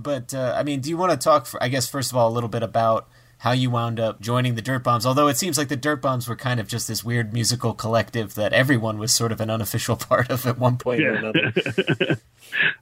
But 0.02 0.34
uh, 0.34 0.56
I 0.58 0.64
mean, 0.64 0.80
do 0.80 0.90
you 0.90 0.98
want 0.98 1.12
to 1.12 1.18
talk? 1.18 1.46
For, 1.46 1.62
I 1.62 1.68
guess 1.68 1.88
first 1.88 2.12
of 2.12 2.18
all, 2.18 2.30
a 2.30 2.34
little 2.34 2.50
bit 2.50 2.64
about 2.64 3.08
how 3.42 3.52
you 3.54 3.70
wound 3.72 4.00
up 4.00 4.22
joining 4.22 4.54
the 4.54 4.62
Dirt 4.62 4.84
Bombs. 4.84 5.04
Although 5.06 5.28
it 5.28 5.36
seems 5.38 5.58
like 5.58 5.68
the 5.68 5.76
Dirt 5.76 6.00
Bombs 6.02 6.28
were 6.28 6.36
kind 6.36 6.60
of 6.60 6.68
just 6.68 6.88
this 6.88 7.04
weird 7.04 7.34
musical 7.34 7.74
collective 7.74 8.36
that 8.36 8.54
everyone 8.54 9.00
was 9.00 9.12
sort 9.12 9.32
of 9.32 9.42
an 9.42 9.50
unofficial 9.50 9.96
part 10.10 10.30
of 10.30 10.46
at 10.46 10.60
one 10.60 10.78
point 10.78 11.02
or 11.02 11.14
another. 11.16 12.18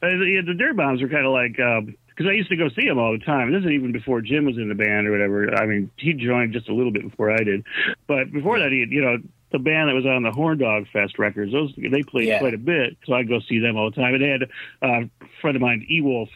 Uh, 0.02 0.08
yeah, 0.08 0.42
the 0.44 0.56
Dirt 0.58 0.76
Bombs 0.76 1.00
were 1.02 1.10
kind 1.10 1.28
of 1.28 1.32
like 1.32 1.52
because 1.54 2.28
I 2.28 2.32
used 2.32 2.50
to 2.50 2.56
go 2.56 2.70
see 2.70 2.88
them 2.88 2.98
all 2.98 3.12
the 3.12 3.24
time. 3.24 3.52
This 3.54 3.64
is 3.64 3.70
even 3.70 3.92
before 3.92 4.20
Jim 4.22 4.46
was 4.46 4.58
in 4.58 4.68
the 4.68 4.74
band 4.74 5.06
or 5.08 5.12
whatever. 5.12 5.54
I 5.54 5.68
mean, 5.68 5.92
he 5.98 6.14
joined 6.14 6.54
just 6.54 6.70
a 6.70 6.74
little 6.74 6.92
bit 6.92 7.04
before 7.08 7.30
I 7.32 7.44
did, 7.44 7.64
but 8.08 8.32
before 8.32 8.58
that, 8.60 8.72
he 8.72 8.88
you 8.90 9.02
know 9.02 9.18
the 9.52 9.60
band 9.60 9.90
that 9.90 9.94
was 9.94 10.08
on 10.08 10.24
the 10.24 10.32
Horndog 10.32 10.88
Fest 10.92 11.20
records. 11.20 11.52
Those 11.52 11.72
they 11.78 12.02
played 12.02 12.30
Yeah. 12.30 12.40
quite 12.40 12.56
a 12.56 12.58
bit, 12.58 12.98
so 13.06 13.14
I'd 13.14 13.28
go 13.30 13.40
see 13.42 13.60
them 13.60 13.78
all 13.78 13.92
the 13.92 13.96
time. 13.96 14.16
And 14.16 14.24
they 14.24 14.30
had 14.30 14.44
uh, 14.82 15.06
a 15.22 15.26
friend 15.42 15.56
of 15.56 15.62
mine, 15.62 15.86
E 15.90 16.02
Wolf. 16.02 16.30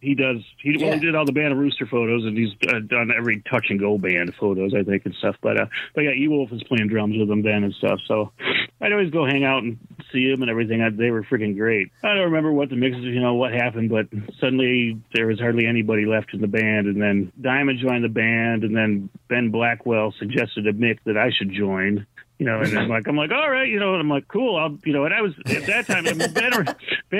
He 0.00 0.14
does. 0.14 0.38
He, 0.62 0.78
well, 0.80 0.94
he 0.94 0.98
did 0.98 1.14
all 1.14 1.26
the 1.26 1.32
Bantam 1.32 1.58
Rooster 1.58 1.86
photos, 1.86 2.24
and 2.24 2.36
he's 2.36 2.50
uh, 2.68 2.80
done 2.80 3.10
every 3.16 3.42
touch 3.50 3.66
and 3.68 3.78
go 3.78 3.98
band 3.98 4.34
photos, 4.40 4.72
I 4.74 4.82
think, 4.82 5.04
and 5.04 5.14
stuff. 5.16 5.36
But 5.42 5.60
uh, 5.60 5.66
but 5.94 6.02
yeah, 6.02 6.12
E 6.12 6.26
Wolf 6.26 6.50
was 6.50 6.62
playing 6.64 6.88
drums 6.88 7.16
with 7.18 7.28
them 7.28 7.42
then 7.42 7.64
and 7.64 7.74
stuff. 7.74 7.98
So 8.08 8.32
I'd 8.80 8.92
always 8.92 9.10
go 9.10 9.26
hang 9.26 9.44
out 9.44 9.62
and 9.62 9.78
see 10.10 10.30
them 10.30 10.40
and 10.40 10.50
everything. 10.50 10.80
I, 10.80 10.88
they 10.88 11.10
were 11.10 11.22
freaking 11.22 11.54
great. 11.54 11.90
I 12.02 12.14
don't 12.14 12.24
remember 12.24 12.50
what 12.50 12.70
the 12.70 12.76
mixes, 12.76 13.04
you 13.04 13.20
know, 13.20 13.34
what 13.34 13.52
happened, 13.52 13.90
but 13.90 14.06
suddenly 14.40 14.98
there 15.14 15.26
was 15.26 15.38
hardly 15.38 15.66
anybody 15.66 16.06
left 16.06 16.32
in 16.32 16.40
the 16.40 16.48
band. 16.48 16.86
And 16.86 17.00
then 17.00 17.30
Diamond 17.38 17.78
joined 17.78 18.02
the 18.02 18.08
band, 18.08 18.64
and 18.64 18.74
then 18.74 19.10
Ben 19.28 19.50
Blackwell 19.50 20.14
suggested 20.18 20.64
to 20.64 20.72
Mick 20.72 20.98
that 21.04 21.18
I 21.18 21.30
should 21.30 21.52
join. 21.52 22.06
You 22.40 22.46
know, 22.46 22.60
and 22.62 22.76
I'm 22.78 22.88
like, 22.88 23.06
I'm 23.06 23.16
like, 23.16 23.30
all 23.32 23.50
right, 23.50 23.68
you 23.68 23.78
know, 23.78 23.92
and 23.92 24.00
I'm 24.00 24.08
like, 24.08 24.26
cool, 24.26 24.56
I'll, 24.56 24.78
you 24.86 24.94
know, 24.94 25.04
and 25.04 25.12
I 25.12 25.20
was 25.20 25.34
at 25.44 25.66
that 25.66 25.86
time, 25.86 26.06
I 26.06 26.14
mean, 26.14 26.32
Ben, 26.32 26.54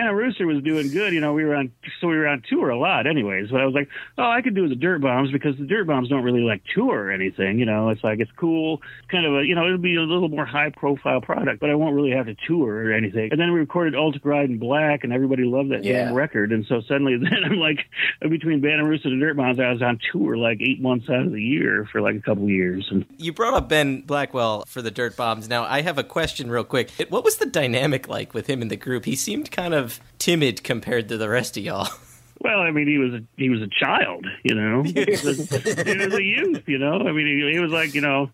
and 0.00 0.16
Rooster 0.16 0.46
was 0.46 0.62
doing 0.62 0.88
good, 0.90 1.12
you 1.12 1.20
know, 1.20 1.34
we 1.34 1.44
were 1.44 1.54
on, 1.54 1.70
so 2.00 2.08
we 2.08 2.16
were 2.16 2.26
on 2.26 2.42
tour 2.48 2.70
a 2.70 2.78
lot, 2.78 3.06
anyways. 3.06 3.50
But 3.50 3.60
I 3.60 3.66
was 3.66 3.74
like, 3.74 3.88
oh, 4.16 4.24
I 4.30 4.40
could 4.40 4.54
do 4.54 4.66
the 4.66 4.74
Dirt 4.74 5.02
Bombs 5.02 5.30
because 5.30 5.58
the 5.58 5.66
Dirt 5.66 5.86
Bombs 5.86 6.08
don't 6.08 6.22
really 6.24 6.40
like 6.40 6.62
tour 6.74 6.98
or 7.04 7.10
anything, 7.10 7.58
you 7.58 7.66
know. 7.66 7.90
It's 7.90 8.02
like 8.02 8.18
it's 8.20 8.30
cool, 8.38 8.80
kind 9.08 9.26
of 9.26 9.34
a, 9.34 9.44
you 9.44 9.54
know, 9.54 9.66
it'll 9.66 9.76
be 9.76 9.96
a 9.96 10.00
little 10.00 10.30
more 10.30 10.46
high 10.46 10.70
profile 10.70 11.20
product, 11.20 11.60
but 11.60 11.68
I 11.68 11.74
won't 11.74 11.94
really 11.94 12.12
have 12.12 12.24
to 12.24 12.36
tour 12.46 12.86
or 12.86 12.92
anything. 12.92 13.28
And 13.30 13.38
then 13.38 13.52
we 13.52 13.60
recorded 13.60 13.92
Ultraglide 13.92 14.46
in 14.46 14.58
Black, 14.58 15.04
and 15.04 15.12
everybody 15.12 15.44
loved 15.44 15.70
that 15.70 15.84
Yeah. 15.84 16.04
damn 16.06 16.14
record. 16.14 16.50
And 16.50 16.64
so 16.64 16.80
suddenly, 16.88 17.16
then 17.20 17.44
I'm 17.44 17.58
like, 17.58 17.80
between 18.22 18.64
and 18.64 18.88
Rooster 18.88 19.08
and 19.08 19.20
Dirt 19.20 19.36
Bombs, 19.36 19.60
I 19.60 19.70
was 19.70 19.82
on 19.82 19.98
tour 20.10 20.38
like 20.38 20.62
eight 20.62 20.80
months 20.80 21.10
out 21.10 21.26
of 21.26 21.32
the 21.32 21.42
year 21.42 21.86
for 21.92 22.00
like 22.00 22.16
a 22.16 22.20
couple 22.22 22.48
years, 22.48 22.88
and 22.90 23.04
You 23.18 23.34
brought 23.34 23.52
up 23.52 23.68
Ben 23.68 24.00
Blackwell 24.00 24.64
for 24.66 24.80
the 24.80 24.90
Dirt 24.90 25.09
Bombs. 25.16 25.48
Now, 25.48 25.64
I 25.64 25.82
have 25.82 25.98
a 25.98 26.04
question 26.04 26.50
real 26.50 26.64
quick. 26.64 26.90
What 27.08 27.24
was 27.24 27.36
the 27.36 27.46
dynamic 27.46 28.08
like 28.08 28.34
with 28.34 28.46
him 28.46 28.62
in 28.62 28.68
the 28.68 28.76
group? 28.76 29.04
He 29.04 29.16
seemed 29.16 29.50
kind 29.50 29.74
of 29.74 30.00
timid 30.18 30.62
compared 30.64 31.08
to 31.08 31.16
the 31.16 31.28
rest 31.28 31.56
of 31.56 31.64
y'all. 31.64 31.88
Well, 32.42 32.60
I 32.60 32.70
mean, 32.70 32.88
he 32.88 32.96
was 32.96 33.12
a, 33.12 33.20
he 33.36 33.50
was 33.50 33.60
a 33.60 33.68
child, 33.68 34.26
you 34.44 34.54
know. 34.54 34.82
he, 34.86 35.04
was 35.04 35.52
a, 35.52 35.84
he 35.84 36.06
was 36.06 36.14
a 36.14 36.22
youth, 36.22 36.62
you 36.66 36.78
know. 36.78 36.98
I 37.00 37.12
mean, 37.12 37.26
he, 37.26 37.52
he 37.52 37.58
was 37.60 37.70
like, 37.70 37.94
you 37.94 38.00
know, 38.00 38.30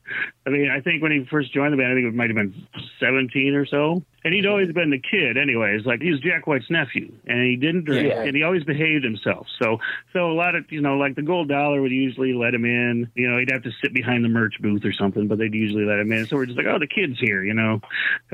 I 0.46 0.50
mean, 0.50 0.70
I 0.70 0.80
think 0.80 1.02
when 1.02 1.10
he 1.10 1.26
first 1.28 1.52
joined 1.52 1.72
the 1.72 1.76
band, 1.76 1.90
I 1.90 1.94
think 1.96 2.06
it 2.06 2.14
might 2.14 2.30
have 2.30 2.36
been 2.36 2.68
seventeen 3.00 3.54
or 3.54 3.66
so, 3.66 4.04
and 4.26 4.34
he'd 4.34 4.44
always 4.44 4.72
been 4.72 4.90
the 4.90 4.98
kid, 4.98 5.36
anyways. 5.38 5.86
Like 5.86 6.02
he 6.02 6.10
was 6.10 6.18
Jack 6.18 6.48
White's 6.48 6.68
nephew, 6.68 7.12
and 7.28 7.46
he 7.46 7.54
didn't 7.54 7.84
drink, 7.84 8.08
Yeah. 8.08 8.22
and 8.24 8.34
he 8.34 8.42
always 8.42 8.64
behaved 8.64 9.04
himself. 9.04 9.46
So, 9.62 9.78
so 10.12 10.28
a 10.28 10.34
lot 10.34 10.56
of, 10.56 10.64
you 10.72 10.80
know, 10.80 10.96
like 10.96 11.14
the 11.14 11.22
Gold 11.22 11.48
Dollar 11.48 11.80
would 11.80 11.92
usually 11.92 12.32
let 12.34 12.52
him 12.52 12.64
in. 12.64 13.08
You 13.14 13.30
know, 13.30 13.38
he'd 13.38 13.52
have 13.52 13.62
to 13.62 13.70
sit 13.80 13.94
behind 13.94 14.24
the 14.24 14.28
merch 14.28 14.54
booth 14.60 14.84
or 14.84 14.92
something, 14.92 15.28
but 15.28 15.38
they'd 15.38 15.54
usually 15.54 15.84
let 15.84 16.00
him 16.00 16.10
in. 16.10 16.26
So 16.26 16.34
we're 16.34 16.46
just 16.46 16.58
like, 16.58 16.66
oh, 16.66 16.80
the 16.80 16.88
kid's 16.88 17.20
here, 17.20 17.44
you 17.44 17.54
know, 17.54 17.80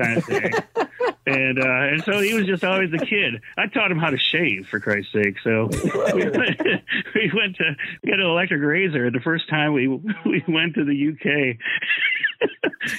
kind 0.01 0.17
of 0.17 0.25
thing. 0.25 0.51
and 1.27 1.59
uh, 1.59 1.83
and 1.93 2.03
so 2.03 2.19
he 2.19 2.33
was 2.33 2.47
just 2.47 2.63
always 2.63 2.89
the 2.89 2.97
kid. 3.05 3.41
I 3.55 3.67
taught 3.67 3.91
him 3.91 3.99
how 3.99 4.09
to 4.09 4.17
shave 4.17 4.67
for 4.69 4.79
Christ's 4.79 5.13
sake. 5.13 5.35
So 5.43 5.69
we 6.13 6.23
went, 6.29 6.59
we 7.15 7.31
went 7.35 7.55
to 7.57 7.75
get 8.03 8.15
an 8.15 8.25
electric 8.25 8.61
razor. 8.63 9.11
The 9.11 9.21
first 9.21 9.47
time 9.47 9.73
we 9.73 9.87
we 9.87 10.43
went 10.47 10.73
to 10.73 10.83
the 10.83 11.11
UK, 11.13 11.57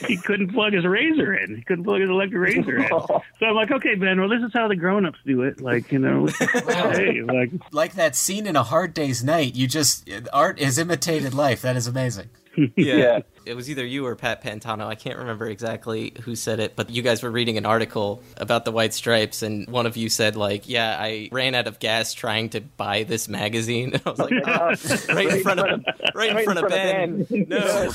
he 0.09 0.16
couldn't 0.16 0.53
plug 0.53 0.72
his 0.72 0.84
razor 0.86 1.34
in. 1.34 1.57
He 1.57 1.62
couldn't 1.62 1.84
plug 1.84 2.01
his 2.01 2.09
electric 2.11 2.40
razor 2.57 2.78
in. 2.78 2.84
So 3.41 3.47
I'm 3.47 3.57
like, 3.57 3.70
okay, 3.70 3.95
Ben. 3.95 4.20
Well, 4.20 4.28
this 4.28 4.43
is 4.43 4.53
how 4.53 4.68
the 4.68 4.76
grown-ups 4.76 5.18
do 5.26 5.43
it. 5.43 5.61
Like 5.61 5.91
you 5.91 5.99
know, 5.99 6.26
hey, 6.39 7.22
like 7.22 7.51
like 7.72 7.95
that 7.95 8.14
scene 8.16 8.47
in 8.47 8.57
A 8.57 8.62
Hard 8.62 8.95
Day's 8.95 9.24
Night. 9.24 9.55
You 9.55 9.66
just 9.66 10.09
art 10.32 10.61
has 10.61 10.78
imitated 10.78 11.35
life. 11.35 11.62
That 11.62 11.76
is 11.76 11.87
amazing. 11.87 12.30
Yeah. 12.76 13.20
It 13.47 13.55
was 13.55 13.68
either 13.68 13.85
you 13.85 14.07
or 14.07 14.16
Pat 14.16 14.43
Pantano. 14.43 14.87
I 14.87 14.95
can't 14.95 15.18
remember 15.18 15.47
exactly 15.47 16.14
who 16.22 16.35
said 16.35 16.61
it, 16.61 16.76
but 16.76 16.89
you 16.89 17.03
guys 17.03 17.22
were 17.22 17.30
reading 17.30 17.59
an 17.59 17.66
article 17.66 18.22
about 18.39 18.64
the 18.64 18.72
White 18.72 18.95
Stripes, 18.95 19.43
and 19.43 19.68
one 19.68 19.85
of 19.87 19.97
you 19.97 20.09
said, 20.09 20.35
like, 20.35 20.68
yeah, 20.68 20.97
I 20.99 21.28
ran 21.30 21.55
out 21.55 21.66
of 21.66 21.78
gas 21.78 22.14
trying 22.14 22.51
to 22.51 22.61
buy 22.61 23.03
this 23.03 23.28
magazine. 23.28 23.93
And 23.93 24.03
I 24.07 24.11
was 24.11 24.18
like, 24.18 24.32
oh, 24.47 25.14
right 25.14 25.28
in 25.28 25.43
front 25.43 25.61
of 25.61 25.85
right 26.14 26.30
in 26.30 26.45
front 26.45 26.59
of 26.59 26.68
Ben. 26.68 27.26
No. 27.49 27.91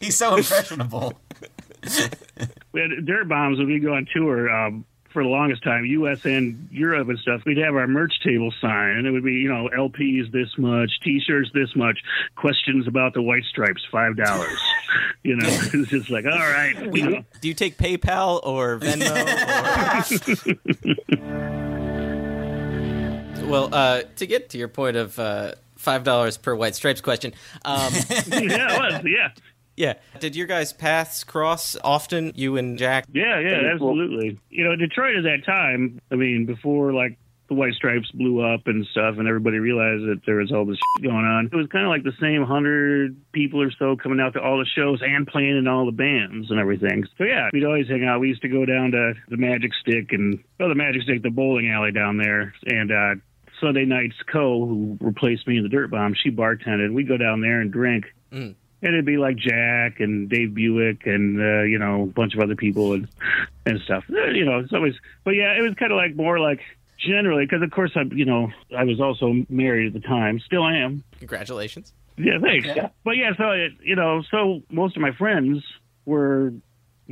He's 0.00 0.16
so 0.16 0.36
impressionable. 0.36 1.20
We 2.72 2.80
had 2.80 3.06
dirt 3.06 3.28
bombs 3.28 3.58
when 3.58 3.66
we 3.66 3.78
go 3.78 3.94
on 3.94 4.06
tour 4.12 4.50
um, 4.50 4.84
for 5.12 5.22
the 5.22 5.28
longest 5.28 5.62
time, 5.62 5.84
U.S. 5.84 6.24
and 6.24 6.68
Europe 6.70 7.08
and 7.08 7.18
stuff. 7.18 7.42
We'd 7.44 7.58
have 7.58 7.74
our 7.74 7.86
merch 7.86 8.14
table 8.24 8.52
sign, 8.60 8.96
and 8.96 9.06
it 9.06 9.10
would 9.10 9.24
be 9.24 9.32
you 9.32 9.48
know 9.48 9.68
LPs 9.76 10.32
this 10.32 10.48
much, 10.58 10.90
T-shirts 11.02 11.50
this 11.54 11.74
much, 11.76 11.98
questions 12.36 12.86
about 12.86 13.14
the 13.14 13.22
White 13.22 13.44
Stripes 13.44 13.82
five 13.90 14.16
dollars. 14.16 14.58
you 15.22 15.36
know, 15.36 15.48
it's 15.48 15.90
just 15.90 16.10
like 16.10 16.24
all 16.24 16.32
right. 16.32 16.74
You 16.94 17.10
know. 17.10 17.24
Do 17.40 17.48
you 17.48 17.54
take 17.54 17.76
PayPal 17.78 18.40
or 18.44 18.78
Venmo? 18.78 19.10
Or... 23.40 23.46
well, 23.50 23.68
uh, 23.72 24.02
to 24.16 24.26
get 24.26 24.50
to 24.50 24.58
your 24.58 24.68
point 24.68 24.96
of 24.96 25.18
uh, 25.18 25.52
five 25.76 26.04
dollars 26.04 26.38
per 26.38 26.54
white 26.54 26.74
stripes 26.74 27.00
question. 27.00 27.32
Um, 27.64 27.92
yeah, 28.28 28.74
it 28.74 28.94
was. 28.94 29.04
Yeah. 29.04 29.28
Yeah. 29.76 29.94
Did 30.20 30.36
your 30.36 30.46
guys' 30.46 30.72
paths 30.72 31.24
cross 31.24 31.76
often? 31.82 32.32
You 32.34 32.56
and 32.56 32.78
Jack? 32.78 33.06
Yeah, 33.12 33.38
yeah, 33.40 33.72
absolutely. 33.72 34.38
You 34.50 34.64
know, 34.64 34.76
Detroit 34.76 35.16
at 35.16 35.24
that 35.24 35.44
time, 35.46 36.00
I 36.10 36.16
mean, 36.16 36.46
before 36.46 36.92
like 36.92 37.18
the 37.48 37.54
White 37.54 37.74
Stripes 37.74 38.10
blew 38.12 38.40
up 38.40 38.66
and 38.66 38.86
stuff, 38.92 39.16
and 39.18 39.28
everybody 39.28 39.58
realized 39.58 40.04
that 40.04 40.20
there 40.24 40.36
was 40.36 40.52
all 40.52 40.64
this 40.64 40.78
shit 40.96 41.04
going 41.10 41.24
on. 41.24 41.50
It 41.52 41.56
was 41.56 41.66
kind 41.68 41.84
of 41.84 41.90
like 41.90 42.02
the 42.02 42.16
same 42.20 42.44
hundred 42.44 43.16
people 43.32 43.60
or 43.60 43.70
so 43.78 43.96
coming 43.96 44.20
out 44.20 44.32
to 44.34 44.40
all 44.40 44.58
the 44.58 44.64
shows 44.64 45.00
and 45.02 45.26
playing 45.26 45.58
in 45.58 45.68
all 45.68 45.84
the 45.84 45.92
bands 45.92 46.50
and 46.50 46.58
everything. 46.58 47.04
So 47.18 47.24
yeah, 47.24 47.50
we'd 47.52 47.64
always 47.64 47.88
hang 47.88 48.04
out. 48.04 48.20
We 48.20 48.28
used 48.28 48.42
to 48.42 48.48
go 48.48 48.64
down 48.64 48.92
to 48.92 49.14
the 49.28 49.36
Magic 49.36 49.72
Stick 49.80 50.12
and 50.12 50.42
oh, 50.60 50.68
the 50.68 50.74
Magic 50.74 51.02
Stick, 51.02 51.22
the 51.22 51.30
bowling 51.30 51.70
alley 51.70 51.92
down 51.92 52.16
there, 52.16 52.54
and 52.66 52.90
uh, 52.90 53.20
Sunday 53.60 53.84
nights, 53.84 54.16
Ko, 54.30 54.66
who 54.66 54.98
replaced 55.00 55.46
me 55.46 55.58
in 55.58 55.62
the 55.62 55.68
Dirt 55.68 55.90
Bomb, 55.90 56.14
she 56.14 56.30
bartended. 56.30 56.92
We'd 56.92 57.08
go 57.08 57.16
down 57.16 57.40
there 57.40 57.60
and 57.60 57.70
drink. 57.70 58.06
Mm. 58.32 58.54
And 58.82 58.94
it'd 58.94 59.06
be 59.06 59.16
like 59.16 59.36
Jack 59.36 60.00
and 60.00 60.28
Dave 60.28 60.54
Buick 60.54 61.06
and 61.06 61.40
uh, 61.40 61.62
you 61.62 61.78
know 61.78 62.02
a 62.02 62.06
bunch 62.06 62.34
of 62.34 62.40
other 62.40 62.56
people 62.56 62.94
and 62.94 63.08
and 63.64 63.80
stuff. 63.82 64.04
Uh, 64.10 64.26
You 64.26 64.44
know, 64.44 64.58
it's 64.58 64.72
always. 64.72 64.94
But 65.24 65.32
yeah, 65.32 65.56
it 65.56 65.62
was 65.62 65.74
kind 65.74 65.92
of 65.92 65.96
like 65.96 66.16
more 66.16 66.40
like 66.40 66.60
generally 66.98 67.44
because 67.44 67.62
of 67.62 67.70
course 67.70 67.92
I 67.96 68.02
you 68.12 68.24
know 68.24 68.50
I 68.76 68.84
was 68.84 69.00
also 69.00 69.44
married 69.48 69.86
at 69.86 69.92
the 69.92 70.06
time, 70.06 70.40
still 70.40 70.66
am. 70.66 71.04
Congratulations. 71.18 71.92
Yeah, 72.18 72.38
thanks. 72.40 72.68
But 73.04 73.16
yeah, 73.16 73.30
so 73.38 73.50
it, 73.52 73.72
you 73.82 73.96
know, 73.96 74.22
so 74.30 74.62
most 74.70 74.96
of 74.96 75.02
my 75.02 75.12
friends 75.12 75.64
were, 76.04 76.52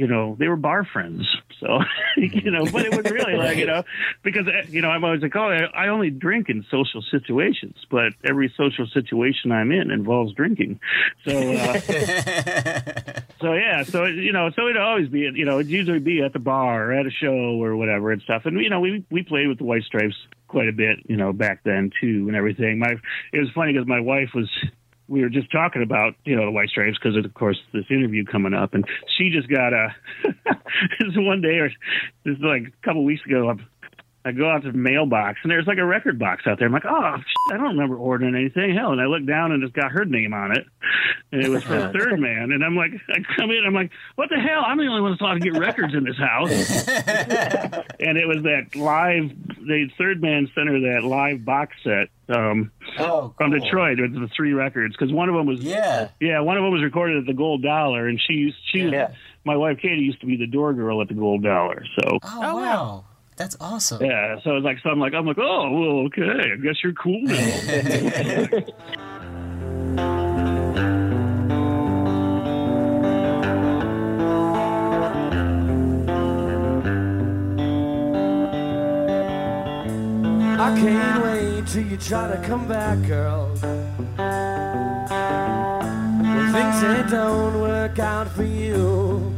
you 0.01 0.07
know, 0.07 0.35
they 0.39 0.49
were 0.49 0.57
bar 0.57 0.83
friends. 0.83 1.29
So 1.61 1.81
you 2.17 2.51
know, 2.51 2.65
but 2.73 2.87
it 2.87 2.97
was 2.97 3.13
really 3.13 3.37
like 3.37 3.59
you 3.59 3.67
know, 3.73 3.85
because 4.23 4.49
uh, 4.49 4.63
you 4.71 4.81
know 4.81 4.89
I'm 4.89 5.05
always 5.05 5.21
like, 5.21 5.37
oh, 5.37 5.51
I 5.51 5.85
I 5.85 5.89
only 5.89 6.09
drink 6.09 6.49
in 6.49 6.65
social 6.71 7.03
situations, 7.03 7.77
but 7.91 8.15
every 8.25 8.51
social 8.57 8.87
situation 8.87 9.53
I'm 9.53 9.71
in 9.71 9.91
involves 9.91 10.33
drinking. 10.33 10.81
So 11.27 11.33
uh, 11.37 11.81
so 13.43 13.53
yeah, 13.53 13.83
so 13.83 14.07
you 14.07 14.33
know, 14.33 14.51
so 14.57 14.69
it'd 14.69 14.79
always 14.79 15.09
be, 15.09 15.31
you 15.35 15.45
know, 15.45 15.59
it'd 15.59 15.71
usually 15.71 15.99
be 15.99 16.23
at 16.23 16.33
the 16.33 16.39
bar 16.39 16.89
or 16.89 16.93
at 16.95 17.05
a 17.05 17.11
show 17.11 17.63
or 17.63 17.77
whatever 17.77 18.11
and 18.11 18.23
stuff. 18.23 18.47
And 18.47 18.59
you 18.59 18.71
know, 18.71 18.81
we 18.81 19.05
we 19.11 19.23
played 19.23 19.49
with 19.49 19.59
the 19.59 19.65
White 19.65 19.83
Stripes 19.83 20.17
quite 20.49 20.69
a 20.69 20.73
bit, 20.73 21.01
you 21.11 21.19
know, 21.19 21.35
back 21.35 21.61
then 21.63 21.91
too, 22.01 22.25
and 22.27 22.37
everything. 22.37 22.79
My 22.79 22.95
it 23.35 23.39
was 23.39 23.51
funny 23.55 23.75
because 23.75 23.87
my 23.87 24.01
wife 24.01 24.31
was. 24.35 24.49
We 25.11 25.23
were 25.23 25.29
just 25.29 25.51
talking 25.51 25.83
about, 25.83 26.15
you 26.25 26.37
know, 26.37 26.45
the 26.45 26.51
White 26.53 26.69
Stripes 26.69 26.97
because, 26.97 27.17
of 27.23 27.35
course, 27.35 27.59
this 27.73 27.85
interview 27.91 28.25
coming 28.25 28.55
up, 28.55 28.75
and 28.75 28.87
she 29.19 29.29
just 29.29 29.49
got 29.49 29.73
a. 29.73 29.95
this 30.25 31.09
is 31.09 31.17
one 31.17 31.43
day, 31.43 31.59
or 31.59 31.69
this 32.25 32.37
is 32.37 32.43
like 32.43 32.63
a 32.63 32.87
couple 32.87 33.05
weeks 33.05 33.27
ago, 33.27 33.51
I'm 33.51 33.67
I 34.25 34.33
go 34.33 34.51
out 34.51 34.63
to 34.65 34.73
the 34.73 34.77
mailbox 34.79 35.39
and 35.43 35.51
there's 35.51 35.67
like 35.67 35.79
a 35.79 35.85
record 35.85 36.19
box 36.19 36.43
out 36.47 36.59
there. 36.59 36.67
I'm 36.67 36.73
like, 36.75 36.85
oh, 36.87 37.17
shit, 37.17 37.55
I 37.55 37.57
don't 37.57 37.69
remember 37.77 37.97
ordering 37.97 38.35
anything. 38.35 38.75
Hell, 38.75 38.93
and 38.93 39.01
I 39.01 39.07
look 39.07 39.25
down 39.27 39.53
and 39.53 39.63
it's 39.63 39.73
got 39.73 39.93
her 39.93 40.05
name 40.05 40.35
on 40.35 40.53
it, 40.53 40.67
and 41.33 41.43
it 41.43 41.49
was 41.49 41.63
for 41.65 41.91
Third 41.93 42.21
Man. 42.21 42.53
And 42.53 42.63
I'm 42.65 42.77
like, 42.77 42.93
I 43.09 43.21
come 43.37 43.51
in, 43.51 43.65
I'm 43.67 43.73
like, 43.75 43.91
what 44.17 44.29
the 44.29 44.39
hell? 44.39 44.63
I'm 44.67 44.77
the 44.77 44.87
only 44.87 45.01
one 45.01 45.13
that's 45.13 45.21
allowed 45.23 45.35
to 45.35 45.51
get 45.51 45.59
records 45.59 45.95
in 45.95 46.05
this 46.05 46.19
house. 46.19 46.51
and 46.89 48.19
it 48.19 48.27
was 48.27 48.43
that 48.43 48.77
live, 48.77 49.31
the 49.67 49.89
Third 49.97 50.21
Man 50.21 50.51
Center, 50.55 50.81
that 50.81 51.05
live 51.05 51.45
box 51.45 51.77
set. 51.83 52.09
Um, 52.29 52.71
oh, 53.01 53.35
from 53.37 53.51
Detroit 53.51 53.99
with 54.01 54.13
the 54.15 54.29
three 54.37 54.53
records 54.53 54.95
because 54.97 55.13
one 55.13 55.29
of 55.29 55.35
them 55.35 55.47
was 55.47 55.59
yeah 55.65 56.11
yeah 56.21 56.39
one 56.39 56.57
of 56.57 56.63
them 56.63 56.73
was 56.73 56.81
recorded 56.81 57.17
at 57.17 57.27
the 57.27 57.33
Gold 57.35 57.61
Dollar 57.61 58.07
and 58.07 58.21
she 58.25 58.35
used 58.35 58.57
she 58.71 58.85
was, 58.85 58.93
my 59.45 59.57
wife 59.57 59.79
Katie 59.83 60.03
used 60.03 60.21
to 60.21 60.27
be 60.27 60.37
the 60.37 60.47
door 60.47 60.73
girl 60.73 61.03
at 61.03 61.09
the 61.09 61.15
Gold 61.15 61.43
Dollar 61.43 61.85
so 61.99 62.19
Oh, 62.23 62.57
wow. 62.57 63.05
That's 63.41 63.57
awesome. 63.59 64.05
yeah, 64.05 64.39
so 64.45 64.57
it's 64.57 64.65
like 64.65 64.77
so 64.83 64.91
I'm 64.91 65.01
like 65.01 65.15
I'm 65.15 65.25
like, 65.25 65.39
oh 65.39 65.71
well, 65.71 66.07
okay, 66.09 66.53
I 66.53 66.57
guess 66.57 66.77
you're 66.85 66.93
cool 66.93 67.23
now. 67.23 67.33
I 80.61 80.79
can't 80.79 81.25
wait 81.25 81.67
till 81.67 81.87
you 81.87 81.97
try 81.97 82.37
to 82.37 82.43
come 82.47 82.69
back, 82.69 83.01
girl. 83.07 83.47
When 86.19 86.53
things 86.53 86.83
they 86.83 87.05
don't 87.09 87.59
work 87.63 87.99
out 87.99 88.29
for 88.33 88.45
you. 88.45 89.33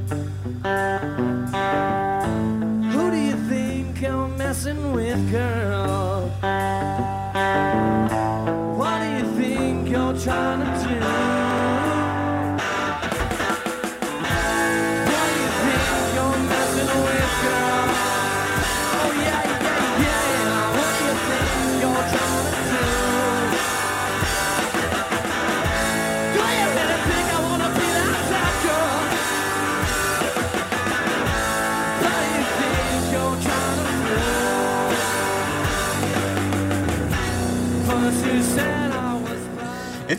Messing 4.52 4.92
with, 4.92 5.30
girl? 5.30 6.11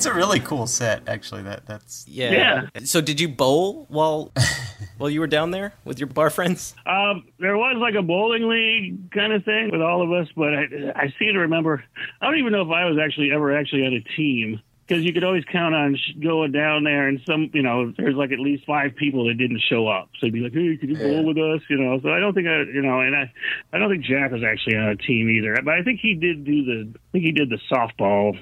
It's 0.06 0.14
a 0.14 0.14
really 0.14 0.42
cool 0.42 0.68
set, 0.68 1.08
actually. 1.08 1.44
That 1.44 1.66
that's 1.66 2.06
Yeah. 2.10 2.32
yeah. 2.76 2.82
So 2.84 3.00
did 3.00 3.22
you 3.22 3.30
bowl 3.30 3.86
while 3.88 4.34
while 4.98 5.10
you 5.10 5.22
were 5.22 5.28
down 5.28 5.52
there 5.52 5.76
with 5.86 5.98
your 5.98 6.08
bar 6.08 6.30
friends? 6.30 6.76
Um, 6.86 7.26
there 7.40 7.56
was 7.56 7.78
like 7.80 7.96
a 7.96 8.02
bowling 8.02 8.50
league 8.50 9.12
kind 9.12 9.32
of 9.32 9.46
thing 9.46 9.72
with 9.72 9.82
all 9.82 10.02
of 10.02 10.12
us, 10.12 10.28
but 10.36 10.54
I, 10.54 10.66
I 10.94 11.14
seem 11.18 11.32
to 11.36 11.40
remember. 11.40 11.86
I 12.20 12.26
don't 12.26 12.38
even 12.38 12.52
know 12.52 12.64
if 12.64 12.70
I 12.70 12.84
was 12.84 12.98
actually 13.02 13.32
ever 13.32 13.56
actually 13.58 13.86
on 13.86 13.94
a 13.94 14.02
team 14.18 14.60
because 14.86 15.06
you 15.06 15.14
could 15.14 15.24
always 15.24 15.46
count 15.46 15.74
on 15.74 15.96
sh- 15.96 16.22
going 16.22 16.52
down 16.52 16.84
there, 16.84 17.08
and 17.08 17.22
some, 17.26 17.50
you 17.54 17.62
know, 17.64 17.94
there's 17.96 18.16
like 18.16 18.34
at 18.34 18.40
least 18.40 18.66
five 18.66 18.98
people 18.98 19.26
that 19.28 19.36
didn't 19.36 19.62
show 19.70 19.88
up. 19.88 20.10
So 20.20 20.26
you'd 20.26 20.34
be 20.34 20.42
like, 20.42 20.54
"Hey, 20.54 20.76
could 20.76 20.90
you 20.90 20.98
bowl 20.98 21.24
with 21.24 21.38
us?" 21.38 21.62
You 21.70 21.78
know. 21.78 22.02
So 22.02 22.10
I 22.10 22.20
don't 22.20 22.34
think 22.34 22.50
I, 22.50 22.64
you 22.64 22.82
know, 22.82 23.00
and 23.00 23.16
I, 23.16 23.32
I 23.72 23.78
don't 23.78 23.90
think 23.90 24.04
Jack 24.04 24.32
was 24.34 24.44
actually 24.44 24.76
on 24.76 24.90
a 24.90 24.98
team 24.98 25.30
either. 25.30 25.58
But 25.64 25.76
I 25.76 25.82
think 25.84 26.02
he 26.02 26.14
did 26.16 26.44
do 26.44 26.66
the, 26.66 26.94
I 26.94 27.12
think 27.14 27.24
he 27.24 27.32
did 27.32 27.50
the 27.50 27.60
softball. 27.72 28.38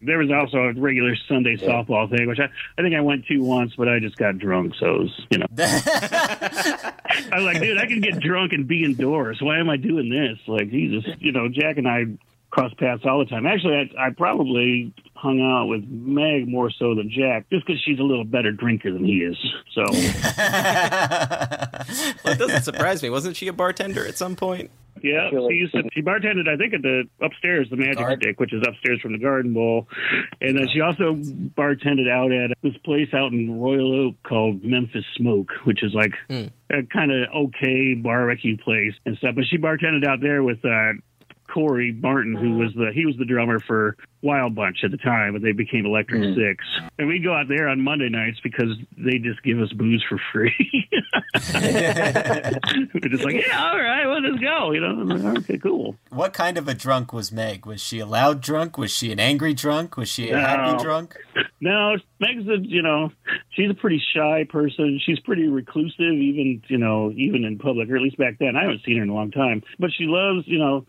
There 0.00 0.18
was 0.18 0.30
also 0.30 0.58
a 0.58 0.72
regular 0.74 1.16
Sunday 1.28 1.56
softball 1.56 2.08
thing, 2.08 2.28
which 2.28 2.38
I, 2.38 2.48
I 2.78 2.82
think 2.82 2.94
I 2.94 3.00
went 3.00 3.26
to 3.26 3.38
once, 3.38 3.74
but 3.76 3.88
I 3.88 3.98
just 3.98 4.16
got 4.16 4.38
drunk, 4.38 4.74
so 4.78 4.86
it 4.86 4.98
was, 5.00 5.26
you 5.30 5.38
know. 5.38 5.46
I 5.58 6.92
was 7.32 7.44
like, 7.44 7.60
dude, 7.60 7.78
I 7.78 7.86
can 7.86 8.00
get 8.00 8.20
drunk 8.20 8.52
and 8.52 8.66
be 8.68 8.84
indoors. 8.84 9.38
Why 9.40 9.58
am 9.58 9.68
I 9.68 9.76
doing 9.76 10.08
this? 10.08 10.38
Like, 10.46 10.70
Jesus, 10.70 11.04
you 11.18 11.32
know, 11.32 11.48
Jack 11.48 11.78
and 11.78 11.88
I 11.88 12.04
cross 12.50 12.72
paths 12.78 13.02
all 13.04 13.18
the 13.18 13.26
time. 13.26 13.46
Actually, 13.46 13.90
I, 13.98 14.06
I 14.06 14.10
probably 14.10 14.92
hung 15.14 15.40
out 15.40 15.66
with 15.66 15.84
Meg 15.88 16.48
more 16.48 16.70
so 16.70 16.94
than 16.94 17.10
Jack, 17.10 17.50
just 17.50 17.66
because 17.66 17.82
she's 17.82 17.98
a 17.98 18.02
little 18.02 18.24
better 18.24 18.52
drinker 18.52 18.92
than 18.92 19.04
he 19.04 19.18
is. 19.18 19.36
So, 19.74 19.82
Well, 22.24 22.34
it 22.34 22.38
doesn't 22.38 22.62
surprise 22.62 23.02
me. 23.02 23.10
Wasn't 23.10 23.36
she 23.36 23.48
a 23.48 23.52
bartender 23.52 24.06
at 24.06 24.16
some 24.16 24.36
point? 24.36 24.70
Yeah, 25.02 25.30
she 25.30 25.54
used 25.54 25.74
to, 25.74 25.82
she 25.92 26.02
bartended, 26.02 26.48
I 26.48 26.56
think, 26.56 26.74
at 26.74 26.82
the 26.82 27.04
upstairs, 27.20 27.68
the 27.70 27.76
Magic 27.76 27.98
Stick, 28.20 28.40
which 28.40 28.52
is 28.52 28.62
upstairs 28.66 29.00
from 29.00 29.12
the 29.12 29.18
Garden 29.18 29.52
Bowl, 29.52 29.88
and 30.40 30.56
then 30.56 30.68
she 30.72 30.80
also 30.80 31.14
bartended 31.14 32.10
out 32.10 32.32
at 32.32 32.56
this 32.62 32.76
place 32.84 33.08
out 33.14 33.32
in 33.32 33.60
Royal 33.60 34.08
Oak 34.08 34.16
called 34.22 34.64
Memphis 34.64 35.04
Smoke, 35.16 35.50
which 35.64 35.82
is 35.82 35.92
like 35.94 36.12
a 36.70 36.82
kind 36.92 37.12
of 37.12 37.28
okay 37.34 37.94
barbecue 37.94 38.56
place 38.56 38.94
and 39.06 39.16
stuff. 39.18 39.34
But 39.34 39.44
she 39.50 39.58
bartended 39.58 40.06
out 40.06 40.20
there 40.20 40.42
with 40.42 40.64
uh, 40.64 40.92
Corey 41.52 41.92
Martin, 41.92 42.34
who 42.34 42.58
was 42.58 42.72
the 42.74 42.90
he 42.94 43.06
was 43.06 43.16
the 43.16 43.24
drummer 43.24 43.58
for 43.60 43.96
Wild 44.22 44.54
Bunch 44.54 44.78
at 44.84 44.90
the 44.90 44.96
time, 44.96 45.32
but 45.32 45.42
they 45.42 45.52
became 45.52 45.86
Electric 45.86 46.22
mm. 46.22 46.34
Six. 46.34 46.64
And 46.98 47.08
we 47.08 47.18
go 47.18 47.34
out 47.34 47.48
there 47.48 47.68
on 47.68 47.80
Monday 47.80 48.08
nights 48.08 48.38
because 48.42 48.76
they 48.96 49.18
just 49.18 49.42
give 49.42 49.60
us 49.60 49.72
booze 49.72 50.04
for 50.08 50.20
free. 50.32 50.88
We're 51.54 53.08
just 53.10 53.24
like, 53.24 53.36
yeah, 53.46 53.70
all 53.70 53.80
right, 53.80 54.06
well, 54.06 54.20
let's 54.20 54.42
go. 54.42 54.72
You 54.72 54.80
know, 54.80 55.14
like, 55.14 55.38
okay, 55.38 55.58
cool. 55.58 55.96
What 56.10 56.32
kind 56.32 56.58
of 56.58 56.68
a 56.68 56.74
drunk 56.74 57.12
was 57.12 57.30
Meg? 57.32 57.66
Was 57.66 57.80
she 57.80 57.98
a 58.00 58.06
loud 58.06 58.40
drunk? 58.40 58.76
Was 58.78 58.90
she 58.90 59.12
an 59.12 59.20
angry 59.20 59.54
drunk? 59.54 59.96
Was 59.96 60.08
she 60.08 60.30
a 60.30 60.32
No. 60.32 60.40
happy 60.40 60.82
drunk? 60.82 61.16
No, 61.60 61.96
Meg's 62.20 62.46
a 62.48 62.58
you 62.60 62.82
know 62.82 63.10
she's 63.50 63.70
a 63.70 63.74
pretty 63.74 64.00
shy 64.14 64.46
person. 64.48 65.00
She's 65.04 65.18
pretty 65.20 65.48
reclusive, 65.48 66.00
even 66.00 66.62
you 66.68 66.78
know 66.78 67.12
even 67.16 67.44
in 67.44 67.58
public, 67.58 67.90
or 67.90 67.96
at 67.96 68.02
least 68.02 68.16
back 68.16 68.38
then. 68.38 68.56
I 68.56 68.62
haven't 68.62 68.82
seen 68.84 68.96
her 68.98 69.02
in 69.02 69.08
a 69.08 69.14
long 69.14 69.30
time, 69.30 69.62
but 69.78 69.90
she 69.96 70.04
loves 70.04 70.46
you 70.46 70.58
know. 70.58 70.86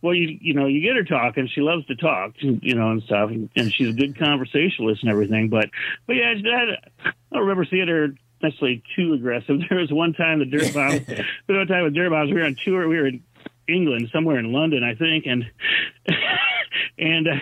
Well, 0.00 0.14
you 0.14 0.38
you 0.40 0.54
know 0.54 0.66
you 0.66 0.80
get 0.80 0.96
her 0.96 1.04
talking. 1.04 1.48
She 1.48 1.60
loves 1.60 1.86
to 1.86 1.96
talk, 1.96 2.34
you 2.38 2.74
know, 2.74 2.90
and 2.90 3.02
stuff, 3.02 3.30
and, 3.30 3.50
and 3.56 3.72
she's 3.72 3.88
a 3.88 3.92
good 3.92 4.18
conversationalist 4.18 5.02
and 5.02 5.10
everything. 5.10 5.48
But 5.48 5.70
but 6.06 6.16
yeah, 6.16 6.34
I, 6.34 7.08
I 7.08 7.12
don't 7.32 7.42
remember 7.42 7.64
seeing 7.64 7.88
her 7.88 8.08
necessarily 8.42 8.82
too 8.96 9.14
aggressive. 9.14 9.60
There 9.68 9.78
was 9.78 9.92
one 9.92 10.12
time 10.12 10.38
the 10.38 10.44
dirt 10.44 10.72
bomb. 10.74 11.04
there 11.04 11.24
was 11.48 11.58
one 11.58 11.66
time 11.66 11.84
with 11.84 11.94
Dirtbombs. 11.94 12.28
We 12.28 12.40
were 12.40 12.46
on 12.46 12.56
tour. 12.64 12.88
We 12.88 12.96
were 12.96 13.08
in 13.08 13.22
England, 13.68 14.10
somewhere 14.12 14.38
in 14.38 14.52
London, 14.52 14.82
I 14.84 14.94
think, 14.94 15.26
and 15.26 15.44
and 16.98 17.28
uh, 17.28 17.40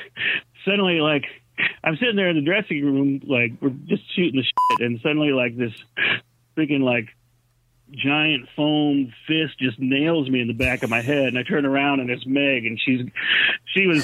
suddenly 0.64 1.00
like 1.00 1.24
I'm 1.84 1.96
sitting 1.96 2.16
there 2.16 2.28
in 2.28 2.36
the 2.36 2.42
dressing 2.42 2.84
room, 2.84 3.20
like 3.26 3.52
we're 3.60 3.70
just 3.86 4.02
shooting 4.14 4.40
the 4.40 4.44
shit, 4.44 4.86
and 4.86 5.00
suddenly 5.00 5.32
like 5.32 5.56
this 5.56 5.72
freaking 6.56 6.80
like 6.80 7.08
giant 7.92 8.48
foam 8.56 9.12
fist 9.26 9.58
just 9.60 9.78
nails 9.78 10.28
me 10.28 10.40
in 10.40 10.48
the 10.48 10.54
back 10.54 10.82
of 10.82 10.90
my 10.90 11.02
head, 11.02 11.28
and 11.28 11.38
I 11.38 11.42
turn 11.42 11.64
around 11.64 12.00
and 12.00 12.10
it's 12.10 12.26
Meg, 12.26 12.66
and 12.66 12.80
she's 12.84 13.00
she 13.74 13.86
was 13.86 14.02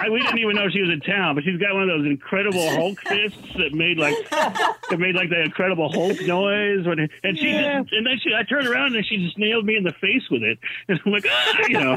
I, 0.00 0.10
we 0.10 0.20
didn't 0.22 0.38
even 0.38 0.54
know 0.56 0.68
she 0.70 0.80
was 0.82 0.90
in 0.90 1.00
town, 1.00 1.34
but 1.34 1.44
she's 1.44 1.58
got 1.58 1.74
one 1.74 1.88
of 1.88 1.88
those 1.88 2.06
incredible 2.06 2.68
Hulk 2.70 2.98
fists 3.08 3.38
that 3.56 3.72
made 3.72 3.98
like 3.98 4.14
that 4.30 4.98
made 4.98 5.14
like 5.14 5.30
the 5.30 5.42
Incredible 5.42 5.90
Hulk 5.90 6.20
noise, 6.22 6.86
when, 6.86 6.98
and 7.00 7.38
she 7.38 7.48
Yeah. 7.50 7.80
just, 7.82 7.92
and 7.92 8.06
then 8.06 8.18
she 8.22 8.30
I 8.34 8.42
turned 8.44 8.68
around 8.68 8.94
and 8.94 9.04
she 9.06 9.16
just 9.18 9.38
nailed 9.38 9.64
me 9.64 9.76
in 9.76 9.84
the 9.84 9.94
face 10.00 10.22
with 10.30 10.42
it, 10.42 10.58
and 10.88 11.00
I'm 11.04 11.12
like 11.12 11.24
ah, 11.28 11.62
you 11.68 11.78
know, 11.78 11.96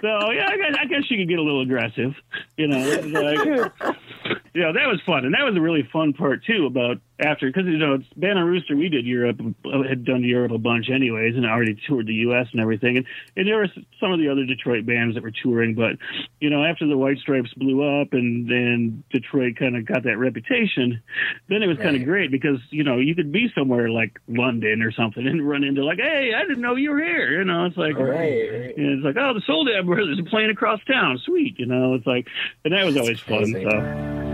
so 0.00 0.30
yeah, 0.30 0.46
I 0.48 0.56
guess, 0.56 0.76
I 0.80 0.84
guess 0.86 1.04
she 1.08 1.16
could 1.16 1.28
get 1.28 1.38
a 1.38 1.42
little 1.42 1.62
aggressive, 1.62 2.14
you 2.56 2.68
know, 2.68 2.78
like, 2.78 3.72
yeah, 4.54 4.72
that 4.72 4.86
was 4.86 5.00
fun, 5.06 5.24
and 5.24 5.34
that 5.34 5.44
was 5.44 5.56
a 5.56 5.60
really 5.60 5.88
fun 5.92 6.12
part 6.12 6.44
too 6.44 6.66
about 6.66 6.98
after 7.20 7.46
because 7.48 7.66
you 7.66 7.78
know 7.78 7.94
it's 7.94 8.06
Bantam 8.16 8.44
Rooster. 8.46 8.76
We 8.76 8.88
did 8.88 9.06
Europe, 9.06 9.40
had 9.88 10.04
done 10.04 10.22
Europe 10.22 10.52
a 10.52 10.58
bunch 10.58 10.90
anyways, 10.90 11.34
and 11.36 11.46
already 11.46 11.76
toured 11.86 12.06
the 12.06 12.14
U.S. 12.28 12.46
and 12.52 12.60
everything. 12.60 12.98
And, 12.98 13.06
and 13.36 13.46
there 13.46 13.56
were 13.56 13.68
some 14.00 14.12
of 14.12 14.18
the 14.18 14.28
other 14.28 14.44
Detroit 14.44 14.86
bands 14.86 15.14
that 15.14 15.22
were 15.22 15.32
touring, 15.42 15.74
but 15.74 15.96
you 16.40 16.50
know 16.50 16.64
after 16.64 16.86
the 16.86 16.96
White 16.96 17.18
Stripes 17.18 17.52
blew 17.54 17.82
up 17.82 18.12
and 18.12 18.48
then 18.48 19.04
Detroit 19.10 19.56
kind 19.58 19.76
of 19.76 19.86
got 19.86 20.04
that 20.04 20.18
reputation, 20.18 21.02
then 21.48 21.62
it 21.62 21.66
was 21.66 21.78
kind 21.78 21.96
of 21.96 22.04
great 22.04 22.30
because 22.30 22.58
you 22.70 22.84
know 22.84 22.98
you 22.98 23.14
could 23.14 23.32
be 23.32 23.48
somewhere 23.54 23.88
like 23.90 24.20
London 24.28 24.82
or 24.82 24.92
something 24.92 25.26
and 25.26 25.48
run 25.48 25.64
into 25.64 25.84
like, 25.84 25.98
hey, 25.98 26.32
I 26.36 26.42
didn't 26.42 26.60
know 26.60 26.76
you 26.76 26.90
were 26.90 27.02
here. 27.02 27.38
You 27.38 27.44
know, 27.44 27.66
it's 27.66 27.76
like 27.76 27.96
Right, 27.98 28.50
right. 28.50 28.76
and 28.76 28.98
it's 28.98 29.04
like, 29.04 29.16
oh, 29.18 29.34
the 29.34 29.42
Soledad 29.46 29.86
Brothers 29.86 30.18
are 30.18 30.30
playing 30.30 30.50
across 30.50 30.80
town. 30.84 31.18
Sweet, 31.24 31.58
you 31.58 31.66
know. 31.66 31.94
It's 31.94 32.06
like, 32.06 32.26
and 32.64 32.72
that 32.74 32.84
was 32.84 32.96
always 32.96 33.20
fun. 33.20 33.52
crazy. 33.52 33.66
So. 33.68 34.27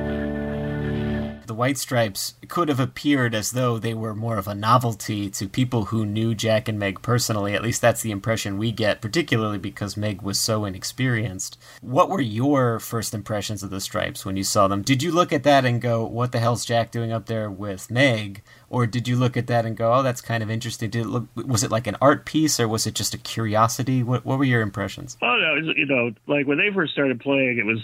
The 1.55 1.59
White 1.59 1.79
Stripes 1.79 2.35
could 2.49 2.69
have 2.69 2.81
appeared 2.81 3.33
as 3.33 3.53
though 3.53 3.79
they 3.79 3.95
were 3.95 4.13
more 4.13 4.39
of 4.39 4.49
a 4.49 4.57
novelty 4.57 5.31
to 5.31 5.47
people 5.47 5.85
who 5.85 6.05
knew 6.05 6.35
Jack 6.35 6.67
and 6.67 6.81
Meg 6.81 7.01
personally. 7.01 7.55
At 7.55 7.63
least 7.63 7.81
that's 7.81 8.03
the 8.03 8.11
impression 8.11 8.59
we 8.59 8.73
get, 8.73 9.01
particularly 9.01 9.59
because 9.59 9.97
Meg 9.97 10.21
was 10.21 10.37
so 10.37 10.65
inexperienced. 10.65 11.57
What 11.81 12.11
were 12.11 12.21
your 12.21 12.81
first 12.81 13.15
impressions 13.15 13.63
of 13.63 13.71
the 13.71 13.81
Stripes 13.81 14.27
when 14.27 14.37
you 14.37 14.43
saw 14.43 14.67
them? 14.67 14.83
Did 14.83 15.01
you 15.01 15.13
look 15.13 15.33
at 15.33 15.45
that 15.45 15.65
and 15.65 15.81
go, 15.81 16.05
"What 16.05 16.33
the 16.33 16.41
hell's 16.41 16.65
Jack 16.65 16.91
doing 16.91 17.13
up 17.13 17.27
there 17.27 17.49
with 17.49 17.89
Meg?" 17.89 18.43
Or 18.69 18.85
did 18.85 19.07
you 19.07 19.15
look 19.15 19.37
at 19.37 19.47
that 19.47 19.65
and 19.65 19.77
go, 19.77 19.95
"Oh, 19.95 20.03
that's 20.03 20.21
kind 20.21 20.43
of 20.43 20.51
interesting"? 20.51 20.91
Did 20.91 21.03
it 21.03 21.09
look? 21.09 21.29
Was 21.37 21.63
it 21.63 21.71
like 21.71 21.87
an 21.87 21.97
art 22.03 22.25
piece, 22.25 22.59
or 22.59 22.67
was 22.67 22.85
it 22.85 22.97
just 22.97 23.15
a 23.15 23.19
curiosity? 23.19 24.03
What 24.03 24.27
What 24.27 24.39
were 24.39 24.45
your 24.45 24.63
impressions? 24.63 25.17
Oh 25.23 25.37
no, 25.37 25.73
you 25.77 25.87
know, 25.87 26.11
like 26.27 26.49
when 26.49 26.59
they 26.59 26.75
first 26.75 26.95
started 26.95 27.21
playing, 27.21 27.59
it 27.59 27.65
was 27.65 27.79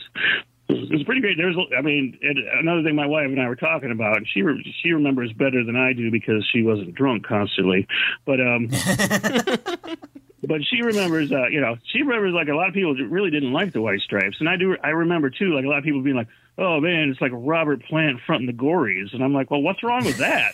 it 0.70 0.92
was 0.92 1.04
pretty 1.04 1.20
great. 1.20 1.36
There's, 1.36 1.56
I 1.76 1.82
mean, 1.82 2.18
and 2.22 2.38
another 2.60 2.82
thing 2.82 2.94
my 2.94 3.06
wife 3.06 3.26
and 3.26 3.40
I 3.40 3.48
were 3.48 3.56
talking 3.56 3.90
about, 3.90 4.16
and 4.18 4.26
she 4.28 4.42
re- 4.42 4.74
she 4.82 4.92
remembers 4.92 5.32
better 5.32 5.64
than 5.64 5.76
I 5.76 5.92
do 5.92 6.10
because 6.10 6.46
she 6.52 6.62
wasn't 6.62 6.94
drunk 6.94 7.26
constantly, 7.26 7.86
but 8.24 8.40
um. 8.40 8.68
But 10.42 10.62
she 10.64 10.82
remembers, 10.82 11.30
uh, 11.30 11.48
you 11.48 11.60
know, 11.60 11.76
she 11.92 12.02
remembers 12.02 12.32
like 12.32 12.48
a 12.48 12.54
lot 12.54 12.68
of 12.68 12.74
people 12.74 12.94
really 12.94 13.30
didn't 13.30 13.52
like 13.52 13.72
the 13.72 13.82
White 13.82 14.00
Stripes, 14.00 14.38
and 14.40 14.48
I 14.48 14.56
do. 14.56 14.74
I 14.82 14.88
remember 14.88 15.28
too, 15.28 15.54
like 15.54 15.64
a 15.64 15.68
lot 15.68 15.78
of 15.78 15.84
people 15.84 16.02
being 16.02 16.16
like, 16.16 16.28
"Oh 16.60 16.78
man, 16.78 17.08
it's 17.08 17.20
like 17.20 17.32
Robert 17.34 17.82
Plant 17.84 18.20
fronting 18.26 18.46
the 18.46 18.52
Gories," 18.52 19.14
and 19.14 19.24
I'm 19.24 19.32
like, 19.32 19.50
"Well, 19.50 19.62
what's 19.62 19.82
wrong 19.82 20.04
with 20.04 20.18
that?" 20.18 20.52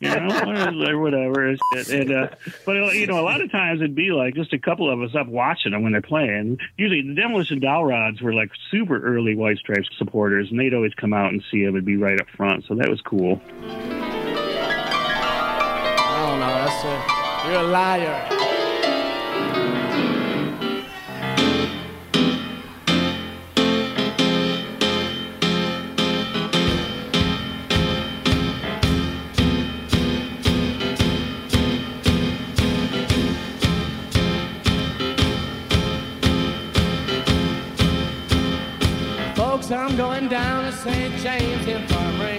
You 0.00 0.10
know, 0.10 0.28
or 0.90 1.00
whatever. 1.00 1.48
And, 1.48 1.58
and 1.90 2.12
uh, 2.12 2.28
but 2.66 2.76
uh, 2.76 2.90
you 2.90 3.06
know, 3.06 3.18
a 3.18 3.24
lot 3.24 3.40
of 3.40 3.50
times 3.50 3.80
it'd 3.80 3.94
be 3.94 4.10
like 4.10 4.34
just 4.34 4.52
a 4.52 4.58
couple 4.58 4.92
of 4.92 5.00
us 5.00 5.14
up 5.14 5.26
watching 5.28 5.72
them 5.72 5.82
when 5.82 5.92
they're 5.92 6.02
playing. 6.02 6.58
Usually, 6.76 7.00
the 7.00 7.14
Demolition 7.14 7.58
Doll 7.58 7.86
Rods 7.86 8.20
were 8.20 8.34
like 8.34 8.50
super 8.70 9.02
early 9.02 9.34
White 9.34 9.56
Stripes 9.56 9.88
supporters, 9.96 10.50
and 10.50 10.60
they'd 10.60 10.74
always 10.74 10.92
come 10.94 11.14
out 11.14 11.32
and 11.32 11.42
see 11.50 11.64
them 11.64 11.74
and 11.74 11.86
be 11.86 11.96
right 11.96 12.20
up 12.20 12.28
front. 12.36 12.66
So 12.68 12.74
that 12.74 12.90
was 12.90 13.00
cool. 13.00 13.40
I 13.48 13.86
don't 16.28 16.38
know. 16.38 16.54
That's 16.54 16.84
a 16.84 17.48
you're 17.48 17.60
a 17.60 17.62
liar. 17.62 18.55
Folks, 39.66 39.72
I'm 39.72 39.96
going 39.96 40.28
down 40.28 40.70
to 40.70 40.72
St. 40.78 41.12
James 41.16 41.66
Infirmary. 41.66 42.38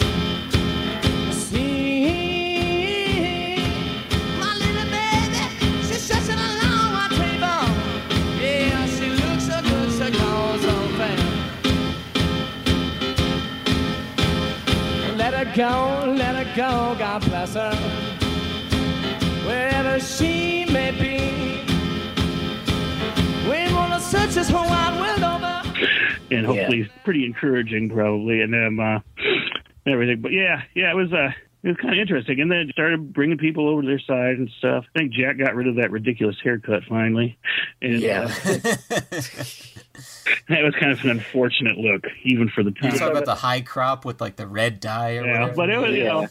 Let 15.17 15.33
her 15.33 15.55
go, 15.55 16.13
let 16.13 16.35
her 16.35 16.55
go, 16.55 16.95
God 16.97 17.21
bless 17.25 17.55
her. 17.55 17.75
Wherever 19.45 19.99
she 19.99 20.65
may 20.71 20.91
be, 20.91 21.65
we 23.49 23.73
wanna 23.73 23.99
search 23.99 24.29
this 24.29 24.49
whole 24.49 24.69
wide 24.69 24.97
world 24.99 25.23
over. 25.23 25.46
And 26.31 26.45
hopefully 26.45 26.89
pretty 27.03 27.25
encouraging 27.25 27.89
probably 27.89 28.41
and 28.41 28.53
um 28.55 28.79
uh 28.79 28.99
everything. 29.91 30.21
But 30.21 30.31
yeah 30.33 30.61
yeah 30.75 30.91
it 30.91 30.95
was 30.95 31.11
uh 31.13 31.29
it 31.63 31.69
was 31.69 31.77
kind 31.77 31.93
of 31.95 31.99
interesting. 31.99 32.39
And 32.39 32.51
then 32.51 32.59
it 32.59 32.69
started 32.71 33.11
bringing 33.13 33.37
people 33.37 33.67
over 33.67 33.81
to 33.81 33.87
their 33.87 33.99
side 33.99 34.37
and 34.37 34.49
stuff. 34.59 34.85
I 34.95 34.99
think 34.99 35.11
jack 35.13 35.37
got 35.39 35.55
rid 35.55 35.67
of 35.67 35.75
that 35.77 35.91
ridiculous 35.91 36.35
haircut 36.43 36.83
finally. 36.87 37.37
And 37.81 38.01
Yeah. 38.01 38.25
uh, 38.25 38.27
that 40.49 40.61
was 40.63 40.75
kind 40.79 40.91
of 40.91 40.99
an 41.03 41.09
unfortunate 41.09 41.77
look 41.77 42.03
even 42.23 42.49
for 42.49 42.63
the 42.63 42.69
You 42.69 42.89
time. 42.89 42.99
talk 42.99 43.11
about 43.11 43.25
the 43.25 43.35
high 43.35 43.61
crop 43.61 44.05
with 44.05 44.21
like 44.21 44.35
the 44.35 44.47
red 44.47 44.79
dye 44.79 45.17
or 45.17 45.25
yeah, 45.25 45.31
whatever. 45.41 45.53
but 45.55 45.69
it 45.69 45.77
was 45.79 45.91
you 45.95 46.03
know 46.05 46.27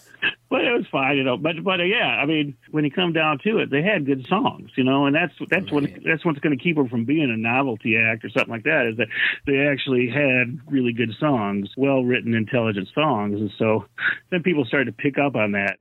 but 0.57 0.65
it 0.65 0.73
was 0.73 0.87
fine 0.91 1.19
you 1.19 1.23
know 1.23 1.37
but 1.37 1.63
but 1.63 1.81
uh, 1.81 1.85
yeah 1.85 2.17
i 2.17 2.25
mean 2.25 2.57
when 2.71 2.83
you 2.83 2.91
come 2.91 3.13
down 3.13 3.39
to 3.39 3.59
it 3.59 3.71
they 3.71 3.83
had 3.83 4.07
good 4.07 4.27
songs 4.27 4.71
you 4.75 4.83
know 4.83 5.05
and 5.05 5.15
that's 5.15 5.35
that's 5.51 5.71
what 5.71 5.85
that's 6.03 6.25
what's 6.25 6.39
going 6.39 6.57
to 6.57 6.63
keep 6.63 6.77
them 6.77 6.89
from 6.89 7.05
being 7.05 7.31
a 7.31 7.37
novelty 7.37 7.95
act 7.97 8.25
or 8.25 8.31
something 8.31 8.51
like 8.51 8.65
that 8.65 8.87
is 8.87 8.97
that 8.97 9.09
they 9.47 9.67
actually 9.67 10.09
had 10.09 10.59
really 10.67 10.95
good 10.95 11.13
songs 11.21 11.69
well 11.77 12.03
written 12.03 12.33
intelligent 12.33 12.89
songs 12.95 13.39
and 13.39 13.53
so 13.59 13.85
then 14.31 14.43
people 14.43 14.65
started 14.65 14.87
to 14.87 14.93
pick 14.93 15.19
up 15.19 15.37
on 15.37 15.53
that 15.53 15.77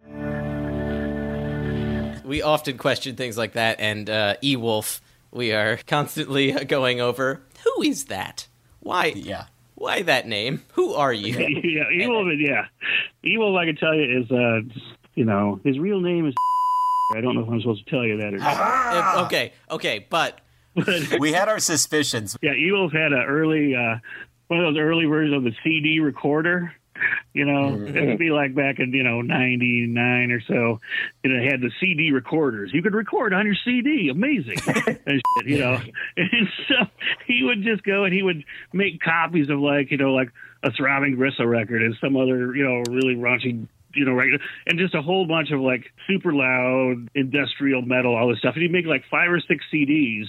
We 2.26 2.42
often 2.42 2.80
question 2.80 3.16
things 3.16 3.38
like 3.38 3.54
that, 3.54 3.80
and 3.80 4.10
uh, 4.10 4.34
E 4.44 4.56
Wolf, 4.56 5.00
we 5.32 5.52
are 5.54 5.78
constantly 5.86 6.52
going 6.66 7.00
over 7.00 7.44
who 7.64 7.84
is 7.84 8.06
that? 8.06 8.48
Why? 8.80 9.14
Yeah. 9.16 9.46
Why 9.76 10.02
that 10.04 10.28
name? 10.28 10.64
Who 10.74 10.94
are 10.94 11.14
you? 11.14 11.34
yeah 11.38 11.84
evil 11.94 12.34
yeah 12.38 12.66
evil 13.24 13.58
i 13.58 13.66
can 13.66 13.76
tell 13.76 13.94
you 13.96 14.22
is 14.22 14.32
uh 14.32 14.62
you 15.16 15.26
know 15.26 15.60
his 15.64 15.78
real 15.80 16.00
name 16.00 16.28
is 16.28 16.34
i 17.16 17.22
don't 17.22 17.36
know 17.36 17.42
if 17.42 17.50
i'm 17.50 17.62
supposed 17.62 17.86
to 17.86 17.90
tell 17.92 18.06
you 18.06 18.18
that 18.18 18.34
or 18.34 18.38
not 18.38 18.56
Uh, 19.18 19.26
okay, 19.26 19.52
okay, 19.70 20.06
but 20.10 20.40
we 21.20 21.32
had 21.32 21.48
our 21.50 21.60
suspicions. 21.60 22.38
Yeah, 22.42 22.54
Eagles 22.54 22.92
had 22.92 23.14
an 23.14 23.24
early, 23.28 23.74
uh, 23.76 23.96
one 24.48 24.60
of 24.60 24.74
those 24.74 24.80
early 24.82 25.06
versions 25.06 25.36
of 25.36 25.44
the 25.44 25.54
CD 25.64 26.00
recorder. 26.02 26.74
You 27.34 27.46
know, 27.46 27.72
Mm-hmm. 27.76 27.98
it 27.98 28.06
would 28.08 28.18
be 28.20 28.30
like 28.30 28.56
back 28.56 28.80
in 28.80 28.94
you 28.94 29.04
know 29.04 29.22
'99 29.22 30.32
or 30.32 30.42
so. 30.42 30.80
You 31.24 31.32
know, 31.32 31.40
they 31.40 31.46
had 31.46 31.62
the 31.62 31.72
CD 31.80 32.12
recorders. 32.12 32.72
You 32.74 32.82
could 32.82 32.94
record 32.96 33.34
on 33.34 33.46
your 33.46 33.56
CD. 33.66 34.10
Amazing, 34.10 34.58
and 35.06 35.22
shit, 35.38 35.46
you 35.46 35.60
know. 35.60 35.80
And 36.18 36.48
so 36.68 36.76
he 37.28 37.44
would 37.44 37.64
just 37.64 37.84
go 37.84 38.04
and 38.06 38.14
he 38.14 38.24
would 38.24 38.44
make 38.74 39.02
copies 39.02 39.50
of 39.50 39.60
like 39.60 39.92
you 39.92 39.98
know 39.98 40.14
like 40.14 40.30
a 40.64 40.72
throbbing 40.72 41.16
gristle 41.16 41.46
record 41.46 41.82
and 41.82 41.96
some 42.00 42.16
other 42.16 42.56
you 42.56 42.64
know 42.64 42.82
really 42.90 43.16
raunchy 43.16 43.68
you 43.96 44.06
know, 44.06 44.14
right, 44.14 44.30
and 44.68 44.80
just 44.80 44.96
a 44.96 45.02
whole 45.02 45.26
bunch 45.26 45.52
of 45.52 45.60
like 45.60 45.86
super 46.08 46.34
loud 46.34 47.10
industrial 47.16 47.82
metal, 47.82 48.16
all 48.16 48.30
this 48.30 48.40
stuff. 48.40 48.56
And 48.56 48.64
he'd 48.64 48.72
make 48.72 48.86
like 48.86 49.04
five 49.10 49.32
or 49.32 49.40
six 49.40 49.64
CDs, 49.74 50.26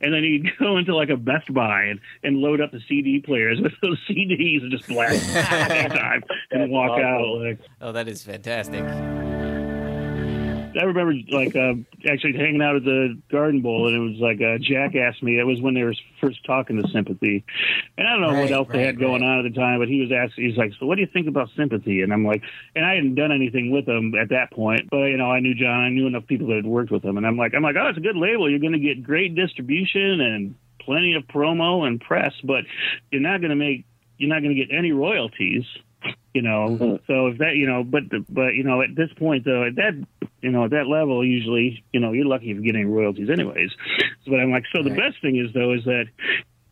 and 0.00 0.12
then 0.14 0.22
he'd 0.22 0.46
go 0.58 0.78
into 0.78 0.94
like 0.94 1.10
a 1.10 1.16
Best 1.16 1.52
Buy 1.52 1.84
and, 1.84 2.00
and 2.22 2.36
load 2.38 2.60
up 2.60 2.72
the 2.72 2.80
CD 2.88 3.20
players 3.20 3.60
with 3.60 3.72
those 3.82 3.98
CDs 4.10 4.62
and 4.62 4.70
just 4.70 4.88
blast 4.88 5.34
at 5.36 5.88
time 5.92 6.22
and 6.50 6.70
walk 6.70 6.98
out. 6.98 7.26
Like 7.38 7.58
oh, 7.80 7.92
that 7.92 8.08
is 8.08 8.22
fantastic. 8.22 8.84
I 10.78 10.84
remember 10.84 11.14
like 11.30 11.56
uh, 11.56 11.74
actually 12.10 12.34
hanging 12.34 12.62
out 12.62 12.76
at 12.76 12.84
the 12.84 13.20
Garden 13.30 13.60
Bowl, 13.62 13.88
and 13.88 13.96
it 13.96 13.98
was 13.98 14.20
like 14.20 14.40
uh, 14.40 14.58
Jack 14.60 14.94
asked 14.94 15.22
me. 15.22 15.38
It 15.38 15.44
was 15.44 15.60
when 15.60 15.74
they 15.74 15.82
were 15.82 15.94
first 16.20 16.44
talking 16.44 16.80
to 16.80 16.88
Sympathy, 16.90 17.44
and 17.98 18.06
I 18.06 18.12
don't 18.12 18.20
know 18.20 18.34
what 18.34 18.50
Right, 18.50 18.52
else 18.52 18.68
they 18.72 18.78
right, 18.78 18.86
had 18.86 18.98
going 18.98 19.22
on 19.22 19.44
at 19.44 19.52
the 19.52 19.58
time, 19.58 19.80
but 19.80 19.88
he 19.88 20.00
was 20.00 20.12
asking. 20.12 20.48
He's 20.48 20.56
like, 20.56 20.72
"So 20.78 20.86
what 20.86 20.94
do 20.96 21.00
you 21.02 21.08
think 21.12 21.26
about 21.26 21.48
Sympathy?" 21.56 22.02
And 22.02 22.12
I'm 22.12 22.24
like, 22.24 22.42
and 22.76 22.84
I 22.84 22.94
hadn't 22.94 23.16
done 23.16 23.32
anything 23.32 23.70
with 23.72 23.86
them 23.86 24.14
at 24.14 24.28
that 24.30 24.52
point, 24.52 24.88
but 24.90 25.06
you 25.10 25.16
know, 25.16 25.30
I 25.30 25.40
knew 25.40 25.54
John. 25.54 25.82
I 25.82 25.88
knew 25.88 26.06
enough 26.06 26.26
people 26.26 26.46
that 26.48 26.56
had 26.56 26.66
worked 26.66 26.92
with 26.92 27.02
them, 27.02 27.16
and 27.16 27.26
I'm 27.26 27.36
like, 27.36 27.52
I'm 27.54 27.62
like, 27.62 27.76
oh, 27.80 27.88
it's 27.88 27.98
a 27.98 28.02
good 28.02 28.16
label. 28.16 28.48
You're 28.48 28.60
going 28.60 28.72
to 28.72 28.78
get 28.78 29.02
great 29.02 29.34
distribution 29.34 30.20
and 30.20 30.54
plenty 30.80 31.14
of 31.14 31.24
promo 31.24 31.86
and 31.86 32.00
press, 32.00 32.32
but 32.44 32.64
you're 33.10 33.20
not 33.20 33.40
going 33.40 33.50
to 33.50 33.56
make 33.56 33.84
you're 34.18 34.28
not 34.28 34.42
going 34.42 34.54
to 34.54 34.64
get 34.66 34.74
any 34.76 34.92
royalties. 34.92 35.64
You 36.32 36.42
know, 36.42 36.78
mm-hmm. 36.78 37.04
so 37.06 37.26
if 37.26 37.38
that, 37.38 37.56
you 37.56 37.66
know, 37.66 37.82
but 37.82 38.04
but 38.28 38.54
you 38.54 38.62
know, 38.62 38.82
at 38.82 38.94
this 38.94 39.10
point 39.18 39.44
though, 39.44 39.66
at 39.66 39.74
that, 39.76 40.06
you 40.40 40.50
know, 40.50 40.64
at 40.64 40.70
that 40.70 40.86
level, 40.86 41.24
usually, 41.24 41.82
you 41.92 41.98
know, 41.98 42.12
you're 42.12 42.26
lucky 42.26 42.50
if 42.50 42.56
you 42.56 42.62
get 42.62 42.76
any 42.76 42.84
royalties, 42.84 43.28
anyways. 43.30 43.70
But 44.26 44.38
I'm 44.38 44.52
like, 44.52 44.64
so 44.72 44.82
the 44.82 44.94
best 44.94 45.20
thing 45.20 45.36
is 45.36 45.52
though 45.52 45.72
is 45.72 45.84
that 45.84 46.06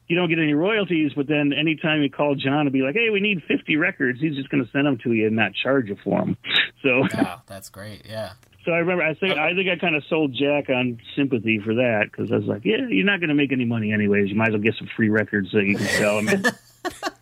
you 0.09 0.17
don't 0.17 0.29
get 0.29 0.39
any 0.39 0.55
royalties, 0.55 1.13
but 1.15 1.29
then 1.29 1.53
anytime 1.53 2.03
you 2.03 2.11
call 2.11 2.35
John 2.35 2.61
and 2.61 2.73
be 2.73 2.81
like, 2.83 2.95
hey, 2.95 3.11
we 3.11 3.21
need 3.21 3.43
50 3.47 3.77
records, 3.77 4.21
he's 4.21 4.35
just 4.35 4.49
going 4.49 4.65
to 4.65 4.71
send 4.71 4.87
them 4.87 4.99
to 5.05 5.13
you 5.13 5.27
and 5.27 5.37
not 5.37 5.53
charge 5.55 5.89
you 5.89 5.97
for 6.03 6.19
them. 6.21 6.37
So. 6.83 7.07
Wow, 7.15 7.43
that's 7.47 7.69
great. 7.69 8.07
Yeah. 8.07 8.33
So 8.65 8.73
I 8.73 8.79
remember, 8.79 9.05
I 9.05 9.15
think, 9.15 9.39
I 9.39 9.55
think 9.55 9.69
I 9.69 9.77
kind 9.77 9.95
of 9.95 10.03
sold 10.09 10.35
Jack 10.35 10.69
on 10.69 11.01
sympathy 11.15 11.59
for 11.59 11.75
that 11.75 12.09
because 12.11 12.33
I 12.33 12.37
was 12.37 12.47
like, 12.47 12.65
yeah, 12.65 12.87
you're 12.89 13.05
not 13.07 13.21
going 13.21 13.29
to 13.29 13.35
make 13.35 13.53
any 13.53 13.65
money 13.65 13.93
anyways. 13.93 14.31
You 14.31 14.37
might 14.37 14.49
as 14.49 14.55
well 14.55 14.63
get 14.63 14.75
some 14.79 14.89
free 14.97 15.11
records 15.11 15.53
that 15.53 15.65
you 15.65 15.77
can 15.77 15.87
sell. 15.87 16.19
I 16.19 16.21
mean, 16.23 16.43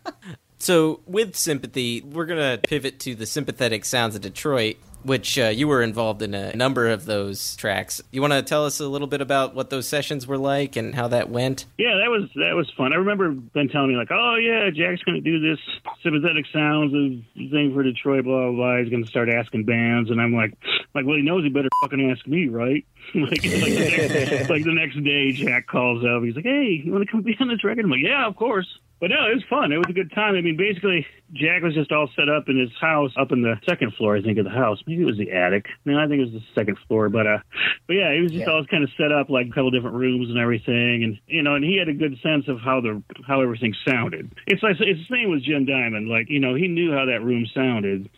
So, 0.67 0.99
with 1.05 1.37
sympathy, 1.37 2.01
we're 2.01 2.25
going 2.25 2.41
to 2.41 2.57
pivot 2.61 2.99
to 2.99 3.15
the 3.15 3.25
sympathetic 3.25 3.85
sounds 3.85 4.15
of 4.17 4.21
Detroit, 4.21 4.75
which 5.01 5.39
uh, 5.39 5.45
you 5.45 5.65
were 5.65 5.81
involved 5.81 6.21
in 6.21 6.33
a 6.33 6.53
number 6.57 6.89
of 6.89 7.05
those 7.05 7.55
tracks. 7.55 8.01
You 8.11 8.19
want 8.19 8.33
to 8.33 8.41
tell 8.41 8.65
us 8.65 8.81
a 8.81 8.87
little 8.89 9.07
bit 9.07 9.21
about 9.21 9.55
what 9.55 9.69
those 9.69 9.87
sessions 9.87 10.27
were 10.27 10.37
like 10.37 10.75
and 10.75 10.93
how 10.93 11.07
that 11.07 11.29
went? 11.29 11.63
yeah, 11.77 11.95
that 12.03 12.11
was 12.11 12.29
that 12.35 12.53
was 12.53 12.69
fun. 12.75 12.91
I 12.91 12.97
remember 12.97 13.31
Ben 13.31 13.69
telling 13.69 13.91
me 13.91 13.95
like, 13.95 14.11
oh 14.11 14.35
yeah, 14.35 14.69
Jack's 14.69 15.01
going 15.03 15.15
to 15.15 15.21
do 15.21 15.39
this 15.39 15.57
sympathetic 16.03 16.43
sounds 16.51 16.93
of 16.93 17.49
thing 17.49 17.71
for 17.73 17.81
Detroit, 17.81 18.25
blah 18.25 18.47
blah 18.47 18.51
blah. 18.51 18.77
He's 18.79 18.89
going 18.89 19.05
to 19.05 19.09
start 19.09 19.29
asking 19.29 19.63
bands, 19.63 20.11
and 20.11 20.19
I'm 20.19 20.33
like, 20.35 20.51
like, 20.93 21.05
well, 21.05 21.15
he 21.15 21.21
knows 21.21 21.45
he 21.45 21.49
better 21.49 21.69
fucking 21.81 22.11
ask 22.11 22.27
me, 22.27 22.49
right? 22.49 22.85
like, 23.15 23.31
like, 23.31 23.41
the 23.41 24.27
next, 24.27 24.49
like 24.49 24.63
the 24.65 24.73
next 24.73 25.01
day, 25.01 25.31
Jack 25.31 25.67
calls 25.67 26.03
up. 26.03 26.23
He's 26.23 26.35
like, 26.35 26.43
hey, 26.43 26.81
you 26.83 26.91
want 26.91 27.05
to 27.05 27.09
come 27.09 27.21
be 27.21 27.37
on 27.39 27.47
this 27.47 27.63
record? 27.63 27.85
I'm 27.85 27.91
like, 27.91 28.03
yeah, 28.03 28.27
of 28.27 28.35
course. 28.35 28.67
But 28.99 29.11
no, 29.11 29.29
it 29.29 29.35
was 29.35 29.43
fun. 29.49 29.71
It 29.71 29.77
was 29.77 29.85
a 29.89 29.93
good 29.93 30.11
time. 30.11 30.35
I 30.35 30.41
mean, 30.41 30.57
basically, 30.57 31.05
Jack 31.33 31.61
was 31.61 31.75
just 31.75 31.91
all 31.91 32.09
set 32.15 32.29
up 32.29 32.49
in 32.49 32.57
his 32.57 32.71
house 32.81 33.11
up 33.15 33.31
in 33.31 33.43
the 33.43 33.55
second 33.69 33.93
floor, 33.93 34.17
I 34.17 34.21
think, 34.21 34.39
of 34.39 34.45
the 34.45 34.51
house. 34.51 34.81
Maybe 34.87 35.03
it 35.03 35.05
was 35.05 35.17
the 35.17 35.31
attic. 35.31 35.67
No, 35.85 35.99
I 35.99 36.07
think 36.07 36.21
it 36.21 36.33
was 36.33 36.41
the 36.41 36.47
second 36.55 36.77
floor. 36.87 37.09
But 37.09 37.27
uh, 37.27 37.37
but 37.85 37.93
yeah, 37.93 38.13
he 38.13 38.21
was 38.21 38.31
just 38.31 38.47
all 38.47 38.65
kind 38.65 38.83
of 38.83 38.89
set 38.97 39.11
up 39.11 39.29
like 39.29 39.47
a 39.47 39.49
couple 39.49 39.69
different 39.69 39.97
rooms 39.97 40.29
and 40.29 40.39
everything, 40.39 41.03
and 41.03 41.19
you 41.27 41.43
know, 41.43 41.55
and 41.55 41.63
he 41.63 41.77
had 41.77 41.89
a 41.89 41.93
good 41.93 42.17
sense 42.23 42.47
of 42.47 42.59
how 42.59 42.81
the 42.81 43.03
how 43.27 43.41
everything 43.41 43.75
sounded. 43.87 44.33
It's 44.47 44.63
like 44.63 44.77
it's 44.79 44.99
the 45.07 45.15
same 45.15 45.29
with 45.29 45.43
Jim 45.43 45.65
Diamond. 45.65 46.09
Like 46.09 46.29
you 46.29 46.39
know, 46.39 46.55
he 46.55 46.67
knew 46.67 46.91
how 46.91 47.05
that 47.05 47.23
room 47.23 47.45
sounded. 47.53 48.09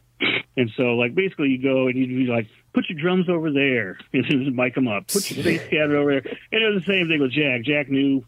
And 0.58 0.70
so, 0.76 0.96
like, 0.96 1.16
basically, 1.16 1.48
you 1.48 1.64
go 1.64 1.88
and 1.88 1.96
you'd 1.96 2.10
be 2.10 2.30
like, 2.30 2.48
put 2.74 2.90
your 2.90 3.00
drums 3.00 3.30
over 3.30 3.52
there, 3.52 3.98
and 4.14 4.56
mic 4.56 4.76
them 4.76 4.88
up. 4.88 5.08
Put 5.08 5.32
your 5.32 5.44
bass 5.44 5.62
cabinet 5.70 5.98
over 5.98 6.22
there. 6.22 6.38
And 6.52 6.64
it 6.64 6.74
was 6.74 6.84
the 6.86 6.92
same 6.92 7.08
thing 7.08 7.22
with 7.22 7.32
Jack. 7.32 7.64
Jack 7.64 7.90
knew 7.90 8.24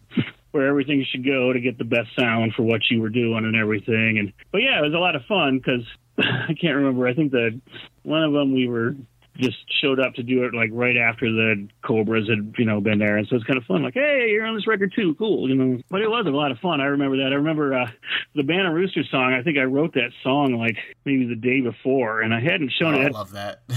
where 0.52 0.68
everything 0.68 1.06
should 1.10 1.26
go 1.26 1.54
to 1.54 1.60
get 1.60 1.78
the 1.78 1.86
best 1.86 2.10
sound 2.18 2.54
for 2.54 2.64
what 2.64 2.82
you 2.90 3.02
were 3.02 3.10
doing 3.10 3.46
and 3.46 3.56
everything. 3.56 4.18
And 4.20 4.34
but 4.52 4.60
yeah, 4.60 4.80
it 4.80 4.82
was 4.82 4.94
a 4.94 4.98
lot 4.98 5.16
of 5.16 5.24
fun 5.26 5.58
because 5.58 5.86
I 6.18 6.54
can't 6.60 6.76
remember. 6.76 7.08
I 7.08 7.14
think 7.14 7.32
that 7.32 7.60
one 8.04 8.24
of 8.24 8.34
them 8.34 8.54
we 8.54 8.68
were 8.68 8.96
just 9.42 9.58
showed 9.82 10.00
up 10.00 10.14
to 10.16 10.24
do 10.24 10.44
it 10.46 10.54
like 10.54 10.70
right 10.72 10.98
after 10.98 11.26
the 11.32 11.68
Cobras 11.84 12.30
had 12.30 12.54
you 12.58 12.66
know 12.66 12.80
been 12.80 13.00
there, 13.00 13.18
and 13.18 13.28
so 13.28 13.36
it's 13.36 13.46
kind 13.46 13.58
of 13.58 13.66
fun. 13.66 13.84
Like, 13.84 13.96
hey, 13.96 14.30
you're 14.32 14.46
on 14.46 14.56
this 14.56 14.68
record 14.68 14.94
too, 14.96 15.16
cool, 15.16 15.50
you 15.50 15.56
know. 15.56 15.82
But 15.90 16.02
it 16.02 16.10
was 16.10 16.26
a 16.28 16.30
lot 16.30 16.52
of 16.52 16.60
fun. 16.60 16.82
I 16.82 16.86
remember 16.86 17.18
that. 17.18 17.32
I 17.32 17.36
remember 17.36 17.74
uh, 17.74 17.90
the 18.36 18.44
Bantam 18.44 18.74
Rooster 18.74 19.04
song. 19.10 19.34
I 19.34 19.42
think 19.44 19.58
I 19.58 19.64
wrote 19.64 19.94
that 19.96 20.12
song 20.24 20.54
like 20.54 20.78
maybe 21.06 21.26
the 21.26 21.36
day 21.36 21.62
before, 21.62 22.22
and 22.22 22.34
I 22.34 22.40
hadn't 22.40 22.72
shown 22.80 22.96
Oh, 22.96 23.02
I 23.02 23.08
love 23.08 23.32
that. 23.32 23.62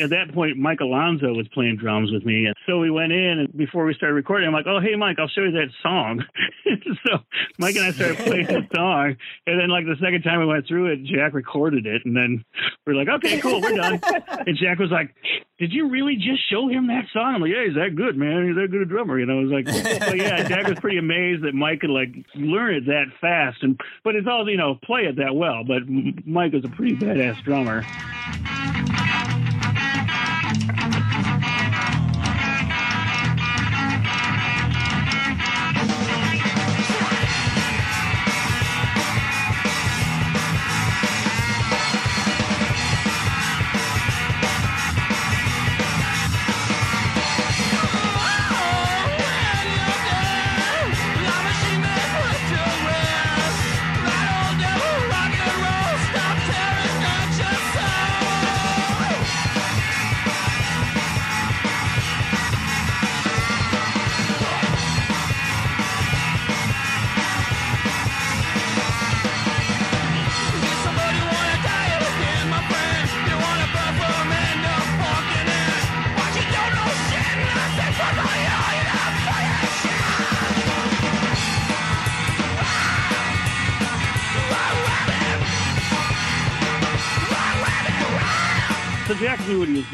At 0.00 0.10
that 0.10 0.32
point, 0.32 0.56
Mike 0.56 0.80
Alonso 0.80 1.32
was 1.34 1.48
playing 1.48 1.76
drums 1.76 2.12
with 2.12 2.24
me, 2.24 2.46
and 2.46 2.54
so 2.66 2.78
we 2.78 2.90
went 2.90 3.12
in. 3.12 3.40
And 3.40 3.56
before 3.56 3.84
we 3.84 3.94
started 3.94 4.14
recording, 4.14 4.46
I'm 4.46 4.54
like, 4.54 4.66
"Oh, 4.66 4.80
hey, 4.80 4.94
Mike, 4.94 5.18
I'll 5.18 5.28
show 5.28 5.42
you 5.42 5.52
that 5.52 5.70
song." 5.82 6.24
so 7.06 7.18
Mike 7.58 7.76
and 7.76 7.86
I 7.86 7.90
started 7.90 8.18
playing 8.18 8.46
the 8.46 8.66
song, 8.74 9.16
and 9.46 9.60
then 9.60 9.68
like 9.68 9.84
the 9.84 9.96
second 10.00 10.22
time 10.22 10.40
we 10.40 10.46
went 10.46 10.66
through 10.66 10.92
it, 10.92 11.04
Jack 11.04 11.34
recorded 11.34 11.86
it, 11.86 12.02
and 12.04 12.16
then 12.16 12.44
we're 12.86 12.94
like, 12.94 13.08
"Okay, 13.08 13.40
cool, 13.40 13.60
we're 13.60 13.74
done." 13.74 14.00
And 14.54 14.60
Jack 14.62 14.78
was 14.78 14.90
like, 14.92 15.12
"Did 15.58 15.72
you 15.72 15.88
really 15.88 16.14
just 16.14 16.48
show 16.48 16.68
him 16.68 16.86
that 16.86 17.06
song?" 17.12 17.34
I'm 17.34 17.40
like, 17.40 17.50
"Yeah, 17.50 17.64
he's 17.66 17.74
that 17.74 17.96
good, 17.96 18.16
man. 18.16 18.46
He's 18.46 18.54
that 18.54 18.70
good 18.70 18.82
a 18.82 18.84
drummer." 18.84 19.18
You 19.18 19.26
know, 19.26 19.40
it 19.40 19.46
was 19.46 19.52
like, 19.52 19.64
but 20.00 20.16
yeah, 20.16 20.46
Jack 20.46 20.68
was 20.68 20.78
pretty 20.78 20.98
amazed 20.98 21.42
that 21.42 21.54
Mike 21.54 21.80
could 21.80 21.90
like 21.90 22.14
learn 22.36 22.76
it 22.76 22.86
that 22.86 23.06
fast, 23.20 23.64
and 23.64 23.80
but 24.04 24.14
it's 24.14 24.28
all 24.28 24.48
you 24.48 24.56
know, 24.56 24.78
play 24.84 25.06
it 25.06 25.16
that 25.16 25.34
well. 25.34 25.64
But 25.64 25.88
Mike 25.88 26.52
was 26.52 26.64
a 26.64 26.68
pretty 26.68 26.94
badass 26.94 27.42
drummer. 27.42 27.84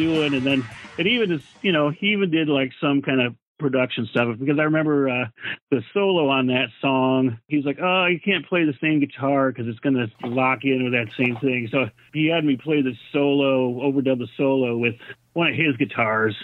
Doing, 0.00 0.34
and 0.34 0.44
then 0.44 0.66
it 0.98 1.06
even 1.06 1.32
is, 1.32 1.42
you 1.62 1.72
know, 1.72 1.90
he 1.90 2.08
even 2.08 2.30
did 2.30 2.48
like 2.48 2.72
some 2.80 3.02
kind 3.02 3.20
of 3.20 3.34
production 3.60 4.06
stuff 4.06 4.38
because 4.38 4.58
I 4.58 4.62
remember 4.62 5.08
uh, 5.08 5.26
the 5.70 5.82
solo 5.92 6.28
on 6.28 6.46
that 6.48 6.68
song. 6.80 7.38
He's 7.46 7.64
like, 7.64 7.78
"Oh, 7.80 8.06
you 8.06 8.18
can't 8.18 8.46
play 8.46 8.64
the 8.64 8.74
same 8.80 8.98
guitar 8.98 9.52
because 9.52 9.68
it's 9.68 9.78
going 9.78 9.94
to 9.94 10.26
lock 10.26 10.64
in 10.64 10.82
with 10.82 10.94
that 10.94 11.14
same 11.16 11.36
thing." 11.36 11.68
So 11.70 11.90
he 12.12 12.26
had 12.26 12.44
me 12.44 12.56
play 12.56 12.82
the 12.82 12.94
solo, 13.12 13.70
overdub 13.80 14.18
the 14.18 14.28
solo 14.36 14.76
with 14.76 14.96
one 15.34 15.48
of 15.48 15.54
his 15.54 15.76
guitars. 15.76 16.34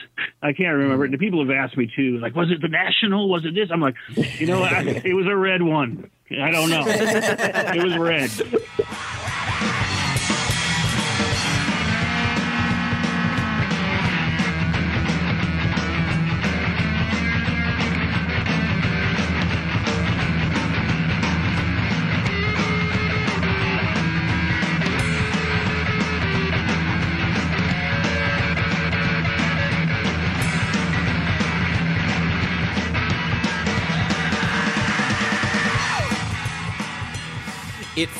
I 0.42 0.52
can't 0.52 0.76
remember. 0.76 1.06
It. 1.06 1.10
The 1.10 1.18
people 1.18 1.44
have 1.44 1.50
asked 1.50 1.76
me 1.76 1.90
too, 1.96 2.18
like, 2.18 2.36
"Was 2.36 2.50
it 2.50 2.60
the 2.60 2.68
National? 2.68 3.28
Was 3.28 3.44
it 3.44 3.54
this?" 3.54 3.70
I'm 3.72 3.80
like, 3.80 3.96
you 4.38 4.46
know, 4.46 4.62
I, 4.62 4.82
it 5.04 5.14
was 5.14 5.26
a 5.26 5.36
red 5.36 5.62
one. 5.62 6.10
I 6.30 6.50
don't 6.50 6.70
know. 6.70 6.84
it 6.86 7.82
was 7.82 7.96
red. 7.96 8.30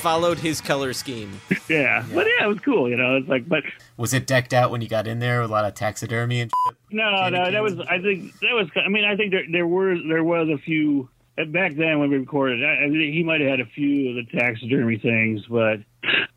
followed 0.06 0.38
his 0.38 0.60
color 0.60 0.92
scheme. 0.92 1.40
Yeah. 1.68 2.04
but 2.14 2.28
yeah, 2.28 2.44
it 2.44 2.48
was 2.48 2.60
cool. 2.60 2.88
You 2.88 2.96
know, 2.96 3.16
it's 3.16 3.28
like, 3.28 3.48
but 3.48 3.64
Was 3.96 4.14
it 4.14 4.24
decked 4.24 4.54
out 4.54 4.70
when 4.70 4.80
you 4.80 4.88
got 4.88 5.08
in 5.08 5.18
there 5.18 5.40
with 5.40 5.50
a 5.50 5.52
lot 5.52 5.64
of 5.64 5.74
taxidermy 5.74 6.40
and 6.40 6.52
shit? 6.68 6.76
No, 6.92 7.28
no, 7.28 7.50
that 7.50 7.60
was. 7.60 7.80
I 7.80 8.00
think 8.00 8.32
that 8.38 8.52
was. 8.52 8.68
I 8.76 8.88
mean, 8.88 9.04
I 9.04 9.16
think 9.16 9.32
there 9.32 9.42
there 9.50 9.66
were 9.66 9.96
there 10.06 10.22
was 10.22 10.48
a 10.48 10.58
few 10.58 11.08
back 11.48 11.74
then 11.74 11.98
when 11.98 12.10
we 12.10 12.18
recorded. 12.18 12.64
I, 12.64 12.84
I 12.84 12.88
think 12.88 13.14
he 13.14 13.24
might 13.24 13.40
have 13.40 13.50
had 13.50 13.60
a 13.60 13.66
few 13.66 14.10
of 14.10 14.14
the 14.26 14.38
taxidermy 14.38 14.98
things, 14.98 15.42
but 15.50 15.80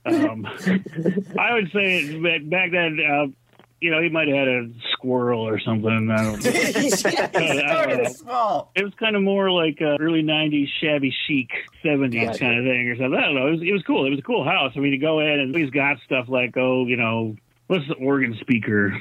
um, 0.05 0.47
I 1.39 1.53
would 1.53 1.71
say 1.71 2.19
back 2.19 2.49
back 2.49 2.71
then. 2.71 2.99
Uh, 2.99 3.27
you 3.81 3.91
know, 3.91 4.01
he 4.01 4.09
might 4.09 4.27
have 4.27 4.37
had 4.37 4.47
a 4.47 4.69
squirrel 4.93 5.47
or 5.47 5.59
something. 5.59 5.89
I 6.11 6.23
don't 6.23 6.43
know. 6.43 6.49
I 6.51 7.85
don't 7.87 8.03
know. 8.03 8.09
small. 8.13 8.71
It 8.75 8.83
was 8.83 8.93
kind 8.99 9.15
of 9.15 9.21
more 9.21 9.51
like 9.51 9.79
uh, 9.81 9.97
early 9.99 10.21
'90s 10.23 10.67
shabby 10.81 11.13
chic 11.27 11.49
'70s 11.83 12.25
Gotcha. 12.25 12.39
kind 12.39 12.59
of 12.59 12.65
thing 12.65 12.89
or 12.89 12.95
something. 12.97 13.17
I 13.19 13.25
don't 13.25 13.35
know. 13.35 13.47
It 13.47 13.51
was, 13.51 13.61
it 13.61 13.71
was 13.71 13.83
cool. 13.83 14.05
It 14.05 14.09
was 14.09 14.19
a 14.19 14.23
cool 14.23 14.43
house. 14.43 14.73
I 14.75 14.79
mean, 14.79 14.91
to 14.91 14.97
go 14.97 15.19
in 15.19 15.39
and 15.39 15.55
he's 15.55 15.69
got 15.69 15.97
stuff 16.05 16.25
like, 16.27 16.55
oh, 16.57 16.85
you 16.87 16.97
know, 16.97 17.35
what's 17.67 17.87
the 17.87 17.95
organ 17.95 18.37
speaker 18.41 18.93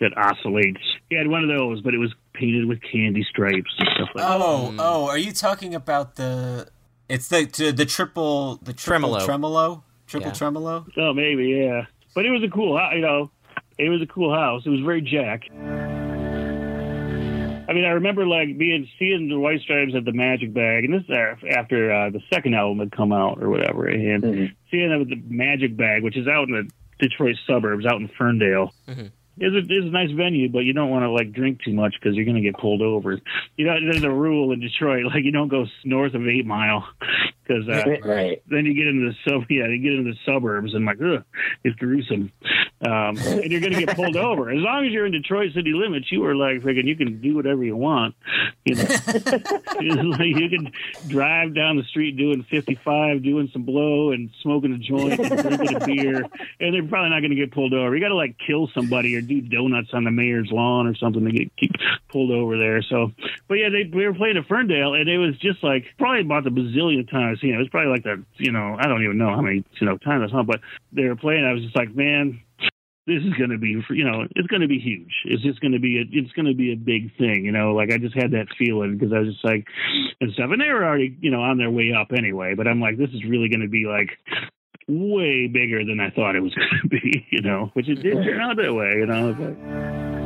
that 0.00 0.16
oscillates? 0.16 0.80
He 1.10 1.16
had 1.16 1.28
one 1.28 1.42
of 1.42 1.48
those, 1.48 1.80
but 1.82 1.94
it 1.94 1.98
was 1.98 2.12
painted 2.32 2.66
with 2.66 2.80
candy 2.82 3.24
stripes 3.28 3.70
and 3.78 3.88
stuff 3.94 4.08
like 4.14 4.24
that. 4.26 4.40
Oh, 4.40 4.74
oh, 4.78 5.06
are 5.06 5.18
you 5.18 5.32
talking 5.32 5.74
about 5.74 6.16
the 6.16 6.68
It's 7.08 7.28
the 7.28 7.46
to 7.46 7.72
the 7.72 7.86
triple 7.86 8.56
the 8.56 8.72
triple 8.72 9.10
Tremolo. 9.14 9.24
tremolo 9.24 9.84
triple 10.06 10.28
Yeah. 10.30 10.34
tremolo. 10.34 10.86
Oh, 10.96 11.12
maybe, 11.14 11.48
yeah. 11.48 11.86
But 12.14 12.26
it 12.26 12.30
was 12.30 12.42
a 12.44 12.48
cool, 12.48 12.80
you 12.94 13.00
know, 13.00 13.30
it 13.78 13.88
was 13.88 14.02
a 14.02 14.06
cool 14.06 14.32
house. 14.34 14.62
It 14.64 14.70
was 14.70 14.80
very 14.80 15.00
Jack. 15.02 15.42
I 17.66 17.72
mean, 17.72 17.84
I 17.86 17.92
remember 17.92 18.26
like 18.26 18.58
being 18.58 18.86
seeing 18.98 19.28
the 19.28 19.38
White 19.38 19.60
Stripes 19.62 19.94
at 19.96 20.04
the 20.04 20.12
Magic 20.12 20.52
Bag, 20.52 20.84
and 20.84 20.92
this 20.94 21.02
is 21.08 21.10
after 21.56 21.90
uh, 21.92 22.10
the 22.10 22.20
second 22.32 22.54
album 22.54 22.78
had 22.78 22.92
come 22.92 23.12
out 23.12 23.42
or 23.42 23.48
whatever, 23.48 23.86
and 23.86 24.22
seeing 24.70 24.90
them 24.90 25.00
at 25.00 25.08
the 25.08 25.22
Magic 25.26 25.76
Bag, 25.76 26.02
which 26.02 26.16
is 26.16 26.28
out 26.28 26.48
in 26.48 26.54
the 26.54 26.70
Detroit 26.98 27.36
suburbs, 27.46 27.86
out 27.86 28.00
in 28.00 28.08
Ferndale. 28.18 28.72
It's 29.36 29.52
a, 29.52 29.58
it's 29.58 29.86
a 29.86 29.90
nice 29.90 30.12
venue, 30.12 30.48
but 30.48 30.60
you 30.60 30.72
don't 30.74 30.90
want 30.90 31.02
to 31.02 31.10
like 31.10 31.32
drink 31.32 31.62
too 31.64 31.72
much 31.72 31.94
because 32.00 32.14
you're 32.14 32.24
going 32.24 32.36
to 32.36 32.42
get 32.42 32.56
pulled 32.56 32.82
over. 32.82 33.18
You 33.56 33.66
know, 33.66 33.74
there's 33.90 34.04
a 34.04 34.10
rule 34.10 34.52
in 34.52 34.60
Detroit, 34.60 35.06
like 35.06 35.24
you 35.24 35.32
don't 35.32 35.48
go 35.48 35.66
north 35.84 36.14
of 36.14 36.24
Eight 36.28 36.46
Mile 36.46 36.86
because 37.46 37.68
uh, 37.68 37.84
Right. 38.04 38.42
then 38.48 38.64
you 38.66 38.74
get 38.74 38.86
into 38.86 39.10
the 39.12 39.16
sub, 39.28 39.44
yeah, 39.50 39.66
you 39.68 39.78
get 39.82 39.92
into 39.92 40.12
the 40.12 40.18
suburbs 40.24 40.74
and 40.74 40.84
like, 40.84 40.98
ugh, 41.00 41.24
it's 41.64 41.76
gruesome, 41.76 42.32
um, 42.86 43.16
and 43.18 43.50
you're 43.50 43.60
going 43.60 43.72
to 43.74 43.84
get 43.84 43.96
pulled 43.96 44.16
over. 44.28 44.50
As 44.50 44.58
long 44.60 44.84
as 44.86 44.92
you're 44.92 45.06
in 45.06 45.12
Detroit 45.12 45.52
city 45.54 45.72
limits, 45.72 46.10
you 46.10 46.24
are 46.24 46.34
like 46.34 46.60
freaking, 46.60 46.84
you 46.86 46.96
can 46.96 47.20
do 47.20 47.34
whatever 47.34 47.62
you 47.64 47.76
want. 47.76 48.14
You 48.64 48.74
know, 48.76 48.82
like 48.84 50.20
you 50.36 50.48
can 50.48 50.72
drive 51.08 51.54
down 51.54 51.76
the 51.76 51.84
street 51.84 52.16
doing 52.16 52.44
55, 52.50 53.22
doing 53.22 53.48
some 53.52 53.62
blow 53.64 54.10
and 54.12 54.30
smoking 54.42 54.72
a 54.72 54.78
joint, 54.78 55.18
and 55.20 55.56
drinking 55.56 55.76
a 55.76 55.86
beer, 55.86 56.22
and 56.60 56.74
they're 56.74 56.86
probably 56.86 57.10
not 57.10 57.20
going 57.20 57.30
to 57.30 57.36
get 57.36 57.52
pulled 57.52 57.74
over. 57.74 57.94
You 57.94 58.02
got 58.02 58.08
to 58.08 58.14
like 58.16 58.36
kill 58.46 58.68
somebody 58.74 59.14
or 59.16 59.20
do 59.20 59.40
donuts 59.40 59.90
on 59.92 60.04
the 60.04 60.10
mayor's 60.10 60.48
lawn 60.50 60.86
or 60.86 60.94
something 60.94 61.24
to 61.24 61.30
get 61.30 61.54
keep 61.56 61.72
pulled 62.08 62.30
over 62.30 62.56
there. 62.58 62.82
So, 62.82 63.12
but 63.48 63.54
yeah, 63.54 63.68
they 63.68 63.90
we 63.94 64.06
were 64.06 64.14
playing 64.14 64.36
at 64.36 64.46
Ferndale, 64.46 64.94
and 64.94 65.08
it 65.08 65.18
was 65.18 65.36
just 65.38 65.62
like 65.62 65.84
probably 65.98 66.22
about 66.22 66.44
the 66.44 66.50
bazillion 66.50 67.10
times. 67.10 67.33
You 67.42 67.52
know, 67.52 67.58
it 67.58 67.62
was 67.62 67.68
probably 67.68 67.92
like 67.92 68.04
the 68.04 68.24
you 68.36 68.52
know 68.52 68.76
I 68.78 68.86
don't 68.86 69.02
even 69.02 69.18
know 69.18 69.30
how 69.30 69.42
many 69.42 69.64
you 69.80 69.86
know 69.86 69.98
times 69.98 70.28
I 70.28 70.32
saw, 70.32 70.42
but 70.42 70.60
they 70.92 71.04
were 71.04 71.16
playing. 71.16 71.44
I 71.44 71.52
was 71.52 71.62
just 71.62 71.76
like, 71.76 71.94
man. 71.94 72.40
This 73.06 73.20
is 73.22 73.34
going 73.34 73.50
to 73.50 73.58
be, 73.58 73.76
you 73.90 74.02
know, 74.02 74.26
it's 74.34 74.48
going 74.48 74.62
to 74.62 74.66
be 74.66 74.78
huge. 74.78 75.12
It's 75.26 75.42
just 75.42 75.60
going 75.60 75.72
to 75.72 75.78
be, 75.78 75.98
a, 75.98 76.04
it's 76.10 76.32
going 76.32 76.46
to 76.46 76.54
be 76.54 76.72
a 76.72 76.74
big 76.74 77.14
thing, 77.18 77.44
you 77.44 77.52
know. 77.52 77.74
Like 77.74 77.92
I 77.92 77.98
just 77.98 78.14
had 78.14 78.30
that 78.30 78.46
feeling 78.56 78.96
because 78.96 79.12
I 79.12 79.18
was 79.18 79.34
just 79.34 79.44
like, 79.44 79.66
and 80.22 80.32
stuff, 80.32 80.48
and 80.50 80.58
they 80.58 80.72
were 80.72 80.82
already, 80.82 81.14
you 81.20 81.30
know, 81.30 81.42
on 81.42 81.58
their 81.58 81.70
way 81.70 81.92
up 81.92 82.12
anyway. 82.16 82.54
But 82.54 82.66
I'm 82.66 82.80
like, 82.80 82.96
this 82.96 83.10
is 83.10 83.22
really 83.28 83.50
going 83.50 83.60
to 83.60 83.68
be 83.68 83.84
like 83.84 84.16
way 84.88 85.48
bigger 85.48 85.84
than 85.84 86.00
I 86.00 86.10
thought 86.16 86.36
it 86.36 86.40
was 86.40 86.54
going 86.54 86.70
to 86.82 86.88
be, 86.88 87.26
you 87.30 87.42
know, 87.42 87.70
which 87.74 87.90
it 87.90 87.96
did 87.96 88.24
turn 88.24 88.40
out 88.40 88.56
that 88.56 88.72
way, 88.72 88.92
you 88.96 89.06
know. 89.06 89.34
But, 89.34 90.23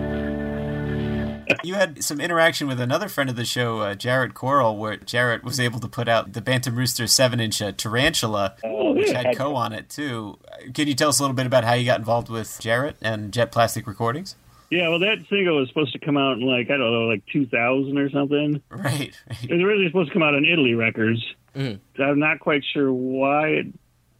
You 1.64 1.74
had 1.74 2.02
some 2.04 2.20
interaction 2.20 2.66
with 2.68 2.80
another 2.80 3.08
friend 3.08 3.28
of 3.30 3.36
the 3.36 3.44
show, 3.44 3.80
uh, 3.80 3.94
Jarrett 3.94 4.34
Coral, 4.34 4.76
where 4.76 4.96
Jarrett 4.96 5.42
was 5.44 5.58
able 5.58 5.80
to 5.80 5.88
put 5.88 6.08
out 6.08 6.32
the 6.32 6.40
Bantam 6.40 6.76
Rooster 6.76 7.06
seven 7.06 7.40
inch 7.40 7.60
uh, 7.62 7.72
Tarantula, 7.72 8.56
Oh, 8.64 8.92
which 8.92 9.10
had 9.10 9.36
Ko 9.36 9.54
on 9.54 9.72
it 9.72 9.88
too. 9.88 10.38
Uh, 10.50 10.70
Can 10.72 10.88
you 10.88 10.94
tell 10.94 11.08
us 11.08 11.18
a 11.18 11.22
little 11.22 11.34
bit 11.36 11.46
about 11.46 11.64
how 11.64 11.74
you 11.74 11.84
got 11.84 11.98
involved 11.98 12.28
with 12.28 12.58
Jarrett 12.60 12.96
and 13.00 13.32
Jet 13.32 13.50
Plastic 13.52 13.86
Recordings? 13.86 14.36
yeah, 14.70 14.88
well, 14.90 14.98
that 14.98 15.18
single 15.30 15.56
was 15.58 15.68
supposed 15.68 15.92
to 15.94 15.98
come 15.98 16.16
out 16.18 16.32
in 16.38 16.42
like 16.42 16.66
I 16.70 16.76
don't 16.76 16.92
know, 16.92 17.06
like 17.08 17.24
2000 17.32 17.96
or 17.96 18.10
something. 18.10 18.60
Right. 18.70 19.12
It 19.42 19.50
was 19.50 19.62
originally 19.62 19.88
supposed 19.88 20.08
to 20.10 20.12
come 20.12 20.22
out 20.22 20.34
on 20.34 20.44
Italy 20.44 20.74
Records. 20.74 21.24
I'm 21.56 21.80
not 22.18 22.38
quite 22.40 22.62
sure 22.72 22.92
why 22.92 23.48
it 23.48 23.66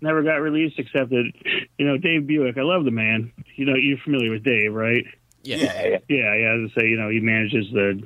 never 0.01 0.23
got 0.23 0.37
released, 0.37 0.79
except 0.79 1.11
that 1.11 1.31
you 1.77 1.87
know 1.87 1.99
Dave 1.99 2.27
Buick. 2.27 2.57
I 2.59 2.63
love 2.63 2.85
the 2.85 2.91
man. 2.91 3.33
You 3.57 3.67
know, 3.67 3.75
you're 3.75 3.99
familiar 3.99 4.31
with 4.31 4.43
Dave, 4.45 4.73
right? 4.73 5.05
Yeah. 5.43 5.99
Yeah, 6.09 6.35
yeah. 6.35 6.65
As 6.65 6.71
I 6.71 6.81
say, 6.81 6.87
you 6.89 6.97
know, 6.97 7.09
he 7.09 7.21
manages 7.21 7.67
the 7.73 8.03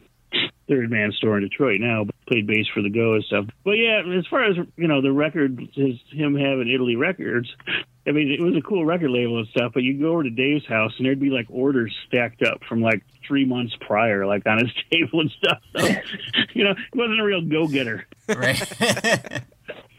third 0.68 0.90
man 0.90 1.12
store 1.12 1.36
in 1.38 1.42
Detroit 1.42 1.80
now, 1.80 2.04
but 2.04 2.14
played 2.26 2.46
bass 2.46 2.66
for 2.72 2.82
the 2.82 2.90
Go 2.90 3.14
and 3.14 3.24
stuff. 3.24 3.46
But 3.64 3.72
yeah, 3.72 4.02
as 4.18 4.26
far 4.28 4.44
as 4.44 4.56
you 4.76 4.88
know, 4.88 5.02
the 5.02 5.12
record 5.12 5.60
is 5.76 5.98
him 6.10 6.34
having 6.34 6.70
Italy 6.72 6.96
Records. 6.96 7.48
I 8.06 8.10
mean, 8.10 8.30
it 8.30 8.40
was 8.40 8.56
a 8.56 8.62
cool 8.62 8.84
record 8.84 9.10
label 9.10 9.38
and 9.38 9.48
stuff. 9.48 9.72
But 9.74 9.82
you 9.82 9.98
go 9.98 10.12
over 10.12 10.22
to 10.22 10.30
Dave's 10.30 10.66
house 10.66 10.92
and 10.96 11.06
there'd 11.06 11.20
be 11.20 11.30
like 11.30 11.46
orders 11.50 11.94
stacked 12.06 12.42
up 12.42 12.62
from 12.68 12.80
like 12.80 13.04
three 13.26 13.44
months 13.44 13.74
prior, 13.80 14.26
like 14.26 14.46
on 14.46 14.58
his 14.58 14.72
table 14.92 15.20
and 15.20 15.30
stuff. 15.30 15.58
So, 15.76 15.86
you 16.54 16.64
know, 16.64 16.74
he 16.92 16.98
wasn't 16.98 17.20
a 17.20 17.24
real 17.24 17.42
go 17.42 17.68
getter. 17.68 18.06
Right. 18.28 19.42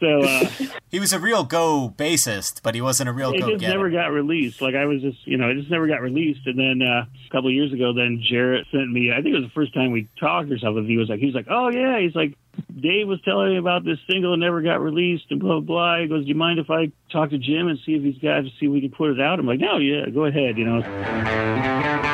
So 0.04 0.20
uh, 0.22 0.48
he 0.90 1.00
was 1.00 1.14
a 1.14 1.18
real 1.18 1.44
go 1.44 1.94
bassist, 1.96 2.60
but 2.62 2.74
he 2.74 2.82
wasn't 2.82 3.08
a 3.08 3.12
real 3.12 3.32
it 3.32 3.40
go 3.40 3.48
just 3.50 3.60
getter. 3.60 3.72
never 3.72 3.90
got 3.90 4.08
released. 4.08 4.60
Like 4.60 4.74
I 4.74 4.84
was 4.84 5.00
just, 5.00 5.26
you 5.26 5.38
know, 5.38 5.48
it 5.48 5.54
just 5.54 5.70
never 5.70 5.86
got 5.86 6.02
released. 6.02 6.46
And 6.46 6.58
then 6.58 6.86
uh, 6.86 7.06
a 7.06 7.30
couple 7.32 7.50
years 7.50 7.72
ago, 7.72 7.94
then 7.94 8.22
Jarrett 8.28 8.66
sent 8.70 8.92
me. 8.92 9.10
I 9.10 9.22
think 9.22 9.34
it 9.34 9.40
was 9.40 9.48
the 9.48 9.54
first 9.54 9.72
time 9.72 9.92
we 9.92 10.08
talked 10.20 10.50
or 10.52 10.58
something. 10.58 10.86
He 10.86 10.98
was 10.98 11.08
like, 11.08 11.20
he 11.20 11.26
was 11.26 11.34
like, 11.34 11.46
oh 11.48 11.70
yeah, 11.70 11.98
he's 12.00 12.14
like, 12.14 12.36
Dave 12.78 13.08
was 13.08 13.20
telling 13.22 13.52
me 13.52 13.56
about 13.56 13.84
this 13.84 13.98
single 14.08 14.34
and 14.34 14.42
never 14.42 14.60
got 14.60 14.82
released 14.82 15.24
and 15.30 15.40
blah 15.40 15.60
blah. 15.60 15.96
blah. 15.96 16.00
He 16.02 16.08
goes, 16.08 16.24
do 16.24 16.28
you 16.28 16.34
mind 16.34 16.58
if 16.58 16.70
I 16.70 16.92
talk 17.10 17.30
to 17.30 17.38
Jim 17.38 17.68
and 17.68 17.78
see 17.86 17.94
if 17.94 18.02
he's 18.02 18.18
got 18.18 18.42
to 18.42 18.50
see 18.60 18.66
if 18.66 18.72
we 18.72 18.82
can 18.82 18.90
put 18.90 19.10
it 19.10 19.20
out? 19.20 19.40
I'm 19.40 19.46
like, 19.46 19.60
no, 19.60 19.78
yeah, 19.78 20.10
go 20.10 20.26
ahead. 20.26 20.58
You 20.58 20.66
know. 20.66 22.13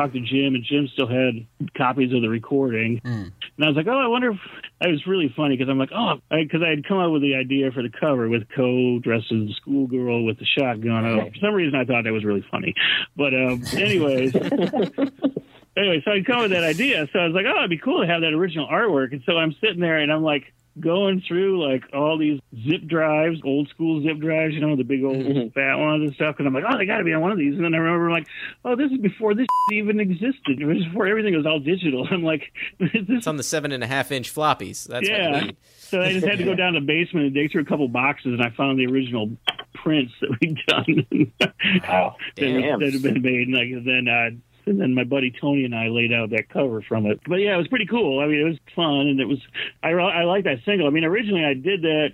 Talked 0.00 0.14
to 0.14 0.20
Jim, 0.20 0.54
and 0.54 0.64
Jim 0.64 0.88
still 0.94 1.08
had 1.08 1.46
copies 1.76 2.14
of 2.14 2.22
the 2.22 2.28
recording. 2.30 3.02
And 3.04 3.32
I 3.60 3.66
was 3.66 3.76
like, 3.76 3.86
oh, 3.86 3.98
I 3.98 4.06
wonder 4.06 4.30
if 4.30 4.38
it 4.80 4.90
was 4.90 5.06
really 5.06 5.30
funny 5.36 5.58
because 5.58 5.70
I'm 5.70 5.78
like, 5.78 5.92
oh, 5.94 6.20
because 6.30 6.62
I, 6.64 6.70
had 6.70 6.88
come 6.88 6.96
up 6.96 7.12
with 7.12 7.20
the 7.20 7.34
idea 7.34 7.70
for 7.70 7.82
the 7.82 7.90
cover 7.90 8.30
with 8.30 8.48
Ko 8.56 8.98
dressed 9.00 9.30
as 9.30 9.50
a 9.50 9.52
schoolgirl 9.60 10.24
with 10.24 10.38
the 10.38 10.46
shotgun. 10.46 11.04
Oh, 11.04 11.28
for 11.28 11.38
some 11.38 11.52
reason, 11.52 11.78
I 11.78 11.84
thought 11.84 12.04
that 12.04 12.12
was 12.14 12.24
really 12.24 12.44
funny. 12.50 12.74
But, 13.14 13.34
um, 13.34 13.62
anyways. 13.74 14.34
anyway, 15.76 16.02
so 16.02 16.12
I 16.12 16.22
come 16.24 16.36
up 16.36 16.42
with 16.42 16.52
that 16.52 16.64
idea. 16.64 17.06
So 17.12 17.18
I 17.18 17.26
was 17.26 17.34
like, 17.34 17.44
oh, 17.46 17.58
it'd 17.58 17.68
be 17.68 17.76
cool 17.76 18.00
to 18.00 18.06
have 18.06 18.22
that 18.22 18.32
original 18.32 18.68
artwork. 18.68 19.12
And 19.12 19.22
so 19.26 19.36
I'm 19.36 19.52
sitting 19.60 19.80
there 19.80 19.98
and 19.98 20.10
I'm 20.10 20.22
like 20.22 20.50
going 20.80 21.22
through 21.26 21.64
like 21.64 21.84
all 21.92 22.18
these 22.18 22.40
zip 22.66 22.86
drives, 22.86 23.40
old 23.44 23.68
school 23.68 24.02
zip 24.02 24.18
drives, 24.18 24.54
you 24.54 24.60
know, 24.60 24.76
the 24.76 24.84
big 24.84 25.04
old 25.04 25.24
fat 25.54 25.76
ones 25.76 26.02
and 26.02 26.14
stuff. 26.14 26.36
And 26.38 26.46
I'm 26.46 26.54
like, 26.54 26.64
oh, 26.68 26.78
they 26.78 26.86
got 26.86 26.98
to 26.98 27.04
be 27.04 27.12
on 27.12 27.20
one 27.20 27.32
of 27.32 27.38
these. 27.38 27.54
And 27.54 27.64
then 27.64 27.74
I 27.74 27.78
remember 27.78 28.10
like, 28.10 28.26
oh, 28.64 28.76
this 28.76 28.90
is 28.90 28.98
before 28.98 29.34
this 29.34 29.46
even 29.72 30.00
existed. 30.00 30.60
It 30.60 30.64
was 30.64 30.84
before 30.84 31.06
everything 31.06 31.36
was 31.36 31.46
all 31.46 31.60
digital. 31.60 32.06
I'm 32.10 32.22
like, 32.22 32.52
this 32.78 32.90
It's 33.08 33.26
on 33.26 33.36
the 33.36 33.42
seven 33.42 33.72
and 33.72 33.84
a 33.84 33.86
half 33.86 34.10
inch 34.12 34.34
floppies. 34.34 34.86
That's 34.86 35.08
yeah. 35.08 35.40
need. 35.40 35.56
So 35.78 36.00
I 36.00 36.12
just 36.12 36.26
had 36.26 36.38
to 36.38 36.44
go 36.44 36.54
down 36.56 36.74
to 36.74 36.80
the 36.80 36.86
basement 36.86 37.26
and 37.26 37.34
dig 37.34 37.52
through 37.52 37.62
a 37.62 37.66
couple 37.66 37.88
boxes, 37.88 38.32
and 38.32 38.42
I 38.42 38.50
found 38.50 38.78
the 38.78 38.86
original 38.86 39.30
prints 39.74 40.12
that 40.20 40.36
we'd 40.40 40.58
done. 40.66 41.32
Wow. 41.88 42.16
that, 42.36 42.42
Damn. 42.42 42.80
that 42.80 42.92
had 42.92 43.02
been 43.02 43.22
made. 43.22 43.48
And 43.48 43.54
like, 43.54 43.84
then, 43.84 44.08
uh, 44.08 44.30
and 44.70 44.80
then 44.80 44.94
my 44.94 45.04
buddy 45.04 45.30
Tony 45.38 45.64
and 45.64 45.74
I 45.74 45.88
laid 45.88 46.12
out 46.12 46.30
that 46.30 46.48
cover 46.48 46.80
from 46.82 47.06
it. 47.06 47.20
But 47.28 47.36
yeah, 47.36 47.54
it 47.54 47.58
was 47.58 47.68
pretty 47.68 47.86
cool. 47.86 48.20
I 48.20 48.26
mean, 48.26 48.40
it 48.40 48.44
was 48.44 48.58
fun, 48.74 49.08
and 49.08 49.20
it 49.20 49.26
was. 49.26 49.38
I 49.82 49.90
I 49.90 50.24
like 50.24 50.44
that 50.44 50.58
single. 50.64 50.86
I 50.86 50.90
mean, 50.90 51.04
originally 51.04 51.44
I 51.44 51.54
did 51.54 51.82
that, 51.82 52.12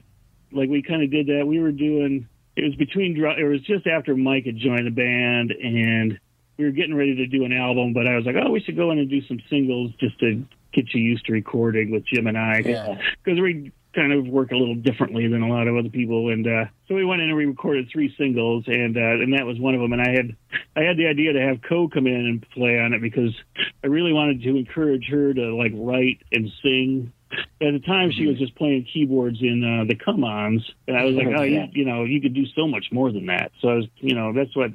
like 0.53 0.69
we 0.69 0.83
kind 0.83 1.03
of 1.03 1.11
did 1.11 1.27
that. 1.29 1.47
We 1.47 1.61
were 1.61 1.73
doing. 1.73 2.27
It 2.57 2.65
was 2.65 2.75
between. 2.75 3.17
It 3.17 3.45
was 3.45 3.61
just 3.63 3.87
after 3.87 4.17
Mike 4.17 4.47
had 4.47 4.57
joined 4.57 4.87
the 4.87 4.91
band, 4.91 5.53
and 5.53 6.19
we 6.57 6.65
were 6.65 6.71
getting 6.73 6.95
ready 6.95 7.15
to 7.17 7.27
do 7.27 7.45
an 7.45 7.53
album. 7.53 7.93
But 7.93 8.07
I 8.09 8.17
was 8.17 8.25
like, 8.25 8.37
oh, 8.43 8.51
we 8.51 8.61
should 8.61 8.77
go 8.77 8.91
in 8.91 8.99
and 8.99 9.11
do 9.11 9.21
some 9.27 9.39
singles 9.51 9.93
just 10.01 10.19
to 10.21 10.45
get 10.73 10.93
you 10.95 11.01
used 11.03 11.27
to 11.27 11.33
recording 11.33 11.91
with 11.91 12.05
Jim 12.07 12.27
and 12.27 12.37
I, 12.37 12.59
Yeah. 12.65 12.99
because 13.25 13.41
we 13.41 13.73
kind 13.97 14.13
of 14.13 14.29
work 14.29 14.53
a 14.53 14.57
little 14.57 14.75
differently 14.75 15.27
than 15.27 15.43
a 15.43 15.49
lot 15.49 15.67
of 15.67 15.77
other 15.77 15.89
people. 15.89 16.31
And 16.31 16.47
uh, 16.47 16.67
so 16.87 16.95
we 16.95 17.05
went 17.05 17.23
in 17.23 17.29
and 17.29 17.37
we 17.37 17.47
recorded 17.47 17.89
three 17.91 18.15
singles, 18.17 18.65
and 18.67 18.97
uh, 18.97 19.01
and 19.01 19.33
that 19.33 19.47
was 19.47 19.59
one 19.59 19.75
of 19.75 19.81
them. 19.81 19.93
And 19.93 20.03
I 20.03 20.11
had 20.11 20.37
I 20.77 20.87
had 20.87 20.97
the 20.97 21.07
idea 21.07 21.33
to 21.33 21.41
have 21.41 21.63
Ko 21.69 21.89
come 21.89 22.07
in 22.07 22.15
and 22.15 22.47
play 22.51 22.79
on 22.79 22.93
it 22.93 23.01
because 23.01 23.35
I 23.83 23.89
really 23.89 24.13
wanted 24.13 24.43
to 24.43 24.57
encourage 24.57 25.09
her 25.11 25.33
to 25.35 25.57
like 25.57 25.73
write 25.75 26.21
and 26.31 26.49
sing. 26.63 27.13
At 27.59 27.73
the 27.73 27.79
time, 27.79 28.11
she 28.11 28.27
was 28.27 28.37
just 28.39 28.55
playing 28.55 28.87
keyboards 28.93 29.39
in 29.41 29.65
uh, 29.65 29.85
the 29.89 29.95
Come 29.95 30.25
Ons, 30.25 30.63
and 30.87 30.95
I 30.95 31.05
was 31.05 31.15
like, 31.15 31.29
oh, 31.35 31.43
you, 31.43 31.65
you 31.73 31.87
know, 31.87 32.05
you 32.05 32.21
could 32.21 32.35
do 32.35 32.45
so 32.55 32.67
much 32.69 32.89
more 32.93 33.11
than 33.11 33.27
that. 33.27 33.51
So 33.63 33.69
I 33.69 33.75
was, 33.77 33.87
you 33.97 34.15
know, 34.15 34.35
that's 34.35 34.55
what 34.55 34.73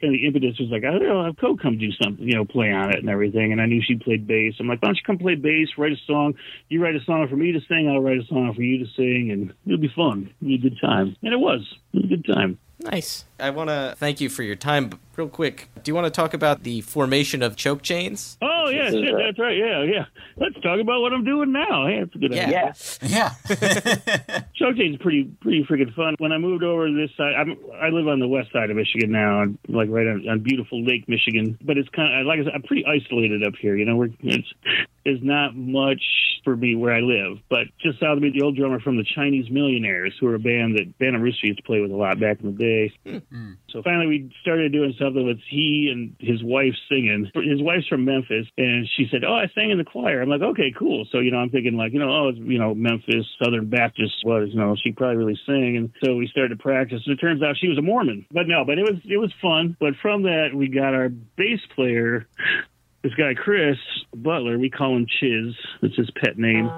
kind 0.00 0.02
of 0.02 0.10
the 0.10 0.26
impetus 0.26 0.58
was 0.58 0.68
like. 0.68 0.82
I 0.82 0.90
don't 0.90 1.04
know, 1.04 1.24
have 1.24 1.36
Ko 1.36 1.56
come 1.56 1.78
do 1.78 1.92
something, 2.02 2.26
you 2.26 2.34
know, 2.34 2.44
play 2.44 2.72
on 2.72 2.90
it 2.90 2.98
and 2.98 3.08
everything. 3.08 3.52
And 3.52 3.60
I 3.60 3.66
knew 3.66 3.80
she 3.80 3.94
played 3.94 4.26
bass. 4.26 4.54
I'm 4.58 4.66
like, 4.66 4.82
why 4.82 4.88
don't 4.88 4.96
you 4.96 5.02
come 5.06 5.18
play 5.18 5.36
bass, 5.36 5.68
write 5.78 5.92
a 5.92 6.00
song? 6.08 6.34
You 6.68 6.82
write 6.82 6.96
a 6.96 7.04
song 7.04 7.28
for 7.28 7.36
me 7.36 7.52
to 7.52 7.60
sing, 7.68 7.88
I'll 7.88 8.00
write 8.00 8.18
a 8.18 8.26
song 8.26 8.52
for 8.52 8.62
you 8.62 8.84
to 8.84 8.90
sing, 8.96 9.30
and 9.30 9.54
it'll 9.64 9.78
be 9.78 9.92
fun. 9.94 10.28
It'll 10.40 10.48
be 10.48 10.54
a 10.56 10.70
good 10.70 10.80
time, 10.80 11.14
and 11.22 11.32
it 11.32 11.38
was. 11.38 11.60
It 11.92 11.98
was 11.98 12.04
a 12.06 12.08
good 12.08 12.24
time. 12.24 12.58
Nice. 12.80 13.26
I 13.38 13.50
want 13.50 13.70
to 13.70 13.94
thank 13.96 14.20
you 14.20 14.28
for 14.28 14.42
your 14.42 14.56
time. 14.56 14.98
But 15.14 15.22
real 15.22 15.28
quick, 15.28 15.68
do 15.82 15.90
you 15.90 15.94
want 15.94 16.06
to 16.06 16.10
talk 16.10 16.34
about 16.34 16.62
the 16.62 16.80
formation 16.80 17.42
of 17.42 17.56
choke 17.56 17.82
chains? 17.82 18.36
Oh 18.42 18.68
yeah, 18.68 18.90
shit, 18.90 19.14
uh, 19.14 19.18
that's 19.18 19.38
right. 19.38 19.56
Yeah, 19.56 19.82
yeah. 19.82 20.04
Let's 20.36 20.54
talk 20.62 20.80
about 20.80 21.00
what 21.02 21.12
I'm 21.12 21.24
doing 21.24 21.52
now. 21.52 21.86
Hey, 21.86 22.00
that's 22.00 22.14
a 22.14 22.18
good 22.18 22.32
Yeah. 22.34 22.46
idea. 22.46 22.74
Yeah. 23.02 23.30
yeah. 23.50 24.40
Choke 24.56 24.76
chain's 24.76 24.96
pretty 24.98 25.24
pretty 25.40 25.64
freaking 25.64 25.94
fun. 25.94 26.14
When 26.18 26.32
I 26.32 26.38
moved 26.38 26.62
over 26.64 26.86
to 26.88 26.94
this 26.94 27.10
side, 27.16 27.34
I'm, 27.38 27.56
I 27.80 27.88
live 27.88 28.08
on 28.08 28.18
the 28.20 28.28
west 28.28 28.52
side 28.52 28.70
of 28.70 28.76
Michigan 28.76 29.10
now, 29.12 29.40
I'm 29.40 29.58
like 29.68 29.88
right 29.90 30.06
on, 30.06 30.26
on 30.28 30.40
beautiful 30.40 30.82
Lake 30.84 31.08
Michigan. 31.08 31.58
But 31.62 31.76
it's 31.78 31.88
kind 31.90 32.20
of 32.20 32.26
like 32.26 32.40
I 32.40 32.44
said, 32.44 32.52
I'm 32.54 32.62
pretty 32.62 32.84
isolated 32.86 33.46
up 33.46 33.54
here. 33.60 33.76
You 33.76 33.84
know, 33.84 33.96
we're, 33.96 34.08
it's 34.20 34.48
there's 35.04 35.22
not 35.22 35.54
much 35.54 36.02
for 36.44 36.56
me 36.56 36.74
where 36.74 36.94
I 36.94 37.00
live. 37.00 37.38
But 37.50 37.66
just 37.80 38.00
south 38.00 38.16
of 38.16 38.22
me, 38.22 38.30
the 38.30 38.42
old 38.42 38.56
drummer 38.56 38.80
from 38.80 38.96
the 38.96 39.04
Chinese 39.14 39.50
Millionaires, 39.50 40.14
who 40.18 40.26
are 40.28 40.34
a 40.34 40.38
band 40.38 40.76
that 40.78 40.98
Bantam 40.98 41.20
Rooster 41.22 41.46
used 41.46 41.58
to 41.58 41.64
play 41.64 41.80
with 41.80 41.90
a 41.90 41.96
lot 41.96 42.18
back 42.18 42.40
in 42.40 42.54
the 42.54 42.58
day. 42.58 43.20
So 43.70 43.82
finally, 43.82 44.06
we 44.06 44.34
started 44.40 44.72
doing 44.72 44.94
something 45.04 45.26
with 45.26 45.38
he 45.48 45.90
and 45.92 46.16
his 46.18 46.42
wife 46.42 46.74
singing. 46.88 47.30
His 47.34 47.62
wife's 47.62 47.86
from 47.88 48.04
Memphis, 48.04 48.46
and 48.56 48.88
she 48.96 49.06
said, 49.10 49.24
"Oh, 49.24 49.34
I 49.34 49.48
sang 49.54 49.70
in 49.70 49.78
the 49.78 49.84
choir." 49.84 50.22
I'm 50.22 50.28
like, 50.28 50.42
"Okay, 50.42 50.72
cool." 50.76 51.06
So 51.12 51.18
you 51.18 51.30
know, 51.30 51.38
I'm 51.38 51.50
thinking 51.50 51.76
like, 51.76 51.92
you 51.92 51.98
know, 51.98 52.10
oh, 52.10 52.28
it's, 52.28 52.38
you 52.38 52.58
know, 52.58 52.74
Memphis 52.74 53.26
Southern 53.42 53.68
Baptist 53.68 54.14
was, 54.24 54.48
you 54.52 54.58
know, 54.58 54.76
she 54.82 54.92
probably 54.92 55.16
really 55.16 55.38
sing, 55.46 55.76
and 55.76 55.90
so 56.02 56.16
we 56.16 56.26
started 56.28 56.56
to 56.56 56.62
practice. 56.62 57.02
And 57.06 57.18
it 57.18 57.20
turns 57.20 57.42
out 57.42 57.56
she 57.58 57.68
was 57.68 57.78
a 57.78 57.82
Mormon, 57.82 58.26
but 58.30 58.48
no, 58.48 58.64
but 58.64 58.78
it 58.78 58.82
was 58.82 59.00
it 59.04 59.18
was 59.18 59.32
fun. 59.40 59.76
But 59.78 59.94
from 60.00 60.22
that, 60.22 60.50
we 60.54 60.68
got 60.68 60.94
our 60.94 61.08
bass 61.08 61.60
player. 61.74 62.26
This 63.04 63.12
guy 63.14 63.34
Chris 63.34 63.76
Butler, 64.16 64.58
we 64.58 64.70
call 64.70 64.96
him 64.96 65.06
Chiz. 65.20 65.54
That's 65.82 65.94
his 65.94 66.10
pet 66.12 66.38
name. 66.38 66.70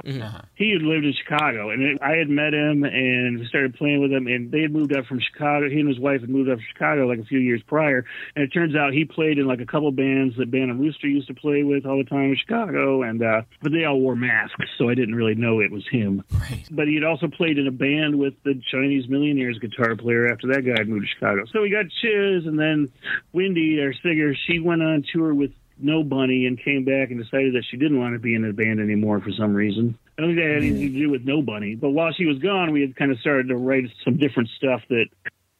He 0.56 0.72
had 0.72 0.82
lived 0.82 1.04
in 1.04 1.14
Chicago, 1.14 1.70
and 1.70 1.80
it, 1.82 2.02
I 2.02 2.16
had 2.16 2.28
met 2.28 2.52
him 2.52 2.82
and 2.82 3.46
started 3.46 3.76
playing 3.76 4.02
with 4.02 4.10
him. 4.10 4.26
And 4.26 4.50
they 4.50 4.62
had 4.62 4.72
moved 4.72 4.92
up 4.92 5.06
from 5.06 5.20
Chicago. 5.20 5.70
He 5.70 5.78
and 5.78 5.88
his 5.88 6.00
wife 6.00 6.22
had 6.22 6.28
moved 6.28 6.50
up 6.50 6.58
from 6.58 6.66
Chicago 6.72 7.06
like 7.06 7.20
a 7.20 7.24
few 7.24 7.38
years 7.38 7.62
prior. 7.68 8.04
And 8.34 8.42
it 8.42 8.48
turns 8.48 8.74
out 8.74 8.92
he 8.92 9.04
played 9.04 9.38
in 9.38 9.46
like 9.46 9.60
a 9.60 9.66
couple 9.66 9.92
bands 9.92 10.36
that 10.38 10.50
Bantam 10.50 10.80
Rooster 10.80 11.06
used 11.06 11.28
to 11.28 11.34
play 11.34 11.62
with 11.62 11.86
all 11.86 11.96
the 11.96 12.10
time 12.10 12.30
in 12.32 12.36
Chicago. 12.36 13.02
And 13.02 13.22
uh, 13.22 13.42
but 13.62 13.70
they 13.70 13.84
all 13.84 14.00
wore 14.00 14.16
masks, 14.16 14.66
so 14.78 14.88
I 14.88 14.96
didn't 14.96 15.14
really 15.14 15.36
know 15.36 15.60
it 15.60 15.70
was 15.70 15.86
him. 15.88 16.24
Right. 16.32 16.66
But 16.72 16.88
he 16.88 16.94
had 16.94 17.04
also 17.04 17.28
played 17.28 17.56
in 17.56 17.68
a 17.68 17.70
band 17.70 18.18
with 18.18 18.34
the 18.42 18.60
Chinese 18.72 19.08
Millionaires 19.08 19.60
guitar 19.60 19.94
player 19.94 20.26
after 20.26 20.48
that 20.48 20.62
guy 20.62 20.74
had 20.76 20.88
moved 20.88 21.06
to 21.06 21.14
Chicago. 21.14 21.44
So 21.52 21.62
we 21.62 21.70
got 21.70 21.84
Chiz, 22.02 22.46
and 22.46 22.58
then 22.58 22.90
Wendy, 23.32 23.80
our 23.80 23.94
singer, 24.02 24.34
she 24.48 24.58
went 24.58 24.82
on 24.82 25.04
tour 25.12 25.32
with 25.32 25.52
Nobunny 25.82 26.46
and 26.46 26.62
came 26.62 26.84
back 26.84 27.10
and 27.10 27.22
decided 27.22 27.54
that 27.54 27.64
she 27.70 27.76
didn't 27.76 27.98
want 27.98 28.14
to 28.14 28.18
be 28.18 28.34
in 28.34 28.42
the 28.42 28.52
band 28.52 28.80
anymore 28.80 29.20
for 29.20 29.30
some 29.32 29.54
reason. 29.54 29.98
I 30.18 30.22
don't 30.22 30.30
think 30.30 30.40
that 30.40 30.48
had 30.48 30.62
anything 30.62 30.92
to 30.92 30.98
do 30.98 31.10
with 31.10 31.26
Nobunny. 31.26 31.78
But 31.78 31.90
while 31.90 32.12
she 32.12 32.24
was 32.24 32.38
gone, 32.38 32.72
we 32.72 32.80
had 32.80 32.96
kind 32.96 33.12
of 33.12 33.18
started 33.20 33.48
to 33.48 33.56
write 33.56 33.84
some 34.04 34.16
different 34.16 34.48
stuff 34.56 34.82
that 34.88 35.06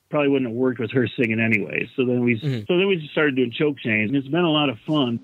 probably 0.09 0.29
wouldn't 0.29 0.51
have 0.51 0.57
worked 0.57 0.79
with 0.79 0.93
her 0.93 1.07
singing 1.09 1.41
anyway. 1.41 1.89
So 1.97 2.07
then 2.07 2.21
we 2.21 2.41
mm-hmm. 2.41 2.61
so 2.67 2.79
then 2.79 2.89
we 2.89 2.97
just 2.97 3.13
started 3.13 3.37
doing 3.37 3.51
choke 3.51 3.79
chains, 3.79 4.09
and 4.09 4.17
it's 4.17 4.29
been 4.29 4.45
a 4.45 4.51
lot 4.51 4.71
of 4.71 4.79
fun. 4.87 5.21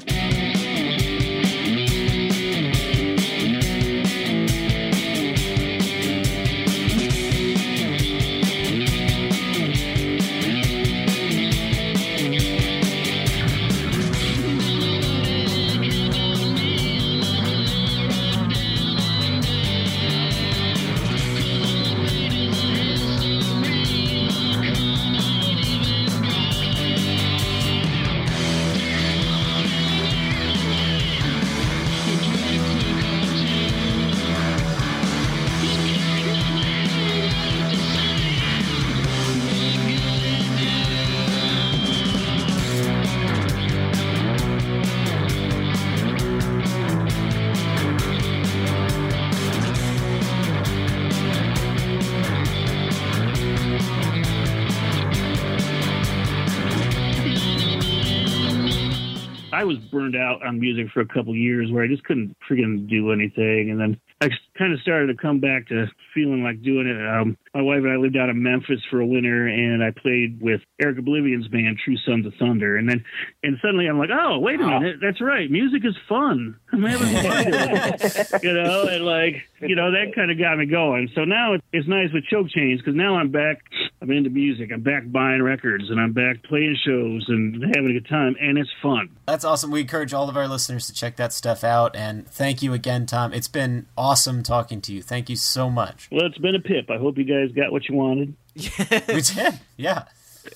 I 59.62 59.64
was 59.64 59.78
burned 59.78 60.16
out 60.16 60.44
on 60.44 60.58
music 60.58 60.88
for 60.92 61.02
a 61.02 61.06
couple 61.06 61.36
years 61.36 61.70
where 61.70 61.84
I 61.84 61.86
just 61.86 62.02
couldn't 62.02 62.36
freaking 62.50 62.88
do 62.88 63.12
anything. 63.12 63.70
And 63.70 63.78
then 63.80 64.00
I 64.20 64.28
kind 64.58 64.72
of 64.72 64.80
started 64.80 65.06
to 65.06 65.14
come 65.14 65.38
back 65.38 65.68
to 65.68 65.86
feeling 66.12 66.42
like 66.42 66.60
doing 66.62 66.88
it. 66.88 66.98
Um, 66.98 67.38
my 67.54 67.62
wife 67.62 67.78
and 67.84 67.92
I 67.92 67.94
lived 67.94 68.16
out 68.16 68.28
in 68.28 68.42
Memphis 68.42 68.80
for 68.90 68.98
a 68.98 69.06
winter 69.06 69.46
and 69.46 69.80
I 69.80 69.92
played 69.92 70.40
with 70.40 70.62
Eric 70.80 70.98
Oblivion's 70.98 71.46
band, 71.46 71.78
True 71.84 71.96
Sons 72.04 72.26
of 72.26 72.32
Thunder. 72.40 72.76
And 72.76 72.88
then, 72.88 73.04
and 73.44 73.56
suddenly 73.62 73.86
I'm 73.86 73.98
like, 73.98 74.10
oh, 74.12 74.40
wait 74.40 74.60
a 74.60 74.66
minute. 74.66 74.96
That's 75.00 75.20
right. 75.20 75.48
Music 75.48 75.84
is 75.84 75.94
fun. 76.08 76.58
I'm 76.72 76.82
having 76.82 77.22
fun. 77.22 78.42
You 78.42 78.54
know, 78.54 78.88
and 78.88 79.04
like, 79.04 79.44
you 79.60 79.76
know, 79.76 79.92
that 79.92 80.12
kind 80.16 80.32
of 80.32 80.38
got 80.38 80.58
me 80.58 80.66
going. 80.66 81.08
So 81.14 81.24
now 81.24 81.54
it's, 81.54 81.64
it's 81.72 81.86
nice 81.86 82.08
with 82.12 82.24
Choke 82.24 82.48
Chains 82.48 82.80
because 82.80 82.96
now 82.96 83.14
I'm 83.14 83.30
back. 83.30 83.62
I'm 84.02 84.10
into 84.10 84.30
music. 84.30 84.72
I'm 84.72 84.80
back 84.80 85.04
buying 85.06 85.40
records 85.42 85.88
and 85.88 86.00
I'm 86.00 86.12
back 86.12 86.42
playing 86.42 86.76
shows 86.84 87.24
and 87.28 87.62
having 87.62 87.90
a 87.90 87.92
good 87.92 88.08
time. 88.08 88.34
And 88.40 88.58
it's 88.58 88.70
fun. 88.82 89.10
That's 89.28 89.44
awesome. 89.44 89.70
We 89.70 89.82
encourage 89.82 90.12
all 90.12 90.28
of 90.28 90.36
our 90.36 90.48
listeners 90.48 90.88
to 90.88 90.92
check 90.92 91.14
that 91.16 91.32
stuff 91.32 91.62
out. 91.62 91.94
And 91.94 92.26
thank 92.28 92.62
you 92.62 92.72
again, 92.72 93.06
Tom. 93.06 93.32
It's 93.32 93.46
been 93.46 93.86
awesome 93.96 94.42
talking 94.42 94.80
to 94.82 94.92
you. 94.92 95.02
Thank 95.02 95.30
you 95.30 95.36
so 95.36 95.70
much. 95.70 96.08
Well, 96.10 96.26
it's 96.26 96.38
been 96.38 96.56
a 96.56 96.60
pip. 96.60 96.90
I 96.90 96.98
hope 96.98 97.16
you 97.16 97.22
guys 97.22 97.54
got 97.54 97.70
what 97.70 97.88
you 97.88 97.94
wanted. 97.94 98.34
we 98.56 99.20
did. 99.20 99.60
Yeah. 99.76 100.06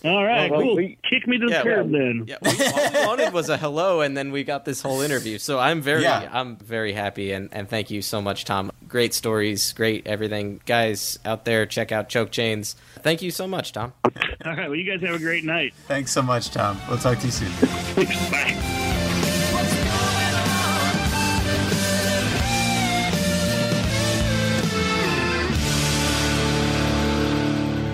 All 0.04 0.24
right, 0.24 0.50
Well, 0.50 0.60
cool. 0.62 0.76
we- 0.76 0.98
Kick 1.08 1.26
me 1.28 1.38
to 1.38 1.46
the 1.46 1.52
Yeah, 1.52 1.62
curb 1.62 1.90
well, 1.90 2.00
then. 2.00 2.24
Yeah, 2.26 2.36
we, 2.42 2.50
all 2.50 2.90
we 3.00 3.06
wanted 3.06 3.32
was 3.32 3.48
a 3.48 3.56
hello, 3.56 4.00
and 4.00 4.16
then 4.16 4.32
we 4.32 4.42
got 4.44 4.64
this 4.64 4.82
whole 4.82 5.00
interview. 5.00 5.38
So 5.38 5.58
I'm 5.58 5.80
very, 5.80 6.02
Yeah. 6.02 6.28
I'm 6.32 6.56
very 6.56 6.92
happy, 6.92 7.32
and, 7.32 7.48
and 7.52 7.68
thank 7.68 7.90
you 7.90 8.02
so 8.02 8.20
much, 8.20 8.44
Tom. 8.44 8.72
Great 8.88 9.14
stories, 9.14 9.72
great 9.72 10.06
everything, 10.06 10.60
guys 10.66 11.18
out 11.24 11.44
there. 11.44 11.66
Check 11.66 11.92
out 11.92 12.08
Choke 12.08 12.30
Chains. 12.30 12.74
Thank 13.00 13.22
you 13.22 13.30
so 13.30 13.46
much, 13.46 13.72
Tom. 13.72 13.92
All 14.04 14.12
right. 14.54 14.68
Well, 14.68 14.74
you 14.76 14.84
guys 14.90 15.06
have 15.06 15.14
a 15.16 15.18
great 15.22 15.44
night. 15.44 15.74
Thanks 15.86 16.10
so 16.12 16.22
much, 16.22 16.50
Tom. 16.50 16.80
We'll 16.88 16.98
talk 16.98 17.18
to 17.18 17.26
you 17.26 17.32
soon. 17.32 17.50
Bye. 18.30 18.72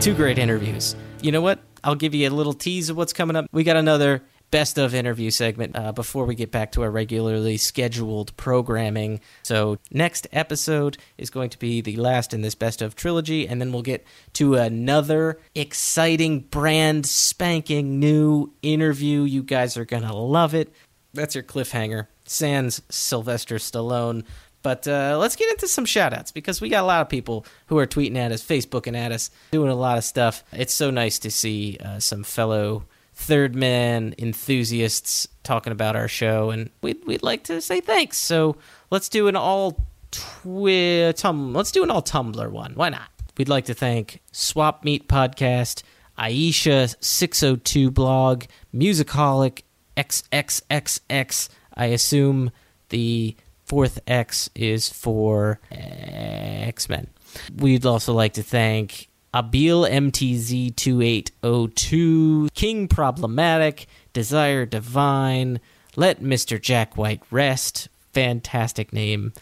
Two 0.00 0.14
great 0.14 0.36
interviews. 0.36 0.96
You 1.22 1.30
know 1.30 1.40
what? 1.40 1.60
I'll 1.84 1.94
give 1.94 2.14
you 2.14 2.28
a 2.28 2.30
little 2.30 2.52
tease 2.52 2.90
of 2.90 2.96
what's 2.96 3.12
coming 3.12 3.36
up. 3.36 3.46
We 3.52 3.62
got 3.62 3.76
another 3.76 4.22
best 4.50 4.76
of 4.76 4.92
interview 4.92 5.30
segment 5.30 5.76
uh, 5.76 5.92
before 5.92 6.24
we 6.24 6.34
get 6.34 6.50
back 6.50 6.72
to 6.72 6.82
our 6.82 6.90
regularly 6.90 7.56
scheduled 7.56 8.36
programming. 8.36 9.20
So, 9.44 9.78
next 9.92 10.26
episode 10.32 10.98
is 11.16 11.30
going 11.30 11.50
to 11.50 11.58
be 11.60 11.80
the 11.80 11.96
last 11.96 12.34
in 12.34 12.42
this 12.42 12.56
best 12.56 12.82
of 12.82 12.96
trilogy, 12.96 13.46
and 13.46 13.60
then 13.60 13.72
we'll 13.72 13.82
get 13.82 14.04
to 14.34 14.56
another 14.56 15.38
exciting, 15.54 16.40
brand 16.40 17.06
spanking 17.06 18.00
new 18.00 18.52
interview. 18.60 19.22
You 19.22 19.44
guys 19.44 19.76
are 19.76 19.84
going 19.84 20.02
to 20.02 20.14
love 20.14 20.54
it. 20.54 20.74
That's 21.14 21.36
your 21.36 21.44
cliffhanger. 21.44 22.08
Sans 22.24 22.82
Sylvester 22.88 23.56
Stallone. 23.56 24.24
But 24.62 24.86
uh, 24.86 25.16
let's 25.18 25.36
get 25.36 25.50
into 25.50 25.66
some 25.66 25.84
shout 25.84 26.12
outs 26.12 26.30
because 26.30 26.60
we 26.60 26.68
got 26.68 26.84
a 26.84 26.86
lot 26.86 27.00
of 27.02 27.08
people 27.08 27.44
who 27.66 27.78
are 27.78 27.86
tweeting 27.86 28.16
at 28.16 28.32
us, 28.32 28.44
Facebooking 28.44 28.96
at 28.96 29.10
us, 29.12 29.30
doing 29.50 29.70
a 29.70 29.74
lot 29.74 29.98
of 29.98 30.04
stuff. 30.04 30.44
It's 30.52 30.72
so 30.72 30.90
nice 30.90 31.18
to 31.20 31.30
see 31.30 31.78
uh, 31.84 31.98
some 31.98 32.22
fellow 32.22 32.84
third 33.14 33.54
man 33.54 34.14
enthusiasts 34.18 35.26
talking 35.42 35.72
about 35.72 35.96
our 35.96 36.08
show, 36.08 36.50
and 36.50 36.70
we'd, 36.80 37.04
we'd 37.06 37.22
like 37.22 37.44
to 37.44 37.60
say 37.60 37.80
thanks. 37.80 38.18
So 38.18 38.56
let's 38.90 39.08
do 39.08 39.28
an 39.28 39.36
all 39.36 39.84
twi- 40.12 41.12
tum- 41.16 41.54
let's 41.54 41.72
do 41.72 41.82
an 41.82 41.90
all 41.90 42.02
Tumblr 42.02 42.50
one. 42.50 42.74
Why 42.74 42.88
not? 42.88 43.08
We'd 43.36 43.48
like 43.48 43.64
to 43.66 43.74
thank 43.74 44.20
Swap 44.30 44.84
Meet 44.84 45.08
Podcast, 45.08 45.82
Aisha 46.18 46.94
602 47.00 47.90
blog, 47.90 48.44
Musicolic 48.74 49.62
XXXX. 49.96 51.48
I 51.74 51.86
assume 51.86 52.50
the 52.90 53.34
fourth 53.72 53.98
X 54.06 54.50
is 54.54 54.90
for 54.90 55.58
X 55.70 56.90
Men. 56.90 57.08
We'd 57.56 57.86
also 57.86 58.12
like 58.12 58.34
to 58.34 58.42
thank 58.42 59.08
Abil 59.32 59.84
MTZ2802, 59.84 62.52
King 62.52 62.86
Problematic, 62.86 63.86
Desire 64.12 64.66
Divine, 64.66 65.58
Let 65.96 66.20
Mr. 66.20 66.60
Jack 66.60 66.98
White 66.98 67.22
Rest, 67.30 67.88
fantastic 68.12 68.92
name, 68.92 69.32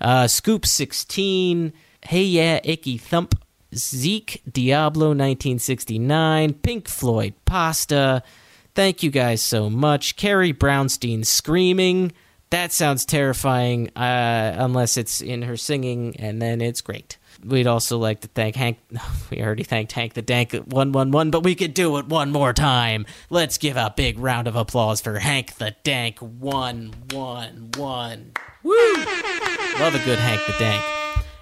uh, 0.00 0.24
Scoop16, 0.24 1.72
Hey 2.02 2.24
Yeah 2.24 2.58
Icky 2.64 2.98
Thump, 2.98 3.36
Zeke 3.72 4.42
Diablo 4.50 5.10
1969, 5.10 6.54
Pink 6.54 6.88
Floyd 6.88 7.34
Pasta. 7.44 8.24
Thank 8.74 9.04
you 9.04 9.12
guys 9.12 9.42
so 9.42 9.70
much. 9.70 10.16
Carrie 10.16 10.52
Brownstein 10.52 11.24
screaming. 11.24 12.10
That 12.50 12.72
sounds 12.72 13.04
terrifying, 13.04 13.90
uh, 13.96 14.54
unless 14.56 14.96
it's 14.96 15.20
in 15.20 15.42
her 15.42 15.56
singing, 15.56 16.14
and 16.18 16.40
then 16.40 16.60
it's 16.60 16.80
great. 16.80 17.18
We'd 17.44 17.66
also 17.66 17.98
like 17.98 18.20
to 18.20 18.28
thank 18.28 18.54
Hank. 18.56 18.78
We 19.30 19.42
already 19.42 19.64
thanked 19.64 19.92
Hank 19.92 20.14
the 20.14 20.22
Dank 20.22 20.54
at 20.54 20.68
111, 20.68 21.30
but 21.32 21.42
we 21.42 21.56
could 21.56 21.74
do 21.74 21.98
it 21.98 22.06
one 22.06 22.30
more 22.30 22.52
time. 22.52 23.06
Let's 23.28 23.58
give 23.58 23.76
a 23.76 23.92
big 23.94 24.18
round 24.18 24.46
of 24.46 24.54
applause 24.54 25.00
for 25.00 25.18
Hank 25.18 25.56
the 25.56 25.74
Dank 25.82 26.20
111. 26.20 28.32
Woo! 28.62 28.94
Love 29.80 29.94
a 29.94 30.04
good 30.04 30.18
Hank 30.18 30.40
the 30.46 30.54
Dank. 30.58 30.84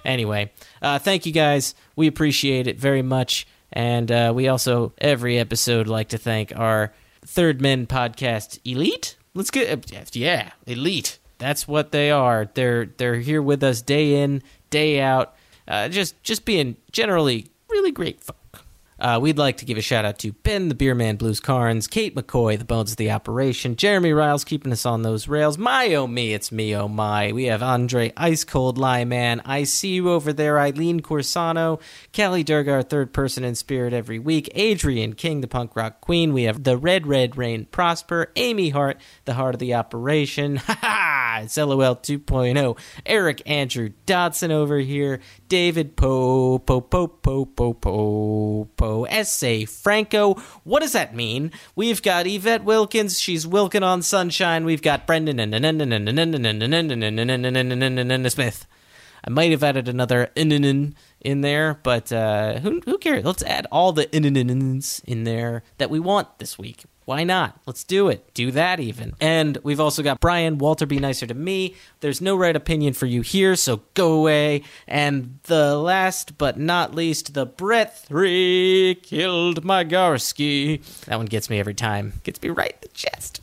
Anyway, 0.03 0.51
uh, 0.81 0.97
thank 0.99 1.25
you 1.27 1.31
guys. 1.31 1.75
We 1.95 2.07
appreciate 2.07 2.67
it 2.67 2.79
very 2.79 3.01
much. 3.03 3.47
And 3.71 4.11
uh, 4.11 4.33
we 4.35 4.47
also, 4.47 4.93
every 4.97 5.37
episode, 5.37 5.87
like 5.87 6.09
to 6.09 6.17
thank 6.17 6.51
our 6.55 6.93
Third 7.25 7.61
Men 7.61 7.87
podcast 7.87 8.59
elite. 8.65 9.15
Let's 9.35 9.51
get, 9.51 10.15
yeah, 10.15 10.51
elite. 10.65 11.19
That's 11.37 11.67
what 11.67 11.91
they 11.91 12.09
are. 12.09 12.49
They're 12.53 12.85
they're 12.85 13.17
here 13.17 13.41
with 13.41 13.63
us 13.63 13.81
day 13.81 14.21
in, 14.23 14.41
day 14.69 15.01
out. 15.01 15.35
Uh, 15.67 15.89
just 15.89 16.21
just 16.23 16.45
being 16.45 16.77
generally 16.91 17.47
really 17.69 17.91
great 17.91 18.21
folk. 18.21 18.37
Uh, 18.99 19.19
we'd 19.21 19.37
like 19.37 19.57
to 19.57 19.65
give 19.65 19.77
a 19.77 19.81
shout 19.81 20.05
out 20.05 20.17
to 20.19 20.31
Ben, 20.31 20.69
the 20.69 20.75
Beer 20.75 20.95
Man 20.95 21.17
Blues 21.17 21.39
Carnes, 21.39 21.87
Kate 21.87 22.15
McCoy, 22.15 22.57
the 22.57 22.65
Bones 22.65 22.91
of 22.91 22.97
the 22.97 23.11
Operation, 23.11 23.75
Jeremy 23.75 24.13
Riles 24.13 24.43
keeping 24.43 24.71
us 24.71 24.85
on 24.85 25.01
those 25.01 25.27
rails. 25.27 25.57
My 25.57 25.93
oh 25.95 26.07
me, 26.07 26.33
it's 26.33 26.51
me 26.51 26.75
oh 26.75 26.87
my. 26.87 27.31
We 27.31 27.45
have 27.45 27.61
Andre 27.61 28.13
Ice 28.15 28.43
Cold 28.43 28.77
Lie 28.77 29.03
Man. 29.03 29.41
I 29.43 29.63
see 29.63 29.95
you 29.95 30.11
over 30.11 30.31
there, 30.31 30.57
Eileen 30.59 31.01
Corsano, 31.01 31.81
Kelly 32.13 32.43
Durgar, 32.43 32.87
third 32.87 33.11
person 33.11 33.43
in 33.43 33.55
spirit 33.55 33.93
every 33.93 34.19
week, 34.19 34.49
Adrian 34.55 35.13
King, 35.13 35.41
the 35.41 35.47
punk 35.47 35.75
rock 35.75 35.99
queen. 35.99 36.31
We 36.33 36.43
have 36.43 36.63
the 36.63 36.77
Red 36.77 37.05
Red 37.05 37.37
Rain 37.37 37.65
Prosper, 37.65 38.31
Amy 38.35 38.69
Hart, 38.69 38.97
the 39.25 39.33
heart 39.33 39.55
of 39.55 39.59
the 39.59 39.73
operation. 39.73 40.61
Ha 40.75 40.77
ha! 40.81 41.39
It's 41.43 41.57
LOL 41.57 41.95
2.0. 41.95 42.77
Eric 43.05 43.41
Andrew 43.45 43.91
Dodson 44.05 44.51
over 44.51 44.79
here, 44.79 45.19
David 45.47 45.95
Poe, 45.95 46.59
Poe, 46.59 46.81
Poe, 46.81 47.07
Poe, 47.07 47.45
Poe, 47.45 47.73
Poe, 47.73 48.67
Poe, 48.85 49.05
S.A. 49.05 49.65
Franco. 49.65 50.35
What 50.63 50.81
does 50.81 50.91
that 50.91 51.15
mean? 51.15 51.51
We've 51.75 52.03
got 52.03 52.27
Yvette 52.27 52.63
Wilkins. 52.63 53.19
She's 53.19 53.47
Wilkin 53.47 53.81
on 53.81 54.03
Sunshine. 54.03 54.63
We've 54.63 54.83
got 54.83 55.07
Brendan 55.07 55.39
and 55.39 55.55
Smith. 58.31 58.67
I 59.23 59.29
might 59.31 59.49
have 59.49 59.63
added 59.63 59.87
another 59.87 60.29
in 60.35 60.95
in 61.19 61.41
there, 61.41 61.79
but 61.81 62.11
uh, 62.11 62.59
who 62.59 62.79
who 62.85 62.99
cares? 62.99 63.25
Let's 63.25 63.41
add 63.41 63.65
all 63.71 63.91
the 63.91 64.15
in 64.15 64.23
in 65.03 65.23
there 65.23 65.63
that 65.79 65.89
we 65.89 65.99
want 65.99 66.37
this 66.37 66.59
week. 66.59 66.83
Why 67.05 67.23
not? 67.23 67.59
Let's 67.67 67.83
do 67.83 68.09
it. 68.09 68.33
Do 68.33 68.49
that 68.51 68.79
even. 68.79 69.13
And 69.21 69.59
we've 69.61 69.79
also 69.79 70.01
got 70.01 70.19
Brian, 70.19 70.57
Walter 70.57 70.87
Be 70.87 70.97
Nicer 70.97 71.27
to 71.27 71.35
Me. 71.35 71.75
There's 71.99 72.19
no 72.19 72.35
right 72.35 72.55
opinion 72.55 72.93
for 72.93 73.05
you 73.05 73.21
here, 73.21 73.55
so 73.55 73.81
go 73.93 74.13
away. 74.13 74.63
And 74.87 75.37
the 75.43 75.77
last 75.77 76.39
but 76.39 76.59
not 76.59 76.95
least, 76.95 77.35
the 77.35 77.45
Brett 77.45 77.95
3 77.99 78.99
killed 79.03 79.63
Magarski. 79.63 80.81
That 81.05 81.17
one 81.17 81.27
gets 81.27 81.47
me 81.47 81.59
every 81.59 81.75
time. 81.75 82.13
Gets 82.23 82.41
me 82.41 82.49
right 82.49 82.71
in 82.71 82.79
the 82.81 82.87
chest. 82.89 83.39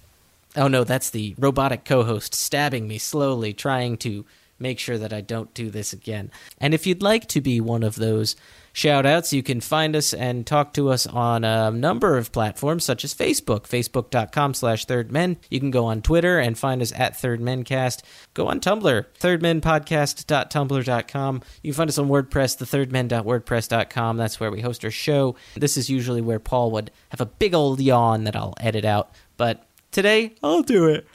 Oh 0.57 0.69
no, 0.69 0.83
that's 0.83 1.11
the 1.11 1.35
robotic 1.39 1.85
co 1.85 2.03
host 2.03 2.35
stabbing 2.35 2.89
me 2.89 2.99
slowly, 2.99 3.53
trying 3.53 3.97
to 3.99 4.27
make 4.59 4.79
sure 4.79 4.99
that 4.99 5.13
I 5.13 5.21
don't 5.21 5.55
do 5.55 5.71
this 5.71 5.93
again. 5.93 6.31
And 6.59 6.75
if 6.75 6.87
you'd 6.87 7.03
like 7.03 7.27
to 7.29 7.41
be 7.41 7.61
one 7.61 7.83
of 7.83 7.95
those 7.95 8.37
shout 8.73 9.05
outs, 9.05 9.33
you 9.33 9.43
can 9.43 9.61
find 9.61 9.97
us 9.97 10.15
and 10.15 10.47
talk 10.47 10.73
to 10.75 10.91
us 10.91 11.07
on 11.07 11.45
a 11.45 11.71
number 11.71 12.17
of 12.17 12.33
platforms 12.33 12.85
such 12.85 13.05
as 13.05 13.15
Facebook, 13.15 13.63
facebook.com 13.63 14.55
slash 14.55 14.85
third 14.85 15.11
men. 15.11 15.39
You 15.51 15.61
can 15.61 15.71
go 15.71 15.87
on 15.87 16.03
Twitter 16.03 16.39
and 16.39 16.57
find 16.57 16.81
us 16.81 16.93
at 16.97 17.17
third 17.17 17.43
thirdmencast. 17.43 18.03
Go 18.35 18.49
on 18.49 18.61
Tumblr, 18.61 19.07
thirdmenpodcast.tumblr.com. 19.19 21.43
You 21.63 21.73
can 21.73 21.77
find 21.77 21.91
us 21.91 21.99
on 21.99 22.09
WordPress, 22.09 22.59
thethirdmen.wordpress.com. 22.59 24.17
That's 24.17 24.41
where 24.41 24.51
we 24.51 24.61
host 24.61 24.85
our 24.85 24.91
show. 24.91 25.37
This 25.55 25.77
is 25.77 25.89
usually 25.91 26.21
where 26.21 26.41
Paul 26.41 26.73
would 26.73 26.91
have 27.11 27.21
a 27.21 27.27
big 27.27 27.55
old 27.55 27.81
yawn 27.81 28.25
that 28.25 28.35
I'll 28.37 28.55
edit 28.61 28.85
out. 28.85 29.13
But 29.37 29.65
today, 29.91 30.35
I'll 30.43 30.63
do 30.63 30.89
it. 30.89 31.07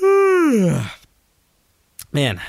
Man, 2.12 2.40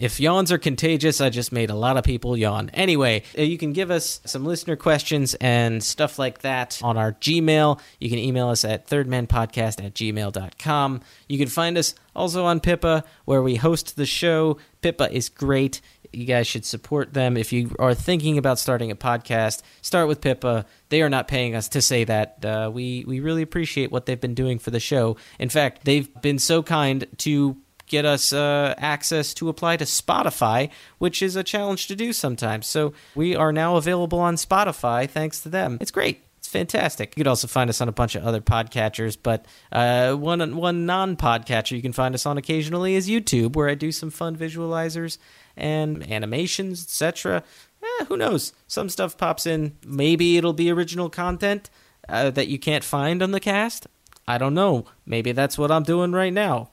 if 0.00 0.18
yawns 0.18 0.50
are 0.50 0.56
contagious, 0.56 1.20
I 1.20 1.28
just 1.28 1.52
made 1.52 1.68
a 1.68 1.74
lot 1.74 1.98
of 1.98 2.04
people 2.04 2.34
yawn. 2.34 2.70
Anyway, 2.70 3.22
uh, 3.38 3.42
you 3.42 3.58
can 3.58 3.74
give 3.74 3.90
us 3.90 4.20
some 4.24 4.46
listener 4.46 4.74
questions 4.74 5.34
and 5.34 5.84
stuff 5.84 6.18
like 6.18 6.40
that 6.40 6.80
on 6.82 6.96
our 6.96 7.12
Gmail. 7.12 7.78
You 7.98 8.08
can 8.08 8.18
email 8.18 8.48
us 8.48 8.64
at 8.64 8.88
thirdmanpodcast 8.88 9.84
at 9.84 9.94
gmail.com. 9.94 11.02
You 11.28 11.38
can 11.38 11.48
find 11.48 11.76
us 11.76 11.94
also 12.16 12.46
on 12.46 12.60
Pippa, 12.60 13.04
where 13.26 13.42
we 13.42 13.56
host 13.56 13.96
the 13.96 14.06
show. 14.06 14.56
Pippa 14.80 15.12
is 15.14 15.28
great. 15.28 15.82
You 16.14 16.24
guys 16.24 16.46
should 16.46 16.64
support 16.64 17.12
them. 17.12 17.36
If 17.36 17.52
you 17.52 17.76
are 17.78 17.94
thinking 17.94 18.38
about 18.38 18.58
starting 18.58 18.90
a 18.90 18.96
podcast, 18.96 19.60
start 19.82 20.08
with 20.08 20.22
Pippa. 20.22 20.64
They 20.88 21.02
are 21.02 21.10
not 21.10 21.28
paying 21.28 21.54
us 21.54 21.68
to 21.68 21.82
say 21.82 22.04
that. 22.04 22.42
Uh, 22.42 22.70
we, 22.72 23.04
we 23.06 23.20
really 23.20 23.42
appreciate 23.42 23.92
what 23.92 24.06
they've 24.06 24.20
been 24.20 24.34
doing 24.34 24.58
for 24.58 24.70
the 24.70 24.80
show. 24.80 25.18
In 25.38 25.50
fact, 25.50 25.84
they've 25.84 26.08
been 26.22 26.38
so 26.38 26.62
kind 26.62 27.06
to 27.18 27.58
get 27.90 28.06
us 28.06 28.32
uh, 28.32 28.74
access 28.78 29.34
to 29.34 29.48
apply 29.48 29.76
to 29.76 29.84
Spotify, 29.84 30.70
which 30.98 31.20
is 31.22 31.36
a 31.36 31.44
challenge 31.44 31.88
to 31.88 31.96
do 31.96 32.12
sometimes. 32.12 32.66
So 32.66 32.94
we 33.14 33.36
are 33.36 33.52
now 33.52 33.76
available 33.76 34.20
on 34.20 34.36
Spotify 34.36 35.10
thanks 35.10 35.40
to 35.40 35.48
them. 35.50 35.76
It's 35.80 35.90
great. 35.90 36.22
It's 36.38 36.48
fantastic. 36.48 37.14
You 37.16 37.20
could 37.20 37.28
also 37.28 37.48
find 37.48 37.68
us 37.68 37.82
on 37.82 37.88
a 37.88 37.92
bunch 37.92 38.14
of 38.14 38.24
other 38.24 38.40
podcatchers, 38.40 39.18
but 39.22 39.44
uh, 39.72 40.14
one 40.14 40.56
one 40.56 40.86
non 40.86 41.16
podcatcher 41.16 41.72
you 41.72 41.82
can 41.82 41.92
find 41.92 42.14
us 42.14 42.24
on 42.24 42.38
occasionally 42.38 42.94
is 42.94 43.10
YouTube, 43.10 43.54
where 43.54 43.68
I 43.68 43.74
do 43.74 43.92
some 43.92 44.10
fun 44.10 44.36
visualizers 44.36 45.18
and 45.54 46.10
animations, 46.10 46.82
etc. 46.84 47.42
Eh, 47.82 48.04
who 48.06 48.16
knows? 48.16 48.54
Some 48.66 48.88
stuff 48.88 49.18
pops 49.18 49.46
in. 49.46 49.76
Maybe 49.84 50.38
it'll 50.38 50.54
be 50.54 50.70
original 50.70 51.10
content 51.10 51.68
uh, 52.08 52.30
that 52.30 52.48
you 52.48 52.58
can't 52.58 52.84
find 52.84 53.22
on 53.22 53.32
the 53.32 53.40
cast. 53.40 53.86
I 54.26 54.38
don't 54.38 54.54
know. 54.54 54.86
Maybe 55.04 55.32
that's 55.32 55.58
what 55.58 55.70
I'm 55.70 55.82
doing 55.82 56.12
right 56.12 56.32
now. 56.32 56.70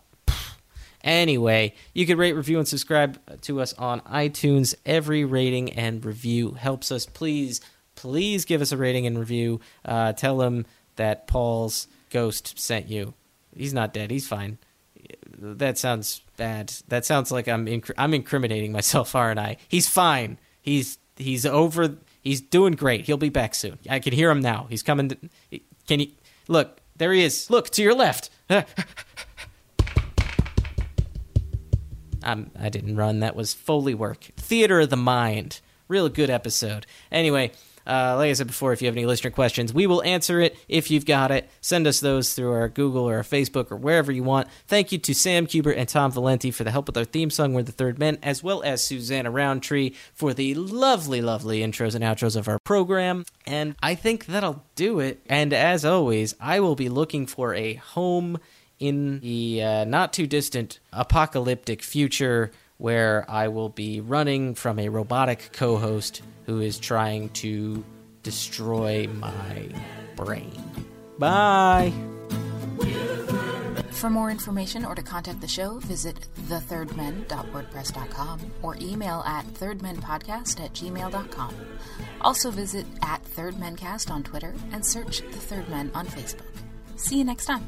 Anyway, 1.08 1.74
you 1.94 2.06
can 2.06 2.18
rate, 2.18 2.34
review, 2.34 2.60
and 2.60 2.68
subscribe 2.68 3.18
to 3.40 3.62
us 3.62 3.74
on 3.76 4.02
iTunes. 4.02 4.76
Every 4.86 5.24
rating 5.24 5.72
and 5.72 6.04
review 6.04 6.52
helps 6.52 6.92
us. 6.92 7.06
Please, 7.06 7.62
please 7.96 8.44
give 8.44 8.62
us 8.62 8.74
a 8.74 8.78
rating 8.78 9.08
and 9.08 9.18
review. 9.18 9.62
Uh, 9.86 10.12
tell 10.12 10.38
them 10.38 10.66
that 10.98 11.26
Paul's 11.26 11.88
ghost 12.10 12.60
sent 12.60 12.90
you. 12.90 13.14
He's 13.56 13.74
not 13.74 13.94
dead. 13.94 14.12
He's 14.12 14.28
fine. 14.28 14.58
That 15.38 15.78
sounds 15.78 16.24
bad. 16.36 16.74
That 16.90 17.06
sounds 17.06 17.32
like 17.32 17.48
I'm 17.48 17.68
inc- 17.68 17.94
I'm 17.98 18.14
incriminating 18.14 18.74
myself, 18.74 19.16
aren't 19.16 19.40
I? 19.40 19.56
He's 19.70 19.88
fine. 19.88 20.38
He's 20.62 20.98
he's 21.16 21.46
over. 21.46 21.96
He's 22.22 22.42
doing 22.42 22.74
great. 22.74 23.06
He'll 23.06 23.16
be 23.16 23.30
back 23.30 23.56
soon. 23.56 23.80
I 23.90 24.00
can 24.00 24.12
hear 24.12 24.30
him 24.30 24.42
now. 24.42 24.68
He's 24.70 24.84
coming. 24.84 25.08
To, 25.10 25.18
can 25.88 26.02
you 26.02 26.08
look? 26.50 26.82
There 26.98 27.14
he 27.14 27.24
is. 27.24 27.50
Look 27.50 27.70
to 27.70 27.82
your 27.82 27.96
left. 27.96 28.30
I'm, 32.28 32.52
I 32.60 32.70
didn't 32.70 32.98
run. 32.98 33.22
That 33.22 33.36
was 33.36 33.54
Foley 33.54 33.96
work. 33.96 34.30
Theater 34.36 34.82
of 34.82 34.90
the 34.90 34.98
Mind. 34.98 35.62
Real 35.88 36.10
good 36.10 36.30
episode. 36.30 36.86
Anyway, 37.10 37.54
uh, 37.88 38.18
like 38.18 38.30
I 38.30 38.34
said 38.34 38.48
before, 38.48 38.74
if 38.74 38.82
you 38.82 38.88
have 38.88 38.98
any 38.98 39.06
listener 39.06 39.32
questions, 39.32 39.74
we 39.74 39.88
will 39.88 40.04
answer 40.04 40.42
it 40.42 40.58
if 40.68 40.92
you've 40.92 41.06
got 41.06 41.32
it. 41.32 41.50
Send 41.62 41.88
us 41.88 42.02
those 42.02 42.34
through 42.34 42.52
our 42.52 42.68
Google 42.68 43.06
or 43.06 43.16
our 43.16 43.24
Facebook 43.24 43.72
or 43.72 43.78
wherever 43.78 44.12
you 44.12 44.24
want. 44.24 44.50
Thank 44.68 44.92
you 44.92 44.98
to 44.98 45.16
Sam 45.16 45.48
Kubert 45.48 45.78
and 45.78 45.88
Tom 45.88 46.12
Valenti 46.12 46.52
for 46.52 46.66
the 46.66 46.72
help 46.72 46.88
with 46.88 46.98
our 46.98 47.06
theme 47.06 47.30
song, 47.30 47.54
We're 47.54 47.64
the 47.64 47.72
Third 47.72 47.98
Men, 47.98 48.18
as 48.22 48.44
well 48.44 48.62
as 48.64 48.84
Susanna 48.84 49.32
Roundtree 49.32 49.94
for 50.14 50.34
the 50.34 50.54
lovely, 50.56 51.22
lovely 51.22 51.62
intros 51.62 51.96
and 51.96 52.04
outros 52.04 52.36
of 52.36 52.50
our 52.50 52.60
program. 52.60 53.24
And 53.46 53.76
I 53.82 53.96
think 53.96 54.26
that'll 54.26 54.66
do 54.76 55.00
it. 55.00 55.22
And 55.28 55.54
as 55.54 55.86
always, 55.86 56.36
I 56.42 56.60
will 56.60 56.76
be 56.76 56.90
looking 56.90 57.26
for 57.26 57.56
a 57.56 57.76
home 57.76 58.40
in 58.80 59.20
the 59.20 59.64
uh, 59.64 59.86
not 59.86 60.14
too 60.14 60.28
distant 60.28 60.80
apocalyptic 60.94 61.82
future 61.82 62.52
where 62.78 63.26
I 63.28 63.48
will 63.48 63.70
be 63.70 64.02
running 64.02 64.54
from 64.56 64.80
a 64.80 64.90
robotic 64.90 65.50
co 65.52 65.78
host 65.78 66.22
who 66.46 66.62
is 66.62 66.80
trying 66.80 67.30
to 67.30 67.84
destroy 68.24 69.08
my 69.08 69.70
brain. 70.16 70.64
Bye! 71.18 71.94
For 73.92 74.10
more 74.12 74.30
information 74.30 74.86
or 74.86 74.94
to 74.94 75.02
contact 75.02 75.42
the 75.42 75.48
show, 75.48 75.80
visit 75.80 76.28
thethirdmen.wordpress.com 76.48 78.54
or 78.62 78.78
email 78.80 79.24
at 79.26 79.48
thirdmenpodcast 79.48 80.64
at 80.64 80.74
gmail.com. 80.74 81.56
Also 82.22 82.52
visit 82.52 82.86
at 83.02 83.24
thirdmencast 83.24 84.12
on 84.12 84.22
Twitter 84.22 84.54
and 84.72 84.86
search 84.86 85.22
The 85.22 85.40
Third 85.40 85.68
Men 85.70 85.90
on 85.96 86.06
Facebook. 86.06 86.52
See 86.96 87.18
you 87.18 87.24
next 87.24 87.46
time. 87.46 87.68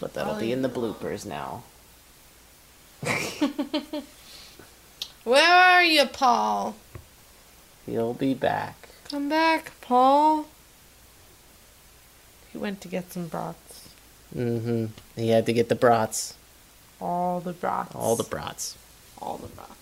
But 0.00 0.14
that'll 0.14 0.36
be 0.36 0.50
in 0.50 0.62
the 0.62 0.68
bloopers 0.68 1.26
now. 1.26 1.62
Where 5.24 5.54
are 5.54 5.84
you, 5.84 6.06
Paul? 6.06 6.74
He'll 7.86 8.14
be 8.14 8.32
back. 8.32 8.88
Come 9.04 9.28
back, 9.28 9.72
Paul. 9.82 10.46
He 12.50 12.58
went 12.58 12.80
to 12.80 12.88
get 12.88 13.12
some 13.12 13.28
brats. 13.28 13.88
Mm-hmm. 14.34 14.86
He 15.16 15.28
had 15.28 15.46
to 15.46 15.52
get 15.52 15.68
the 15.68 15.74
brats. 15.74 16.34
All 17.00 17.40
the 17.40 17.52
brats. 17.52 17.94
All 17.94 18.16
the 18.16 18.24
brats. 18.24 18.76
All 19.18 19.36
the 19.36 19.48
brats. 19.48 19.79